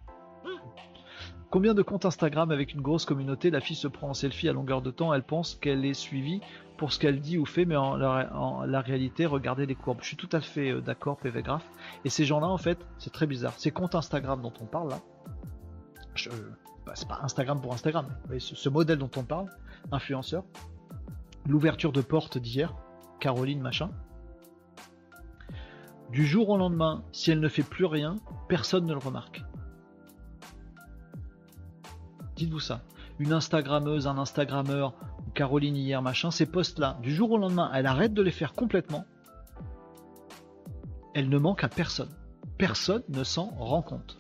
Combien 1.50 1.74
de 1.74 1.82
comptes 1.82 2.06
Instagram 2.06 2.50
avec 2.50 2.72
une 2.72 2.80
grosse 2.80 3.04
communauté, 3.04 3.50
la 3.50 3.60
fille 3.60 3.76
se 3.76 3.86
prend 3.86 4.08
en 4.08 4.14
selfie 4.14 4.48
à 4.48 4.54
longueur 4.54 4.80
de 4.80 4.90
temps, 4.90 5.12
elle 5.12 5.22
pense 5.22 5.54
qu'elle 5.54 5.84
est 5.84 5.92
suivie 5.92 6.40
pour 6.78 6.94
ce 6.94 6.98
qu'elle 6.98 7.20
dit 7.20 7.36
ou 7.36 7.44
fait, 7.44 7.66
mais 7.66 7.76
en 7.76 7.94
la, 7.94 8.80
réalité, 8.80 9.26
regardez 9.26 9.66
les 9.66 9.74
courbes. 9.74 9.98
Je 10.00 10.06
suis 10.06 10.16
tout 10.16 10.30
à 10.32 10.40
fait 10.40 10.70
euh, 10.70 10.80
d'accord, 10.80 11.18
PV 11.18 11.42
Graph. 11.42 11.70
Et 12.06 12.08
ces 12.08 12.24
gens-là, 12.24 12.46
en 12.46 12.56
fait, 12.56 12.78
c'est 12.96 13.12
très 13.12 13.26
bizarre. 13.26 13.52
Ces 13.58 13.70
comptes 13.70 13.94
Instagram 13.94 14.40
dont 14.40 14.52
on 14.62 14.64
parle 14.64 14.88
là, 14.88 14.98
bah, 16.86 16.92
c'est 16.94 17.06
pas 17.06 17.20
Instagram 17.22 17.60
pour 17.60 17.74
Instagram, 17.74 18.06
mais 18.30 18.38
ce 18.40 18.68
modèle 18.70 18.96
dont 18.96 19.10
on 19.16 19.22
parle, 19.22 19.50
influenceur, 19.92 20.44
l'ouverture 21.46 21.92
de 21.92 22.00
porte 22.00 22.38
d'hier, 22.38 22.74
Caroline 23.22 23.60
machin, 23.60 23.88
du 26.10 26.26
jour 26.26 26.48
au 26.48 26.56
lendemain, 26.56 27.04
si 27.12 27.30
elle 27.30 27.38
ne 27.38 27.48
fait 27.48 27.62
plus 27.62 27.84
rien, 27.84 28.16
personne 28.48 28.84
ne 28.84 28.92
le 28.92 28.98
remarque. 28.98 29.44
Dites-vous 32.34 32.58
ça. 32.58 32.82
Une 33.20 33.32
Instagrammeuse, 33.32 34.08
un 34.08 34.18
Instagrammeur, 34.18 34.94
Caroline 35.34 35.76
hier, 35.76 36.02
machin, 36.02 36.32
ces 36.32 36.46
posts-là, 36.46 36.98
du 37.00 37.14
jour 37.14 37.30
au 37.30 37.38
lendemain, 37.38 37.70
elle 37.72 37.86
arrête 37.86 38.12
de 38.12 38.22
les 38.22 38.32
faire 38.32 38.54
complètement. 38.54 39.04
Elle 41.14 41.28
ne 41.28 41.38
manque 41.38 41.62
à 41.62 41.68
personne. 41.68 42.10
Personne 42.58 43.04
ne 43.08 43.22
s'en 43.22 43.50
rend 43.50 43.82
compte. 43.82 44.18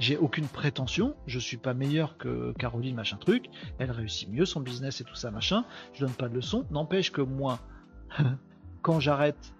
J'ai 0.00 0.16
aucune 0.16 0.46
prétention, 0.46 1.14
je 1.26 1.38
suis 1.38 1.58
pas 1.58 1.74
meilleur 1.74 2.16
que 2.16 2.52
Caroline 2.58 2.96
machin 2.96 3.18
truc, 3.18 3.50
elle 3.78 3.90
réussit 3.90 4.30
mieux 4.30 4.46
son 4.46 4.60
business 4.60 5.02
et 5.02 5.04
tout 5.04 5.14
ça 5.14 5.30
machin, 5.30 5.66
je 5.92 6.00
donne 6.00 6.14
pas 6.14 6.30
de 6.30 6.34
leçons, 6.34 6.64
n'empêche 6.70 7.12
que 7.12 7.20
moi, 7.20 7.58
quand 8.82 8.98
j'arrête 8.98 9.52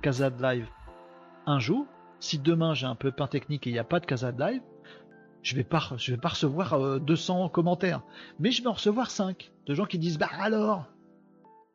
Casade 0.00 0.40
Live 0.40 0.66
un 1.44 1.58
jour, 1.58 1.86
si 2.18 2.38
demain 2.38 2.72
j'ai 2.72 2.86
un 2.86 2.94
peu 2.94 3.12
pain 3.12 3.26
technique 3.26 3.66
et 3.66 3.70
il 3.70 3.74
n'y 3.74 3.78
a 3.78 3.84
pas 3.84 4.00
de 4.00 4.06
Casade 4.06 4.40
Live, 4.40 4.62
je 5.42 5.54
vais 5.54 5.64
pas, 5.64 5.90
vais 6.08 6.16
pas 6.16 6.30
recevoir 6.30 6.98
200 7.00 7.44
euh, 7.44 7.48
commentaires, 7.48 8.00
mais 8.38 8.52
je 8.52 8.62
vais 8.62 8.68
en 8.68 8.72
recevoir 8.72 9.10
5 9.10 9.52
de 9.66 9.74
gens 9.74 9.84
qui 9.84 9.98
disent 9.98 10.16
bah 10.16 10.30
alors? 10.40 10.86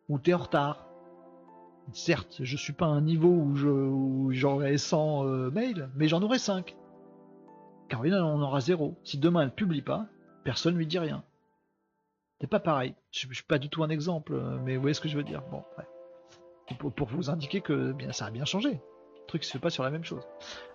Ou 0.10 0.18
t'es 0.18 0.34
en 0.34 0.40
retard. 0.40 0.88
Certes, 1.94 2.40
je 2.41 2.57
suis 2.57 2.73
pas 2.73 2.88
à 2.88 2.90
un 2.90 3.02
niveau 3.02 3.30
où 3.30 4.31
j'aurai 4.31 4.80
100 4.80 5.26
euh, 5.26 5.52
mails, 5.52 5.91
mais 5.95 6.07
j'en 6.07 6.23
aurai 6.23 6.40
5. 6.40 6.76
Caroline 7.90 8.14
on 8.16 8.41
aura 8.41 8.61
0. 8.61 8.98
Si 9.03 9.18
demain 9.18 9.41
elle 9.41 9.53
publie 9.53 9.82
pas, 9.82 10.06
personne 10.44 10.76
lui 10.76 10.88
dit 10.88 10.99
rien. 10.99 11.24
C'est 12.40 12.48
pas 12.48 12.60
pareil. 12.60 12.95
Je, 13.11 13.28
je, 13.28 13.34
suis 13.34 13.44
pas 13.44 13.57
du 13.57 13.70
tout 13.70 13.84
un 13.84 13.90
exemple, 13.90 14.40
mais 14.64 14.76
vous 14.76 14.82
voyez 14.82 14.94
ce 14.94 15.02
que 15.02 15.10
je 15.10 15.18
veux 15.18 15.24
dire. 15.24 15.41
Bon, 15.52 15.64
pour, 16.78 17.07
vous 17.07 17.30
indiquer 17.30 17.61
que 17.61 17.91
bien, 17.91 18.11
ça 18.11 18.26
a 18.26 18.32
bien 18.32 18.45
changé. 18.45 18.70
Le 18.70 19.28
truc 19.28 19.44
se 19.44 19.52
fait 19.52 19.60
pas 19.60 19.70
sur 19.70 19.84
la 19.84 19.90
même 19.90 20.03
chose. 20.03 20.24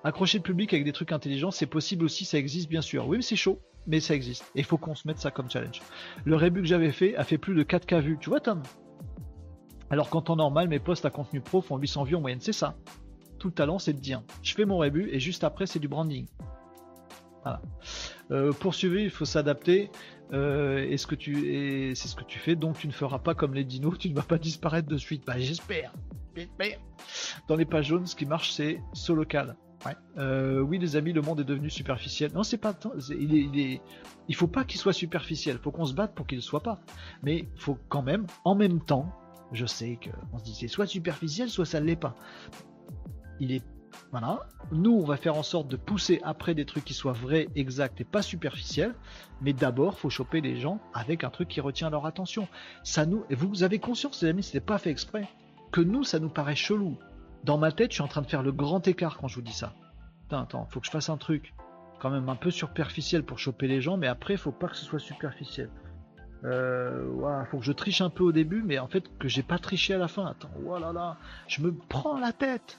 Accrocher 0.05 0.39
le 0.39 0.43
public 0.43 0.73
avec 0.73 0.85
des 0.85 0.93
trucs 0.93 1.12
intelligents, 1.12 1.51
c'est 1.51 1.66
possible 1.66 2.05
aussi, 2.05 2.24
ça 2.24 2.39
existe 2.39 2.69
bien 2.69 2.82
sûr. 2.82 3.07
Oui, 3.07 3.19
mais 3.19 3.23
c'est 3.23 3.36
chaud, 3.36 3.61
mais 3.86 4.01
ça 4.01 4.15
existe. 4.15 4.45
Et 4.55 4.61
il 4.61 4.65
faut 4.65 4.78
qu'on 4.78 4.95
se 4.95 5.07
mette 5.07 5.19
ça 5.19 5.31
comme 5.31 5.51
challenge. 5.51 5.81
Le 6.24 6.36
rébut 6.36 6.61
que 6.61 6.66
j'avais 6.66 6.93
fait 6.93 7.16
a 7.16 7.24
fait 7.24 7.39
plus 7.39 7.55
de 7.55 7.62
4K 7.62 8.01
vues. 8.01 8.19
Tu 8.20 8.31
vois, 8.31 8.41
Tom? 8.41 8.62
Alors 9.91 10.09
qu'en 10.09 10.23
temps 10.23 10.36
normal, 10.36 10.69
mes 10.69 10.78
posts 10.78 11.05
à 11.05 11.11
contenu 11.11 11.41
pro 11.41 11.61
font 11.61 11.77
800 11.77 12.05
vues 12.05 12.16
en 12.16 12.20
moyenne. 12.20 12.41
C'est 12.41 12.53
ça. 12.53 12.77
Tout 13.39 13.49
le 13.49 13.55
talent, 13.55 13.78
c'est 13.78 13.93
de 13.93 14.01
dire 14.01 14.23
je 14.43 14.55
fais 14.55 14.65
mon 14.65 14.78
rébut 14.78 15.09
et 15.11 15.20
juste 15.20 15.45
après, 15.45 15.66
c'est 15.66 15.78
du 15.78 15.89
branding. 15.89 16.27
Voilà. 17.45 17.62
Euh, 18.31 18.53
il 18.83 19.11
faut 19.11 19.25
s'adapter. 19.25 19.91
Euh, 20.33 20.85
et 20.89 20.97
ce 20.97 21.07
que 21.07 21.15
tu 21.15 21.95
c'est 21.95 22.09
ce 22.09 22.16
que 22.16 22.25
tu 22.25 22.39
fais, 22.39 22.57
donc 22.57 22.79
tu 22.79 22.87
ne 22.87 22.93
feras 22.93 23.19
pas 23.19 23.35
comme 23.35 23.55
les 23.55 23.62
dinos, 23.62 23.99
tu 23.99 24.09
ne 24.09 24.15
vas 24.15 24.23
pas 24.23 24.39
disparaître 24.39 24.89
de 24.89 24.97
suite. 24.97 25.25
Bah 25.27 25.39
j'espère. 25.39 25.93
Dans 27.47 27.57
les 27.57 27.66
pages 27.66 27.87
jaunes, 27.87 28.07
ce 28.07 28.16
qui 28.16 28.27
marche, 28.27 28.51
c'est 28.51 28.81
local. 29.09 29.57
Euh, 30.16 30.61
oui, 30.61 30.79
les 30.79 30.97
amis, 30.97 31.12
le 31.12 31.21
monde 31.21 31.41
est 31.41 31.45
devenu 31.45 31.69
superficiel. 31.69 32.33
Non, 32.33 32.43
c'est 32.43 32.57
pas. 32.59 32.75
Il, 33.11 33.35
est, 33.35 33.41
il, 33.41 33.81
il 34.29 34.35
faut 34.35 34.47
pas 34.47 34.65
qu'il 34.65 34.81
soit 34.81 34.95
superficiel. 34.95 35.59
Faut 35.59 35.71
qu'on 35.71 35.85
se 35.85 35.95
batte 35.95 36.15
pour 36.15 36.27
qu'il 36.27 36.39
ne 36.39 36.43
soit 36.43 36.62
pas. 36.62 36.81
Mais 37.23 37.47
il 37.55 37.61
faut 37.61 37.79
quand 37.89 38.03
même, 38.03 38.27
en 38.45 38.55
même 38.55 38.81
temps, 38.81 39.12
je 39.53 39.66
sais 39.66 39.99
qu'on 40.03 40.39
se 40.39 40.45
dit 40.45 40.55
c'est 40.55 40.69
soit 40.69 40.87
superficiel, 40.87 41.51
soit 41.51 41.66
ça 41.66 41.81
ne 41.81 41.87
l'est 41.87 41.97
pas. 41.97 42.15
Il 43.41 43.53
est 43.53 43.62
voilà. 44.11 44.41
Nous, 44.73 44.93
on 44.93 45.05
va 45.05 45.16
faire 45.16 45.37
en 45.37 45.43
sorte 45.43 45.69
de 45.69 45.77
pousser 45.77 46.21
après 46.25 46.55
des 46.55 46.65
trucs 46.65 46.85
qui 46.85 46.95
soient 46.95 47.12
vrais, 47.12 47.49
exacts 47.55 48.01
et 48.01 48.05
pas 48.05 48.23
superficiels. 48.23 48.95
Mais 49.41 49.53
d'abord, 49.53 49.99
faut 49.99 50.11
choper 50.11 50.41
les 50.41 50.57
gens 50.57 50.81
avec 50.93 51.25
un 51.25 51.31
truc 51.31 51.49
qui 51.49 51.61
retient 51.61 51.91
leur 51.91 52.07
attention. 52.07 52.49
Ça 52.83 53.07
nous, 53.07 53.25
et 53.31 53.35
vous 53.35 53.62
avez 53.62 53.79
conscience, 53.79 54.23
les 54.23 54.29
amis, 54.29 54.43
c'était 54.43 54.61
pas 54.61 54.79
fait 54.79 54.91
exprès, 54.91 55.29
que 55.73 55.81
nous, 55.81 56.05
ça 56.05 56.19
nous 56.19 56.29
paraît 56.29 56.57
chelou. 56.57 56.97
Dans 57.45 57.59
ma 57.59 57.73
tête, 57.73 57.91
je 57.91 57.97
suis 57.97 58.03
en 58.03 58.09
train 58.09 58.23
de 58.23 58.27
faire 58.27 58.43
le 58.43 58.53
grand 58.53 58.87
écart 58.89 59.19
quand 59.19 59.29
je 59.29 59.37
vous 59.37 59.43
dis 59.43 59.53
ça. 59.53 59.75
Attends, 60.27 60.43
attends, 60.43 60.66
faut 60.71 60.81
que 60.81 60.87
je 60.87 60.91
fasse 60.91 61.11
un 61.11 61.19
truc 61.19 61.55
quand 62.01 62.11
même 62.11 62.29
un 62.29 62.37
peu 62.37 62.51
superficiel 62.51 63.23
pour 63.23 63.39
choper 63.39 63.66
les 63.66 63.81
gens, 63.81 63.97
mais 63.97 64.07
après, 64.07 64.37
faut 64.37 64.53
pas 64.53 64.69
que 64.69 64.77
ce 64.77 64.85
soit 64.85 64.99
superficiel. 64.99 65.71
Euh, 66.45 67.45
faut 67.47 67.59
que 67.59 67.65
je 67.65 67.73
triche 67.73 68.01
un 68.01 68.11
peu 68.11 68.23
au 68.23 68.33
début, 68.33 68.62
mais 68.62 68.79
en 68.79 68.89
fait 68.89 69.05
que 69.19 69.29
j'ai 69.29 69.43
pas 69.43 69.59
triché 69.59 69.95
à 69.95 69.99
la 69.99 70.09
fin. 70.09 70.27
Attends, 70.27 70.51
voilà 70.61 70.93
là, 70.93 71.16
je 71.49 71.62
me 71.62 71.73
prends 71.73 72.19
la 72.19 72.33
tête. 72.33 72.79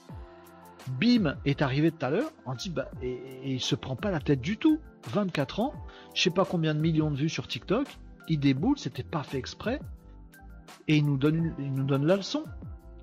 Bim 0.88 1.36
est 1.44 1.62
arrivé 1.62 1.90
tout 1.90 2.04
à 2.06 2.10
l'heure, 2.10 2.30
on 2.44 2.54
dit 2.54 2.70
bah 2.70 2.88
et, 3.02 3.20
il 3.44 3.60
se 3.60 3.74
prend 3.74 3.96
pas 3.96 4.10
la 4.10 4.20
tête 4.20 4.40
du 4.40 4.56
tout. 4.56 4.78
24 5.08 5.60
ans, 5.60 5.74
je 6.14 6.22
sais 6.22 6.30
pas 6.30 6.44
combien 6.44 6.74
de 6.74 6.80
millions 6.80 7.10
de 7.10 7.16
vues 7.16 7.28
sur 7.28 7.46
TikTok, 7.46 7.86
il 8.28 8.40
déboule, 8.40 8.76
c'était 8.76 9.04
pas 9.04 9.22
fait 9.22 9.38
exprès, 9.38 9.80
et 10.88 10.96
il 10.96 11.06
nous 11.06 11.16
donne, 11.16 11.54
il 11.58 11.72
nous 11.72 11.84
donne 11.84 12.06
la 12.06 12.16
leçon. 12.16 12.44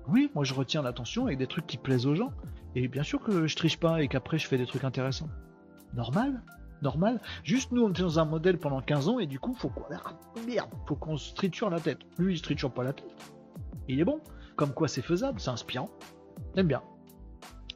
Oui, 0.08 0.30
moi 0.34 0.44
je 0.44 0.52
retiens 0.52 0.82
l'attention 0.82 1.26
avec 1.26 1.38
des 1.38 1.46
trucs 1.46 1.66
qui 1.66 1.78
plaisent 1.78 2.06
aux 2.06 2.14
gens. 2.14 2.32
Et 2.74 2.88
bien 2.88 3.02
sûr 3.02 3.22
que 3.22 3.46
je 3.46 3.56
triche 3.56 3.78
pas 3.78 4.02
et 4.02 4.08
qu'après 4.08 4.38
je 4.38 4.46
fais 4.46 4.58
des 4.58 4.66
trucs 4.66 4.84
intéressants. 4.84 5.30
Normal 5.94 6.42
Normal 6.82 7.20
Juste 7.44 7.72
nous, 7.72 7.82
on 7.82 7.90
était 7.90 8.02
dans 8.02 8.18
un 8.18 8.26
modèle 8.26 8.58
pendant 8.58 8.82
15 8.82 9.08
ans 9.08 9.18
et 9.18 9.26
du 9.26 9.38
coup, 9.38 9.54
faut 9.54 9.70
qu'on. 9.70 9.84
Merde, 10.46 10.68
faut 10.86 10.96
qu'on 10.96 11.16
se 11.16 11.32
triture 11.34 11.70
la 11.70 11.80
tête. 11.80 12.00
Lui, 12.18 12.34
il 12.34 12.36
se 12.36 12.42
triture 12.42 12.72
pas 12.72 12.84
la 12.84 12.92
tête. 12.92 13.32
Il 13.88 14.00
est 14.00 14.04
bon. 14.04 14.20
Comme 14.56 14.74
quoi 14.74 14.88
c'est 14.88 15.02
faisable, 15.02 15.40
c'est 15.40 15.50
inspirant. 15.50 15.88
J'aime 16.54 16.66
bien. 16.66 16.82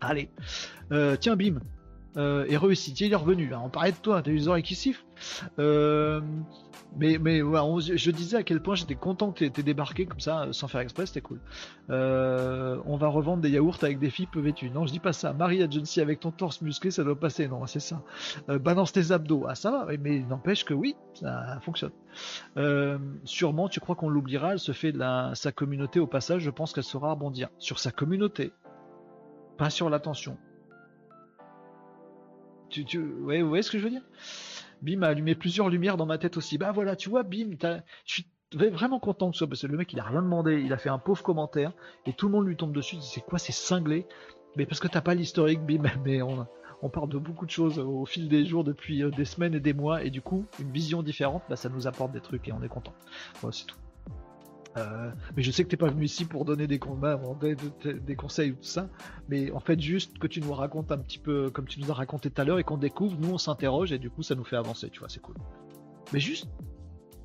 Allez. 0.01 0.31
Euh, 0.93 1.17
tiens, 1.17 1.37
bim. 1.37 1.61
Euh, 2.17 2.47
et 2.49 2.57
réussi. 2.57 2.93
Il 2.93 3.13
est 3.13 3.17
revenu. 3.17 3.49
Là. 3.49 3.61
On 3.65 3.69
parlait 3.69 3.93
de 3.93 3.97
toi, 3.97 4.23
t'as 4.23 4.31
eu 4.31 4.35
les 4.35 4.49
oreilles 4.49 4.63
qui. 4.63 4.97
Euh, 5.59 6.21
mais, 6.97 7.19
mais 7.19 7.41
je 7.41 8.11
disais 8.11 8.39
à 8.39 8.43
quel 8.43 8.61
point 8.61 8.75
j'étais 8.75 8.95
content 8.95 9.31
que 9.31 9.45
tu 9.45 9.61
aies 9.61 9.63
débarqué 9.63 10.07
comme 10.07 10.21
ça, 10.21 10.49
sans 10.53 10.69
faire 10.69 10.81
exprès, 10.81 11.07
c'était 11.07 11.21
cool. 11.21 11.41
Euh, 11.91 12.79
on 12.87 12.97
va 12.97 13.09
revendre 13.09 13.43
des 13.43 13.51
yaourts 13.51 13.79
avec 13.83 13.99
des 13.99 14.11
filles 14.11 14.27
peu 14.27 14.41
vêtues. 14.41 14.71
Non, 14.71 14.87
je 14.87 14.93
dis 14.93 14.99
pas 14.99 15.13
ça. 15.13 15.33
Marie 15.33 15.63
Agency 15.63 16.01
avec 16.01 16.21
ton 16.21 16.31
torse 16.31 16.61
musclé, 16.63 16.91
ça 16.91 17.05
doit 17.05 17.19
passer. 17.19 17.47
Non, 17.47 17.67
c'est 17.67 17.81
ça. 17.81 18.03
Euh, 18.49 18.59
balance 18.59 18.93
tes 18.93 19.13
abdos. 19.13 19.45
Ah, 19.49 19.55
ça 19.55 19.71
va, 19.71 19.87
mais 20.01 20.21
n'empêche 20.21 20.65
que 20.65 20.75
oui, 20.75 20.97
ça 21.15 21.59
fonctionne. 21.63 21.93
Euh, 22.57 22.99
sûrement, 23.25 23.69
tu 23.69 23.81
crois 23.81 23.95
qu'on 23.95 24.09
l'oubliera, 24.09 24.53
elle 24.53 24.59
se 24.59 24.73
fait 24.73 24.93
de 24.93 24.99
la, 24.99 25.33
sa 25.35 25.53
communauté 25.53 26.01
au 26.01 26.07
passage, 26.07 26.43
je 26.43 26.51
pense 26.51 26.73
qu'elle 26.73 26.85
saura 26.85 27.13
rebondir. 27.13 27.49
Sur 27.59 27.79
sa 27.79 27.91
communauté, 27.91 28.53
pas 29.59 29.69
sur 29.69 29.91
l'attention. 29.91 30.39
Tu, 32.71 32.85
tu, 32.85 32.99
ouais, 33.01 33.43
vous 33.43 33.49
voyez 33.49 33.63
ce 33.63 33.71
que 33.71 33.79
je 33.79 33.85
veux 33.85 33.91
dire? 33.91 34.03
Bim 34.83 35.03
a 35.03 35.09
allumé 35.09 35.35
plusieurs 35.35 35.69
lumières 35.69 35.97
dans 35.97 36.07
ma 36.07 36.19
tête 36.19 36.37
aussi. 36.37 36.57
Bah 36.57 36.73
voilà, 36.73 36.97
tu 36.97 37.11
vois, 37.11 37.23
Bim, 37.25 37.51
je 38.05 38.13
suis 38.13 38.27
vraiment 38.55 39.01
content 39.01 39.31
que 39.31 39.35
ce 39.35 39.39
soit, 39.39 39.49
parce 39.49 39.63
que 39.63 39.67
le 39.67 39.77
mec 39.77 39.93
il 39.93 40.01
a 40.01 40.05
rien 40.05 40.23
demandé, 40.23 40.63
il 40.63 40.73
a 40.73 40.79
fait 40.79 40.89
un 40.89 40.99
pauvre 40.99 41.23
commentaire, 41.23 41.73
et 42.07 42.13
tout 42.13 42.27
le 42.27 42.33
monde 42.33 42.47
lui 42.47 42.57
tombe 42.57 42.73
dessus, 42.73 42.97
c'est 43.01 43.21
quoi, 43.21 43.39
c'est 43.39 43.53
cinglé? 43.53 44.07
Mais 44.57 44.65
parce 44.65 44.81
que 44.81 44.89
t'as 44.89 45.01
pas 45.01 45.15
l'historique, 45.15 45.61
Bim, 45.61 45.83
mais 46.05 46.23
on, 46.23 46.47
on 46.83 46.89
parle 46.89 47.09
de 47.09 47.19
beaucoup 47.19 47.47
de 47.47 47.51
choses 47.51 47.79
au 47.79 48.07
fil 48.07 48.29
des 48.29 48.47
jours, 48.47 48.65
depuis 48.65 49.03
euh, 49.03 49.11
des 49.11 49.25
semaines 49.25 49.55
et 49.55 49.61
des 49.61 49.73
mois, 49.73 50.05
et 50.05 50.11
du 50.11 50.23
coup, 50.23 50.47
une 50.61 50.71
vision 50.71 51.03
différente, 51.03 51.43
bah, 51.49 51.57
ça 51.57 51.69
nous 51.69 51.87
apporte 51.87 52.13
des 52.13 52.21
trucs 52.21 52.47
et 52.49 52.53
on 52.53 52.63
est 52.63 52.69
content. 52.69 52.95
Voilà, 53.41 53.53
c'est 53.53 53.67
tout. 53.67 53.77
Euh, 54.79 55.11
mais 55.37 55.43
je 55.43 55.51
sais 55.51 55.65
que 55.65 55.69
t'es 55.69 55.77
pas 55.77 55.89
venu 55.89 56.05
ici 56.05 56.25
pour 56.25 56.45
donner 56.45 56.67
des, 56.67 56.79
conseils 56.79 58.51
ou 58.53 58.55
tout 58.55 58.63
ça, 58.63 58.89
mais 59.29 59.51
en 59.51 59.61
fait 59.61 59.81
juste 59.81 60.19
que 60.19 60.27
tu 60.27 60.41
nous 60.41 60.53
racontes 60.53 60.93
un 60.93 60.99
petit 60.99 61.19
peu 61.19 61.51
comme 61.51 61.67
tu 61.67 61.81
nous 61.81 61.91
as 61.91 61.95
raconté 61.95 62.31
tout 62.31 62.41
à 62.41 62.45
l'heure 62.45 62.59
et 62.59 62.65
qu'on 62.65 62.77
découvre, 62.77 63.17
nous 63.19 63.31
on 63.31 63.39
s'interroge 63.39 63.93
et 63.93 63.99
du 63.99 64.11
coup 64.11 64.23
ça 64.23 64.35
nous 64.35 64.45
fait 64.45 64.57
avancer, 64.57 64.91
tu 64.91 65.01
vois, 65.01 65.09
c'est 65.09 65.21
cool. 65.21 65.37
Mais 66.13 66.21
juste 66.21 66.49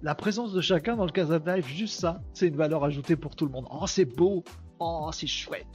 la 0.02 0.16
présence 0.16 0.52
de 0.52 0.60
chacun 0.60 0.98
dans 0.98 1.06
le 1.06 1.12
Casa 1.12 1.40
Live, 1.46 1.66
juste 1.66 2.00
ça, 2.00 2.22
c'est 2.34 2.48
une 2.48 2.58
valeur 2.58 2.84
ajoutée 2.84 3.16
pour 3.16 3.36
tout 3.38 3.46
le 3.46 3.52
monde. 3.52 3.68
Oh 3.72 3.88
c'est 3.88 4.06
beau, 4.06 4.44
oh 4.80 5.10
c'est 5.14 5.28
chouette. 5.28 5.68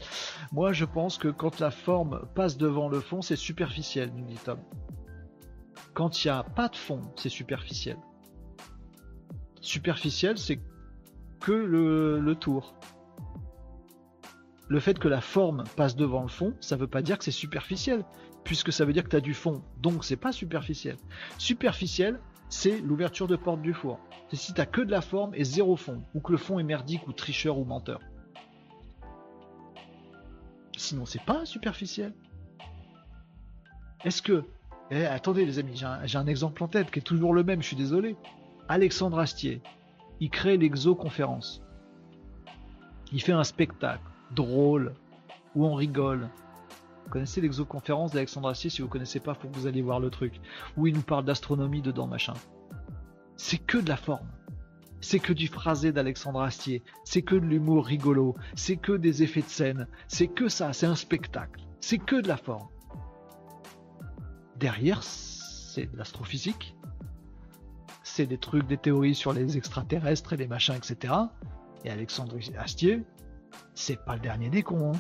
Moi 0.53 0.73
je 0.73 0.85
pense 0.85 1.17
que 1.17 1.29
quand 1.29 1.61
la 1.61 1.71
forme 1.71 2.27
passe 2.35 2.57
devant 2.59 2.89
le 2.89 3.01
fond, 3.01 3.23
c'est 3.23 3.37
superficiel, 3.37 4.13
nous 4.15 4.25
dit 4.25 4.39
Tom. 4.45 4.59
Quand 5.95 6.25
il 6.25 6.29
n'y 6.29 6.31
a 6.31 6.43
pas 6.43 6.69
de 6.69 6.77
fond, 6.77 7.01
c'est 7.17 7.29
superficiel. 7.29 7.97
Superficiel, 9.61 10.39
c'est 10.39 10.61
que 11.41 11.53
le, 11.53 12.35
tour. 12.35 12.75
Le 14.69 14.81
fait 14.81 14.99
que 14.99 15.09
la 15.09 15.21
forme 15.21 15.65
passe 15.77 15.97
devant 15.97 16.23
le 16.23 16.29
fond, 16.29 16.55
ça 16.61 16.77
veut 16.77 16.87
pas 16.87 17.03
dire 17.03 17.19
que 17.19 17.25
c'est 17.25 17.31
superficiel, 17.31 18.05
puisque 18.45 18.73
ça 18.73 18.85
veut 18.85 18.93
dire 18.93 19.05
que 19.05 19.11
tu 19.11 19.17
as 19.17 19.21
du 19.21 19.35
fond, 19.35 19.63
donc 19.81 20.05
c'est 20.05 20.17
pas 20.17 20.33
superficiel. 20.33 20.97
Superficiel, 21.39 22.21
c'est 22.49 22.81
l'ouverture 22.81 23.27
de 23.27 23.37
porte 23.37 23.63
du 23.63 23.75
four. 23.75 23.99
C'est 24.31 24.37
si 24.37 24.55
tu 24.55 24.67
que 24.67 24.81
de 24.81 24.91
la 24.91 25.01
forme 25.01 25.35
et 25.35 25.45
zéro 25.45 25.77
fond, 25.77 26.03
ou 26.15 26.21
que 26.21 26.33
le 26.33 26.39
fond 26.39 26.59
est 26.59 26.65
merdique 26.65 27.07
ou 27.09 27.13
tricheur 27.13 27.59
ou 27.59 27.65
menteur. 27.65 28.01
Sinon, 30.77 31.07
c'est 31.07 31.25
pas 31.25 31.45
superficiel. 31.45 32.15
Est-ce 34.05 34.23
que. 34.23 34.45
Eh, 34.91 35.05
attendez, 35.05 35.45
les 35.45 35.59
amis, 35.59 35.77
j'ai 35.77 36.17
un, 36.17 36.27
exemple 36.27 36.63
en 36.63 36.69
tête 36.69 36.91
qui 36.91 37.01
est 37.01 37.03
toujours 37.03 37.35
le 37.35 37.43
même, 37.43 37.61
je 37.61 37.67
suis 37.67 37.77
désolé. 37.77 38.17
Alexandre 38.69 39.19
Astier, 39.19 39.61
il 40.21 40.31
crée 40.31 40.57
l'exoconférence. 40.57 41.63
Il 43.13 43.23
fait 43.23 43.33
un 43.33 43.45
spectacle 43.45 44.03
drôle 44.35 44.95
où 45.55 45.65
on 45.65 45.75
rigole. 45.75 46.29
Vous 47.05 47.11
connaissez 47.11 47.41
l'exoconférence 47.41 48.13
d'Alexandre 48.13 48.49
Astier 48.49 48.69
Si 48.69 48.83
vous 48.83 48.89
connaissez 48.89 49.21
pas, 49.21 49.35
faut 49.35 49.49
que 49.49 49.57
vous 49.57 49.67
alliez 49.67 49.83
voir 49.83 50.01
le 50.01 50.11
truc. 50.11 50.41
Où 50.77 50.87
il 50.87 50.95
nous 50.95 51.03
parle 51.03 51.25
d'astronomie 51.25 51.81
dedans, 51.81 52.07
machin. 52.07 52.35
C'est 53.37 53.59
que 53.59 53.79
de 53.79 53.89
la 53.89 53.97
forme. 53.97 54.29
C'est 55.01 55.21
que 55.21 55.33
du 55.33 55.47
phrasé 55.47 55.93
d'Alexandre 55.93 56.43
Astier. 56.43 56.83
C'est 57.05 57.23
que 57.23 57.37
de 57.37 57.47
l'humour 57.47 57.87
rigolo. 57.87 58.35
C'est 58.57 58.77
que 58.77 58.93
des 58.93 59.23
effets 59.23 59.43
de 59.43 59.49
scène. 59.49 59.87
C'est 60.09 60.29
que 60.29 60.49
ça. 60.49 60.73
C'est 60.73 60.87
un 60.87 60.97
spectacle. 60.97 61.65
C'est 61.81 61.99
que 61.99 62.21
de 62.21 62.29
la 62.29 62.37
forme. 62.37 62.69
Derrière, 64.57 65.03
c'est 65.05 65.87
de 65.87 65.97
l'astrophysique 65.97 66.75
des 68.27 68.39
trucs, 68.39 68.67
des 68.67 68.77
théories 68.77 69.15
sur 69.15 69.33
les 69.33 69.57
extraterrestres 69.57 70.33
et 70.33 70.37
les 70.37 70.47
machins, 70.47 70.75
etc. 70.75 71.15
Et 71.85 71.91
Alexandre 71.91 72.37
Astier, 72.59 73.05
c'est 73.75 74.05
pas 74.05 74.15
le 74.15 74.21
dernier 74.21 74.51
des 74.51 74.63
cons. 74.63 74.93
Hein. 74.93 74.99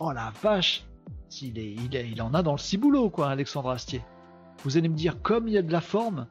Oh 0.00 0.12
la 0.12 0.32
vache 0.42 0.84
il, 1.42 1.58
est, 1.58 1.72
il, 1.72 1.94
il, 1.94 2.22
en 2.22 2.32
a 2.34 2.42
dans 2.42 2.52
le 2.52 2.58
ciboulot, 2.58 3.10
quoi, 3.10 3.28
Alexandre 3.28 3.70
Astier. 3.70 4.02
Vous 4.64 4.76
allez 4.76 4.88
me 4.88 4.96
dire, 4.96 5.20
comme 5.22 5.46
il 5.46 5.54
y 5.54 5.58
a 5.58 5.62
de 5.62 5.72
la 5.72 5.80
forme, 5.80 6.26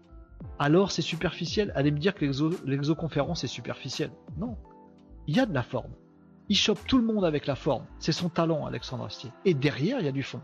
alors 0.59 0.91
c'est 0.91 1.01
superficiel. 1.01 1.71
Allez 1.75 1.91
me 1.91 1.99
dire 1.99 2.15
que 2.15 2.25
l'exoconférence 2.65 3.43
est 3.43 3.47
superficielle. 3.47 4.11
Non. 4.37 4.57
Il 5.27 5.35
y 5.35 5.39
a 5.39 5.45
de 5.45 5.53
la 5.53 5.63
forme. 5.63 5.91
Il 6.49 6.55
chope 6.55 6.85
tout 6.87 6.97
le 6.97 7.03
monde 7.03 7.25
avec 7.25 7.45
la 7.45 7.55
forme. 7.55 7.85
C'est 7.99 8.11
son 8.11 8.29
talent, 8.29 8.65
Alexandre 8.65 9.05
Astier. 9.05 9.31
Et 9.45 9.53
derrière, 9.53 9.99
il 9.99 10.05
y 10.05 10.09
a 10.09 10.13
du 10.13 10.23
fond. 10.23 10.41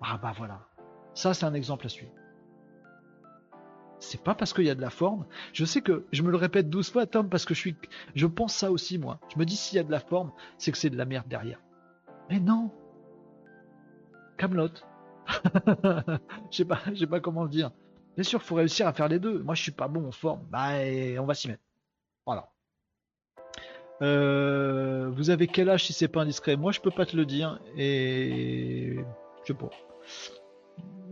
Ah 0.00 0.18
bah 0.20 0.32
voilà. 0.36 0.66
Ça, 1.14 1.34
c'est 1.34 1.44
un 1.44 1.54
exemple 1.54 1.86
à 1.86 1.88
suivre 1.88 2.12
c'est 4.02 4.22
pas 4.22 4.34
parce 4.34 4.52
qu'il 4.52 4.64
y 4.64 4.70
a 4.70 4.74
de 4.74 4.80
la 4.80 4.90
forme. 4.90 5.24
Je 5.52 5.64
sais 5.64 5.80
que 5.80 6.04
je 6.12 6.22
me 6.22 6.30
le 6.30 6.36
répète 6.36 6.68
douze 6.68 6.90
fois, 6.90 7.06
Tom, 7.06 7.28
parce 7.28 7.44
que 7.44 7.54
je 7.54 7.60
suis, 7.60 7.76
je 8.14 8.26
pense 8.26 8.54
ça 8.54 8.70
aussi 8.70 8.98
moi. 8.98 9.20
Je 9.32 9.38
me 9.38 9.44
dis 9.44 9.56
s'il 9.56 9.76
y 9.76 9.78
a 9.78 9.84
de 9.84 9.90
la 9.90 10.00
forme, 10.00 10.32
c'est 10.58 10.72
que 10.72 10.78
c'est 10.78 10.90
de 10.90 10.96
la 10.96 11.04
merde 11.04 11.28
derrière. 11.28 11.60
Mais 12.28 12.40
non. 12.40 12.70
Camelot. 14.36 14.68
je 15.28 16.18
sais 16.50 16.64
pas, 16.64 16.80
pas 17.08 17.20
comment 17.20 17.44
le 17.44 17.48
dire. 17.48 17.70
Bien 18.16 18.24
sûr, 18.24 18.42
faut 18.42 18.56
réussir 18.56 18.86
à 18.86 18.92
faire 18.92 19.08
les 19.08 19.18
deux. 19.18 19.38
Moi, 19.42 19.54
je 19.54 19.62
suis 19.62 19.72
pas 19.72 19.88
bon 19.88 20.06
en 20.06 20.12
forme. 20.12 20.40
Bah, 20.50 20.70
on 21.18 21.24
va 21.24 21.34
s'y 21.34 21.48
mettre. 21.48 21.62
Voilà. 22.26 22.50
Euh, 24.02 25.10
vous 25.10 25.30
avez 25.30 25.46
quel 25.46 25.70
âge 25.70 25.84
si 25.84 25.92
c'est 25.92 26.08
pas 26.08 26.22
indiscret? 26.22 26.56
Moi, 26.56 26.72
je 26.72 26.80
peux 26.80 26.90
pas 26.90 27.06
te 27.06 27.16
le 27.16 27.24
dire 27.24 27.60
et 27.76 28.96
je 29.42 29.46
sais 29.46 29.54
pas. 29.54 29.70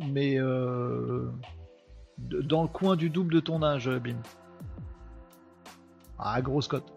Mais 0.08 0.40
euh 0.40 1.30
dans 2.28 2.62
le 2.62 2.68
coin 2.68 2.96
du 2.96 3.10
double 3.10 3.34
de 3.34 3.40
ton 3.40 3.62
âge, 3.62 3.88
Bim. 3.88 4.16
Ah, 6.18 6.40
grosse 6.42 6.68
cote. 6.68 6.92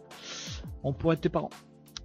On 0.83 0.93
pourrait 0.93 1.15
être 1.15 1.21
tes 1.21 1.29
parents. 1.29 1.49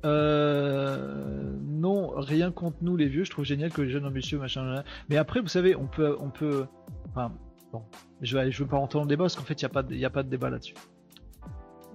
Euh, 0.05 1.53
non, 1.63 2.11
rien 2.17 2.53
contre 2.53 2.79
nous 2.83 2.97
les 2.97 3.09
vieux. 3.09 3.25
Je 3.25 3.31
trouve 3.31 3.45
génial 3.45 3.71
que 3.71 3.83
les 3.83 3.91
jeunes 3.91 4.07
ambitieux, 4.07 4.39
machin. 4.39 4.83
Mais 5.09 5.17
après, 5.17 5.41
vous 5.41 5.49
savez, 5.49 5.75
on 5.75 5.87
peut, 5.87 6.17
on 6.21 6.31
peut. 6.31 6.67
Enfin, 7.11 7.33
bon, 7.73 7.83
je 8.21 8.39
vais, 8.39 8.51
je 8.51 8.63
veux 8.63 8.69
pas 8.69 8.79
dans 8.87 9.01
le 9.03 9.09
débat 9.09 9.25
parce 9.25 9.35
qu'en 9.35 9.43
fait, 9.43 9.61
il 9.61 9.97
n'y 9.97 10.05
a 10.05 10.07
a 10.07 10.11
pas 10.11 10.23
de 10.23 10.29
débat 10.29 10.51
là-dessus. 10.51 10.75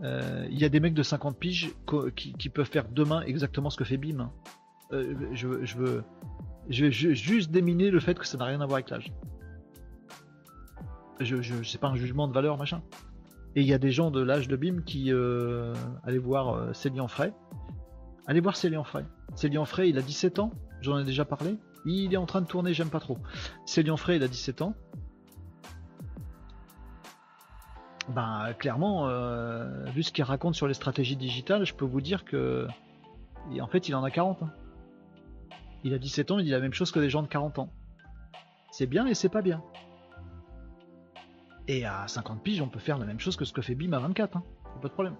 Euh, 0.04 0.45
il 0.50 0.60
y 0.60 0.66
a 0.66 0.70
des 0.70 0.80
mecs 0.80 0.94
de 0.94 1.04
50 1.04 1.38
piges 1.38 1.72
qui, 2.16 2.50
peuvent 2.50 2.70
faire 2.70 2.90
demain 2.90 3.22
exactement 3.22 3.70
ce 3.70 3.78
que 3.78 3.86
fait 3.86 3.98
Bim. 3.98 4.30
Euh, 4.91 5.14
je, 5.32 5.64
je 5.64 5.78
veux, 5.78 6.04
je 6.70 6.86
veux 6.86 6.91
juste 6.91 7.52
déminer 7.52 7.90
le 7.90 8.00
fait 8.02 8.18
que 8.18 8.28
ça 8.28 8.38
n'a 8.38 8.45
rien 8.45 8.60
à 8.60 8.66
voir 8.66 8.76
avec 8.76 8.90
l'âge 8.90 9.14
je, 11.19 11.41
je 11.41 11.64
c'est 11.64 11.80
pas 11.80 11.88
un 11.88 11.95
jugement 11.95 12.27
de 12.27 12.34
valeur, 12.34 12.57
machin. 12.57 12.81
Et 13.56 13.61
il 13.61 13.68
y 13.68 13.73
a 13.73 13.77
des 13.77 13.91
gens 13.91 14.10
de 14.10 14.22
l'âge 14.22 14.48
de 14.48 14.56
BIM 14.56 14.81
qui 14.81 15.11
euh, 15.11 15.73
allaient 16.03 16.18
voir 16.18 16.49
euh, 16.49 16.73
Célian 16.73 17.07
Frey. 17.07 17.34
Allez 18.26 18.40
voir 18.40 18.56
Célian 18.56 18.84
Frey. 18.84 19.06
Célian 19.35 19.65
Frey, 19.65 19.90
il 19.90 19.98
a 19.98 20.02
17 20.02 20.40
ans, 20.40 20.52
j'en 20.81 20.98
ai 20.98 21.03
déjà 21.03 21.26
parlé. 21.26 21.57
Il 21.85 22.14
est 22.14 22.18
en 22.18 22.26
train 22.26 22.41
de 22.41 22.48
tourner, 22.48 22.73
j'aime 22.73 22.90
pas 22.90 22.99
trop. 22.99 23.18
Célian 23.65 23.98
Frey, 23.98 24.15
il 24.15 24.23
a 24.23 24.27
17 24.27 24.61
ans. 24.61 24.73
Ben, 28.10 28.53
clairement, 28.57 29.07
euh, 29.07 29.85
vu 29.91 30.03
ce 30.03 30.11
qu'il 30.11 30.23
raconte 30.23 30.56
sur 30.56 30.68
les 30.68 30.73
stratégies 30.73 31.15
digitales, 31.15 31.65
je 31.65 31.73
peux 31.73 31.85
vous 31.85 32.02
dire 32.02 32.26
que. 32.26 32.68
en 33.60 33.68
fait, 33.68 33.88
il 33.88 33.95
en 33.95 34.03
a 34.03 34.10
40. 34.10 34.44
Hein. 34.44 34.52
Il 35.84 35.94
a 35.94 35.99
17 35.99 36.31
ans, 36.31 36.40
il 36.40 36.45
dit 36.45 36.52
la 36.52 36.60
même 36.60 36.73
chose 36.73 36.91
que 36.91 36.99
des 36.99 37.10
gens 37.10 37.22
de 37.22 37.27
40 37.27 37.60
ans. 37.60 37.69
C'est 38.72 38.88
bien 38.88 39.06
et 39.06 39.14
c'est 39.14 39.30
pas 39.30 39.41
bien. 39.41 39.61
Et 41.68 41.85
à 41.85 42.07
50 42.07 42.44
piges, 42.44 42.61
on 42.61 42.68
peut 42.68 42.80
faire 42.80 42.98
la 42.98 43.06
même 43.06 43.19
chose 43.19 43.35
que 43.35 43.45
ce 43.45 43.53
que 43.53 43.61
fait 43.61 43.76
Bim 43.76 43.94
à 43.94 43.99
24. 43.99 44.38
Hein. 44.38 44.44
Pas 44.81 44.88
de 44.88 44.94
problème. 44.94 45.15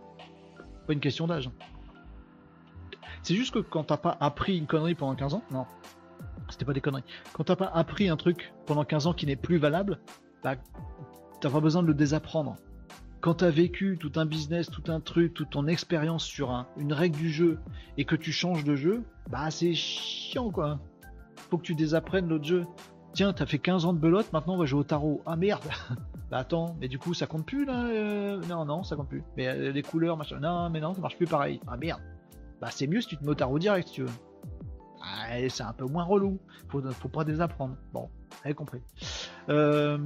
Pas 0.88 0.94
une 0.94 1.00
question 1.00 1.28
d'âge. 1.28 1.50
C'est 3.22 3.36
juste 3.36 3.54
que 3.54 3.60
quand 3.60 3.86
t'as 3.86 3.98
pas 3.98 4.18
appris 4.20 4.58
une 4.58 4.68
connerie 4.68 4.96
pendant 4.96 5.16
15 5.16 5.36
ans, 5.36 5.44
non, 5.52 5.66
c'était 6.50 6.66
pas 6.66 6.74
des 6.74 6.82
conneries. 6.82 7.06
Quand 7.32 7.46
t'as 7.46 7.56
pas 7.56 7.72
appris 7.74 8.10
un 8.10 8.18
truc 8.18 8.54
pendant 8.66 8.84
15 8.84 9.08
ans 9.08 9.14
qui 9.14 9.26
n'est 9.26 9.38
plus 9.38 9.58
valable, 9.58 10.00
bah, 10.44 10.56
t'as 11.40 11.50
pas 11.50 11.62
besoin 11.62 11.82
de 11.82 11.88
le 11.88 11.94
désapprendre. 11.94 12.58
quand 13.22 13.36
tu 13.36 13.46
as 13.46 13.50
vécu 13.50 13.98
tout 13.98 14.12
un 14.18 14.26
business, 14.26 14.70
tout 14.70 14.92
un 14.92 15.00
truc, 15.00 15.34
toute 15.34 15.52
ton 15.52 15.68
expérience 15.68 16.26
sur 16.26 16.66
une 16.76 16.92
règle 16.92 17.18
du 17.18 17.30
jeu 17.30 17.60
et 17.98 18.04
que 18.04 18.18
tu 18.18 18.34
changes 18.34 18.66
de 18.66 18.76
jeu, 18.76 19.04
bah 19.30 19.50
c'est 19.50 19.74
chiant 19.74 20.52
quoi. 20.52 20.80
Faut 21.50 21.58
que 21.58 21.64
tu 21.64 21.76
désapprennes 21.76 22.28
l'autre 22.28 22.44
jeu. 22.44 22.66
Tiens, 23.14 23.32
t'as 23.32 23.46
fait 23.46 23.60
15 23.60 23.86
ans 23.86 23.94
de 23.94 24.00
belote, 24.00 24.34
maintenant 24.34 24.56
on 24.56 24.58
va 24.58 24.66
jouer 24.66 24.82
au 24.82 24.84
tarot. 24.84 25.22
Ah 25.26 25.38
merde 25.38 25.64
Bah 26.34 26.40
attends, 26.40 26.76
mais 26.82 26.88
du 26.88 26.98
coup 26.98 27.14
ça 27.14 27.28
compte 27.28 27.46
plus 27.46 27.64
là 27.64 27.86
euh, 27.86 28.42
Non, 28.50 28.66
non, 28.66 28.82
ça 28.82 28.96
compte 28.96 29.08
plus. 29.08 29.24
Mais 29.38 29.48
euh, 29.50 29.72
les 29.72 29.84
couleurs, 29.84 30.18
machin. 30.18 30.40
Non, 30.40 30.68
mais 30.72 30.80
non, 30.80 30.96
ça 30.96 31.00
marche 31.00 31.16
plus 31.16 31.28
pareil. 31.28 31.62
Ah 31.68 31.78
merde 31.78 32.02
Bah 32.60 32.70
c'est 32.72 32.88
mieux 32.88 33.02
si 33.02 33.10
tu 33.10 33.18
te 33.18 33.24
mets 33.24 33.40
au 33.44 33.60
direct 33.60 33.88
si 33.88 33.94
tu 33.94 34.02
veux. 34.02 34.10
Ah, 35.00 35.28
c'est 35.48 35.62
un 35.62 35.74
peu 35.74 35.86
moins 35.86 36.04
relou. 36.04 36.40
Faut, 36.70 36.82
faut 36.90 37.08
pas 37.08 37.24
désapprendre. 37.24 37.78
Bon, 37.94 38.10
avez 38.44 38.56
compris. 38.56 38.82
Euh, 39.50 40.00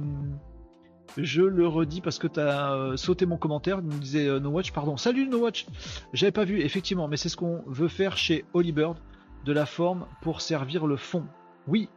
je 1.16 1.40
le 1.40 1.66
redis 1.66 2.02
parce 2.02 2.18
que 2.18 2.26
tu 2.26 2.40
as 2.40 2.92
sauté 2.96 3.24
mon 3.24 3.38
commentaire, 3.38 3.80
nous 3.80 3.98
disait 3.98 4.28
euh, 4.28 4.38
No 4.38 4.50
Watch, 4.50 4.70
pardon. 4.72 4.98
Salut 4.98 5.26
No 5.28 5.38
Watch 5.38 5.64
J'avais 6.12 6.30
pas 6.30 6.44
vu, 6.44 6.60
effectivement, 6.60 7.08
mais 7.08 7.16
c'est 7.16 7.30
ce 7.30 7.38
qu'on 7.38 7.62
veut 7.66 7.88
faire 7.88 8.18
chez 8.18 8.44
Holybird, 8.52 8.98
de 9.46 9.52
la 9.54 9.64
forme 9.64 10.06
pour 10.20 10.42
servir 10.42 10.86
le 10.86 10.98
fond. 10.98 11.24
Oui, 11.66 11.88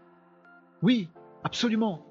oui, 0.81 1.09
absolument. 1.43 2.05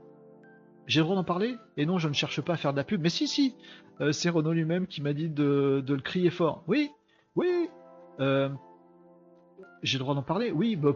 J'ai 0.90 1.00
le 1.00 1.04
droit 1.04 1.14
d'en 1.14 1.24
parler? 1.24 1.56
Et 1.76 1.86
non, 1.86 1.98
je 1.98 2.08
ne 2.08 2.12
cherche 2.12 2.40
pas 2.40 2.54
à 2.54 2.56
faire 2.56 2.72
de 2.72 2.76
la 2.76 2.84
pub, 2.84 3.00
mais 3.00 3.10
si, 3.10 3.28
si 3.28 3.54
euh, 4.00 4.10
C'est 4.10 4.28
Renault 4.28 4.52
lui-même 4.52 4.88
qui 4.88 5.00
m'a 5.02 5.12
dit 5.12 5.28
de, 5.28 5.84
le 5.86 6.00
crier 6.00 6.30
fort. 6.30 6.64
Oui, 6.66 6.90
oui 7.36 7.70
J'ai 8.18 9.98
le 9.98 10.02
droit 10.02 10.16
d'en 10.16 10.22
parler? 10.22 10.50
Oui, 10.50 10.74
bah, 10.74 10.90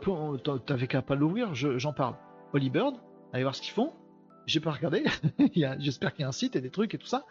t'avais 0.67 0.89
qu'à 0.89 1.01
pas 1.01 1.15
l'ouvrir, 1.15 1.55
j'en 1.55 1.93
parle. 1.93 2.17
Holybird, 2.53 2.97
allez 3.33 3.45
voir 3.45 3.55
ce 3.55 3.63
qu'ils 3.63 3.73
font 3.73 3.93
j'ai 4.47 4.61
pas 4.61 4.73
regardé. 4.73 5.05
J'espère 5.79 6.13
qu'il 6.13 6.23
y 6.23 6.25
a 6.25 6.29
un 6.29 6.33
site 6.33 6.57
et 6.57 6.61
des 6.61 6.71
trucs 6.71 6.95
et 6.95 6.99
tout 6.99 7.07
ça. 7.07 7.25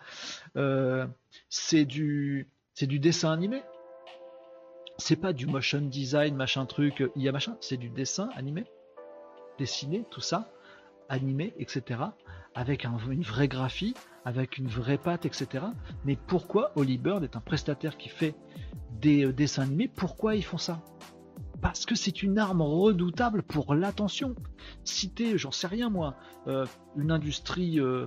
Euh, 0.55 1.05
c'est 1.49 1.85
du, 1.85 2.49
du 2.81 2.99
dessin 2.99 3.31
animé. 3.31 3.61
C'est 4.97 5.15
pas 5.15 5.33
du 5.33 5.47
motion 5.47 5.81
design, 5.81 6.35
machin 6.35 6.65
truc, 6.65 7.03
il 7.15 7.21
y 7.21 7.29
a 7.29 7.31
machin. 7.31 7.57
C'est 7.61 7.77
du 7.77 7.89
dessin 7.89 8.29
animé, 8.35 8.65
dessiné, 9.57 10.05
tout 10.11 10.21
ça, 10.21 10.51
animé, 11.09 11.53
etc. 11.57 11.99
Avec 12.55 12.83
une 12.83 13.21
vraie 13.21 13.47
graphie, 13.47 13.95
avec 14.25 14.57
une 14.57 14.67
vraie 14.67 14.97
patte, 14.97 15.25
etc. 15.25 15.65
Mais 16.05 16.15
pourquoi 16.15 16.71
Holly 16.75 16.97
Bird 16.97 17.23
est 17.23 17.35
un 17.35 17.41
prestataire 17.41 17.97
qui 17.97 18.09
fait 18.09 18.35
des 19.01 19.25
euh, 19.25 19.33
dessins 19.33 19.63
animés 19.63 19.87
Pourquoi 19.87 20.35
ils 20.35 20.43
font 20.43 20.57
ça? 20.57 20.81
Parce 21.61 21.85
que 21.85 21.95
c'est 21.95 22.23
une 22.23 22.37
arme 22.37 22.61
redoutable 22.61 23.41
pour 23.41 23.73
l'attention. 23.73 24.35
Si 24.83 25.09
t'es, 25.09 25.37
j'en 25.37 25.51
sais 25.51 25.67
rien 25.67 25.89
moi, 25.89 26.15
euh, 26.47 26.65
une 26.97 27.11
industrie 27.11 27.79
euh, 27.79 28.05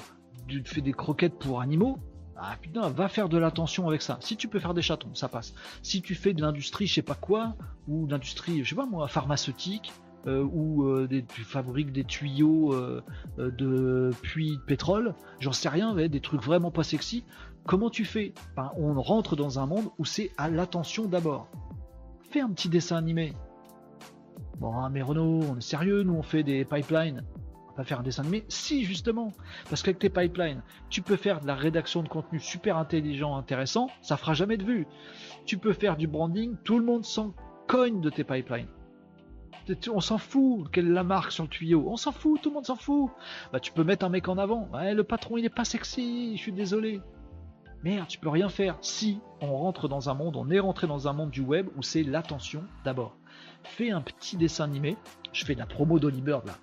qui 0.49 0.63
fait 0.65 0.83
des 0.83 0.93
croquettes 0.93 1.39
pour 1.39 1.61
animaux, 1.61 1.99
ah 2.37 2.55
putain, 2.61 2.89
va 2.91 3.09
faire 3.09 3.29
de 3.31 3.39
l'attention 3.39 3.89
avec 3.89 4.03
ça. 4.03 4.19
Si 4.21 4.37
tu 4.37 4.47
peux 4.47 4.61
faire 4.61 4.75
des 4.75 4.83
chatons, 4.83 5.15
ça 5.15 5.29
passe. 5.29 5.55
Si 5.83 6.03
tu 6.03 6.15
fais 6.15 6.35
de 6.35 6.43
l'industrie, 6.43 6.87
je 6.87 6.95
sais 6.95 7.03
pas 7.03 7.15
quoi, 7.15 7.57
ou 7.89 8.07
l'industrie, 8.07 8.63
je 8.63 8.69
sais 8.69 8.77
pas 8.77 8.85
moi, 8.85 9.09
pharmaceutique, 9.09 9.93
ou 10.27 11.07
des, 11.07 11.25
tu 11.25 11.43
fabriques 11.43 11.93
des 11.93 12.05
tuyaux 12.05 12.75
de 13.39 14.11
puits 14.23 14.57
de 14.57 14.63
pétrole, 14.63 15.15
j'en 15.41 15.53
sais 15.53 15.69
rien, 15.69 15.95
des 15.95 16.21
trucs 16.21 16.43
vraiment 16.43 16.71
pas 16.71 16.83
sexy. 16.83 17.25
Comment 17.65 17.91
tu 17.91 18.05
fais? 18.05 18.33
Ben, 18.57 18.73
On 18.77 19.01
rentre 19.01 19.37
dans 19.37 19.59
un 19.59 19.67
monde 19.67 19.87
où 19.99 20.05
c'est 20.05 20.31
à 20.37 20.49
l'attention 20.49 21.07
d'abord. 21.07 21.49
Fais 22.31 22.41
un 22.41 22.51
petit 22.51 22.69
dessin 22.69 22.97
animé, 22.97 23.35
Bon, 24.59 24.75
hein, 24.75 24.89
mais 24.89 25.03
Renault, 25.03 25.43
on 25.51 25.59
est 25.59 25.61
sérieux, 25.61 26.03
nous 26.03 26.15
on 26.15 26.23
fait 26.23 26.43
des 26.43 26.65
pipelines. 26.65 27.25
On 27.67 27.69
va 27.69 27.75
pas 27.77 27.85
faire 27.85 28.01
un 28.01 28.03
dessin 28.03 28.23
animé. 28.23 28.45
Si, 28.49 28.85
justement. 28.85 29.33
Parce 29.69 29.83
qu'avec 29.83 29.99
tes 29.99 30.09
pipelines, 30.09 30.63
tu 30.89 31.03
peux 31.03 31.17
faire 31.17 31.41
de 31.41 31.47
la 31.47 31.55
rédaction 31.55 32.03
de 32.03 32.09
contenu 32.09 32.41
super 32.41 32.79
intelligent, 32.79 33.37
intéressant, 33.37 33.91
ça 34.01 34.17
fera 34.17 34.33
jamais 34.33 34.57
de 34.57 34.65
vue. 34.65 34.87
Tu 35.45 35.59
peux 35.59 35.75
faire 35.75 35.99
du 35.99 36.07
branding, 36.07 36.57
tout 36.65 36.79
le 36.79 36.87
monde 36.87 37.05
s'en 37.05 37.35
cogne 37.67 38.01
de 38.01 38.09
tes 38.09 38.25
pipelines. 38.25 38.69
On 39.93 40.01
s'en 40.01 40.19
fout, 40.19 40.69
quelle 40.71 40.89
est 40.89 40.93
la 40.93 41.05
marque 41.05 41.33
sur 41.33 41.45
le 41.45 41.49
tuyau 41.49 41.85
On 41.89 41.97
s'en 41.97 42.13
fout, 42.13 42.41
tout 42.41 42.51
le 42.51 42.55
monde 42.55 42.67
s'en 42.67 42.77
fout. 42.77 43.11
Bah, 43.53 43.61
tu 43.61 43.73
peux 43.73 43.85
mettre 43.85 44.05
un 44.05 44.09
mec 44.09 44.29
en 44.29 44.39
avant. 44.39 44.69
Ouais, 44.73 44.95
le 44.95 45.05
patron, 45.05 45.37
il 45.37 45.45
est 45.45 45.51
pas 45.51 45.65
sexy, 45.65 46.37
je 46.37 46.43
suis 46.43 46.53
désolé. 46.53 47.01
Merde, 47.83 48.09
tu 48.09 48.19
peux 48.19 48.29
rien 48.29 48.49
faire. 48.49 48.77
Si 48.81 49.21
on 49.41 49.57
rentre 49.57 49.89
dans 49.89 50.09
un 50.09 50.15
monde, 50.15 50.37
on 50.37 50.51
est 50.51 50.59
rentré 50.59 50.87
dans 50.87 51.09
un 51.09 51.13
monde 51.13 51.31
du 51.31 51.41
web 51.41 51.69
où 51.77 51.83
c'est 51.83 52.03
l'attention 52.03 52.65
d'abord 52.85 53.17
fais 53.67 53.91
un 53.91 54.01
petit 54.01 54.37
dessin 54.37 54.65
animé. 54.65 54.97
Je 55.33 55.45
fais 55.45 55.55
de 55.55 55.61
la 55.61 55.67
promo 55.67 55.99
d'Olibird 55.99 56.47
là. 56.47 56.55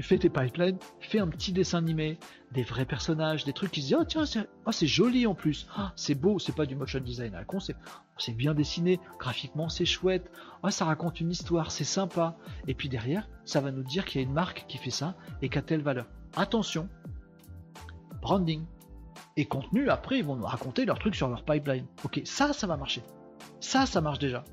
Fais 0.00 0.16
tes 0.16 0.30
pipelines, 0.30 0.78
fais 1.00 1.18
un 1.18 1.26
petit 1.26 1.52
dessin 1.52 1.78
animé, 1.78 2.20
des 2.52 2.62
vrais 2.62 2.84
personnages, 2.84 3.44
des 3.44 3.52
trucs 3.52 3.72
qui 3.72 3.82
se 3.82 3.86
disent, 3.88 3.96
oh 4.00 4.04
tiens, 4.04 4.26
c'est 4.26 4.46
oh, 4.64 4.70
joli 4.70 5.26
en 5.26 5.34
plus, 5.34 5.66
ah, 5.76 5.92
c'est 5.96 6.14
beau, 6.14 6.38
c'est 6.38 6.54
pas 6.54 6.66
du 6.66 6.76
motion 6.76 7.00
design 7.00 7.34
à 7.34 7.44
con, 7.44 7.58
c'est 7.58 8.32
bien 8.32 8.54
dessiné, 8.54 9.00
graphiquement 9.18 9.68
c'est 9.68 9.84
chouette, 9.84 10.30
oh, 10.62 10.70
ça 10.70 10.84
raconte 10.84 11.20
une 11.20 11.32
histoire, 11.32 11.72
c'est 11.72 11.82
sympa. 11.82 12.36
Et 12.68 12.74
puis 12.74 12.88
derrière, 12.88 13.28
ça 13.44 13.60
va 13.60 13.72
nous 13.72 13.82
dire 13.82 14.04
qu'il 14.04 14.20
y 14.20 14.24
a 14.24 14.26
une 14.26 14.32
marque 14.32 14.66
qui 14.68 14.78
fait 14.78 14.90
ça 14.90 15.16
et 15.42 15.48
qu'a 15.48 15.62
telle 15.62 15.82
valeur. 15.82 16.06
Attention, 16.36 16.88
branding 18.22 18.64
et 19.36 19.46
contenu, 19.46 19.90
après 19.90 20.18
ils 20.18 20.24
vont 20.24 20.36
nous 20.36 20.46
raconter 20.46 20.84
leurs 20.84 21.00
trucs 21.00 21.16
sur 21.16 21.28
leur 21.28 21.44
pipeline. 21.44 21.86
Ok, 22.04 22.20
ça, 22.24 22.52
ça 22.52 22.68
va 22.68 22.76
marcher. 22.76 23.02
Ça, 23.60 23.84
ça 23.84 24.00
marche 24.00 24.20
déjà. 24.20 24.44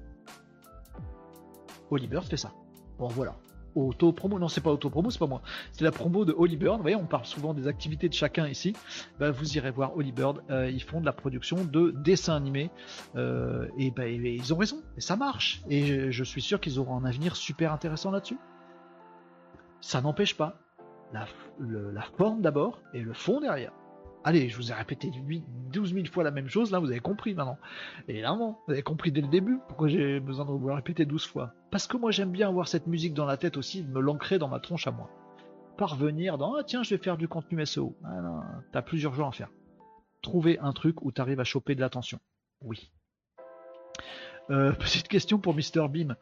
Oliver 1.91 2.21
fait 2.21 2.37
ça. 2.37 2.51
Bon 2.97 3.09
voilà. 3.09 3.35
Auto 3.75 4.13
promo, 4.13 4.39
non 4.39 4.47
c'est 4.47 4.61
pas 4.61 4.71
auto 4.71 4.89
promo, 4.89 5.09
c'est 5.09 5.19
pas 5.19 5.27
moi. 5.27 5.41
C'est 5.71 5.83
la 5.83 5.91
promo 5.91 6.25
de 6.25 6.33
Holybird. 6.35 6.77
Vous 6.77 6.81
voyez, 6.81 6.95
on 6.95 7.05
parle 7.05 7.25
souvent 7.25 7.53
des 7.53 7.67
activités 7.67 8.07
de 8.09 8.13
chacun 8.13 8.47
ici. 8.47 8.73
Bah, 9.19 9.31
vous 9.31 9.57
irez 9.57 9.71
voir 9.71 9.95
Holybird. 9.97 10.41
Euh, 10.49 10.69
ils 10.69 10.81
font 10.81 11.01
de 11.01 11.05
la 11.05 11.13
production 11.13 11.63
de 11.63 11.91
dessins 11.91 12.35
animés 12.35 12.71
euh, 13.15 13.67
et, 13.77 13.91
bah, 13.91 14.07
ils 14.07 14.53
ont 14.53 14.57
raison. 14.57 14.77
Et 14.97 15.01
ça 15.01 15.15
marche. 15.15 15.61
Et 15.69 16.11
je, 16.11 16.23
suis 16.23 16.41
sûr 16.41 16.59
qu'ils 16.59 16.79
auront 16.79 16.97
un 16.97 17.05
avenir 17.05 17.35
super 17.35 17.71
intéressant 17.73 18.11
là-dessus. 18.11 18.39
Ça 19.81 20.01
n'empêche 20.01 20.35
pas 20.35 20.57
la 21.13 22.01
forme 22.17 22.41
d'abord 22.41 22.81
et 22.93 23.01
le 23.01 23.13
fond 23.13 23.39
derrière. 23.39 23.71
Allez, 24.27 24.49
je 24.49 24.57
vous 24.57 24.71
ai 24.71 24.73
répété 24.73 25.11
12 25.71 25.93
000 25.93 26.07
fois 26.07 26.23
la 26.23 26.31
même 26.31 26.49
chose, 26.49 26.71
là 26.71 26.79
vous 26.79 26.89
avez 26.89 26.99
compris 26.99 27.35
maintenant. 27.35 27.59
Évidemment, 28.07 28.59
vous 28.65 28.73
avez 28.73 28.81
compris 28.81 29.11
dès 29.11 29.21
le 29.21 29.27
début 29.27 29.59
pourquoi 29.67 29.87
j'ai 29.87 30.19
besoin 30.19 30.45
de 30.45 30.49
vous 30.49 30.67
le 30.67 30.73
répéter 30.73 31.05
12 31.05 31.27
fois. 31.27 31.53
Parce 31.69 31.85
que 31.85 31.95
moi 31.95 32.09
j'aime 32.09 32.31
bien 32.31 32.49
avoir 32.49 32.67
cette 32.67 32.87
musique 32.87 33.13
dans 33.13 33.27
la 33.27 33.37
tête 33.37 33.55
aussi, 33.55 33.83
me 33.83 34.01
l'ancrer 34.01 34.39
dans 34.39 34.47
ma 34.47 34.59
tronche 34.59 34.87
à 34.87 34.91
moi. 34.91 35.11
Parvenir 35.77 36.39
dans, 36.39 36.55
ah 36.55 36.63
tiens, 36.63 36.81
je 36.81 36.95
vais 36.95 37.03
faire 37.03 37.17
du 37.17 37.27
contenu 37.27 37.63
SEO. 37.67 37.95
Ah 38.03 38.41
t'as 38.71 38.81
plusieurs 38.81 39.13
jours 39.13 39.27
à 39.27 39.31
faire. 39.31 39.51
Trouver 40.23 40.57
un 40.57 40.73
truc 40.73 41.05
où 41.05 41.11
t'arrives 41.11 41.39
à 41.39 41.43
choper 41.43 41.75
de 41.75 41.81
l'attention. 41.81 42.17
Oui. 42.61 42.91
Euh, 44.49 44.71
petite 44.79 45.07
question 45.07 45.37
pour 45.37 45.53
Mr 45.53 45.87
Beam. 45.87 46.15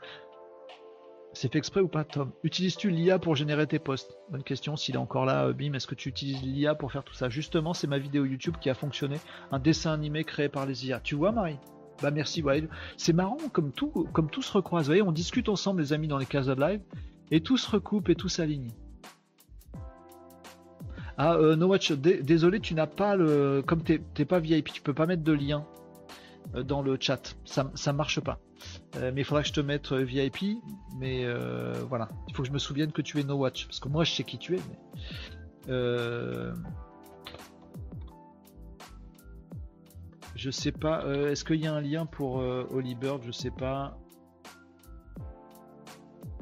C'est 1.34 1.51
fait 1.51 1.57
exprès 1.57 1.81
ou 1.81 1.88
pas, 1.88 2.03
Tom? 2.03 2.31
Utilises-tu 2.43 2.91
l'IA 2.91 3.18
pour 3.18 3.35
générer 3.35 3.65
tes 3.65 3.80
posts? 3.80 4.15
Bonne 4.30 4.43
question. 4.43 4.76
S'il 4.76 4.95
est 4.95 4.99
encore 4.99 5.26
là, 5.26 5.47
euh, 5.47 5.53
Bim, 5.53 5.73
est-ce 5.73 5.88
que 5.88 5.95
tu 5.95 6.10
utilises 6.10 6.43
l'IA 6.43 6.76
pour 6.76 6.91
faire 6.91 7.03
tout 7.03 7.15
ça? 7.15 7.27
Justement, 7.27 7.73
c'est 7.73 7.88
ma 7.88 7.97
vidéo 7.97 8.23
YouTube 8.23 8.55
qui 8.61 8.69
a 8.69 8.76
fonctionné. 8.76 9.18
Un 9.51 9.57
dessin 9.57 9.93
animé 9.93 10.23
créé 10.23 10.47
par 10.47 10.68
les 10.68 10.85
IA. 10.88 10.99
Tu 10.99 11.15
vois, 11.15 11.31
Marie? 11.31 11.57
Bah 12.01 12.11
merci, 12.11 12.43
ouais. 12.43 12.68
C'est 12.97 13.14
marrant, 13.14 13.38
comme 13.51 13.72
tout, 13.72 14.07
comme 14.14 14.30
tout 14.30 14.43
se 14.43 14.53
recroise. 14.53 14.85
Vous 14.85 14.89
voyez, 14.89 15.01
on 15.01 15.11
discute 15.11 15.49
ensemble, 15.49 15.81
les 15.81 15.91
amis, 15.91 16.07
dans 16.07 16.19
les 16.19 16.26
cases 16.26 16.47
de 16.47 16.53
live, 16.53 16.81
et 17.31 17.41
tout 17.41 17.57
se 17.57 17.69
recoupe 17.69 18.10
et 18.10 18.15
tout 18.15 18.30
s'aligne. 18.30 18.69
Ah, 21.18 21.35
euh, 21.35 21.55
No 21.55 21.68
Watch, 21.68 21.91
désolé, 21.91 22.60
tu 22.60 22.73
n'as 22.73 22.88
pas 22.88 23.15
le. 23.15 23.64
Comme 23.65 23.81
t'es 23.84 24.26
pas 24.26 24.39
VIP, 24.39 24.72
tu 24.72 24.81
peux 24.81 24.93
pas 24.93 25.05
mettre 25.05 25.23
de 25.23 25.31
lien 25.31 25.65
euh, 26.55 26.64
dans 26.64 26.81
le 26.81 26.97
chat. 26.99 27.35
Ça, 27.45 27.72
ça 27.76 27.93
marche 27.93 28.19
pas. 28.19 28.39
Euh, 28.95 29.11
mais 29.14 29.22
il 29.22 29.24
faudra 29.24 29.41
que 29.41 29.48
je 29.48 29.53
te 29.53 29.61
mette 29.61 29.91
euh, 29.91 30.03
VIP. 30.03 30.60
Mais 30.98 31.26
euh, 31.26 31.74
voilà, 31.88 32.10
il 32.28 32.36
faut 32.36 32.44
que 32.44 32.48
je 32.48 32.53
me 32.53 32.60
souvienne 32.60 32.91
que 32.91 33.02
tu 33.02 33.20
es 33.20 33.24
No 33.24 33.36
Watch. 33.36 33.65
Parce 33.65 33.80
que 33.80 33.88
moi, 33.90 34.03
je 34.03 34.11
sais 34.11 34.24
qui 34.24 34.38
tu 34.38 34.56
es. 34.56 34.60
Mais, 35.68 36.52
je 40.36 40.49
sais 40.49 40.72
pas. 40.72 41.06
Est-ce 41.30 41.44
qu'il 41.45 41.61
y 41.61 41.68
a 41.68 41.74
un 41.74 41.82
lien 41.82 42.06
pour 42.06 42.36
Holy 42.36 42.95
Bird? 42.95 43.24
Je 43.24 43.32
sais 43.32 43.52
pas. 43.52 43.98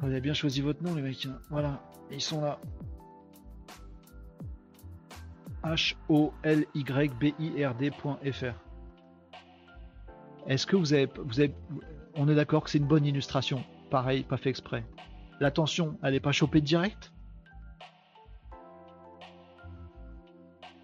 Vous 0.00 0.08
avez 0.08 0.20
bien 0.20 0.34
choisi 0.34 0.60
votre 0.60 0.82
nom, 0.82 0.96
les 0.96 1.02
mecs. 1.02 1.26
Hein. 1.26 1.38
Voilà, 1.48 1.80
ils 2.10 2.20
sont 2.20 2.40
là. 2.40 2.58
H-O-L-Y-B-I-R-D.fr. 5.62 6.32
Est-ce 10.48 10.66
que 10.66 10.74
vous 10.74 10.92
avez, 10.92 11.08
vous 11.24 11.38
avez, 11.38 11.54
on 12.16 12.28
est 12.28 12.34
d'accord 12.34 12.64
que 12.64 12.70
c'est 12.70 12.78
une 12.78 12.86
bonne 12.86 13.06
illustration. 13.06 13.64
Pareil, 13.90 14.22
pas 14.22 14.36
fait 14.36 14.50
exprès. 14.50 14.84
L'attention, 15.40 15.98
elle 16.02 16.12
n'est 16.12 16.20
pas 16.20 16.32
chopée 16.32 16.60
direct? 16.60 17.12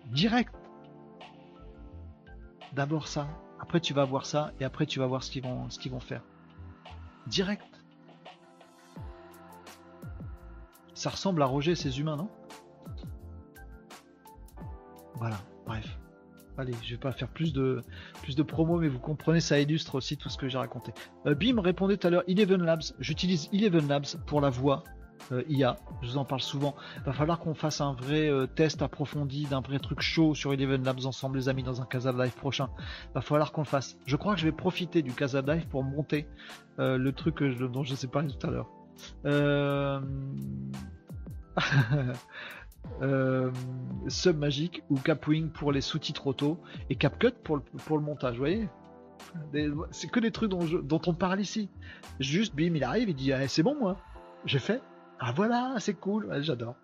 Direct. 0.07 0.55
D'abord 2.73 3.09
ça, 3.09 3.29
après 3.61 3.81
tu 3.81 3.93
vas 3.95 4.05
voir 4.05 4.27
ça, 4.27 4.53
et 4.61 4.65
après 4.65 4.87
tu 4.87 4.99
vas 4.99 5.07
voir 5.07 5.23
ce 5.23 5.31
qu'ils 5.31 5.43
vont, 5.43 6.01
faire. 6.01 6.23
Direct. 7.27 7.65
Ça 10.95 11.11
ressemble 11.11 11.43
à 11.43 11.47
Roger 11.47 11.75
ses 11.75 12.01
humains, 12.01 12.17
non? 12.17 12.31
Voilà, 15.15 15.37
bref. 15.67 15.98
Allez, 16.59 16.75
je 16.83 16.91
vais 16.91 17.01
pas 17.01 17.13
faire 17.13 17.29
plus 17.29 17.53
de, 17.53 17.83
plus 18.23 18.37
de 18.37 18.43
promo, 18.43 18.79
mais 18.79 18.89
vous 18.89 18.99
comprenez, 18.99 19.41
ça 19.41 19.59
illustre 19.59 19.95
aussi 19.95 20.17
tout 20.17 20.29
ce 20.29 20.37
que 20.37 20.49
j'ai 20.49 20.59
raconté. 20.59 20.93
Euh, 21.27 21.35
Bim 21.35 21.61
répondait 21.61 21.97
tout 21.97 22.07
à 22.07 22.11
l'heure, 22.11 22.25
Eleven 22.27 22.63
Labs, 22.63 22.83
j'utilise 22.99 23.49
Eleven 23.53 23.89
Labs 23.89 24.07
pour 24.27 24.41
la 24.41 24.51
voix 24.51 24.85
euh, 25.33 25.43
IA, 25.49 25.77
je 26.03 26.09
vous 26.09 26.17
en 26.17 26.25
parle 26.25 26.41
souvent. 26.41 26.75
Va 27.05 27.13
falloir 27.13 27.39
qu'on 27.39 27.55
fasse 27.55 27.81
un 27.81 27.93
vrai 27.93 28.29
euh, 28.29 28.47
test 28.47 28.83
approfondi 28.83 29.47
d'un 29.47 29.61
vrai 29.61 29.79
truc 29.79 30.01
chaud 30.01 30.35
sur 30.35 30.53
Eleven 30.53 30.83
Labs 30.85 31.07
ensemble, 31.07 31.39
les 31.39 31.49
amis, 31.49 31.63
dans 31.63 31.81
un 31.81 31.87
Casa 31.87 32.13
Live 32.13 32.35
prochain. 32.35 32.69
Va 33.15 33.21
falloir 33.21 33.53
qu'on 33.53 33.63
le 33.63 33.67
fasse. 33.67 33.99
Je 34.07 34.17
crois 34.17 34.35
que 34.35 34.41
je 34.41 34.47
vais 34.47 34.53
profiter 34.53 35.03
du 35.03 35.13
Casa 35.13 35.43
Live 35.43 35.67
pour 35.69 35.85
monter 35.85 36.27
le 36.79 37.11
truc 37.11 37.43
dont 37.43 37.83
je 37.83 37.95
sais 37.95 38.07
pas 38.07 38.23
tout 38.23 38.47
à 38.47 38.51
l'heure. 38.51 38.71
Euh... 39.27 40.01
euh, 43.03 43.51
Sub 44.09 44.39
Magic 44.39 44.83
ou 44.91 44.97
Capwing 44.97 45.51
pour 45.51 45.73
les 45.73 45.81
sous-titres 45.81 46.27
auto 46.27 46.59
et 46.91 46.97
CapCut 46.97 47.33
pour 47.45 47.57
le, 47.57 48.01
montage, 48.01 48.35
vous 48.35 48.41
voyez 48.41 48.69
C'est 49.91 50.11
que 50.11 50.21
des 50.21 50.31
trucs 50.31 50.51
dont, 50.51 51.01
on 51.07 51.15
parle 51.15 51.41
ici. 51.41 51.69
Juste, 52.21 52.55
bim, 52.55 52.75
il 52.75 52.85
arrive, 52.85 53.09
il 53.09 53.15
dit 53.15 53.33
ah, 53.33 53.47
c'est 53.49 53.63
bon 53.63 53.75
moi, 53.75 53.97
j'ai 54.45 54.59
fait. 54.59 54.83
Ah 55.21 55.33
voilà, 55.35 55.75
c'est 55.79 55.95
cool, 55.95 56.29
j'adore. 56.43 56.77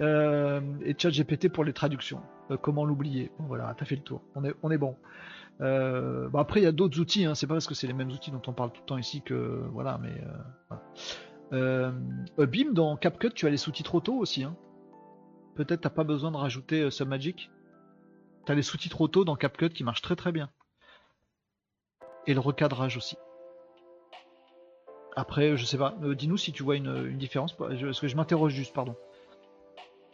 Euh, 0.00 0.60
et 0.84 0.94
GPT 0.94 1.48
pour 1.48 1.64
les 1.64 1.72
traductions. 1.72 2.22
Euh, 2.50 2.56
comment 2.56 2.84
l'oublier? 2.84 3.30
Bon, 3.38 3.46
Voilà, 3.46 3.74
t'as 3.76 3.84
fait 3.84 3.96
le 3.96 4.02
tour. 4.02 4.22
On 4.34 4.44
est, 4.44 4.54
on 4.62 4.70
est 4.70 4.78
bon. 4.78 4.96
Euh, 5.60 6.28
bon 6.28 6.38
après, 6.38 6.60
il 6.60 6.62
y 6.62 6.66
a 6.66 6.72
d'autres 6.72 6.98
outils. 7.00 7.24
Hein. 7.24 7.34
C'est 7.34 7.46
pas 7.46 7.54
parce 7.54 7.66
que 7.66 7.74
c'est 7.74 7.86
les 7.86 7.92
mêmes 7.92 8.10
outils 8.10 8.30
dont 8.30 8.42
on 8.46 8.52
parle 8.52 8.72
tout 8.72 8.80
le 8.82 8.86
temps 8.86 8.98
ici 8.98 9.22
que 9.22 9.62
voilà, 9.72 9.98
mais. 9.98 10.14
Bim, 11.52 12.72
dans 12.72 12.96
CapCut, 12.96 13.32
tu 13.34 13.46
as 13.46 13.50
les 13.50 13.56
sous-titres 13.56 13.94
auto 13.94 14.14
aussi. 14.14 14.44
Hein. 14.44 14.56
Peut-être 15.60 15.82
t'as 15.82 15.90
pas 15.90 16.04
besoin 16.04 16.30
de 16.30 16.38
rajouter 16.38 16.80
euh, 16.80 16.90
Submagic. 16.90 17.50
T'as 18.46 18.54
les 18.54 18.62
sous-titres 18.62 19.02
auto 19.02 19.26
dans 19.26 19.36
CapCut 19.36 19.68
qui 19.68 19.84
marchent 19.84 20.00
très 20.00 20.16
très 20.16 20.32
bien. 20.32 20.48
Et 22.26 22.32
le 22.32 22.40
recadrage 22.40 22.96
aussi. 22.96 23.18
Après, 25.16 25.58
je 25.58 25.66
sais 25.66 25.76
pas, 25.76 25.98
euh, 26.02 26.14
dis-nous 26.14 26.38
si 26.38 26.52
tu 26.52 26.62
vois 26.62 26.76
une, 26.76 27.18
différence, 27.18 27.52
parce 27.52 28.00
que 28.00 28.08
je 28.08 28.16
m'interroge 28.16 28.54
juste, 28.54 28.72
pardon. 28.72 28.96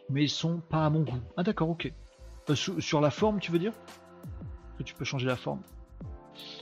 Mais 0.09 0.21
ils 0.21 0.29
sont 0.29 0.59
pas 0.59 0.85
à 0.85 0.89
mon 0.89 1.03
goût. 1.03 1.21
Ah 1.37 1.43
d'accord, 1.43 1.69
ok. 1.69 1.93
Euh, 2.49 2.55
sur 2.55 2.99
la 2.99 3.09
forme, 3.09 3.39
tu 3.39 3.53
veux 3.53 3.59
dire? 3.59 3.71
Que 4.77 4.83
tu 4.83 4.95
peux 4.95 5.05
changer 5.05 5.27
la 5.27 5.37
forme 5.37 5.61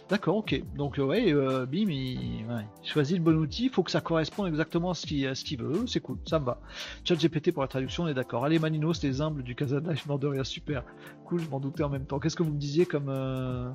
D'accord, 0.07 0.38
ok. 0.38 0.61
Donc 0.76 0.97
ouais, 0.97 1.34
euh, 1.34 1.65
bim, 1.65 1.89
il, 1.89 2.45
choisit 2.84 3.18
le 3.18 3.23
bon 3.23 3.35
outil, 3.35 3.65
il 3.65 3.69
faut 3.69 3.81
que 3.81 3.89
ça 3.89 4.02
corresponde 4.02 4.47
exactement 4.47 4.91
à 4.91 4.93
ce 4.93 5.06
qu'il 5.06 5.57
veut, 5.60 5.88
c'est 5.88 5.99
cool, 5.99 6.18
ça 6.27 6.39
me 6.39 6.45
va. 6.45 6.60
Chat 7.03 7.15
GPT 7.15 7.52
pour 7.52 7.64
la 7.64 7.68
traduction, 7.68 8.03
on 8.03 8.07
est 8.07 8.14
d'accord. 8.14 8.45
Allez 8.45 8.60
Maninos, 8.60 9.02
les 9.02 9.22
humbles 9.22 9.41
du 9.43 9.56
Kazana, 9.56 9.95
je 9.95 10.07
m'en 10.07 10.18
de 10.18 10.43
super. 10.43 10.84
Cool, 11.26 11.41
je 11.41 11.49
m'en 11.49 11.60
doutais 11.60 11.84
en 11.84 11.89
même 11.89 12.06
temps. 12.06 12.19
Qu'est-ce 12.19 12.35
que 12.35 12.43
vous 12.43 12.52
me 12.52 12.60
disiez 12.60 12.85
comme... 12.85 13.10
Euh, 13.10 13.69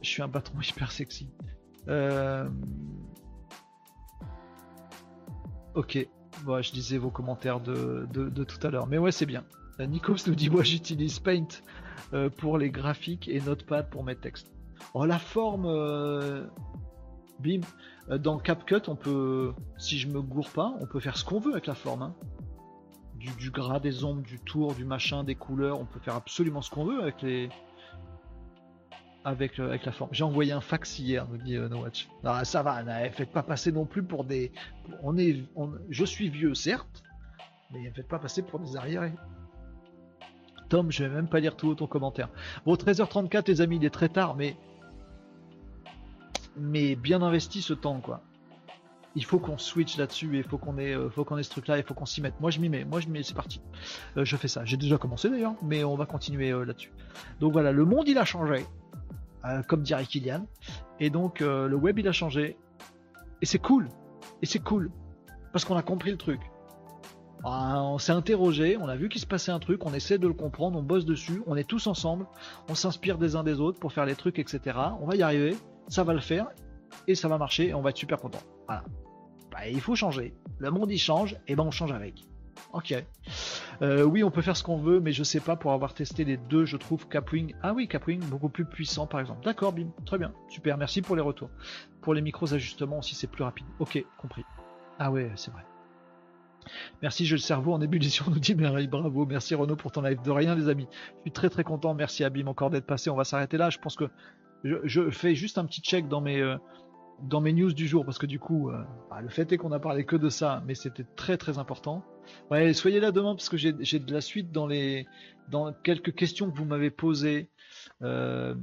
je 0.00 0.08
suis 0.08 0.22
un 0.22 0.28
patron 0.28 0.58
hyper 0.62 0.90
sexy. 0.90 1.28
Euh, 1.88 2.48
ok, 5.74 6.06
je 6.46 6.72
disais 6.72 6.96
vos 6.96 7.10
commentaires 7.10 7.60
de, 7.60 8.08
de, 8.12 8.44
tout 8.44 8.66
à 8.66 8.70
l'heure. 8.70 8.86
Mais 8.86 8.98
ouais, 8.98 9.12
c'est 9.12 9.26
bien. 9.26 9.44
Nikos 9.78 10.26
nous 10.26 10.34
dit, 10.34 10.48
moi 10.48 10.62
j'utilise 10.62 11.18
Paint 11.18 11.48
pour 12.38 12.56
les 12.56 12.70
graphiques 12.70 13.28
et 13.28 13.40
Notepad 13.40 13.90
pour 13.90 14.04
mes 14.04 14.16
textes. 14.16 14.51
Oh, 14.94 15.04
la 15.04 15.18
forme, 15.18 15.66
euh, 15.66 16.46
bim. 17.40 17.60
Euh, 18.10 18.18
dans 18.18 18.38
CapCut, 18.38 18.88
on 18.88 18.96
peut, 18.96 19.52
si 19.78 19.98
je 19.98 20.08
me 20.08 20.20
gourre 20.20 20.50
pas, 20.50 20.74
on 20.80 20.86
peut 20.86 21.00
faire 21.00 21.16
ce 21.16 21.24
qu'on 21.24 21.38
veut 21.38 21.52
avec 21.52 21.66
la 21.66 21.74
forme. 21.74 22.02
Hein. 22.02 22.14
Du, 23.38 23.50
gras, 23.50 23.78
des 23.78 24.02
ombres, 24.02 24.22
du 24.22 24.40
tour, 24.40 24.74
du 24.74 24.84
machin, 24.84 25.22
des 25.22 25.36
couleurs. 25.36 25.80
On 25.80 25.84
peut 25.84 26.00
faire 26.00 26.16
absolument 26.16 26.60
ce 26.60 26.70
qu'on 26.70 26.84
veut 26.84 27.00
avec 27.00 27.22
les, 27.22 27.48
avec, 29.24 29.60
euh, 29.60 29.68
avec 29.68 29.84
la 29.84 29.92
forme. 29.92 30.10
J'ai 30.12 30.24
envoyé 30.24 30.50
un 30.50 30.60
fax 30.60 30.98
hier, 30.98 31.26
nous 31.28 31.38
dit 31.38 31.56
No 31.56 31.82
Watch. 31.82 32.08
Ah, 32.24 32.44
ça 32.44 32.64
va, 32.64 32.82
ne 32.82 33.10
faites 33.10 33.30
pas 33.30 33.44
passer 33.44 33.70
non 33.70 33.86
plus 33.86 34.02
pour 34.02 34.24
des. 34.24 34.50
On 35.02 35.16
est, 35.16 35.44
je 35.88 36.04
suis 36.04 36.30
vieux, 36.30 36.54
certes, 36.54 37.04
mais 37.72 37.82
ne 37.82 37.90
faites 37.92 38.08
pas 38.08 38.18
passer 38.18 38.42
pour 38.42 38.58
des 38.58 38.76
arriérés. 38.76 39.12
Tom, 40.68 40.90
je 40.90 41.04
vais 41.04 41.10
même 41.10 41.28
pas 41.28 41.38
lire 41.38 41.54
tout 41.54 41.74
ton 41.74 41.86
commentaire. 41.86 42.30
Bon, 42.64 42.74
13h34, 42.74 43.46
les 43.46 43.60
amis, 43.60 43.76
il 43.76 43.84
est 43.84 43.90
très 43.90 44.08
tard, 44.08 44.34
mais 44.34 44.56
mais 46.56 46.94
bien 46.94 47.22
investi 47.22 47.62
ce 47.62 47.74
temps, 47.74 48.00
quoi. 48.00 48.22
Il 49.14 49.24
faut 49.24 49.38
qu'on 49.38 49.58
switch 49.58 49.98
là-dessus 49.98 50.36
et 50.36 50.38
il 50.38 50.44
faut 50.44 50.56
qu'on 50.56 50.78
ait, 50.78 50.94
euh, 50.94 51.10
faut 51.10 51.24
qu'on 51.24 51.36
ait 51.36 51.42
ce 51.42 51.50
truc-là, 51.50 51.76
il 51.76 51.84
faut 51.84 51.92
qu'on 51.92 52.06
s'y 52.06 52.22
mette. 52.22 52.40
Moi, 52.40 52.50
je 52.50 52.60
m'y 52.60 52.70
mets, 52.70 52.84
moi, 52.84 53.00
je 53.00 53.06
m'y 53.06 53.14
mets, 53.14 53.22
c'est 53.22 53.34
parti. 53.34 53.60
Euh, 54.16 54.24
je 54.24 54.36
fais 54.36 54.48
ça. 54.48 54.64
J'ai 54.64 54.78
déjà 54.78 54.96
commencé 54.96 55.28
d'ailleurs, 55.28 55.54
mais 55.62 55.84
on 55.84 55.96
va 55.96 56.06
continuer 56.06 56.50
euh, 56.50 56.64
là-dessus. 56.64 56.92
Donc 57.40 57.52
voilà, 57.52 57.72
le 57.72 57.84
monde 57.84 58.08
il 58.08 58.16
a 58.16 58.24
changé, 58.24 58.64
comme 59.68 59.82
dirait 59.82 60.06
Kylian, 60.06 60.46
et 61.00 61.10
donc 61.10 61.40
le 61.40 61.74
web 61.74 61.98
il 61.98 62.06
a 62.06 62.12
changé, 62.12 62.56
et 63.42 63.46
c'est 63.46 63.58
cool, 63.58 63.88
et 64.40 64.46
c'est 64.46 64.60
cool 64.60 64.90
parce 65.52 65.64
qu'on 65.64 65.76
a 65.76 65.82
compris 65.82 66.10
le 66.10 66.16
truc. 66.16 66.40
Ah, 67.44 67.82
on 67.82 67.98
s'est 67.98 68.12
interrogé, 68.12 68.76
on 68.76 68.88
a 68.88 68.94
vu 68.94 69.08
qu'il 69.08 69.20
se 69.20 69.26
passait 69.26 69.50
un 69.50 69.58
truc, 69.58 69.84
on 69.84 69.92
essaie 69.92 70.16
de 70.16 70.28
le 70.28 70.32
comprendre, 70.32 70.78
on 70.78 70.82
bosse 70.82 71.04
dessus, 71.04 71.42
on 71.46 71.56
est 71.56 71.68
tous 71.68 71.88
ensemble, 71.88 72.26
on 72.68 72.76
s'inspire 72.76 73.18
des 73.18 73.34
uns 73.34 73.42
des 73.42 73.60
autres 73.60 73.80
pour 73.80 73.92
faire 73.92 74.06
les 74.06 74.14
trucs, 74.14 74.38
etc. 74.38 74.78
On 75.00 75.06
va 75.06 75.16
y 75.16 75.22
arriver 75.22 75.56
ça 75.88 76.04
va 76.04 76.12
le 76.12 76.20
faire 76.20 76.48
et 77.06 77.14
ça 77.14 77.28
va 77.28 77.38
marcher 77.38 77.68
et 77.68 77.74
on 77.74 77.82
va 77.82 77.90
être 77.90 77.96
super 77.96 78.18
content. 78.18 78.40
Voilà. 78.66 78.84
Bah, 79.50 79.68
il 79.68 79.80
faut 79.80 79.94
changer. 79.94 80.34
Le 80.58 80.70
monde 80.70 80.90
il 80.90 80.98
change 80.98 81.36
et 81.46 81.56
ben 81.56 81.64
on 81.64 81.70
change 81.70 81.92
avec. 81.92 82.24
Ok. 82.72 82.94
Euh, 83.82 84.04
oui, 84.04 84.22
on 84.24 84.30
peut 84.30 84.42
faire 84.42 84.56
ce 84.56 84.62
qu'on 84.62 84.78
veut, 84.78 85.00
mais 85.00 85.12
je 85.12 85.22
sais 85.22 85.40
pas 85.40 85.56
pour 85.56 85.72
avoir 85.72 85.92
testé 85.94 86.24
les 86.24 86.36
deux, 86.36 86.64
je 86.64 86.76
trouve 86.76 87.08
Capwing. 87.08 87.54
Ah 87.62 87.74
oui, 87.74 87.88
Capwing 87.88 88.20
beaucoup 88.20 88.48
plus 88.48 88.64
puissant 88.64 89.06
par 89.06 89.20
exemple. 89.20 89.44
D'accord, 89.44 89.72
bim, 89.72 89.88
très 90.06 90.18
bien, 90.18 90.32
super. 90.48 90.78
Merci 90.78 91.02
pour 91.02 91.16
les 91.16 91.22
retours. 91.22 91.50
Pour 92.00 92.14
les 92.14 92.22
micros 92.22 92.54
ajustements 92.54 92.98
aussi, 92.98 93.14
c'est 93.14 93.26
plus 93.26 93.44
rapide. 93.44 93.66
Ok, 93.78 94.02
compris. 94.18 94.44
Ah 94.98 95.10
ouais, 95.10 95.30
c'est 95.36 95.50
vrai. 95.50 95.64
Merci, 97.02 97.26
je 97.26 97.34
le 97.34 97.40
cerveau 97.40 97.72
en 97.72 97.80
ébullition, 97.80 98.24
nous 98.28 98.38
dit 98.38 98.54
Mary, 98.54 98.86
bravo, 98.86 99.26
merci 99.26 99.54
Renaud 99.54 99.76
pour 99.76 99.90
ton 99.92 100.02
live. 100.02 100.22
De 100.22 100.30
rien 100.30 100.54
les 100.54 100.68
amis, 100.68 100.86
je 101.16 101.20
suis 101.22 101.32
très 101.32 101.50
très 101.50 101.64
content, 101.64 101.92
merci 101.94 102.24
Abim 102.24 102.46
encore 102.46 102.70
d'être 102.70 102.86
passé, 102.86 103.10
on 103.10 103.16
va 103.16 103.24
s'arrêter 103.24 103.56
là, 103.56 103.68
je 103.68 103.78
pense 103.78 103.96
que 103.96 104.08
je, 104.64 105.10
fais 105.10 105.34
juste 105.34 105.58
un 105.58 105.64
petit 105.64 105.80
check 105.80 106.08
dans 106.08 106.20
mes, 106.20 106.40
euh, 106.40 106.56
dans 107.22 107.40
mes 107.40 107.52
news 107.52 107.72
du 107.72 107.86
jour 107.86 108.04
parce 108.04 108.18
que 108.18 108.26
du 108.26 108.38
coup, 108.38 108.70
euh, 108.70 108.82
bah, 109.10 109.20
le 109.20 109.28
fait 109.28 109.52
est 109.52 109.58
qu'on 109.58 109.72
a 109.72 109.78
parlé 109.78 110.04
que 110.04 110.16
de 110.16 110.28
ça, 110.28 110.62
mais 110.66 110.74
c'était 110.74 111.06
très 111.16 111.36
très 111.36 111.58
important. 111.58 112.04
Ouais, 112.50 112.72
soyez 112.72 113.00
là 113.00 113.10
demain 113.12 113.34
parce 113.34 113.48
que 113.48 113.56
j'ai 113.56 113.72
de 113.72 114.12
la 114.12 114.20
suite 114.20 114.52
dans 114.52 114.66
les 114.66 115.06
dans 115.48 115.72
quelques 115.72 116.14
questions 116.14 116.50
que 116.50 116.56
vous 116.56 116.64
m'avez 116.64 116.90
posées. 116.90 117.50
Euh, 118.02 118.54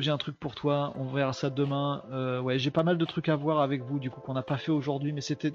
j'ai 0.00 0.10
un 0.10 0.18
truc 0.18 0.38
pour 0.38 0.54
toi. 0.54 0.92
On 0.96 1.04
verra 1.04 1.32
ça 1.32 1.50
demain. 1.50 2.02
Euh, 2.10 2.40
ouais, 2.40 2.58
j'ai 2.58 2.70
pas 2.70 2.82
mal 2.82 2.98
de 2.98 3.04
trucs 3.04 3.28
à 3.28 3.36
voir 3.36 3.60
avec 3.60 3.82
vous 3.82 3.98
du 3.98 4.10
coup 4.10 4.20
qu'on 4.20 4.34
n'a 4.34 4.42
pas 4.42 4.58
fait 4.58 4.72
aujourd'hui, 4.72 5.12
mais 5.12 5.20
c'était 5.20 5.52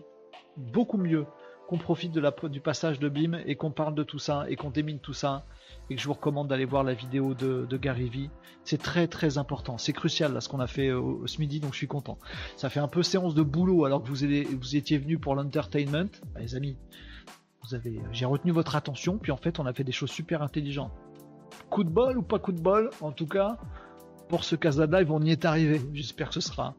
beaucoup 0.58 0.98
mieux 0.98 1.26
qu'on 1.70 1.78
profite 1.78 2.12
du 2.12 2.62
passage 2.62 2.98
de 2.98 3.10
BIM 3.10 3.44
et 3.46 3.56
qu'on 3.56 3.70
parle 3.70 3.94
de 3.94 4.02
tout 4.02 4.18
ça 4.18 4.46
et 4.50 4.56
qu'on 4.56 4.72
démine 4.72 4.98
tout 4.98 5.14
ça 5.14 5.46
et 5.92 5.96
que 5.96 6.02
je 6.02 6.08
vous 6.08 6.14
recommande 6.14 6.48
d'aller 6.48 6.66
voir 6.66 6.84
la 6.84 6.96
vidéo 6.96 7.36
de, 7.36 7.78
Gary 7.78 8.10
Vee. 8.10 8.32
C'est 8.64 8.82
très 8.82 9.08
très 9.08 9.38
important, 9.38 9.78
c'est 9.78 9.94
crucial 9.94 10.34
là 10.34 10.42
ce 10.42 10.50
qu'on 10.50 10.62
a 10.62 10.66
fait 10.66 10.90
ce 10.90 11.40
midi 11.40 11.60
donc 11.60 11.74
je 11.74 11.78
suis 11.78 11.88
content. 11.88 12.18
Ça 12.58 12.72
fait 12.72 12.80
un 12.80 12.88
peu 12.88 13.04
séance 13.04 13.36
de 13.36 13.44
boulot 13.44 13.86
alors 13.86 14.02
que 14.02 14.08
vous, 14.08 14.16
vous 14.58 14.76
étiez 14.76 14.98
venu 14.98 15.20
pour 15.20 15.36
l'entertainment. 15.36 16.10
Bah, 16.34 16.40
les 16.40 16.56
amis, 16.56 16.76
vous 17.62 17.76
avez, 17.76 18.02
j'ai 18.14 18.26
retenu 18.26 18.52
votre 18.52 18.76
attention 18.76 19.20
puis 19.20 19.32
en 19.32 19.38
fait 19.38 19.60
on 19.60 19.68
a 19.68 19.74
fait 19.74 19.84
des 19.84 19.92
choses 19.92 20.10
super 20.10 20.42
intelligentes. 20.42 20.92
Coup 21.70 21.84
de 21.84 21.92
bol 21.92 22.18
ou 22.18 22.24
pas 22.24 22.40
coup 22.40 22.52
de 22.52 22.62
bol, 22.62 22.90
en 23.00 23.12
tout 23.12 23.28
cas 23.28 23.60
pour 24.30 24.44
ce 24.44 24.56
Casa 24.56 24.86
Live 24.86 25.12
on 25.12 25.22
y 25.22 25.32
est 25.32 25.44
arrivé. 25.44 25.82
J'espère 25.94 26.30
que 26.30 26.36
ce 26.36 26.42
sera 26.42 26.76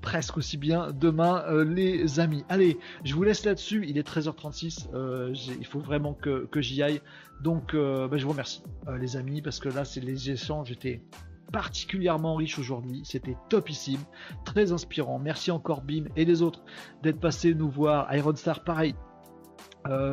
presque 0.00 0.36
aussi 0.36 0.56
bien 0.56 0.88
demain, 0.92 1.44
euh, 1.48 1.64
les 1.64 2.20
amis. 2.20 2.44
Allez, 2.48 2.78
je 3.04 3.14
vous 3.14 3.22
laisse 3.22 3.44
là-dessus. 3.44 3.84
Il 3.88 3.98
est 3.98 4.06
13h36. 4.06 4.88
Euh, 4.94 5.34
il 5.58 5.66
faut 5.66 5.80
vraiment 5.80 6.14
que, 6.14 6.48
j'y 6.56 6.82
aille. 6.82 7.00
Donc, 7.42 7.74
euh, 7.74 8.08
bah, 8.08 8.16
je 8.16 8.24
vous 8.24 8.30
remercie, 8.30 8.62
les 8.98 9.16
amis, 9.16 9.42
parce 9.42 9.58
que 9.58 9.68
là, 9.68 9.84
c'est 9.84 10.00
les 10.00 10.30
échanges 10.30 10.72
étaient 10.72 11.02
particulièrement 11.52 12.34
riches 12.36 12.58
aujourd'hui. 12.58 13.02
C'était 13.04 13.36
topissime, 13.48 14.00
très 14.44 14.72
inspirant. 14.72 15.18
Merci 15.18 15.50
encore, 15.50 15.82
Bim 15.82 16.04
et 16.16 16.24
les 16.24 16.42
autres 16.42 16.62
d'être 17.02 17.20
passés 17.20 17.54
nous 17.54 17.70
voir. 17.70 18.12
Iron 18.14 18.34
Star, 18.34 18.64
pareil. 18.64 18.94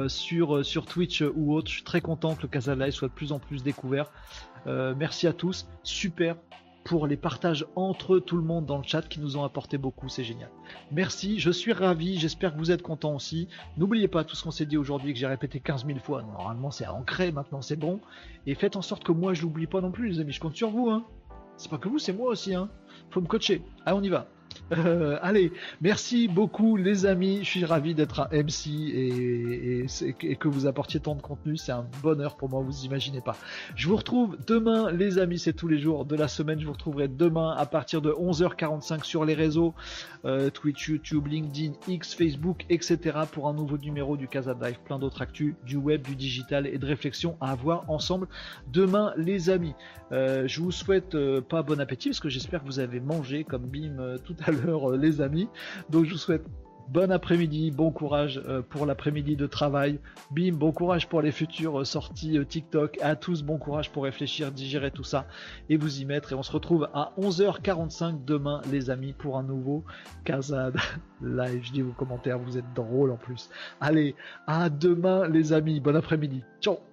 sur, 0.08 0.66
sur 0.66 0.86
Twitch 0.86 1.24
ou 1.36 1.56
autre, 1.56 1.70
je 1.70 1.76
suis 1.76 1.84
très 1.84 2.02
content 2.02 2.36
que 2.36 2.44
le 2.44 2.48
Casa 2.48 2.76
Live 2.76 2.92
soit 2.92 3.08
de 3.08 3.14
plus 3.14 3.32
en 3.32 3.40
plus 3.40 3.64
découvert. 3.64 4.12
merci 4.66 5.28
à 5.28 5.34
tous, 5.34 5.68
super 5.84 6.36
pour 6.84 7.08
les 7.08 7.18
partages 7.18 7.66
entre 7.76 8.20
tout 8.20 8.36
le 8.36 8.44
monde 8.44 8.66
dans 8.66 8.78
le 8.78 8.84
chat 8.84 9.02
qui 9.04 9.20
nous 9.20 9.38
ont 9.38 9.44
apporté 9.44 9.78
beaucoup, 9.78 10.10
c'est 10.10 10.24
génial. 10.24 10.50
Merci, 10.92 11.40
je 11.40 11.52
suis 11.52 11.74
ravi, 11.74 12.20
j'espère 12.20 12.54
que 12.54 12.58
vous 12.58 12.72
êtes 12.72 12.82
contents 12.82 13.16
aussi. 13.16 13.48
N'oubliez 13.78 14.08
pas 14.08 14.24
tout 14.24 14.36
ce 14.36 14.44
qu'on 14.44 14.52
s'est 14.52 14.66
dit 14.66 14.78
aujourd'hui, 14.78 15.14
que 15.14 15.20
j'ai 15.20 15.28
répété 15.28 15.60
15 15.60 15.86
000 15.86 16.00
fois, 16.00 16.24
normalement 16.24 16.72
c'est 16.72 16.88
ancré, 16.88 17.32
maintenant 17.32 17.62
c'est 17.62 17.78
bon. 17.78 18.00
Et 18.46 18.56
faites 18.56 18.76
en 18.76 18.82
sorte 18.82 19.04
que 19.04 19.12
moi 19.12 19.34
je 19.34 19.44
l'oublie 19.44 19.68
pas 19.68 19.82
non 19.82 19.92
plus 19.92 20.10
les 20.10 20.20
amis, 20.20 20.34
je 20.34 20.40
compte 20.40 20.56
sur 20.56 20.70
vous. 20.70 20.90
Hein. 20.90 21.06
C'est 21.58 21.70
pas 21.70 21.78
que 21.78 21.88
vous, 21.88 22.00
c'est 22.00 22.14
moi 22.14 22.30
aussi. 22.30 22.54
Hein. 22.56 22.70
Faut 23.12 23.22
me 23.22 23.28
coacher. 23.28 23.62
Allez, 23.86 23.98
on 23.98 24.04
y 24.04 24.10
va. 24.10 24.28
Euh, 24.72 25.18
allez, 25.22 25.52
merci 25.82 26.28
beaucoup 26.28 26.78
les 26.78 27.06
amis. 27.06 27.40
Je 27.44 27.50
suis 27.50 27.66
ravi 27.66 27.94
d'être 27.94 28.22
un 28.22 28.28
MC 28.32 28.68
et, 28.68 29.86
que 30.36 30.48
vous 30.48 30.66
apportiez 30.66 31.00
tant 31.00 31.16
de 31.16 31.22
contenu. 31.22 31.58
C'est 31.58 31.72
un 31.72 31.86
bonheur 32.02 32.36
pour 32.36 32.50
moi, 32.50 32.62
vous 32.62 32.86
imaginez 32.86 33.22
pas. 33.22 33.36
Je 33.76 33.88
vous 33.88 33.96
retrouve 33.96 34.38
demain 34.48 34.92
les 34.92 35.20
amis, 35.20 35.40
c'est 35.40 35.54
tous 35.54 35.68
les 35.68 35.80
jours 35.80 36.06
de 36.06 36.16
la 36.16 36.28
semaine. 36.28 36.60
Je 36.60 36.66
vous 36.66 36.74
retrouverai 36.74 37.08
demain 37.08 37.56
à 37.58 37.66
partir 37.66 38.02
de 38.02 38.12
11h45 38.12 39.04
sur 39.04 39.26
les 39.26 39.34
réseaux 39.34 39.74
euh, 40.26 40.50
Twitch, 40.50 40.88
YouTube, 40.88 41.28
LinkedIn, 41.28 41.74
X, 41.88 42.16
Facebook, 42.16 42.66
etc. 42.70 43.20
pour 43.32 43.48
un 43.48 43.54
nouveau 43.54 43.78
numéro 43.78 44.18
du 44.18 44.28
Casa 44.28 44.56
Live. 44.60 44.80
Plein 44.86 45.00
d'autres 45.00 45.22
actus, 45.22 45.56
du 45.66 45.78
web, 45.78 46.02
du 46.02 46.16
digital 46.16 46.68
et 46.68 46.78
de 46.78 46.86
réflexion 46.86 47.38
à 47.42 47.52
avoir 47.52 47.90
ensemble 47.90 48.28
demain 48.72 49.14
les 49.18 49.50
amis. 49.50 49.74
Euh, 50.12 50.48
je 50.48 50.62
vous 50.62 50.72
souhaite 50.72 51.18
pas 51.42 51.64
bon 51.64 51.80
appétit 51.80 52.10
parce 52.10 52.20
que 52.20 52.30
j'espère 52.30 52.62
que 52.62 52.66
vous 52.66 52.80
avez 52.80 53.00
mangé 53.00 53.44
comme 53.44 53.64
Bim 53.64 54.18
tout 54.24 54.36
à 54.43 54.43
l'heure 54.52 54.92
euh, 54.92 54.98
les 54.98 55.22
amis. 55.22 55.48
Donc 55.90 56.06
je 56.06 56.12
vous 56.12 56.18
souhaite 56.18 56.46
bon 56.90 57.12
après-midi, 57.12 57.72
bon 57.72 57.92
courage 57.92 58.42
euh, 58.48 58.62
pour 58.62 58.86
l'après-midi 58.86 59.36
de 59.36 59.48
travail. 59.48 60.00
Bim, 60.32 60.54
bon 60.54 60.72
courage 60.72 61.08
pour 61.08 61.22
les 61.22 61.32
futures 61.32 61.82
euh, 61.82 61.86
sorties 61.86 62.40
TikTok. 62.48 62.98
À 63.02 63.16
tous, 63.16 63.44
bon 63.44 63.58
courage 63.58 63.92
pour 63.92 64.04
réfléchir, 64.04 64.52
digérer 64.52 64.92
tout 64.92 65.04
ça 65.04 65.26
et 65.70 65.78
vous 65.78 66.02
y 66.02 66.06
mettre. 66.06 66.32
Et 66.32 66.36
on 66.36 66.44
se 66.44 66.52
retrouve 66.52 66.90
à 66.94 67.14
11h45 67.20 68.26
demain, 68.26 68.62
les 68.72 68.90
amis, 68.90 69.14
pour 69.14 69.38
un 69.38 69.44
nouveau 69.44 69.84
Kazad 70.26 70.76
live. 71.22 71.62
Je 71.64 71.72
dis 71.72 71.82
vos 71.82 71.94
commentaires, 71.94 72.40
vous 72.40 72.58
êtes 72.58 72.74
drôles 72.76 73.12
en 73.12 73.18
plus. 73.18 73.50
Allez, 73.80 74.16
à 74.48 74.70
demain, 74.70 75.28
les 75.28 75.54
amis. 75.54 75.80
Bon 75.80 75.96
après-midi. 75.96 76.44
Ciao 76.62 76.93